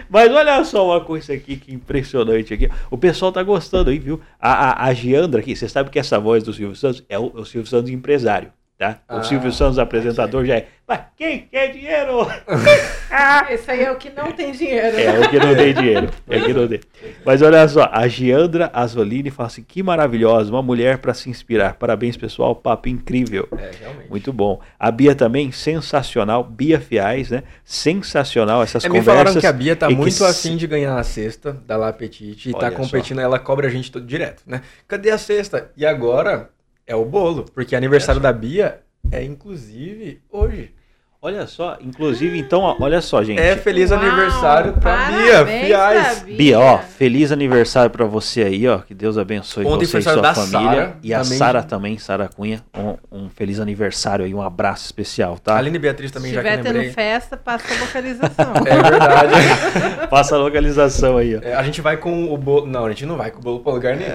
Mas 0.10 0.32
olha 0.32 0.64
só 0.64 0.86
uma 0.88 1.01
coisa 1.01 1.34
aqui 1.34 1.55
que 1.55 1.74
impressionante 1.74 2.53
aqui. 2.53 2.70
O 2.89 2.97
pessoal 2.97 3.32
tá 3.32 3.43
gostando 3.43 3.91
aí, 3.91 3.99
viu? 3.99 4.20
A, 4.39 4.86
a, 4.86 4.88
a 4.88 4.93
Giandra 4.93 5.39
aqui, 5.39 5.55
você 5.55 5.70
sabe 5.70 5.89
que 5.89 5.99
essa 5.99 6.20
voz 6.20 6.43
do 6.43 6.51
Silvio 6.51 6.76
Santos 6.76 7.03
é 7.07 7.20
o, 7.20 7.32
o 7.34 7.45
Silvio 7.45 7.70
Santos 7.70 7.91
empresário. 7.91 8.51
Tá? 8.80 9.02
O 9.10 9.18
ah, 9.18 9.24
Silvio 9.24 9.52
Santos, 9.52 9.78
apresentador, 9.78 10.46
já 10.46 10.56
é. 10.56 10.68
Mas 10.88 11.02
quem 11.18 11.42
quer 11.52 11.74
dinheiro? 11.74 12.26
Esse 13.52 13.72
aí 13.72 13.84
é 13.84 13.92
o 13.92 13.98
que 13.98 14.10
não 14.10 14.32
tem 14.32 14.54
dinheiro. 14.54 14.98
É 14.98 15.20
o 15.20 15.30
que 15.30 15.38
não 15.38 15.54
tem 15.54 15.74
dinheiro. 15.74 16.10
É 16.30 16.38
o 16.38 16.46
que 16.46 16.54
não 16.54 16.66
tem. 16.66 16.80
Mas 17.26 17.42
olha 17.42 17.68
só, 17.68 17.90
a 17.92 18.08
Giandra 18.08 18.72
Azolini 18.74 19.30
fala 19.30 19.48
assim: 19.48 19.64
que 19.64 19.84
maravilhosa, 19.84 20.50
uma 20.50 20.62
mulher 20.62 21.00
para 21.00 21.14
se 21.14 21.30
inspirar. 21.30 21.74
Parabéns, 21.74 22.16
pessoal, 22.16 22.56
papo 22.56 22.88
incrível. 22.88 23.50
É, 23.52 23.72
realmente. 23.82 24.10
Muito 24.10 24.32
bom. 24.32 24.62
A 24.80 24.90
Bia 24.90 25.14
também, 25.14 25.52
sensacional. 25.52 26.42
Bia 26.42 26.80
Fiais, 26.80 27.32
né? 27.32 27.44
Sensacional 27.66 28.64
essas 28.64 28.86
é, 28.86 28.88
conversas. 28.88 29.14
Me 29.14 29.18
falaram 29.18 29.42
que 29.42 29.46
a 29.46 29.52
Bia 29.52 29.76
tá 29.76 29.90
muito 29.90 30.24
afim 30.24 30.56
de 30.56 30.66
ganhar 30.68 30.98
a 30.98 31.04
cesta 31.04 31.52
da 31.52 31.76
La 31.76 31.92
Petite 31.92 32.48
e 32.48 32.52
tá 32.54 32.60
olha 32.60 32.72
tá 32.72 32.78
competindo, 32.78 33.18
só. 33.18 33.24
ela 33.24 33.40
cobra 33.40 33.68
a 33.68 33.70
gente 33.70 33.92
todo 33.92 34.06
direto, 34.06 34.44
né? 34.48 34.62
Cadê 34.88 35.12
a 35.12 35.18
cesta? 35.18 35.70
E 35.76 35.86
agora 35.86 36.50
é 36.90 36.96
o 36.96 37.06
bolo, 37.06 37.46
porque 37.54 37.76
aniversário 37.76 38.20
da 38.20 38.34
Bia 38.34 38.82
é 39.12 39.24
inclusive 39.24 40.22
hoje. 40.30 40.74
Olha 41.22 41.45
só, 41.47 41.78
inclusive, 41.82 42.39
então, 42.39 42.78
olha 42.80 43.01
só, 43.01 43.22
gente. 43.22 43.41
É 43.41 43.57
feliz 43.57 43.91
Uau, 43.91 43.99
aniversário 43.99 44.72
pra 44.72 45.07
Bia, 45.07 45.45
Fiais. 45.45 46.24
Bia. 46.24 46.57
Ó, 46.57 46.78
feliz 46.78 47.30
aniversário 47.34 47.91
pra 47.91 48.05
você 48.05 48.43
aí, 48.43 48.65
ó. 48.65 48.78
Que 48.78 48.93
Deus 48.93 49.17
abençoe 49.17 49.65
Ontem 49.65 49.86
você 49.86 49.97
e 49.97 50.01
sua 50.01 50.34
família. 50.34 50.59
Sarah, 50.61 50.97
e 51.03 51.13
a 51.13 51.24
Sara 51.26 51.61
também, 51.61 51.97
Sara 51.97 52.30
Cunha. 52.30 52.63
Um, 52.74 52.95
um, 53.11 53.30
feliz 53.30 53.59
aniversário 53.59 54.24
aí, 54.24 54.34
um 54.34 54.41
abraço 54.41 54.86
especial, 54.86 55.38
tá? 55.38 55.55
A 55.55 55.57
Aline 55.57 55.78
Beatriz 55.78 56.09
também, 56.09 56.30
Se 56.30 56.36
já 56.36 56.41
que 56.41 56.55
lembrei. 56.55 56.84
tendo 56.84 56.93
festa, 56.93 57.36
passa 57.36 57.65
a 57.67 57.80
localização. 57.82 58.53
é 58.65 58.89
verdade. 58.89 60.07
passa 60.09 60.36
a 60.36 60.38
localização 60.38 61.17
aí, 61.17 61.36
ó. 61.36 61.39
É, 61.41 61.53
a 61.53 61.63
gente 61.63 61.82
vai 61.82 61.97
com 61.97 62.34
o 62.34 62.38
bolo... 62.38 62.65
Não, 62.65 62.86
a 62.86 62.89
gente 62.91 63.05
não 63.05 63.17
vai 63.17 63.30
com 63.30 63.39
o 63.39 63.41
bolo 63.41 63.59
pra 63.59 63.74
lugar 63.74 63.97
nenhum. 63.97 64.09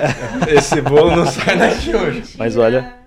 Esse 0.49 0.81
bolo 0.81 1.15
não 1.15 1.27
sai 1.27 1.59
daqui 1.59 1.95
hoje. 1.95 2.23
Mas 2.39 2.57
olha 2.57 3.04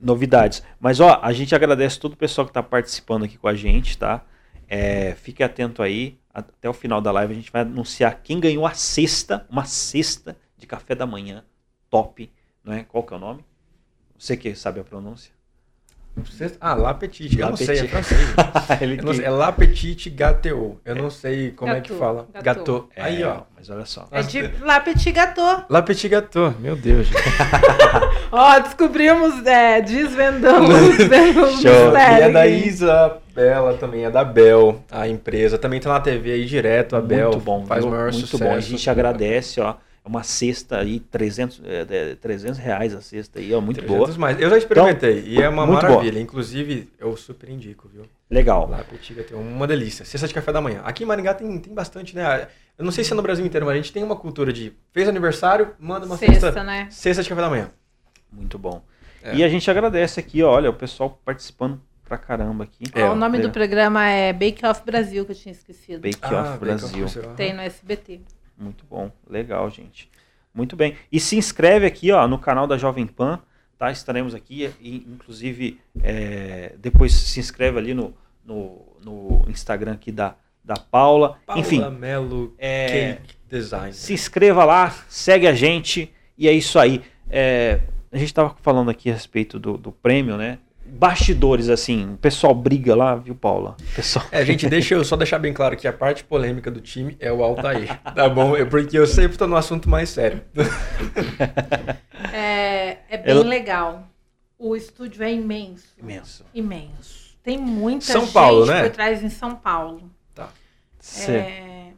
novidades. 0.00 0.62
Mas 0.80 1.00
ó, 1.00 1.20
a 1.22 1.32
gente 1.32 1.54
agradece 1.54 1.98
todo 1.98 2.14
o 2.14 2.16
pessoal 2.16 2.44
que 2.46 2.50
está 2.50 2.62
participando 2.62 3.24
aqui 3.24 3.38
com 3.38 3.48
a 3.48 3.54
gente, 3.54 3.96
tá? 3.96 4.24
É, 4.68 5.14
fique 5.14 5.42
atento 5.42 5.82
aí. 5.82 6.18
Até 6.32 6.68
o 6.68 6.74
final 6.74 7.00
da 7.00 7.10
live 7.12 7.32
a 7.32 7.36
gente 7.36 7.50
vai 7.50 7.62
anunciar 7.62 8.20
quem 8.22 8.38
ganhou 8.38 8.66
a 8.66 8.74
cesta, 8.74 9.46
uma 9.48 9.64
cesta 9.64 10.36
de 10.58 10.66
café 10.66 10.94
da 10.94 11.06
manhã 11.06 11.44
top, 11.88 12.30
não 12.62 12.72
é? 12.72 12.84
Qual 12.84 13.02
que 13.02 13.14
é 13.14 13.16
o 13.16 13.20
nome? 13.20 13.44
Você 14.18 14.36
que 14.36 14.54
sabe 14.54 14.80
a 14.80 14.84
pronúncia? 14.84 15.35
Ah, 16.60 16.74
La 16.74 16.94
Petite. 16.94 17.38
Eu 17.38 17.50
não 17.50 17.56
sei, 17.56 17.78
é 17.78 17.88
francês. 17.88 18.20
não 19.04 19.12
sei, 19.12 19.24
é 19.24 19.30
La 19.30 19.52
Petite 19.52 20.08
Gâteau. 20.08 20.80
Eu 20.84 20.94
não 20.94 21.10
sei 21.10 21.50
como 21.50 21.72
é 21.72 21.80
que 21.80 21.92
fala. 21.92 22.26
Gâteau. 22.42 22.88
É, 22.96 23.02
Aí, 23.02 23.22
ó. 23.22 23.42
Mas 23.54 23.68
olha 23.68 23.84
só. 23.84 24.08
É 24.10 24.22
de 24.22 24.50
La 24.62 24.80
Petit 24.80 25.12
Gâteau. 25.12 25.64
La 25.68 25.82
Petit 25.82 26.08
Gâteau. 26.08 26.54
Meu 26.58 26.74
Deus, 26.74 27.06
gente. 27.06 27.18
ó, 28.32 28.58
descobrimos, 28.60 29.44
é, 29.44 29.82
desvendamos. 29.82 30.96
Show. 31.60 31.92
E 31.94 32.20
é 32.22 32.30
da 32.30 32.46
Isabela 32.46 33.74
também, 33.74 34.04
é 34.04 34.10
da 34.10 34.24
Bel, 34.24 34.82
a 34.90 35.06
empresa. 35.06 35.58
Também 35.58 35.80
tá 35.80 35.90
na 35.90 36.00
TV 36.00 36.32
aí 36.32 36.46
direto, 36.46 36.96
a 36.96 37.00
Bel. 37.00 37.30
Muito 37.32 37.44
bom. 37.44 37.66
Faz 37.66 37.84
o 37.84 37.90
maior 37.90 38.10
Muito 38.10 38.26
sucesso. 38.26 38.42
bom. 38.42 38.56
A 38.56 38.60
gente 38.60 38.88
agradece, 38.88 39.60
ó 39.60 39.76
uma 40.06 40.22
cesta 40.22 40.78
aí, 40.78 41.00
300, 41.00 41.62
é, 41.64 42.14
300 42.14 42.58
reais 42.58 42.94
a 42.94 43.00
cesta 43.00 43.40
aí, 43.40 43.52
é 43.52 43.60
muito 43.60 43.82
boa. 43.82 44.08
Mais. 44.16 44.40
Eu 44.40 44.48
já 44.48 44.56
experimentei 44.56 45.18
então, 45.18 45.32
e 45.32 45.42
é 45.42 45.48
uma 45.48 45.66
maravilha. 45.66 46.12
Boa. 46.12 46.22
Inclusive, 46.22 46.88
eu 46.98 47.16
super 47.16 47.48
indico, 47.48 47.88
viu? 47.88 48.04
Legal. 48.30 48.68
Lá 48.68 48.84
Petiga 48.84 49.24
tem 49.24 49.36
uma 49.36 49.66
delícia. 49.66 50.04
Cesta 50.04 50.28
de 50.28 50.34
café 50.34 50.52
da 50.52 50.60
manhã. 50.60 50.80
Aqui 50.84 51.02
em 51.02 51.06
Maringá 51.06 51.34
tem, 51.34 51.58
tem 51.58 51.74
bastante, 51.74 52.14
né? 52.14 52.46
Eu 52.78 52.84
não 52.84 52.92
sei 52.92 53.02
se 53.02 53.12
é 53.12 53.16
no 53.16 53.22
Brasil 53.22 53.44
inteiro, 53.44 53.66
mas 53.66 53.74
a 53.74 53.76
gente 53.76 53.92
tem 53.92 54.04
uma 54.04 54.16
cultura 54.16 54.52
de 54.52 54.72
fez 54.92 55.08
aniversário, 55.08 55.74
manda 55.78 56.06
uma 56.06 56.16
cesta, 56.16 56.40
cesta, 56.40 56.62
né? 56.62 56.86
cesta 56.90 57.22
de 57.22 57.28
café 57.28 57.40
da 57.40 57.50
manhã. 57.50 57.70
Muito 58.30 58.58
bom. 58.58 58.82
É. 59.22 59.34
E 59.34 59.42
a 59.42 59.48
gente 59.48 59.68
agradece 59.68 60.20
aqui, 60.20 60.42
ó, 60.42 60.52
olha, 60.52 60.70
o 60.70 60.74
pessoal 60.74 61.20
participando 61.24 61.80
pra 62.04 62.16
caramba 62.16 62.64
aqui. 62.64 62.84
É, 62.94 63.04
o 63.04 63.16
nome 63.16 63.38
é. 63.38 63.40
do 63.40 63.50
programa 63.50 64.08
é 64.08 64.32
Bake 64.32 64.64
Off 64.64 64.82
Brasil, 64.84 65.24
que 65.24 65.32
eu 65.32 65.36
tinha 65.36 65.52
esquecido. 65.52 66.00
Bake 66.00 66.18
ah, 66.22 66.42
Off 66.42 66.58
Brasil. 66.58 67.06
Bake 67.06 67.18
Off, 67.18 67.36
tem 67.36 67.52
no 67.52 67.60
SBT. 67.62 68.20
Muito 68.58 68.84
bom, 68.88 69.10
legal, 69.28 69.70
gente. 69.70 70.10
Muito 70.54 70.74
bem. 70.74 70.96
E 71.12 71.20
se 71.20 71.36
inscreve 71.36 71.86
aqui 71.86 72.10
ó, 72.12 72.26
no 72.26 72.38
canal 72.38 72.66
da 72.66 72.78
Jovem 72.78 73.06
Pan, 73.06 73.40
tá? 73.78 73.90
Estaremos 73.90 74.34
aqui, 74.34 74.70
e, 74.80 74.96
inclusive, 75.06 75.78
é, 76.02 76.74
depois 76.78 77.12
se 77.12 77.38
inscreve 77.38 77.78
ali 77.78 77.92
no, 77.92 78.14
no, 78.44 78.80
no, 79.02 79.44
Instagram 79.48 79.92
aqui 79.92 80.10
da, 80.10 80.34
da 80.64 80.76
Paula. 80.76 81.38
Paula 81.44 81.60
Enfim, 81.60 81.86
Melo 81.90 82.54
é, 82.58 83.16
Cake 83.16 83.34
Design. 83.48 83.92
Se 83.92 84.14
inscreva 84.14 84.64
lá, 84.64 84.90
segue 85.08 85.46
a 85.46 85.52
gente 85.52 86.10
e 86.38 86.48
é 86.48 86.52
isso 86.52 86.78
aí. 86.78 87.02
É, 87.28 87.80
a 88.10 88.16
gente 88.16 88.28
estava 88.28 88.56
falando 88.62 88.90
aqui 88.90 89.10
a 89.10 89.12
respeito 89.12 89.58
do, 89.58 89.76
do 89.76 89.92
prêmio, 89.92 90.36
né? 90.36 90.58
Bastidores, 90.96 91.68
assim, 91.68 92.14
o 92.14 92.16
pessoal 92.16 92.54
briga 92.54 92.94
lá, 92.94 93.14
viu, 93.14 93.34
Paula? 93.34 93.76
Pessoal... 93.94 94.24
É, 94.32 94.44
gente, 94.44 94.68
deixa 94.68 94.94
eu 94.94 95.04
só 95.04 95.16
deixar 95.16 95.38
bem 95.38 95.52
claro 95.52 95.76
que 95.76 95.86
a 95.86 95.92
parte 95.92 96.24
polêmica 96.24 96.70
do 96.70 96.80
time 96.80 97.16
é 97.20 97.30
o 97.30 97.42
Altair, 97.42 98.00
tá 98.14 98.28
bom? 98.28 98.56
É 98.56 98.64
porque 98.64 98.98
eu 98.98 99.06
sempre 99.06 99.36
tô 99.36 99.46
no 99.46 99.56
assunto 99.56 99.88
mais 99.88 100.08
sério. 100.08 100.42
É, 102.32 102.98
é 103.08 103.18
bem 103.18 103.34
eu... 103.34 103.42
legal. 103.42 104.08
O 104.58 104.74
estúdio 104.74 105.22
é 105.22 105.32
imenso. 105.32 105.94
Imenso. 105.98 106.44
Imenso. 106.52 107.36
Tem 107.42 107.56
muita 107.56 108.06
São 108.06 108.22
gente 108.22 108.32
Paulo, 108.32 108.66
né? 108.66 108.82
por 108.82 108.90
trás 108.90 109.22
em 109.22 109.28
São 109.28 109.54
Paulo. 109.54 110.10
Tá. 110.34 110.48
É... 111.28 111.92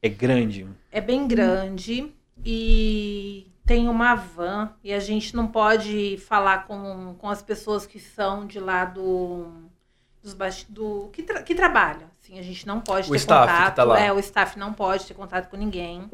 é 0.00 0.08
grande. 0.08 0.66
É 0.90 1.00
bem 1.00 1.28
grande 1.28 2.10
e 2.44 3.46
tem 3.66 3.88
uma 3.88 4.14
van 4.14 4.70
e 4.82 4.92
a 4.92 5.00
gente 5.00 5.34
não 5.34 5.46
pode 5.46 6.18
falar 6.18 6.66
com, 6.66 7.14
com 7.18 7.28
as 7.28 7.42
pessoas 7.42 7.86
que 7.86 7.98
são 7.98 8.46
de 8.46 8.60
lá 8.60 8.84
do, 8.84 9.46
dos 10.22 10.34
do 10.68 11.08
que, 11.12 11.22
tra, 11.22 11.42
que 11.42 11.54
trabalham. 11.54 12.10
Assim, 12.20 12.38
a 12.38 12.42
gente 12.42 12.66
não 12.66 12.80
pode 12.80 13.08
o 13.08 13.12
ter 13.12 13.20
contato. 13.20 13.76
Tá 13.76 14.00
é, 14.00 14.12
o 14.12 14.18
staff 14.18 14.58
não 14.58 14.72
pode 14.72 15.06
ter 15.06 15.14
contato 15.14 15.48
com 15.48 15.56
ninguém. 15.56 16.10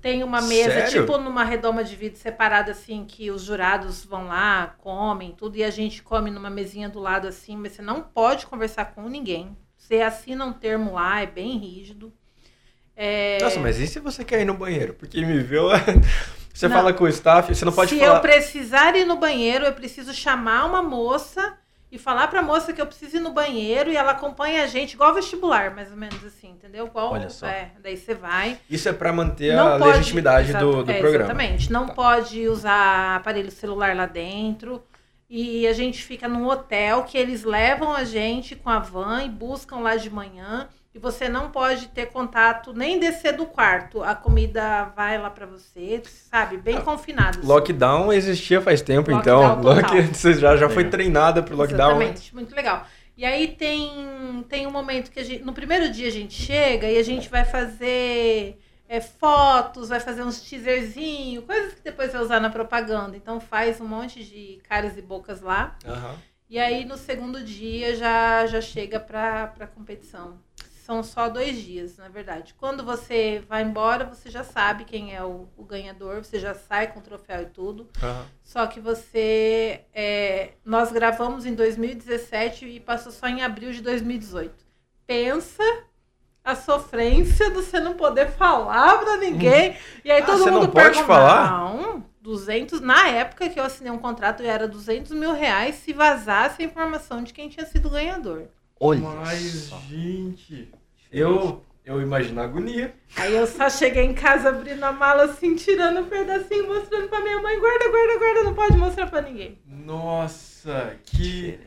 Tem 0.00 0.22
uma 0.22 0.40
mesa, 0.40 0.70
Sério? 0.70 1.00
tipo 1.00 1.18
numa 1.18 1.42
redoma 1.42 1.82
de 1.82 1.96
vidro 1.96 2.18
separada, 2.18 2.70
assim, 2.70 3.04
que 3.04 3.32
os 3.32 3.42
jurados 3.42 4.04
vão 4.04 4.28
lá, 4.28 4.76
comem, 4.78 5.32
tudo, 5.32 5.56
e 5.56 5.64
a 5.64 5.70
gente 5.70 6.04
come 6.04 6.30
numa 6.30 6.48
mesinha 6.48 6.88
do 6.88 7.00
lado 7.00 7.26
assim, 7.26 7.56
mas 7.56 7.72
você 7.72 7.82
não 7.82 8.00
pode 8.00 8.46
conversar 8.46 8.92
com 8.92 9.08
ninguém. 9.08 9.56
Você 9.76 10.00
assina 10.00 10.44
um 10.44 10.52
termo 10.52 10.94
lá, 10.94 11.20
é 11.20 11.26
bem 11.26 11.58
rígido. 11.58 12.12
É... 12.94 13.38
Nossa, 13.42 13.58
mas 13.58 13.80
e 13.80 13.86
se 13.88 13.98
você 13.98 14.24
quer 14.24 14.40
ir 14.40 14.44
no 14.44 14.54
banheiro? 14.54 14.94
Porque 14.94 15.24
me 15.24 15.40
viu. 15.40 15.66
Você 16.58 16.66
não. 16.66 16.74
fala 16.74 16.92
com 16.92 17.04
o 17.04 17.08
staff, 17.08 17.54
você 17.54 17.64
não 17.64 17.72
pode 17.72 17.90
Se 17.90 17.98
falar. 18.00 18.10
Se 18.10 18.16
eu 18.16 18.20
precisar 18.20 18.96
ir 18.96 19.04
no 19.04 19.14
banheiro, 19.14 19.64
eu 19.64 19.72
preciso 19.72 20.12
chamar 20.12 20.64
uma 20.64 20.82
moça 20.82 21.56
e 21.90 21.96
falar 21.96 22.26
pra 22.26 22.42
moça 22.42 22.72
que 22.72 22.82
eu 22.82 22.86
preciso 22.86 23.18
ir 23.18 23.20
no 23.20 23.30
banheiro 23.30 23.92
e 23.92 23.96
ela 23.96 24.10
acompanha 24.10 24.64
a 24.64 24.66
gente, 24.66 24.94
igual 24.94 25.14
vestibular, 25.14 25.72
mais 25.72 25.88
ou 25.92 25.96
menos 25.96 26.22
assim, 26.24 26.50
entendeu? 26.50 26.86
Igual, 26.86 27.12
Olha 27.12 27.30
só. 27.30 27.46
É, 27.46 27.70
daí 27.80 27.96
você 27.96 28.12
vai. 28.12 28.58
Isso 28.68 28.88
é 28.88 28.92
para 28.92 29.12
manter 29.12 29.54
não 29.54 29.76
a 29.76 29.78
pode, 29.78 29.98
legitimidade 29.98 30.52
do, 30.54 30.82
do 30.82 30.90
é, 30.90 30.98
programa. 30.98 31.26
Exatamente. 31.26 31.72
Não 31.72 31.86
tá. 31.86 31.94
pode 31.94 32.48
usar 32.48 33.14
aparelho 33.14 33.52
celular 33.52 33.94
lá 33.94 34.06
dentro. 34.06 34.82
E 35.30 35.64
a 35.64 35.72
gente 35.72 36.02
fica 36.02 36.26
num 36.26 36.48
hotel 36.48 37.04
que 37.04 37.16
eles 37.16 37.44
levam 37.44 37.92
a 37.92 38.02
gente 38.02 38.56
com 38.56 38.68
a 38.68 38.80
van 38.80 39.22
e 39.22 39.28
buscam 39.28 39.76
lá 39.76 39.94
de 39.94 40.10
manhã 40.10 40.68
e 40.94 40.98
você 40.98 41.28
não 41.28 41.50
pode 41.50 41.88
ter 41.88 42.06
contato 42.06 42.72
nem 42.72 42.98
descer 42.98 43.36
do 43.36 43.46
quarto. 43.46 44.02
A 44.02 44.14
comida 44.14 44.84
vai 44.96 45.18
lá 45.18 45.28
para 45.28 45.46
você, 45.46 46.02
sabe? 46.04 46.56
Bem 46.56 46.78
ah, 46.78 46.80
confinado. 46.80 47.38
Assim. 47.38 47.46
Lockdown 47.46 48.12
existia 48.12 48.60
faz 48.60 48.80
tempo, 48.80 49.10
então. 49.12 49.60
Lockdown 49.60 49.98
então. 49.98 50.14
você 50.14 50.34
já, 50.34 50.56
já 50.56 50.68
foi 50.68 50.88
treinada 50.88 51.42
pro 51.42 51.56
lockdown. 51.56 52.00
Exatamente, 52.00 52.34
muito 52.34 52.54
legal. 52.54 52.86
E 53.16 53.24
aí 53.24 53.48
tem, 53.48 54.44
tem 54.48 54.66
um 54.66 54.70
momento 54.70 55.10
que 55.10 55.20
a 55.20 55.24
gente. 55.24 55.44
No 55.44 55.52
primeiro 55.52 55.90
dia 55.90 56.08
a 56.08 56.12
gente 56.12 56.34
chega 56.34 56.88
e 56.88 56.98
a 56.98 57.02
gente 57.02 57.28
vai 57.28 57.44
fazer 57.44 58.58
é, 58.88 59.00
fotos, 59.00 59.88
vai 59.90 60.00
fazer 60.00 60.22
uns 60.22 60.40
teaserzinhos, 60.40 61.44
coisas 61.44 61.74
que 61.74 61.82
depois 61.82 62.12
vai 62.12 62.22
usar 62.22 62.40
na 62.40 62.48
propaganda. 62.48 63.16
Então 63.16 63.40
faz 63.40 63.80
um 63.80 63.86
monte 63.86 64.24
de 64.24 64.60
caras 64.68 64.96
e 64.96 65.02
bocas 65.02 65.42
lá. 65.42 65.76
Uhum. 65.84 66.14
E 66.48 66.58
aí 66.58 66.86
no 66.86 66.96
segundo 66.96 67.44
dia 67.44 67.94
já, 67.94 68.46
já 68.46 68.60
chega 68.60 68.98
para 68.98 69.52
a 69.60 69.66
competição 69.66 70.38
são 70.88 71.02
só 71.02 71.28
dois 71.28 71.62
dias, 71.62 71.98
na 71.98 72.08
verdade. 72.08 72.54
Quando 72.56 72.82
você 72.82 73.44
vai 73.46 73.62
embora, 73.62 74.06
você 74.06 74.30
já 74.30 74.42
sabe 74.42 74.86
quem 74.86 75.14
é 75.14 75.22
o, 75.22 75.46
o 75.54 75.62
ganhador, 75.62 76.24
você 76.24 76.40
já 76.40 76.54
sai 76.54 76.86
com 76.86 76.98
o 76.98 77.02
troféu 77.02 77.42
e 77.42 77.46
tudo. 77.46 77.82
Uhum. 78.02 78.24
Só 78.42 78.66
que 78.66 78.80
você. 78.80 79.82
É, 79.92 80.52
nós 80.64 80.90
gravamos 80.90 81.44
em 81.44 81.54
2017 81.54 82.64
e 82.64 82.80
passou 82.80 83.12
só 83.12 83.28
em 83.28 83.42
abril 83.42 83.70
de 83.70 83.82
2018. 83.82 84.54
Pensa 85.06 85.62
a 86.42 86.56
sofrência 86.56 87.50
de 87.50 87.56
você 87.56 87.78
não 87.78 87.92
poder 87.92 88.30
falar 88.30 88.96
pra 88.96 89.18
ninguém. 89.18 89.72
Hum. 89.72 89.74
E 90.06 90.10
aí 90.10 90.22
ah, 90.22 90.24
todo 90.24 90.38
mundo 90.46 90.60
não 90.62 90.70
pode 90.70 91.04
falar? 91.04 91.50
Não, 91.50 92.02
200. 92.22 92.80
Na 92.80 93.08
época 93.08 93.50
que 93.50 93.60
eu 93.60 93.64
assinei 93.64 93.92
um 93.92 93.98
contrato, 93.98 94.42
era 94.42 94.66
200 94.66 95.12
mil 95.12 95.34
reais 95.34 95.74
se 95.74 95.92
vazasse 95.92 96.62
a 96.62 96.64
informação 96.64 97.22
de 97.22 97.34
quem 97.34 97.50
tinha 97.50 97.66
sido 97.66 97.90
ganhador. 97.90 98.48
Olha. 98.80 99.00
Mas, 99.00 99.70
gente. 99.90 100.72
Eu, 101.10 101.64
eu 101.84 102.02
imagino 102.02 102.40
a 102.40 102.44
agonia. 102.44 102.94
Aí 103.16 103.34
eu 103.34 103.46
só 103.46 103.70
cheguei 103.70 104.04
em 104.04 104.14
casa 104.14 104.50
abrindo 104.50 104.84
a 104.84 104.92
mala 104.92 105.24
assim, 105.24 105.54
tirando 105.54 106.00
um 106.00 106.04
pedacinho, 106.04 106.66
mostrando 106.66 107.08
pra 107.08 107.20
minha 107.20 107.40
mãe, 107.40 107.58
guarda, 107.58 107.88
guarda, 107.88 108.18
guarda, 108.18 108.44
não 108.44 108.54
pode 108.54 108.76
mostrar 108.76 109.06
pra 109.06 109.22
ninguém. 109.22 109.58
Nossa, 109.66 110.94
que. 111.04 111.58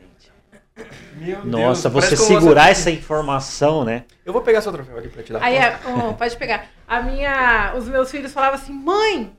Meu 1.16 1.44
Nossa, 1.44 1.90
Deus, 1.90 2.04
você 2.04 2.16
segurar 2.16 2.70
essa 2.70 2.90
informação, 2.90 3.84
né? 3.84 4.04
Eu 4.24 4.32
vou 4.32 4.40
pegar 4.42 4.62
seu 4.62 4.72
troféu 4.72 4.96
ali 4.96 5.08
pra 5.08 5.22
te 5.22 5.32
dar. 5.32 5.42
Aí, 5.42 5.56
oh, 5.86 6.14
pode 6.14 6.36
pegar. 6.36 6.66
A 6.88 7.02
minha, 7.02 7.74
os 7.76 7.86
meus 7.88 8.10
filhos 8.10 8.32
falavam 8.32 8.54
assim, 8.54 8.72
mãe, 8.72 9.36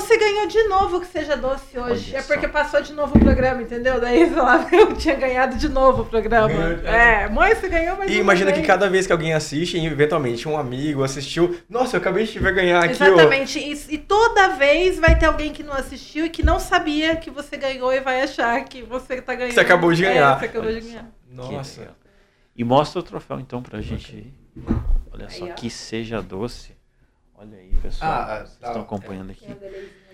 você 0.00 0.18
ganhou 0.18 0.46
de 0.46 0.62
novo 0.64 1.00
que 1.00 1.06
seja 1.06 1.36
doce 1.36 1.78
hoje. 1.78 2.10
Olha 2.10 2.18
é 2.18 2.22
porque 2.22 2.46
só. 2.46 2.52
passou 2.52 2.82
de 2.82 2.92
novo 2.92 3.16
o 3.16 3.18
programa, 3.18 3.62
entendeu? 3.62 3.98
Daí 3.98 4.28
lá, 4.28 4.68
eu 4.70 4.94
tinha 4.94 5.14
ganhado 5.14 5.56
de 5.56 5.68
novo 5.68 6.02
o 6.02 6.04
programa. 6.04 6.52
É, 6.84 7.26
mãe, 7.28 7.54
você 7.54 7.68
ganhou 7.68 7.96
mais 7.96 8.10
E 8.10 8.18
imagina 8.18 8.52
que 8.52 8.60
cada 8.60 8.90
vez 8.90 9.06
que 9.06 9.12
alguém 9.12 9.32
assiste, 9.32 9.78
eventualmente 9.78 10.46
um 10.46 10.58
amigo 10.58 11.02
assistiu, 11.02 11.58
nossa, 11.68 11.96
eu 11.96 12.00
acabei 12.00 12.24
de 12.24 12.38
ver 12.38 12.54
ganhar 12.54 12.84
aqui. 12.84 13.02
Exatamente. 13.02 13.58
E, 13.58 13.94
e, 13.94 13.98
toda 13.98 14.48
vez 14.48 14.98
vai 14.98 15.18
ter 15.18 15.26
alguém 15.26 15.50
que 15.50 15.62
não 15.62 15.72
assistiu 15.72 16.26
e 16.26 16.28
que 16.30 16.42
não 16.42 16.60
sabia 16.60 17.16
que 17.16 17.30
você 17.30 17.56
ganhou 17.56 17.92
e 17.92 18.00
vai 18.00 18.20
achar 18.20 18.62
que 18.64 18.82
você 18.82 19.22
tá 19.22 19.34
ganhando. 19.34 19.54
Você 19.54 19.60
acabou 19.60 19.92
de 19.92 20.02
ganhar. 20.02 20.36
É, 20.36 20.38
você 20.38 20.44
acabou 20.44 20.72
de 20.72 20.80
ganhar. 20.80 21.10
Nossa. 21.30 21.88
E 22.54 22.62
mostra 22.62 23.00
o 23.00 23.02
troféu 23.02 23.40
então 23.40 23.62
pra 23.62 23.80
gente. 23.80 24.32
Olha 25.10 25.30
só, 25.30 25.46
que 25.48 25.70
seja 25.70 26.20
doce. 26.20 26.75
Olha 27.38 27.58
aí, 27.58 27.70
pessoal. 27.82 28.10
Ah, 28.10 28.38
Vocês 28.38 28.56
tá, 28.58 28.68
estão 28.68 28.82
acompanhando 28.82 29.30
é. 29.30 29.32
aqui. 29.32 29.46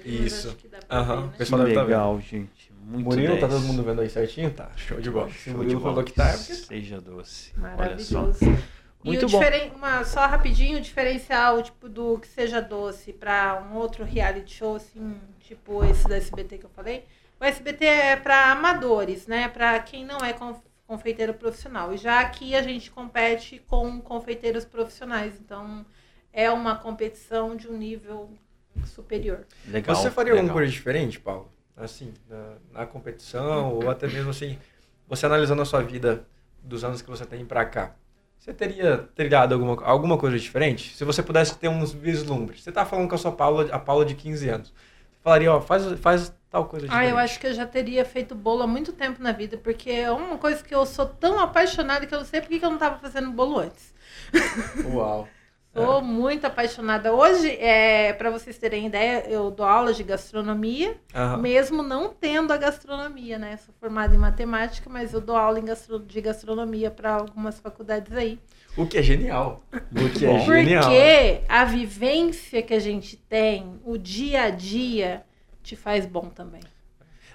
Isso. 0.05 0.57
Aham. 0.91 1.23
Uhum. 1.23 1.29
Pessoal 1.31 1.65
que 1.65 1.75
legal, 1.75 2.21
gente. 2.21 2.73
Muito 2.85 3.05
Murilo, 3.05 3.39
tá 3.39 3.47
todo 3.47 3.61
mundo 3.61 3.83
vendo 3.85 4.01
aí 4.01 4.11
certinho? 4.11 4.51
Tá, 4.51 4.71
show 4.77 5.01
de 5.01 5.09
bola. 5.09 5.31
Se 5.31 5.51
o 5.51 5.57
Murilo 5.57 5.81
falou 5.81 6.03
que 6.03 6.13
tá, 6.13 6.29
é 6.31 6.37
porque... 6.37 6.55
Seja 6.55 7.01
doce. 7.01 7.57
Maravilhoso. 7.57 8.19
Olha 8.19 8.35
só. 8.35 8.63
Muito 9.05 9.29
bom. 9.29 9.41
Uma, 9.77 10.05
só 10.05 10.27
rapidinho, 10.27 10.79
o 10.79 10.81
diferencial 10.81 11.63
tipo, 11.63 11.89
do 11.89 12.19
que 12.19 12.29
seja 12.29 12.61
doce 12.61 13.13
para 13.13 13.65
um 13.69 13.77
outro 13.77 14.05
reality 14.05 14.55
show, 14.55 14.77
assim, 14.77 15.17
tipo 15.41 15.85
esse 15.85 16.09
da 16.09 16.17
SBT 16.17 16.59
que 16.59 16.67
eu 16.67 16.71
falei. 16.71 17.05
O 17.41 17.45
SBT 17.45 17.85
é 17.85 18.17
para 18.17 18.53
amadores, 18.53 19.27
né? 19.27 19.49
Para 19.49 19.79
quem 19.81 20.05
não 20.05 20.19
é 20.19 20.35
confeiteiro 20.87 21.35
profissional. 21.35 21.93
E 21.93 21.97
já 21.97 22.21
aqui 22.21 22.55
a 22.55 22.63
gente 22.63 22.91
compete 22.91 23.61
com 23.67 24.01
confeiteiros 24.01 24.65
profissionais. 24.65 25.35
Então, 25.41 25.85
é 26.33 26.51
uma 26.51 26.77
competição 26.77 27.55
de 27.57 27.69
um 27.69 27.77
nível 27.77 28.31
superior. 28.87 29.47
Legal. 29.67 29.95
Você 29.95 30.11
faria 30.11 30.33
legal. 30.33 30.45
alguma 30.45 30.61
coisa 30.61 30.73
diferente, 30.73 31.21
Paulo? 31.21 31.51
Assim, 31.77 32.13
na, 32.29 32.55
na 32.73 32.87
competição, 32.87 33.75
ou 33.75 33.91
até 33.91 34.07
mesmo 34.07 34.31
assim, 34.31 34.59
você 35.09 35.27
analisando 35.27 35.63
a 35.63 35.65
sua 35.65 35.83
vida 35.83 36.27
dos 36.63 36.85
anos 36.85 37.03
que 37.03 37.11
você 37.11 37.25
tem 37.25 37.45
para 37.45 37.65
cá, 37.65 37.95
você 38.39 38.53
teria 38.53 39.09
trilhado 39.15 39.55
alguma, 39.55 39.85
alguma 39.85 40.19
coisa 40.19 40.39
diferente? 40.39 40.97
Se 40.97 41.05
você 41.05 41.23
pudesse 41.23 41.57
ter 41.57 41.69
uns 41.69 41.93
vislumbres. 41.93 42.63
Você 42.63 42.71
está 42.71 42.85
falando 42.85 43.09
com 43.09 43.15
a 43.15 43.19
sua 43.19 43.33
Paula, 43.33 43.69
a 43.71 43.79
Paula 43.79 44.05
de 44.05 44.15
15 44.15 44.49
anos. 44.49 44.69
Você 44.69 45.21
falaria, 45.23 45.53
ó, 45.53 45.61
faz, 45.61 46.01
faz 46.01 46.35
tal 46.51 46.67
coisa 46.67 46.87
diferente. 46.87 47.07
Ah, 47.07 47.11
eu 47.11 47.19
acho 47.19 47.39
que 47.39 47.47
eu 47.47 47.55
já 47.55 47.67
teria 47.67 48.05
feito 48.05 48.35
bolo 48.35 48.63
há 48.63 48.67
muito 48.67 48.93
tempo 48.93 49.23
na 49.23 49.33
vida, 49.33 49.57
porque 49.59 49.91
é 49.91 50.11
uma 50.11 50.39
coisa 50.39 50.63
que 50.63 50.75
eu 50.75 50.85
sou 50.85 51.07
tão 51.07 51.39
apaixonada 51.39 52.05
que 52.05 52.13
eu 52.13 52.19
não 52.19 52.27
sei 52.27 52.41
por 52.41 52.49
que 52.49 52.57
eu 52.57 52.69
não 52.69 52.75
estava 52.75 52.99
fazendo 52.99 53.31
bolo 53.31 53.59
antes. 53.59 53.95
Uau. 54.93 55.29
Sou 55.75 56.01
é. 56.01 56.03
muito 56.03 56.47
apaixonada. 56.47 57.15
Hoje, 57.15 57.49
é, 57.59 58.13
para 58.13 58.31
vocês 58.31 58.59
terem 58.59 58.87
ideia, 58.87 59.25
eu 59.27 59.51
dou 59.51 59.65
aula 59.65 59.95
de 59.95 60.03
gastronomia, 60.03 60.97
mesmo 61.41 61.83
não 61.83 62.11
tendo 62.11 62.53
a 62.53 62.59
gastronomia, 62.59 63.39
né? 63.39 63.57
Sou 63.57 63.75
formada 63.81 64.15
em 64.15 64.19
matemática, 64.19 64.91
mas 64.91 65.15
eu 65.15 65.21
dou 65.21 65.35
aula 65.35 65.59
gastro, 65.61 65.99
de 65.99 66.21
gastronomia 66.21 66.91
para 66.91 67.15
algumas 67.15 67.59
faculdades 67.59 68.15
aí. 68.15 68.39
O 68.77 68.87
que 68.87 68.99
é 68.99 69.03
genial. 69.03 69.65
O 69.73 70.11
que 70.11 70.27
é 70.27 70.39
Porque 70.39 70.45
genial. 70.45 70.85
Porque 70.85 71.41
a 71.49 71.65
vivência 71.65 72.63
que 72.63 72.75
a 72.75 72.81
gente 72.81 73.17
tem, 73.17 73.81
o 73.83 73.97
dia 73.97 74.43
a 74.43 74.51
dia, 74.51 75.23
te 75.63 75.75
faz 75.75 76.05
bom 76.05 76.29
também. 76.29 76.63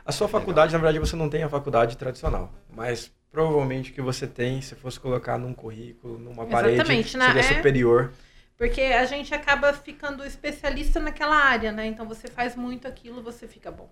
A 0.06 0.12
sua 0.12 0.28
faculdade, 0.28 0.68
Legal. 0.68 0.80
na 0.80 0.86
verdade, 0.86 1.00
você 1.00 1.16
não 1.16 1.28
tem 1.28 1.42
a 1.42 1.50
faculdade 1.50 1.98
tradicional, 1.98 2.54
mas 2.72 3.12
provavelmente 3.32 3.92
que 3.92 4.02
você 4.02 4.28
tem, 4.28 4.62
se 4.62 4.76
fosse 4.76 5.00
colocar 5.00 5.38
num 5.40 5.54
currículo, 5.54 6.18
numa 6.20 6.46
parede, 6.46 6.76
Exatamente, 6.76 7.10
seria 7.10 7.40
é... 7.40 7.56
superior. 7.56 8.14
Porque 8.58 8.82
a 8.82 9.06
gente 9.06 9.34
acaba 9.36 9.72
ficando 9.72 10.26
especialista 10.26 11.00
naquela 11.00 11.36
área, 11.36 11.72
né? 11.72 11.86
Então 11.86 12.08
você 12.08 12.28
faz 12.28 12.56
muito 12.56 12.88
aquilo, 12.88 13.22
você 13.22 13.48
fica 13.48 13.72
bom. 13.72 13.90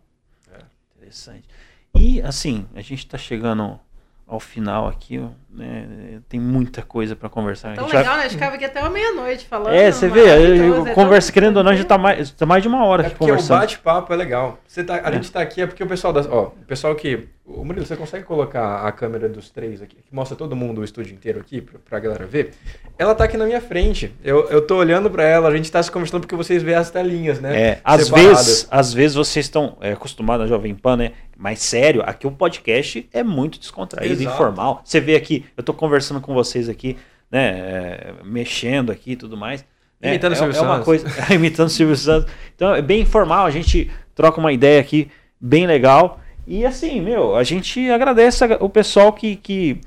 É, 0.51 0.57
interessante. 0.97 1.47
E 1.93 2.22
assim, 2.22 2.68
a 2.74 2.82
gente 2.82 3.05
está 3.05 3.18
chegando 3.18 3.80
ao 4.28 4.39
final 4.39 4.88
aqui, 4.88 5.24
né, 5.51 6.20
tem 6.28 6.39
muita 6.39 6.82
coisa 6.82 7.16
para 7.16 7.30
conversar. 7.30 7.76
Tão 7.76 7.86
legal, 7.86 8.03
vai... 8.03 8.18
né? 8.18 8.20
A 8.22 8.24
gente 8.24 8.34
ficava 8.34 8.55
aqui 8.55 8.66
até 8.66 8.80
uma 8.80 8.89
meia-noite 8.89 9.45
falando. 9.45 9.76
É, 9.76 9.91
você 9.91 10.07
vê, 10.07 10.22
eu, 10.68 10.93
conversa, 10.95 11.32
querendo 11.32 11.57
ou 11.57 11.63
não, 11.63 11.72
a 11.72 11.76
gente 11.76 11.86
tá 11.86 11.97
mais, 11.97 12.32
tá 12.32 12.45
mais 12.45 12.63
de 12.63 12.68
uma 12.68 12.84
hora 12.84 13.03
é 13.03 13.07
aqui 13.07 13.18
conversando. 13.18 13.57
o 13.57 13.61
bate-papo 13.61 14.11
é 14.11 14.16
legal. 14.16 14.59
Você 14.68 14.84
tá, 14.84 14.95
a 14.95 15.09
é. 15.09 15.13
gente 15.13 15.32
tá 15.32 15.41
aqui 15.41 15.61
é 15.61 15.68
porque 15.68 15.84
o 15.84 15.88
pessoal 15.88 16.11
das, 16.11 16.26
ó, 16.26 16.47
o 16.47 16.66
pessoal 16.66 16.95
que 16.95 17.30
o 17.48 17.64
Murilo, 17.64 17.86
você 17.86 17.96
consegue 17.96 18.26
colocar 18.26 18.88
a 18.88 18.91
câmera 18.91 19.30
dos 19.30 19.52
três 19.52 19.80
aqui, 19.80 19.98
que 19.98 20.14
mostra 20.16 20.36
todo 20.36 20.56
mundo 20.56 20.82
o 20.82 20.84
estúdio 20.84 21.14
inteiro 21.14 21.39
aqui, 21.39 21.62
pra, 21.62 21.78
pra 21.78 22.00
galera 22.00 22.26
ver? 22.26 22.54
Ela 22.98 23.14
tá 23.14 23.24
aqui 23.26 23.38
na 23.38 23.46
minha 23.46 23.62
frente. 23.62 24.12
Eu, 24.24 24.50
eu 24.50 24.66
tô 24.66 24.78
olhando 24.78 25.12
para 25.12 25.24
ela, 25.24 25.48
a 25.48 25.56
gente 25.56 25.72
tá 25.72 25.82
se 25.82 25.91
conversando 25.91 26.22
porque 26.22 26.36
vocês 26.36 26.64
veem 26.64 26.76
as 26.76 26.89
telinhas, 26.89 27.39
né? 27.39 27.62
É, 27.62 27.82
às 27.84 28.10
vezes, 28.10 28.68
às 28.72 28.91
vezes 28.91 29.16
vocês 29.16 29.46
estão 29.46 29.78
é, 29.80 29.91
acostumados 29.91 30.46
a 30.46 30.50
Jovem 30.50 30.74
Pan, 30.74 30.98
né? 30.98 31.12
Mas 31.38 31.60
sério, 31.60 32.02
aqui 32.04 32.26
o 32.26 32.32
podcast 32.32 33.08
é 33.14 33.24
muito 33.24 33.60
descontraído, 33.60 34.22
Exato. 34.22 34.36
informal. 34.36 34.82
Você 34.84 35.00
vê 35.00 35.16
aqui, 35.16 35.46
eu 35.56 35.64
tô 35.64 35.74
conversando 35.74 36.20
com 36.20 36.34
vocês 36.34 36.68
aqui, 36.68 36.98
né? 37.30 37.50
É, 37.50 38.14
mexendo 38.24 38.91
aqui 38.91 39.12
e 39.12 39.16
tudo 39.16 39.38
mais. 39.38 39.64
Né? 40.02 40.10
Imitando 40.10 40.32
o 40.32 40.34
é, 40.34 40.38
Silvio 40.38 40.58
é 40.58 40.62
uma 40.62 40.80
coisa, 40.80 41.08
imitando 41.32 41.68
o 41.68 41.72
Silvio 41.72 41.96
Santos. 41.96 42.32
Então 42.56 42.74
é 42.74 42.82
bem 42.82 43.02
informal, 43.02 43.46
a 43.46 43.52
gente 43.52 43.91
troca 44.16 44.39
uma 44.39 44.52
ideia 44.52 44.82
aqui 44.82 45.12
bem 45.39 45.68
legal. 45.68 46.20
E 46.48 46.66
assim, 46.66 47.02
meu, 47.02 47.36
a 47.36 47.43
gente 47.43 47.89
agradece 47.89 48.43
o 48.60 48.70
pessoal 48.70 49.12
que, 49.12 49.36
que 49.36 49.82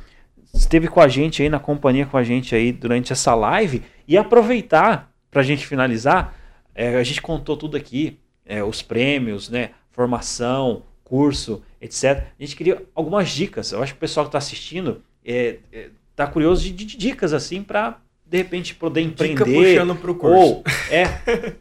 esteve 0.53 0.89
com 0.89 1.01
a 1.01 1.09
gente 1.09 1.43
aí, 1.43 1.49
na 1.49 1.61
companhia 1.61 2.07
com 2.07 2.17
a 2.17 2.25
gente 2.25 2.55
aí 2.55 2.73
durante 2.73 3.13
essa 3.13 3.35
live. 3.35 3.83
E 4.07 4.17
aproveitar, 4.17 5.13
para 5.31 5.41
a 5.41 5.45
gente 5.45 5.67
finalizar, 5.67 6.35
é, 6.75 6.97
a 6.97 7.03
gente 7.05 7.23
contou 7.23 7.57
tudo 7.57 7.77
aqui, 7.77 8.19
é, 8.45 8.63
os 8.63 8.83
prêmios, 8.83 9.49
né, 9.49 9.71
formação, 9.91 10.83
curso, 11.05 11.63
etc. 11.81 12.25
A 12.39 12.43
gente 12.43 12.57
queria 12.57 12.83
algumas 12.95 13.31
dicas. 13.31 13.73
Eu 13.73 13.83
acho 13.83 13.93
que 13.93 13.99
o 13.99 14.01
pessoal 14.01 14.27
que 14.27 14.29
está 14.29 14.39
assistindo 14.39 15.03
é, 15.25 15.59
é, 15.73 15.89
tá 16.17 16.27
curioso 16.27 16.63
de, 16.63 16.73
de 16.73 16.97
dicas 16.97 17.33
assim 17.33 17.63
para 17.63 17.99
de 18.27 18.37
repente 18.37 18.75
poder 18.75 19.01
empreender. 19.01 19.45
Dica 19.45 19.85
puxando 19.85 19.97
pro 19.97 20.15
curso. 20.15 20.37
Ou 20.37 20.65
é, 20.91 21.55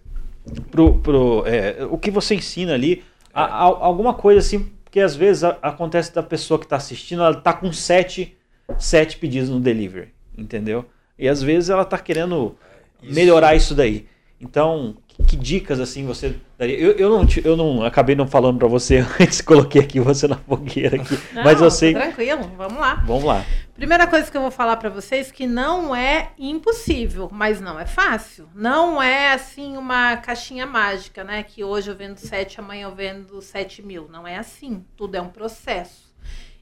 pro, 0.71 0.99
pro, 0.99 1.43
é, 1.45 1.85
o 1.89 1.97
que 1.97 2.11
você 2.11 2.35
ensina 2.35 2.73
ali, 2.73 3.03
a, 3.33 3.43
a, 3.43 3.63
alguma 3.63 4.13
coisa 4.13 4.39
assim 4.39 4.71
porque 4.87 5.01
às 5.01 5.17
vezes 5.17 5.43
a, 5.43 5.49
acontece 5.61 6.15
da 6.15 6.23
pessoa 6.23 6.57
que 6.57 6.65
está 6.65 6.77
assistindo, 6.77 7.21
ela 7.21 7.37
está 7.37 7.51
com 7.51 7.73
sete, 7.73 8.37
sete 8.79 9.17
pedidos 9.17 9.49
no 9.49 9.59
delivery, 9.59 10.13
entendeu? 10.37 10.85
E 11.19 11.27
às 11.27 11.43
vezes 11.43 11.69
ela 11.69 11.81
está 11.81 11.97
querendo 11.97 12.55
isso. 13.03 13.13
melhorar 13.13 13.53
isso 13.53 13.75
daí. 13.75 14.07
Então, 14.39 14.95
que, 15.23 15.35
dicas 15.35 15.79
assim 15.79 16.05
você 16.05 16.35
daria? 16.57 16.77
Eu, 16.77 16.91
eu, 16.93 17.09
não, 17.09 17.27
eu 17.43 17.57
não 17.57 17.83
acabei 17.83 18.15
não 18.15 18.27
falando 18.27 18.59
para 18.59 18.67
você 18.67 18.97
antes, 19.19 19.41
coloquei 19.41 19.81
aqui 19.81 19.99
você 19.99 20.27
na 20.27 20.37
fogueira 20.37 21.01
aqui, 21.01 21.17
não, 21.33 21.43
mas 21.43 21.61
eu 21.61 21.71
sei. 21.71 21.93
Tranquilo, 21.93 22.51
vamos 22.55 22.79
lá. 22.79 22.95
Vamos 23.05 23.23
lá. 23.23 23.45
Primeira 23.73 24.07
coisa 24.07 24.29
que 24.29 24.35
eu 24.35 24.41
vou 24.41 24.49
falar 24.49 24.77
para 24.77 24.89
vocês 24.89 25.31
que 25.31 25.45
não 25.45 25.95
é 25.95 26.31
impossível, 26.37 27.29
mas 27.31 27.61
não 27.61 27.79
é 27.79 27.85
fácil. 27.85 28.49
Não 28.55 29.01
é 29.01 29.33
assim 29.33 29.77
uma 29.77 30.17
caixinha 30.17 30.65
mágica, 30.65 31.23
né? 31.23 31.43
Que 31.43 31.63
hoje 31.63 31.91
eu 31.91 31.95
vendo 31.95 32.17
7, 32.17 32.59
amanhã 32.59 32.87
eu 32.87 32.95
vendo 32.95 33.39
7 33.39 33.83
mil. 33.83 34.07
Não 34.09 34.27
é 34.27 34.37
assim. 34.37 34.83
Tudo 34.95 35.15
é 35.15 35.21
um 35.21 35.29
processo. 35.29 36.07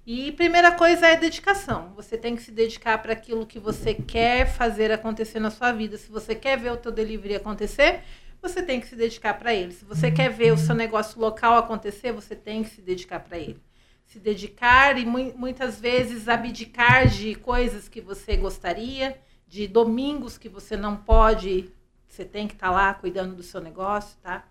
E 0.05 0.33
primeira 0.33 0.71
coisa 0.73 1.07
é 1.07 1.15
dedicação. 1.15 1.91
Você 1.95 2.15
tem 2.15 2.35
que 2.35 2.41
se 2.43 2.51
dedicar 2.51 2.99
para 2.99 3.13
aquilo 3.13 3.45
que 3.45 3.57
você 3.57 3.93
quer 3.93 4.45
fazer 4.45 4.91
acontecer 4.91 5.39
na 5.39 5.49
sua 5.49 5.71
vida. 5.71 5.97
Se 5.97 6.11
você 6.11 6.35
quer 6.35 6.59
ver 6.59 6.73
o 6.73 6.77
teu 6.77 6.91
delivery 6.91 7.35
acontecer, 7.35 8.01
você 8.47 8.61
tem 8.61 8.79
que 8.79 8.87
se 8.87 8.95
dedicar 8.95 9.33
para 9.35 9.53
ele. 9.53 9.71
Se 9.71 9.85
você 9.85 10.11
quer 10.11 10.29
ver 10.29 10.51
o 10.51 10.57
seu 10.57 10.75
negócio 10.75 11.19
local 11.19 11.57
acontecer, 11.57 12.11
você 12.11 12.35
tem 12.35 12.63
que 12.63 12.69
se 12.69 12.81
dedicar 12.81 13.19
para 13.19 13.37
ele 13.37 13.59
se 14.05 14.19
dedicar 14.19 14.97
e 14.97 15.05
mu 15.05 15.33
muitas 15.35 15.79
vezes 15.79 16.27
abdicar 16.29 17.07
de 17.07 17.35
coisas 17.35 17.89
que 17.89 17.99
você 17.99 18.37
gostaria, 18.37 19.19
de 19.47 19.67
domingos 19.67 20.37
que 20.37 20.47
você 20.47 20.77
não 20.77 20.95
pode, 20.95 21.71
você 22.07 22.23
tem 22.23 22.47
que 22.47 22.53
estar 22.53 22.67
tá 22.67 22.73
lá 22.73 22.93
cuidando 22.93 23.35
do 23.35 23.43
seu 23.43 23.59
negócio, 23.59 24.17
tá? 24.21 24.45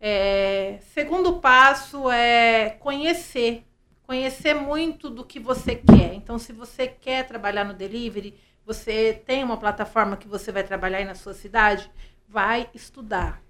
É, 0.00 0.78
segundo 0.94 1.38
passo 1.38 2.10
é 2.10 2.70
conhecer, 2.80 3.64
conhecer 4.02 4.54
muito 4.54 5.08
do 5.08 5.24
que 5.24 5.38
você 5.38 5.76
quer. 5.76 6.14
Então, 6.14 6.38
se 6.38 6.52
você 6.52 6.88
quer 6.88 7.26
trabalhar 7.26 7.64
no 7.64 7.72
delivery, 7.72 8.34
você 8.64 9.20
tem 9.26 9.42
uma 9.44 9.56
plataforma 9.56 10.16
que 10.16 10.28
você 10.28 10.50
vai 10.52 10.64
trabalhar 10.64 10.98
aí 10.98 11.04
na 11.04 11.14
sua 11.14 11.34
cidade, 11.34 11.90
vai 12.32 12.68
estudar 12.74 13.42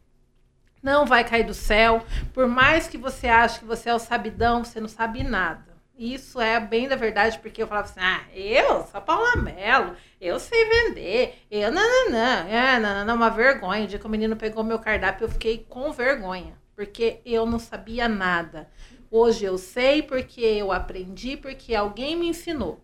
não 0.82 1.06
vai 1.06 1.22
cair 1.22 1.44
do 1.44 1.54
céu. 1.54 2.04
Por 2.34 2.48
mais 2.48 2.88
que 2.88 2.98
você 2.98 3.28
ache 3.28 3.60
que 3.60 3.64
você 3.64 3.88
é 3.88 3.94
o 3.94 4.00
sabidão, 4.00 4.64
você 4.64 4.80
não 4.80 4.88
sabe 4.88 5.22
nada. 5.22 5.72
Isso 5.96 6.40
é 6.40 6.58
bem 6.58 6.88
da 6.88 6.96
verdade, 6.96 7.38
porque 7.38 7.62
eu 7.62 7.68
falava 7.68 7.88
assim: 7.88 8.00
ah, 8.00 8.24
eu 8.34 8.84
sou 8.86 9.00
Paula 9.00 9.36
Mello, 9.36 9.94
eu 10.20 10.40
sei 10.40 10.64
vender, 10.64 11.38
eu 11.50 11.70
não, 11.70 12.10
não, 12.10 12.10
não, 12.10 12.48
é, 12.48 13.04
não, 13.04 13.14
uma 13.14 13.30
vergonha. 13.30 13.84
O 13.84 13.86
dia 13.86 13.98
que 13.98 14.06
o 14.06 14.10
menino 14.10 14.34
pegou 14.34 14.64
meu 14.64 14.78
cardápio, 14.78 15.26
eu 15.26 15.28
fiquei 15.28 15.64
com 15.68 15.92
vergonha, 15.92 16.54
porque 16.74 17.20
eu 17.24 17.46
não 17.46 17.58
sabia 17.58 18.08
nada. 18.08 18.68
Hoje 19.10 19.44
eu 19.44 19.58
sei 19.58 20.02
porque 20.02 20.40
eu 20.40 20.72
aprendi, 20.72 21.36
porque 21.36 21.74
alguém 21.74 22.16
me 22.16 22.26
ensinou. 22.26 22.82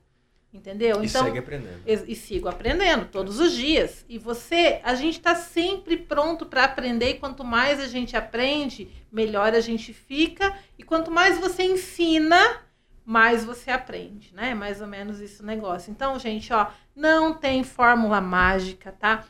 Entendeu? 0.53 1.03
E 1.03 1.07
então, 1.07 1.25
segue 1.25 1.39
aprendendo. 1.39 1.83
E, 1.87 2.13
e, 2.13 2.17
sigo 2.17 2.49
aprendendo 2.49 3.05
todos 3.07 3.39
os 3.39 3.53
dias. 3.53 4.05
E 4.09 4.19
você, 4.19 4.81
a 4.83 4.95
gente 4.95 5.19
está 5.19 5.35
sempre 5.35 5.97
pronto 5.97 6.47
para 6.47 6.65
aprender. 6.65 7.11
E 7.11 7.15
quanto 7.15 7.45
mais 7.45 7.79
a 7.79 7.87
gente 7.87 8.17
aprende, 8.17 8.89
melhor 9.13 9.55
a 9.55 9.61
gente 9.61 9.93
fica. 9.93 10.57
E 10.79 10.83
quanto 10.83 11.11
mais 11.11 11.39
você 11.39 11.65
ensina, 11.65 12.63
mais 13.05 13.45
você 13.45 13.71
aprende, 13.71 14.35
né? 14.35 14.55
Mais 14.55 14.81
ou 14.81 14.87
menos 14.87 15.21
isso 15.21 15.43
o 15.43 15.47
negócio. 15.47 15.91
Então, 15.91 16.19
gente, 16.19 16.51
ó, 16.51 16.69
não 16.97 17.35
tem 17.35 17.63
fórmula 17.63 18.19
mágica, 18.19 18.91
tá? 18.91 19.25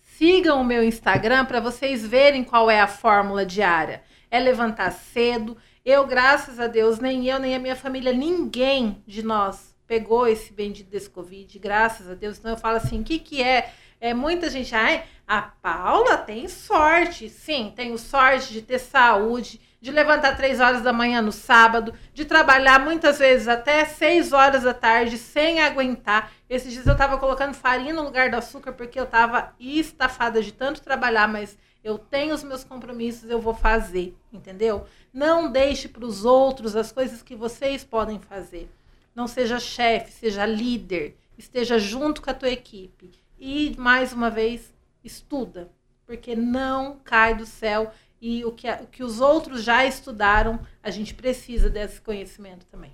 Sigam 0.00 0.60
o 0.60 0.64
meu 0.64 0.82
Instagram 0.82 1.44
para 1.44 1.60
vocês 1.60 2.04
verem 2.04 2.42
qual 2.42 2.68
é 2.68 2.80
a 2.80 2.88
fórmula 2.88 3.46
diária. 3.46 4.02
É 4.28 4.40
levantar 4.40 4.90
cedo. 4.90 5.56
Eu, 5.84 6.04
graças 6.04 6.58
a 6.58 6.66
Deus, 6.66 6.98
nem 6.98 7.28
eu, 7.28 7.38
nem 7.38 7.54
a 7.54 7.60
minha 7.60 7.76
família, 7.76 8.12
ninguém 8.12 9.02
de 9.06 9.22
nós 9.22 9.71
pegou 9.92 10.26
esse 10.26 10.50
bendito 10.54 10.88
desse 10.88 11.10
Covid, 11.10 11.58
graças 11.58 12.08
a 12.08 12.14
Deus. 12.14 12.38
Então 12.38 12.52
eu 12.52 12.56
falo 12.56 12.78
assim, 12.78 13.02
o 13.02 13.04
que, 13.04 13.18
que 13.18 13.42
é? 13.42 13.70
É 14.00 14.14
muita 14.14 14.48
gente, 14.48 14.74
ai, 14.74 15.04
a 15.28 15.42
Paula 15.42 16.16
tem 16.16 16.48
sorte. 16.48 17.28
Sim, 17.28 17.70
tenho 17.76 17.98
sorte 17.98 18.54
de 18.54 18.62
ter 18.62 18.78
saúde, 18.78 19.60
de 19.82 19.90
levantar 19.90 20.34
três 20.34 20.60
horas 20.60 20.80
da 20.80 20.94
manhã 20.94 21.20
no 21.20 21.30
sábado, 21.30 21.92
de 22.14 22.24
trabalhar 22.24 22.80
muitas 22.80 23.18
vezes 23.18 23.46
até 23.46 23.84
seis 23.84 24.32
horas 24.32 24.62
da 24.62 24.72
tarde 24.72 25.18
sem 25.18 25.60
aguentar. 25.60 26.32
Esses 26.48 26.72
dias 26.72 26.86
eu 26.86 26.94
estava 26.94 27.18
colocando 27.18 27.52
farinha 27.52 27.92
no 27.92 28.02
lugar 28.02 28.30
do 28.30 28.36
açúcar 28.38 28.72
porque 28.72 28.98
eu 28.98 29.04
estava 29.04 29.54
estafada 29.60 30.42
de 30.42 30.52
tanto 30.52 30.80
trabalhar, 30.80 31.28
mas 31.28 31.58
eu 31.84 31.98
tenho 31.98 32.34
os 32.34 32.42
meus 32.42 32.64
compromissos, 32.64 33.28
eu 33.28 33.42
vou 33.42 33.52
fazer, 33.52 34.16
entendeu? 34.32 34.86
Não 35.12 35.52
deixe 35.52 35.86
para 35.86 36.06
os 36.06 36.24
outros 36.24 36.74
as 36.74 36.90
coisas 36.90 37.22
que 37.22 37.36
vocês 37.36 37.84
podem 37.84 38.18
fazer. 38.18 38.70
Não 39.14 39.26
seja 39.26 39.58
chefe, 39.58 40.12
seja 40.12 40.46
líder, 40.46 41.16
esteja 41.36 41.78
junto 41.78 42.22
com 42.22 42.30
a 42.30 42.34
tua 42.34 42.50
equipe. 42.50 43.10
E, 43.38 43.74
mais 43.76 44.12
uma 44.12 44.30
vez, 44.30 44.72
estuda, 45.04 45.70
porque 46.06 46.34
não 46.36 46.98
cai 47.04 47.34
do 47.36 47.44
céu. 47.44 47.92
E 48.20 48.44
o 48.44 48.52
que, 48.52 48.70
o 48.70 48.86
que 48.86 49.02
os 49.02 49.20
outros 49.20 49.64
já 49.64 49.84
estudaram, 49.84 50.60
a 50.82 50.90
gente 50.90 51.12
precisa 51.12 51.68
desse 51.68 52.00
conhecimento 52.00 52.64
também. 52.66 52.92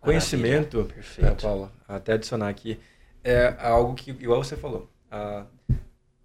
Conhecimento, 0.00 0.88
é, 1.18 1.30
Paulo, 1.32 1.70
até 1.86 2.14
adicionar 2.14 2.48
aqui, 2.48 2.78
é 3.22 3.54
algo 3.58 3.94
que, 3.94 4.10
igual 4.12 4.42
você 4.42 4.56
falou, 4.56 4.88
a, 5.10 5.44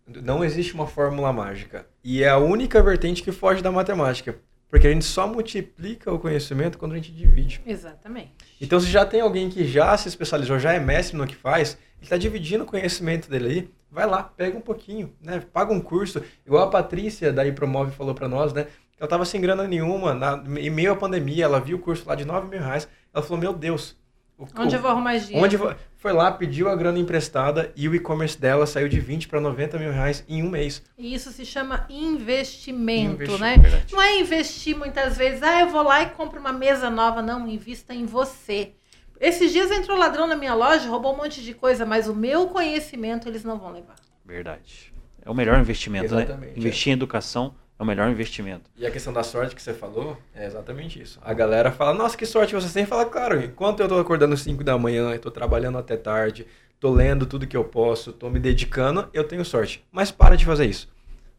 não 0.08 0.44
existe 0.44 0.74
uma 0.74 0.88
fórmula 0.88 1.34
mágica. 1.34 1.88
E 2.04 2.24
é 2.24 2.30
a 2.30 2.38
única 2.38 2.82
vertente 2.82 3.24
que 3.24 3.32
foge 3.32 3.62
da 3.62 3.72
matemática. 3.72 4.38
Porque 4.70 4.88
a 4.88 4.92
gente 4.92 5.06
só 5.06 5.28
multiplica 5.28 6.12
o 6.12 6.20
conhecimento 6.20 6.78
quando 6.78 6.94
a 6.94 6.96
gente 6.96 7.12
divide. 7.12 7.62
Exatamente. 7.66 8.34
Então, 8.60 8.80
se 8.80 8.88
já 8.88 9.06
tem 9.06 9.22
alguém 9.22 9.50
que 9.50 9.66
já 9.66 9.96
se 9.98 10.08
especializou, 10.08 10.60
já 10.60 10.74
é 10.74 10.80
mestre 10.80 11.18
no 11.18 11.28
que 11.28 11.36
faz, 11.36 11.78
ele 11.98 12.04
está 12.04 12.18
dividindo 12.18 12.64
o 12.64 12.68
conhecimento 12.68 13.30
dele 13.30 13.48
aí, 13.48 13.70
vai 13.90 14.06
lá, 14.06 14.24
pega 14.24 14.58
um 14.58 14.62
pouquinho, 14.62 15.14
né? 15.22 15.42
Paga 15.54 15.72
um 15.72 15.80
curso. 15.80 16.22
Igual 16.46 16.64
a 16.64 16.70
Patrícia 16.70 17.32
da 17.32 17.46
Ipromove 17.46 17.92
falou 17.92 18.14
para 18.14 18.28
nós, 18.28 18.52
né? 18.52 18.68
Ela 18.98 19.06
estava 19.06 19.26
sem 19.26 19.42
grana 19.42 19.68
nenhuma, 19.68 20.14
na, 20.14 20.44
em 20.60 20.70
meio 20.70 20.94
à 20.94 20.96
pandemia, 20.96 21.46
ela 21.46 21.60
viu 21.60 21.78
o 21.78 21.82
curso 21.82 22.08
lá 22.08 22.16
de 22.16 22.26
9 22.26 22.48
mil 22.48 22.60
reais. 22.60 22.88
Ela 23.14 23.24
falou, 23.24 23.40
meu 23.40 23.54
Deus. 23.54 23.98
O, 24.38 24.46
onde 24.58 24.76
o, 24.76 24.78
eu 24.78 24.82
vou 24.82 24.92
arrumar 24.92 25.18
dinheiro? 25.18 25.46
Onde 25.46 25.58
vou... 25.58 25.74
Foi 25.96 26.14
lá, 26.14 26.32
pediu 26.32 26.70
a 26.70 26.76
grana 26.76 27.00
emprestada 27.00 27.72
e 27.76 27.88
o 27.90 27.96
e-commerce 27.96 28.40
dela 28.40 28.68
saiu 28.68 28.88
de 28.88 29.00
20 29.00 29.28
para 29.28 29.42
90 29.42 29.80
mil 29.80 29.92
reais 29.92 30.24
em 30.28 30.44
um 30.44 30.50
mês. 30.50 30.84
E 30.98 31.14
isso 31.14 31.32
se 31.32 31.46
chama 31.46 31.86
investimento, 31.90 33.38
né? 33.40 33.58
Verdade. 33.58 33.92
Não 33.92 34.02
é 34.02 34.20
investir 34.20 34.78
muitas 34.78 35.18
vezes, 35.18 35.42
ah, 35.42 35.62
eu 35.62 35.70
vou 35.70 35.82
lá 35.82 36.04
e 36.04 36.10
compro 36.12 36.40
uma 36.40 36.54
mesa 36.54 36.90
nova. 36.90 37.22
Não, 37.22 37.48
invista 37.48 37.94
em 37.94 38.06
você. 38.06 38.74
Esses 39.20 39.52
dias 39.52 39.72
entrou 39.72 39.98
ladrão 39.98 40.28
na 40.28 40.36
minha 40.36 40.54
loja, 40.54 40.90
roubou 40.90 41.14
um 41.14 41.18
monte 41.18 41.42
de 41.42 41.54
coisa, 41.54 41.86
mas 41.86 42.08
o 42.08 42.14
meu 42.14 42.48
conhecimento 42.48 43.28
eles 43.28 43.44
não 43.44 43.58
vão 43.58 43.72
levar. 43.72 43.96
Verdade. 44.24 44.94
É 45.24 45.30
o 45.30 45.34
melhor 45.34 45.60
investimento, 45.60 46.14
né? 46.14 46.24
Exatamente, 46.24 46.52
né? 46.52 46.58
Investir 46.58 46.90
é. 46.90 46.92
em 46.92 46.94
educação 46.94 47.56
é 47.78 47.84
o 47.84 47.86
melhor 47.86 48.10
investimento. 48.10 48.70
E 48.78 48.86
a 48.86 48.92
questão 48.92 49.12
da 49.12 49.24
sorte 49.24 49.56
que 49.56 49.62
você 49.62 49.74
falou 49.74 50.18
é 50.34 50.46
exatamente 50.46 51.02
isso. 51.02 51.20
A 51.22 51.34
galera 51.34 51.72
fala, 51.72 51.94
nossa, 51.94 52.18
que 52.18 52.26
sorte 52.26 52.56
você 52.56 52.74
tem. 52.74 52.86
Fala, 52.86 53.06
claro, 53.06 53.44
enquanto 53.44 53.82
eu 53.82 53.88
tô 53.88 54.00
acordando 54.00 54.38
5 54.38 54.64
da 54.64 54.78
manhã, 54.78 55.12
eu 55.12 55.20
tô 55.20 55.30
trabalhando 55.30 55.78
até 55.78 55.98
tarde, 55.98 56.48
tô 56.80 56.92
lendo 56.92 57.26
tudo 57.26 57.48
que 57.48 57.58
eu 57.58 57.64
posso, 57.64 58.14
tô 58.14 58.30
me 58.30 58.40
dedicando, 58.40 59.10
eu 59.14 59.24
tenho 59.24 59.44
sorte. 59.44 59.84
Mas 59.92 60.10
para 60.10 60.38
de 60.38 60.46
fazer 60.46 60.66
isso. 60.66 60.88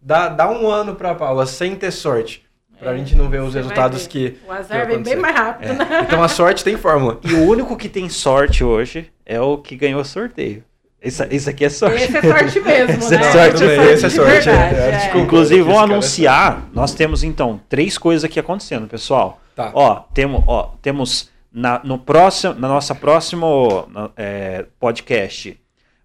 Dá, 0.00 0.28
dá 0.28 0.50
um 0.50 0.68
ano 0.68 0.94
pra 0.94 1.14
Paula 1.14 1.46
sem 1.46 1.74
ter 1.74 1.90
sorte. 1.90 2.44
Pra 2.78 2.92
é, 2.92 2.98
gente 2.98 3.14
não 3.16 3.30
ver 3.30 3.40
os 3.40 3.54
resultados 3.54 4.02
ver. 4.02 4.08
que. 4.08 4.38
O 4.46 4.52
azar 4.52 4.86
vem 4.86 5.02
bem 5.02 5.16
mais 5.16 5.34
rápido, 5.34 5.70
é. 5.70 5.74
né? 5.74 6.00
Então 6.02 6.22
a 6.22 6.28
sorte 6.28 6.62
tem 6.62 6.76
fórmula. 6.76 7.18
E 7.24 7.32
o 7.32 7.44
único 7.44 7.76
que 7.76 7.88
tem 7.88 8.08
sorte 8.08 8.62
hoje 8.62 9.10
é 9.24 9.40
o 9.40 9.56
que 9.56 9.74
ganhou 9.74 10.00
o 10.00 10.04
sorteio. 10.04 10.62
Isso, 11.06 11.22
isso 11.30 11.48
aqui 11.48 11.64
é 11.64 11.68
sorte. 11.68 12.02
Esse 12.02 12.16
é 12.16 12.22
sorte 12.22 12.60
mesmo, 12.60 12.90
Esse 12.98 13.14
é 13.14 13.18
né? 13.18 13.26
É 13.26 13.32
sorte, 13.32 13.64
é 13.64 13.92
esse 13.92 14.06
é 14.06 14.10
sorte. 14.10 14.30
Verdade, 14.30 14.74
é. 14.74 15.10
É. 15.14 15.18
Inclusive, 15.18 15.62
vão 15.62 15.78
anunciar. 15.78 16.68
Nós 16.72 16.94
temos 16.94 17.22
então 17.22 17.60
três 17.68 17.96
coisas 17.96 18.24
aqui 18.24 18.40
acontecendo, 18.40 18.88
pessoal. 18.88 19.40
Tá. 19.54 19.70
Ó, 19.72 20.00
temos, 20.12 20.42
ó, 20.46 20.74
temos 20.82 21.30
na, 21.52 21.80
no 21.84 21.96
próximo, 21.96 22.54
na 22.54 22.68
nossa 22.68 22.94
próximo 22.94 23.88
é, 24.16 24.66
podcast 24.80 25.58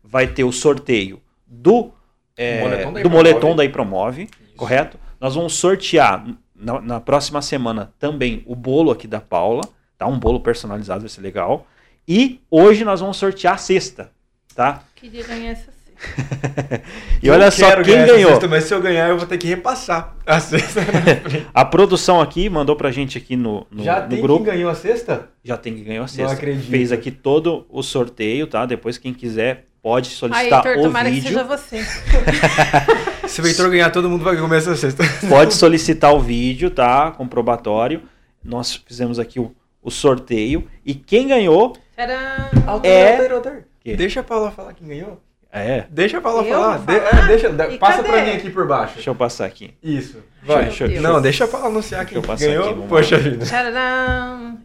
vai 0.03 0.27
ter 0.27 0.43
o 0.43 0.51
sorteio 0.51 1.19
do 1.47 1.91
é, 2.37 2.61
moletom 2.61 2.93
do 2.93 3.09
moletom 3.09 3.55
da 3.55 3.65
Ipromove, 3.65 4.29
correto? 4.55 4.99
Nós 5.19 5.35
vamos 5.35 5.53
sortear 5.53 6.25
na, 6.55 6.79
na, 6.79 6.99
próxima 6.99 7.41
semana 7.41 7.91
também 7.99 8.43
o 8.45 8.55
bolo 8.55 8.91
aqui 8.91 9.07
da 9.07 9.19
Paula, 9.19 9.63
tá? 9.97 10.05
Um 10.07 10.17
bolo 10.19 10.39
personalizado, 10.39 11.01
vai 11.01 11.09
ser 11.09 11.21
legal. 11.21 11.65
E 12.07 12.39
hoje 12.49 12.85
nós 12.85 13.01
vamos 13.01 13.17
sortear 13.17 13.55
a 13.55 13.57
cesta 13.57 14.11
tá? 14.51 14.83
Queria 14.95 15.23
ganhar 15.23 15.51
essa 15.51 15.65
cesta. 15.65 15.81
e 17.21 17.27
eu 17.27 17.33
olha 17.33 17.51
só 17.51 17.81
quem 17.83 18.05
ganhou. 18.05 18.31
Cesta, 18.31 18.47
mas 18.47 18.63
se 18.63 18.73
eu 18.73 18.81
ganhar, 18.81 19.09
eu 19.09 19.17
vou 19.17 19.27
ter 19.27 19.37
que 19.37 19.47
repassar 19.47 20.15
a 20.25 20.39
cesta. 20.39 20.81
a 21.53 21.63
produção 21.65 22.19
aqui 22.19 22.49
mandou 22.49 22.75
pra 22.75 22.91
gente 22.91 23.17
aqui 23.17 23.35
no, 23.35 23.65
no, 23.69 23.83
Já 23.83 24.01
no 24.01 24.09
tem 24.09 24.21
grupo. 24.21 24.43
quem 24.43 24.53
ganhou 24.53 24.69
a 24.69 24.75
cesta? 24.75 25.29
Já 25.43 25.57
tem 25.57 25.75
quem 25.75 25.83
ganhou 25.83 26.05
a 26.05 26.07
cesta. 26.07 26.23
Não 26.23 26.31
acredito. 26.31 26.69
Fez 26.69 26.91
aqui 26.91 27.11
todo 27.11 27.65
o 27.69 27.83
sorteio, 27.83 28.47
tá? 28.47 28.65
Depois 28.65 28.97
quem 28.97 29.13
quiser 29.13 29.67
pode 29.81 30.07
solicitar 30.09 30.65
Aí, 30.65 30.69
Heitor, 30.69 30.81
o 30.81 30.87
tomara 30.87 31.09
vídeo. 31.09 31.23
que 31.23 31.27
seja 31.29 31.43
você. 31.43 31.83
Se 33.27 33.41
o 33.41 33.47
Heitor 33.47 33.69
ganhar, 33.69 33.89
todo 33.91 34.09
mundo 34.09 34.23
vai 34.23 34.35
comer 34.37 34.57
essa 34.57 34.75
cesta. 34.75 35.03
Pode 35.27 35.53
solicitar 35.53 36.13
o 36.13 36.19
vídeo, 36.19 36.69
tá? 36.69 37.11
Comprobatório. 37.11 38.03
Nós 38.43 38.75
fizemos 38.75 39.19
aqui 39.19 39.39
o, 39.39 39.55
o 39.81 39.89
sorteio. 39.89 40.67
E 40.85 40.93
quem 40.93 41.27
ganhou 41.27 41.77
Era... 41.95 42.49
é... 42.83 43.13
Alter, 43.13 43.31
alter. 43.31 43.70
Que? 43.81 43.95
Deixa 43.95 44.19
a 44.19 44.23
Paula 44.23 44.51
falar 44.51 44.73
quem 44.73 44.87
ganhou. 44.87 45.19
É. 45.51 45.85
Deixa 45.89 46.19
a 46.19 46.21
Paula 46.21 46.43
eu 46.43 46.53
falar. 46.53 46.77
De, 46.79 46.95
é, 46.95 47.27
deixa, 47.27 47.77
passa 47.77 47.97
cadê? 47.97 48.09
pra 48.09 48.23
mim 48.23 48.31
aqui 48.31 48.49
por 48.49 48.65
baixo. 48.65 48.93
Deixa 48.95 49.09
eu 49.09 49.15
passar 49.15 49.45
aqui. 49.45 49.73
Isso. 49.83 50.17
Vai. 50.43 50.65
Deixa, 50.65 50.87
deixa, 50.87 51.01
não, 51.01 51.21
deixa 51.21 51.43
a 51.43 51.47
Paula 51.47 51.67
anunciar 51.67 52.05
quem 52.05 52.21
ganhou. 52.21 52.69
Aqui, 52.69 52.87
Poxa 52.87 53.17
vida. 53.17 53.45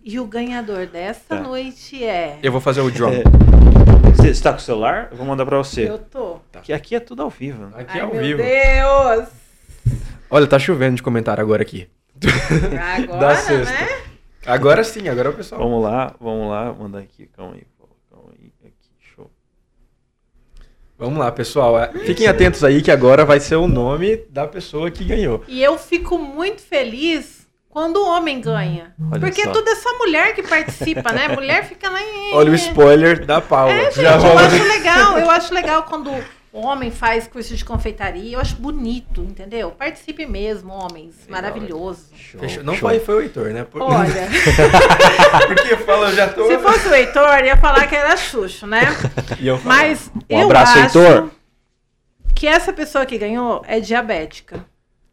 E 0.05 0.20
o 0.20 0.26
ganhador 0.26 0.86
dessa 0.86 1.36
tá. 1.36 1.40
noite 1.40 2.05
é. 2.05 2.38
Eu 2.43 2.52
vou 2.52 2.60
fazer 2.60 2.82
o 2.82 2.90
drum. 2.90 3.10
É. 3.10 3.24
Você 4.14 4.28
está 4.28 4.52
com 4.52 4.59
o 4.59 4.62
celular? 4.62 5.09
Eu 5.10 5.16
vou 5.16 5.26
mandar 5.26 5.44
pra 5.44 5.59
você. 5.59 5.88
Eu 5.88 5.98
tô. 5.98 6.38
Tá. 6.52 6.60
Que 6.60 6.72
aqui 6.72 6.94
é 6.94 7.01
tudo 7.01 7.22
ao 7.22 7.30
vivo. 7.30 7.70
Aqui 7.74 7.98
é 7.98 8.01
Ai, 8.01 8.01
ao 8.01 8.12
meu 8.12 8.22
vivo. 8.22 8.43
Deus! 8.43 9.28
Olha, 10.30 10.47
tá 10.47 10.59
chovendo 10.59 10.97
de 10.97 11.02
comentário 11.02 11.43
agora 11.43 11.62
aqui. 11.62 11.88
Agora, 12.97 13.34
né? 13.64 13.88
Agora 14.47 14.84
sim, 14.84 15.09
agora 15.09 15.28
é 15.28 15.30
o 15.30 15.34
pessoal. 15.34 15.60
Vamos 15.60 15.82
lá, 15.82 16.14
vamos 16.20 16.48
lá, 16.48 16.72
mandar 16.72 17.01
aqui, 17.01 17.28
calma 17.36 17.55
aí. 17.55 17.62
Vamos 20.98 21.18
lá, 21.18 21.31
pessoal. 21.31 21.78
É, 21.78 21.93
fiquem 22.05 22.27
atentos 22.27 22.64
aí 22.64 22.81
que 22.81 22.90
agora 22.90 23.24
vai 23.24 23.39
ser 23.39 23.56
o 23.56 23.68
nome 23.68 24.16
da 24.31 24.47
pessoa 24.47 24.90
que 24.90 25.05
ganhou. 25.05 25.43
E 25.47 25.62
eu 25.62 25.77
fico 25.78 26.18
muito 26.18 26.62
feliz 26.62 27.47
quando 27.68 27.98
o 27.98 28.09
homem 28.09 28.40
ganha. 28.40 28.94
Olha 29.12 29.20
porque 29.20 29.43
só. 29.43 29.52
tudo 29.52 29.68
é 29.68 29.74
só 29.74 29.98
mulher 29.98 30.35
que 30.35 30.43
participa, 30.43 31.12
né? 31.12 31.28
Mulher 31.28 31.64
fica 31.68 31.90
lá 31.90 32.01
em. 32.01 32.32
Olha 32.32 32.51
o 32.51 32.55
spoiler 32.55 33.27
da 33.27 33.39
Paula. 33.39 33.74
É, 33.74 33.90
gente, 33.90 34.05
eu 34.05 34.39
acho 34.39 34.64
legal. 34.64 35.18
Eu 35.18 35.31
acho 35.31 35.52
legal 35.52 35.82
quando 35.82 36.10
homem 36.65 36.91
faz 36.91 37.27
curso 37.27 37.55
de 37.55 37.65
confeitaria, 37.65 38.37
eu 38.37 38.41
acho 38.41 38.57
bonito, 38.57 39.23
entendeu? 39.23 39.70
Participe 39.73 40.27
mesmo, 40.27 40.73
homens. 40.73 41.15
Legal, 41.27 41.43
Maravilhoso. 41.43 42.07
Show, 42.15 42.41
Fechou. 42.41 42.62
Não 42.65 42.74
show. 42.74 42.89
Foi, 42.89 43.01
foi 43.01 43.15
o 43.16 43.20
Heitor, 43.20 43.53
né? 43.53 43.65
Por... 43.65 43.83
Olha. 43.83 44.28
Porque 45.49 45.73
eu 45.73 45.78
falo, 45.78 46.05
eu 46.07 46.15
já 46.15 46.28
tô. 46.28 46.47
Se 46.47 46.59
fosse 46.59 46.89
o 46.89 46.95
Heitor, 46.95 47.45
ia 47.45 47.57
falar 47.57 47.87
que 47.87 47.97
era 47.97 48.16
Xuxo, 48.16 48.66
né? 48.66 48.83
eu 49.43 49.61
Mas 49.65 50.11
um 50.15 50.20
eu 50.28 50.47
abraço, 50.47 50.78
acho 50.78 50.99
Heitor. 50.99 51.31
que 52.35 52.47
essa 52.47 52.73
pessoa 52.73 53.05
que 53.05 53.19
ganhou 53.19 53.62
é 53.66 53.81
diabética. 53.81 54.65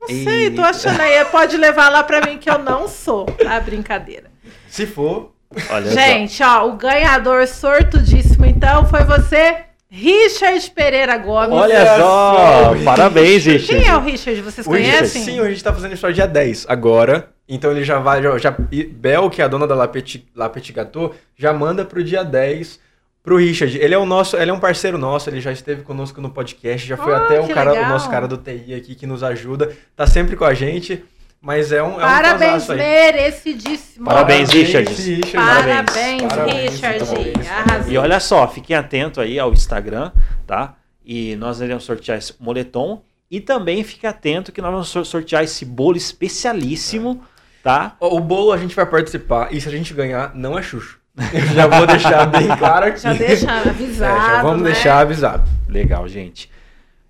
Não 0.01 0.07
sei, 0.07 0.51
tô 0.51 0.61
achando 0.61 0.99
aí. 0.99 1.23
Pode 1.25 1.55
levar 1.57 1.89
lá 1.89 2.03
pra 2.03 2.21
mim 2.21 2.37
que 2.37 2.49
eu 2.49 2.59
não 2.59 2.87
sou. 2.87 3.25
Tá? 3.25 3.59
Brincadeira. 3.59 4.29
Se 4.67 4.85
for. 4.85 5.31
Olha 5.69 5.91
Gente, 5.91 6.43
só. 6.43 6.63
ó, 6.63 6.69
o 6.69 6.73
ganhador 6.73 7.47
sortudíssimo, 7.47 8.45
então, 8.45 8.85
foi 8.87 9.03
você. 9.03 9.57
Richard 9.95 10.71
Pereira 10.71 11.15
Gomes. 11.19 11.51
Olha 11.51 11.97
só, 11.97 12.73
parabéns, 12.83 13.45
Richard. 13.45 13.83
Quem 13.83 13.87
é 13.87 13.95
o 13.95 13.99
Richard? 13.99 14.41
Vocês 14.41 14.65
o 14.65 14.69
conhecem? 14.71 15.21
Richard, 15.21 15.23
sim, 15.23 15.39
a 15.39 15.49
gente 15.51 15.63
tá 15.63 15.71
fazendo 15.71 15.93
história 15.93 16.15
dia 16.15 16.25
10 16.25 16.65
agora. 16.67 17.29
Então 17.47 17.69
ele 17.69 17.83
já 17.83 17.99
vai, 17.99 18.23
já, 18.23 18.35
já 18.39 18.55
Bel, 18.91 19.29
que 19.29 19.39
é 19.39 19.45
a 19.45 19.47
dona 19.47 19.67
da 19.67 19.75
La 19.75 19.87
Petit, 19.87 20.27
La 20.35 20.49
Petit 20.49 20.73
Gâteau, 20.73 21.13
já 21.37 21.53
manda 21.53 21.85
pro 21.85 22.03
dia 22.03 22.23
10 22.23 22.79
pro 23.21 23.37
Richard. 23.37 23.77
Ele 23.77 23.93
é 23.93 23.97
o 23.97 24.05
nosso, 24.05 24.35
ele 24.35 24.49
é 24.49 24.53
um 24.53 24.59
parceiro 24.59 24.97
nosso, 24.97 25.29
ele 25.29 25.39
já 25.39 25.51
esteve 25.51 25.83
conosco 25.83 26.19
no 26.19 26.31
podcast, 26.31 26.87
já 26.87 26.97
foi 26.97 27.13
oh, 27.13 27.17
até 27.17 27.39
o 27.39 27.47
cara, 27.49 27.73
o 27.73 27.87
nosso 27.87 28.09
cara 28.09 28.27
do 28.27 28.37
TI 28.37 28.73
aqui 28.73 28.95
que 28.95 29.05
nos 29.05 29.21
ajuda, 29.21 29.77
tá 29.95 30.07
sempre 30.07 30.35
com 30.35 30.43
a 30.43 30.55
gente. 30.55 31.05
Mas 31.43 31.73
é 31.73 31.83
um, 31.83 31.99
é 31.99 31.99
Parabéns, 31.99 32.69
um 32.69 32.75
merecidíssimo. 32.75 34.05
Parabéns, 34.05 34.49
Richard. 34.49 34.89
Richard. 34.89 35.31
Parabéns, 35.33 36.23
Parabéns 36.23 36.71
Richard. 36.71 37.91
E 37.91 37.97
olha 37.97 38.17
só, 38.21 38.47
fiquem 38.47 38.77
atentos 38.77 39.19
aí 39.19 39.37
ao 39.37 39.51
Instagram, 39.51 40.13
tá? 40.47 40.75
E 41.05 41.35
nós 41.35 41.59
iremos 41.59 41.83
sortear 41.83 42.17
esse 42.17 42.33
moletom. 42.39 43.03
E 43.29 43.41
também 43.41 43.83
fique 43.83 44.07
atento 44.07 44.53
que 44.53 44.61
nós 44.61 44.71
vamos 44.71 45.09
sortear 45.09 45.43
esse 45.43 45.65
bolo 45.65 45.97
especialíssimo, 45.97 47.21
é. 47.21 47.63
tá? 47.63 47.97
O 47.99 48.21
bolo 48.21 48.53
a 48.53 48.57
gente 48.57 48.73
vai 48.73 48.85
participar 48.85 49.53
e 49.53 49.59
se 49.59 49.67
a 49.67 49.71
gente 49.71 49.93
ganhar, 49.93 50.33
não 50.33 50.57
é 50.57 50.61
Xuxo. 50.61 50.97
Eu 51.33 51.45
já 51.53 51.67
vou 51.67 51.85
deixar 51.85 52.25
bem 52.27 52.47
claro 52.57 52.85
aqui. 52.85 53.01
Já 53.01 53.11
deixa 53.11 53.51
avisado. 53.51 54.15
É, 54.15 54.35
já 54.35 54.41
vamos 54.41 54.61
né? 54.61 54.71
deixar 54.71 54.99
avisado. 54.99 55.49
Legal, 55.67 56.07
gente. 56.07 56.49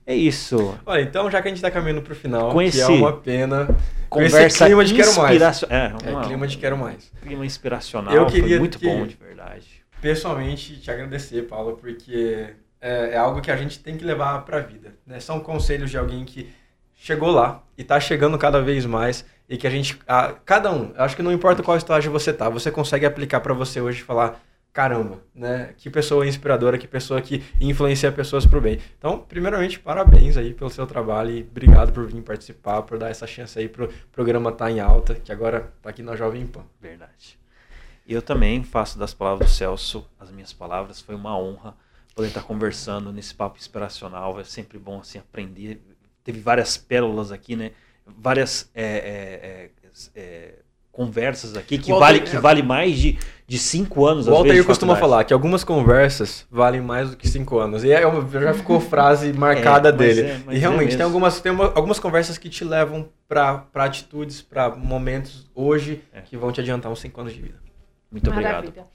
É 0.05 0.15
isso. 0.15 0.77
Olha, 0.85 1.01
então 1.01 1.31
já 1.31 1.41
que 1.41 1.47
a 1.47 1.51
gente 1.51 1.57
está 1.57 1.71
caminhando 1.71 2.01
para 2.01 2.13
o 2.13 2.15
final, 2.15 2.53
que 2.57 2.81
é 2.81 2.87
uma 2.87 3.13
pena 3.13 3.67
conversa 4.09 4.65
clima 4.65 4.83
de 4.83 4.93
quero 4.93 5.15
mais. 5.15 5.63
É, 5.63 5.93
uma, 6.09 6.21
é, 6.21 6.25
clima 6.27 6.47
de 6.47 6.57
quero 6.57 6.77
mais. 6.77 7.11
Clima 7.21 7.45
inspiracional. 7.45 8.13
Eu 8.13 8.25
queria 8.25 8.49
foi 8.49 8.59
muito 8.59 8.79
bom, 8.79 9.07
de 9.07 9.15
verdade. 9.15 9.83
Pessoalmente, 10.01 10.79
te 10.79 10.91
agradecer, 10.91 11.43
Paulo, 11.43 11.77
porque 11.77 12.47
é, 12.81 13.11
é 13.13 13.17
algo 13.17 13.39
que 13.39 13.49
a 13.49 13.55
gente 13.55 13.79
tem 13.79 13.95
que 13.95 14.03
levar 14.03 14.43
para 14.43 14.57
a 14.57 14.61
vida. 14.61 14.93
Né? 15.07 15.19
São 15.21 15.39
conselhos 15.39 15.89
de 15.89 15.97
alguém 15.97 16.25
que 16.25 16.49
chegou 16.93 17.31
lá 17.31 17.63
e 17.77 17.81
está 17.81 17.99
chegando 17.99 18.37
cada 18.37 18.61
vez 18.61 18.85
mais 18.85 19.25
e 19.47 19.57
que 19.57 19.65
a 19.65 19.69
gente, 19.69 19.97
a, 20.07 20.33
cada 20.45 20.71
um, 20.71 20.91
acho 20.97 21.15
que 21.15 21.21
não 21.21 21.31
importa 21.31 21.63
qual 21.63 21.77
estágio 21.77 22.11
você 22.11 22.33
tá, 22.33 22.49
você 22.49 22.71
consegue 22.71 23.05
aplicar 23.05 23.39
para 23.39 23.53
você 23.53 23.79
hoje 23.79 24.01
e 24.01 24.03
falar 24.03 24.41
caramba, 24.73 25.23
né? 25.35 25.75
Que 25.77 25.87
pessoa 25.87 26.27
inspiradora, 26.27 26.79
que 26.79 26.87
pessoa 26.87 27.21
que 27.21 27.43
influencia 27.61 28.11
pessoas 28.11 28.43
para 28.43 28.57
o 28.57 28.61
bem. 28.61 28.79
Então, 28.97 29.19
primeiramente, 29.19 29.79
parabéns 29.79 30.35
aí 30.35 30.51
pelo 30.51 30.71
seu 30.71 30.87
trabalho 30.87 31.29
e 31.29 31.41
obrigado 31.43 31.93
por 31.93 32.07
vir 32.07 32.21
participar, 32.23 32.81
por 32.81 32.97
dar 32.97 33.11
essa 33.11 33.27
chance 33.27 33.57
aí 33.57 33.69
pro 33.69 33.87
programa 34.11 34.49
estar 34.49 34.65
tá 34.65 34.71
em 34.71 34.79
alta, 34.79 35.13
que 35.13 35.31
agora 35.31 35.71
tá 35.81 35.91
aqui 35.91 36.01
na 36.01 36.15
Jovem 36.15 36.47
Pan. 36.47 36.65
Verdade. 36.81 37.37
Eu 38.05 38.21
também 38.21 38.63
faço 38.63 38.97
das 38.97 39.13
palavras 39.13 39.51
do 39.51 39.53
Celso 39.53 40.09
as 40.19 40.31
minhas 40.31 40.51
palavras. 40.51 40.99
Foi 40.99 41.13
uma 41.13 41.37
honra 41.37 41.75
poder 42.15 42.29
estar 42.29 42.41
conversando 42.41 43.13
nesse 43.13 43.33
papo 43.33 43.57
inspiracional. 43.59 44.39
É 44.39 44.43
sempre 44.43 44.79
bom 44.79 44.99
assim 44.99 45.19
aprender. 45.19 45.81
Teve 46.23 46.39
várias 46.39 46.77
pérolas 46.77 47.31
aqui, 47.31 47.55
né? 47.55 47.71
Várias 48.05 48.69
é, 48.73 48.83
é, 48.83 49.69
é, 49.85 49.91
é 50.15 50.55
conversas 50.93 51.57
aqui 51.57 51.79
que, 51.79 51.91
vale, 51.91 52.19
que 52.19 52.37
vale 52.37 52.61
mais 52.61 52.95
de, 52.97 53.17
de 53.47 53.57
cinco 53.57 54.05
anos. 54.05 54.27
O 54.27 54.33
Altair 54.33 54.63
costuma 54.63 54.95
falar 54.95 55.23
que 55.23 55.33
algumas 55.33 55.63
conversas 55.63 56.45
valem 56.51 56.81
mais 56.81 57.09
do 57.09 57.17
que 57.17 57.27
cinco 57.27 57.57
anos. 57.57 57.83
E 57.83 57.91
é, 57.91 58.01
já 58.01 58.53
ficou 58.53 58.79
frase 58.79 59.33
marcada 59.33 59.89
é, 59.89 59.91
dele. 59.91 60.21
É, 60.21 60.41
e 60.51 60.57
realmente, 60.59 60.95
tem, 60.95 61.03
algumas, 61.03 61.41
tem 61.41 61.51
uma, 61.51 61.65
algumas 61.65 61.99
conversas 61.99 62.37
que 62.37 62.47
te 62.47 62.63
levam 62.63 63.09
para 63.27 63.65
atitudes, 63.73 64.41
para 64.43 64.69
momentos 64.69 65.49
hoje 65.55 66.03
é. 66.13 66.21
que 66.21 66.37
vão 66.37 66.51
te 66.51 66.61
adiantar 66.61 66.91
uns 66.91 66.99
cinco 66.99 67.19
anos 67.19 67.33
de 67.33 67.41
vida. 67.41 67.57
Muito 68.11 68.29
Maravilha. 68.29 68.59
obrigado. 68.59 68.87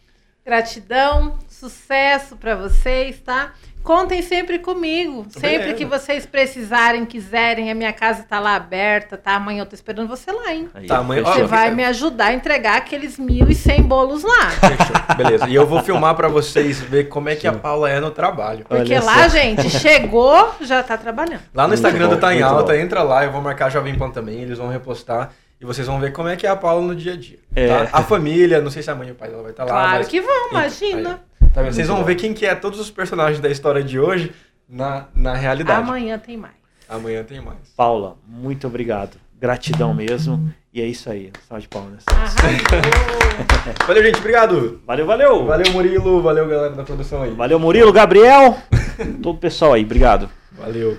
Gratidão, 0.49 1.35
sucesso 1.47 2.35
para 2.35 2.57
vocês, 2.57 3.21
tá? 3.21 3.53
Contem 3.83 4.23
sempre 4.23 4.59
comigo. 4.59 5.25
Beleza. 5.25 5.41
Sempre 5.41 5.75
que 5.75 5.85
vocês 5.85 6.25
precisarem, 6.25 7.05
quiserem, 7.05 7.71
a 7.71 7.75
minha 7.75 7.93
casa 7.93 8.23
está 8.23 8.41
lá 8.41 8.57
aberta, 8.57 9.19
tá? 9.19 9.35
Amanhã 9.35 9.61
eu 9.61 9.67
tô 9.67 9.75
esperando 9.75 10.09
você 10.09 10.33
lá, 10.33 10.55
hein? 10.55 10.71
Aí, 10.73 10.87
tá, 10.87 10.99
amanhã, 10.99 11.23
você 11.23 11.43
ó, 11.43 11.47
vai 11.47 11.71
me 11.75 11.85
ajudar 11.85 12.29
a 12.29 12.33
entregar 12.33 12.79
aqueles 12.79 13.19
1.100 13.19 13.83
bolos 13.83 14.23
lá. 14.23 14.49
Fechou. 14.49 15.17
Beleza. 15.19 15.49
E 15.51 15.55
eu 15.55 15.67
vou 15.67 15.83
filmar 15.83 16.15
para 16.15 16.29
vocês 16.29 16.81
ver 16.81 17.11
como 17.11 17.29
é 17.29 17.37
que 17.37 17.47
a 17.47 17.53
Paula 17.53 17.91
é 17.91 18.01
no 18.01 18.11
trabalho. 18.11 18.65
Porque 18.67 18.95
Olha 18.95 19.05
lá, 19.05 19.25
só. 19.25 19.37
gente, 19.37 19.69
chegou, 19.69 20.55
já 20.63 20.83
tá 20.83 20.97
trabalhando. 20.97 21.43
Lá 21.53 21.69
no 21.69 21.75
Instagram 21.75 22.09
do 22.09 22.17
Tá 22.17 22.35
em 22.35 22.41
Alta, 22.41 22.73
bom. 22.73 22.79
entra 22.79 23.03
lá, 23.03 23.23
eu 23.23 23.33
vou 23.33 23.43
marcar 23.43 23.69
Jovem 23.69 23.95
Pan 23.99 24.09
também, 24.09 24.41
eles 24.41 24.57
vão 24.57 24.69
repostar. 24.69 25.31
E 25.61 25.65
vocês 25.65 25.87
vão 25.87 25.99
ver 25.99 26.13
como 26.13 26.29
é 26.29 26.37
que 26.37 26.47
é 26.47 26.51
a 26.51 26.57
Paula 26.57 26.87
no 26.87 26.95
dia 26.95 27.15
a 27.15 27.17
dia. 27.17 27.39
É. 27.55 27.67
Tá? 27.67 27.89
A 27.93 28.03
família, 28.03 28.61
não 28.61 28.71
sei 28.71 28.83
se 28.83 28.91
a 28.91 28.95
mãe 28.95 29.09
e 29.09 29.13
o 29.13 29.15
pai 29.15 29.29
dela 29.29 29.43
vai 29.43 29.51
estar 29.51 29.65
lá. 29.65 29.71
Claro 29.71 29.99
mas... 29.99 30.09
que 30.09 30.21
vão, 30.21 30.51
imagina. 30.51 31.21
Aí, 31.41 31.49
tá 31.51 31.63
vocês 31.65 31.89
vão 31.89 32.05
ver 32.05 32.15
quem 32.15 32.33
que 32.33 32.47
é 32.47 32.55
todos 32.55 32.79
os 32.79 32.91
personagens 32.91 33.41
da 33.41 33.49
história 33.49 33.83
de 33.83 33.99
hoje 33.99 34.33
na, 34.69 35.07
na 35.15 35.35
realidade. 35.35 35.81
Amanhã 35.81 36.19
tem 36.19 36.37
mais. 36.37 36.55
Amanhã 36.89 37.25
tem 37.25 37.41
mais. 37.41 37.59
Paula, 37.77 38.17
muito 38.27 38.67
obrigado. 38.67 39.17
Gratidão 39.41 39.95
mesmo. 39.95 40.53
E 40.73 40.81
é 40.81 40.87
isso 40.87 41.11
aí. 41.11 41.33
Salve 41.49 41.63
de 41.63 41.69
palmas. 41.69 42.05
valeu, 43.87 44.03
gente. 44.03 44.19
Obrigado. 44.19 44.81
Valeu, 44.87 45.07
valeu. 45.07 45.47
Valeu, 45.47 45.73
Murilo. 45.73 46.23
Valeu, 46.23 46.49
galera 46.49 46.75
da 46.75 46.83
produção 46.83 47.23
aí. 47.23 47.31
Valeu, 47.33 47.59
Murilo, 47.59 47.93
Gabriel. 47.93 48.59
todo 49.23 49.37
o 49.37 49.39
pessoal 49.39 49.75
aí. 49.75 49.85
Obrigado. 49.85 50.29
Valeu. 50.53 50.99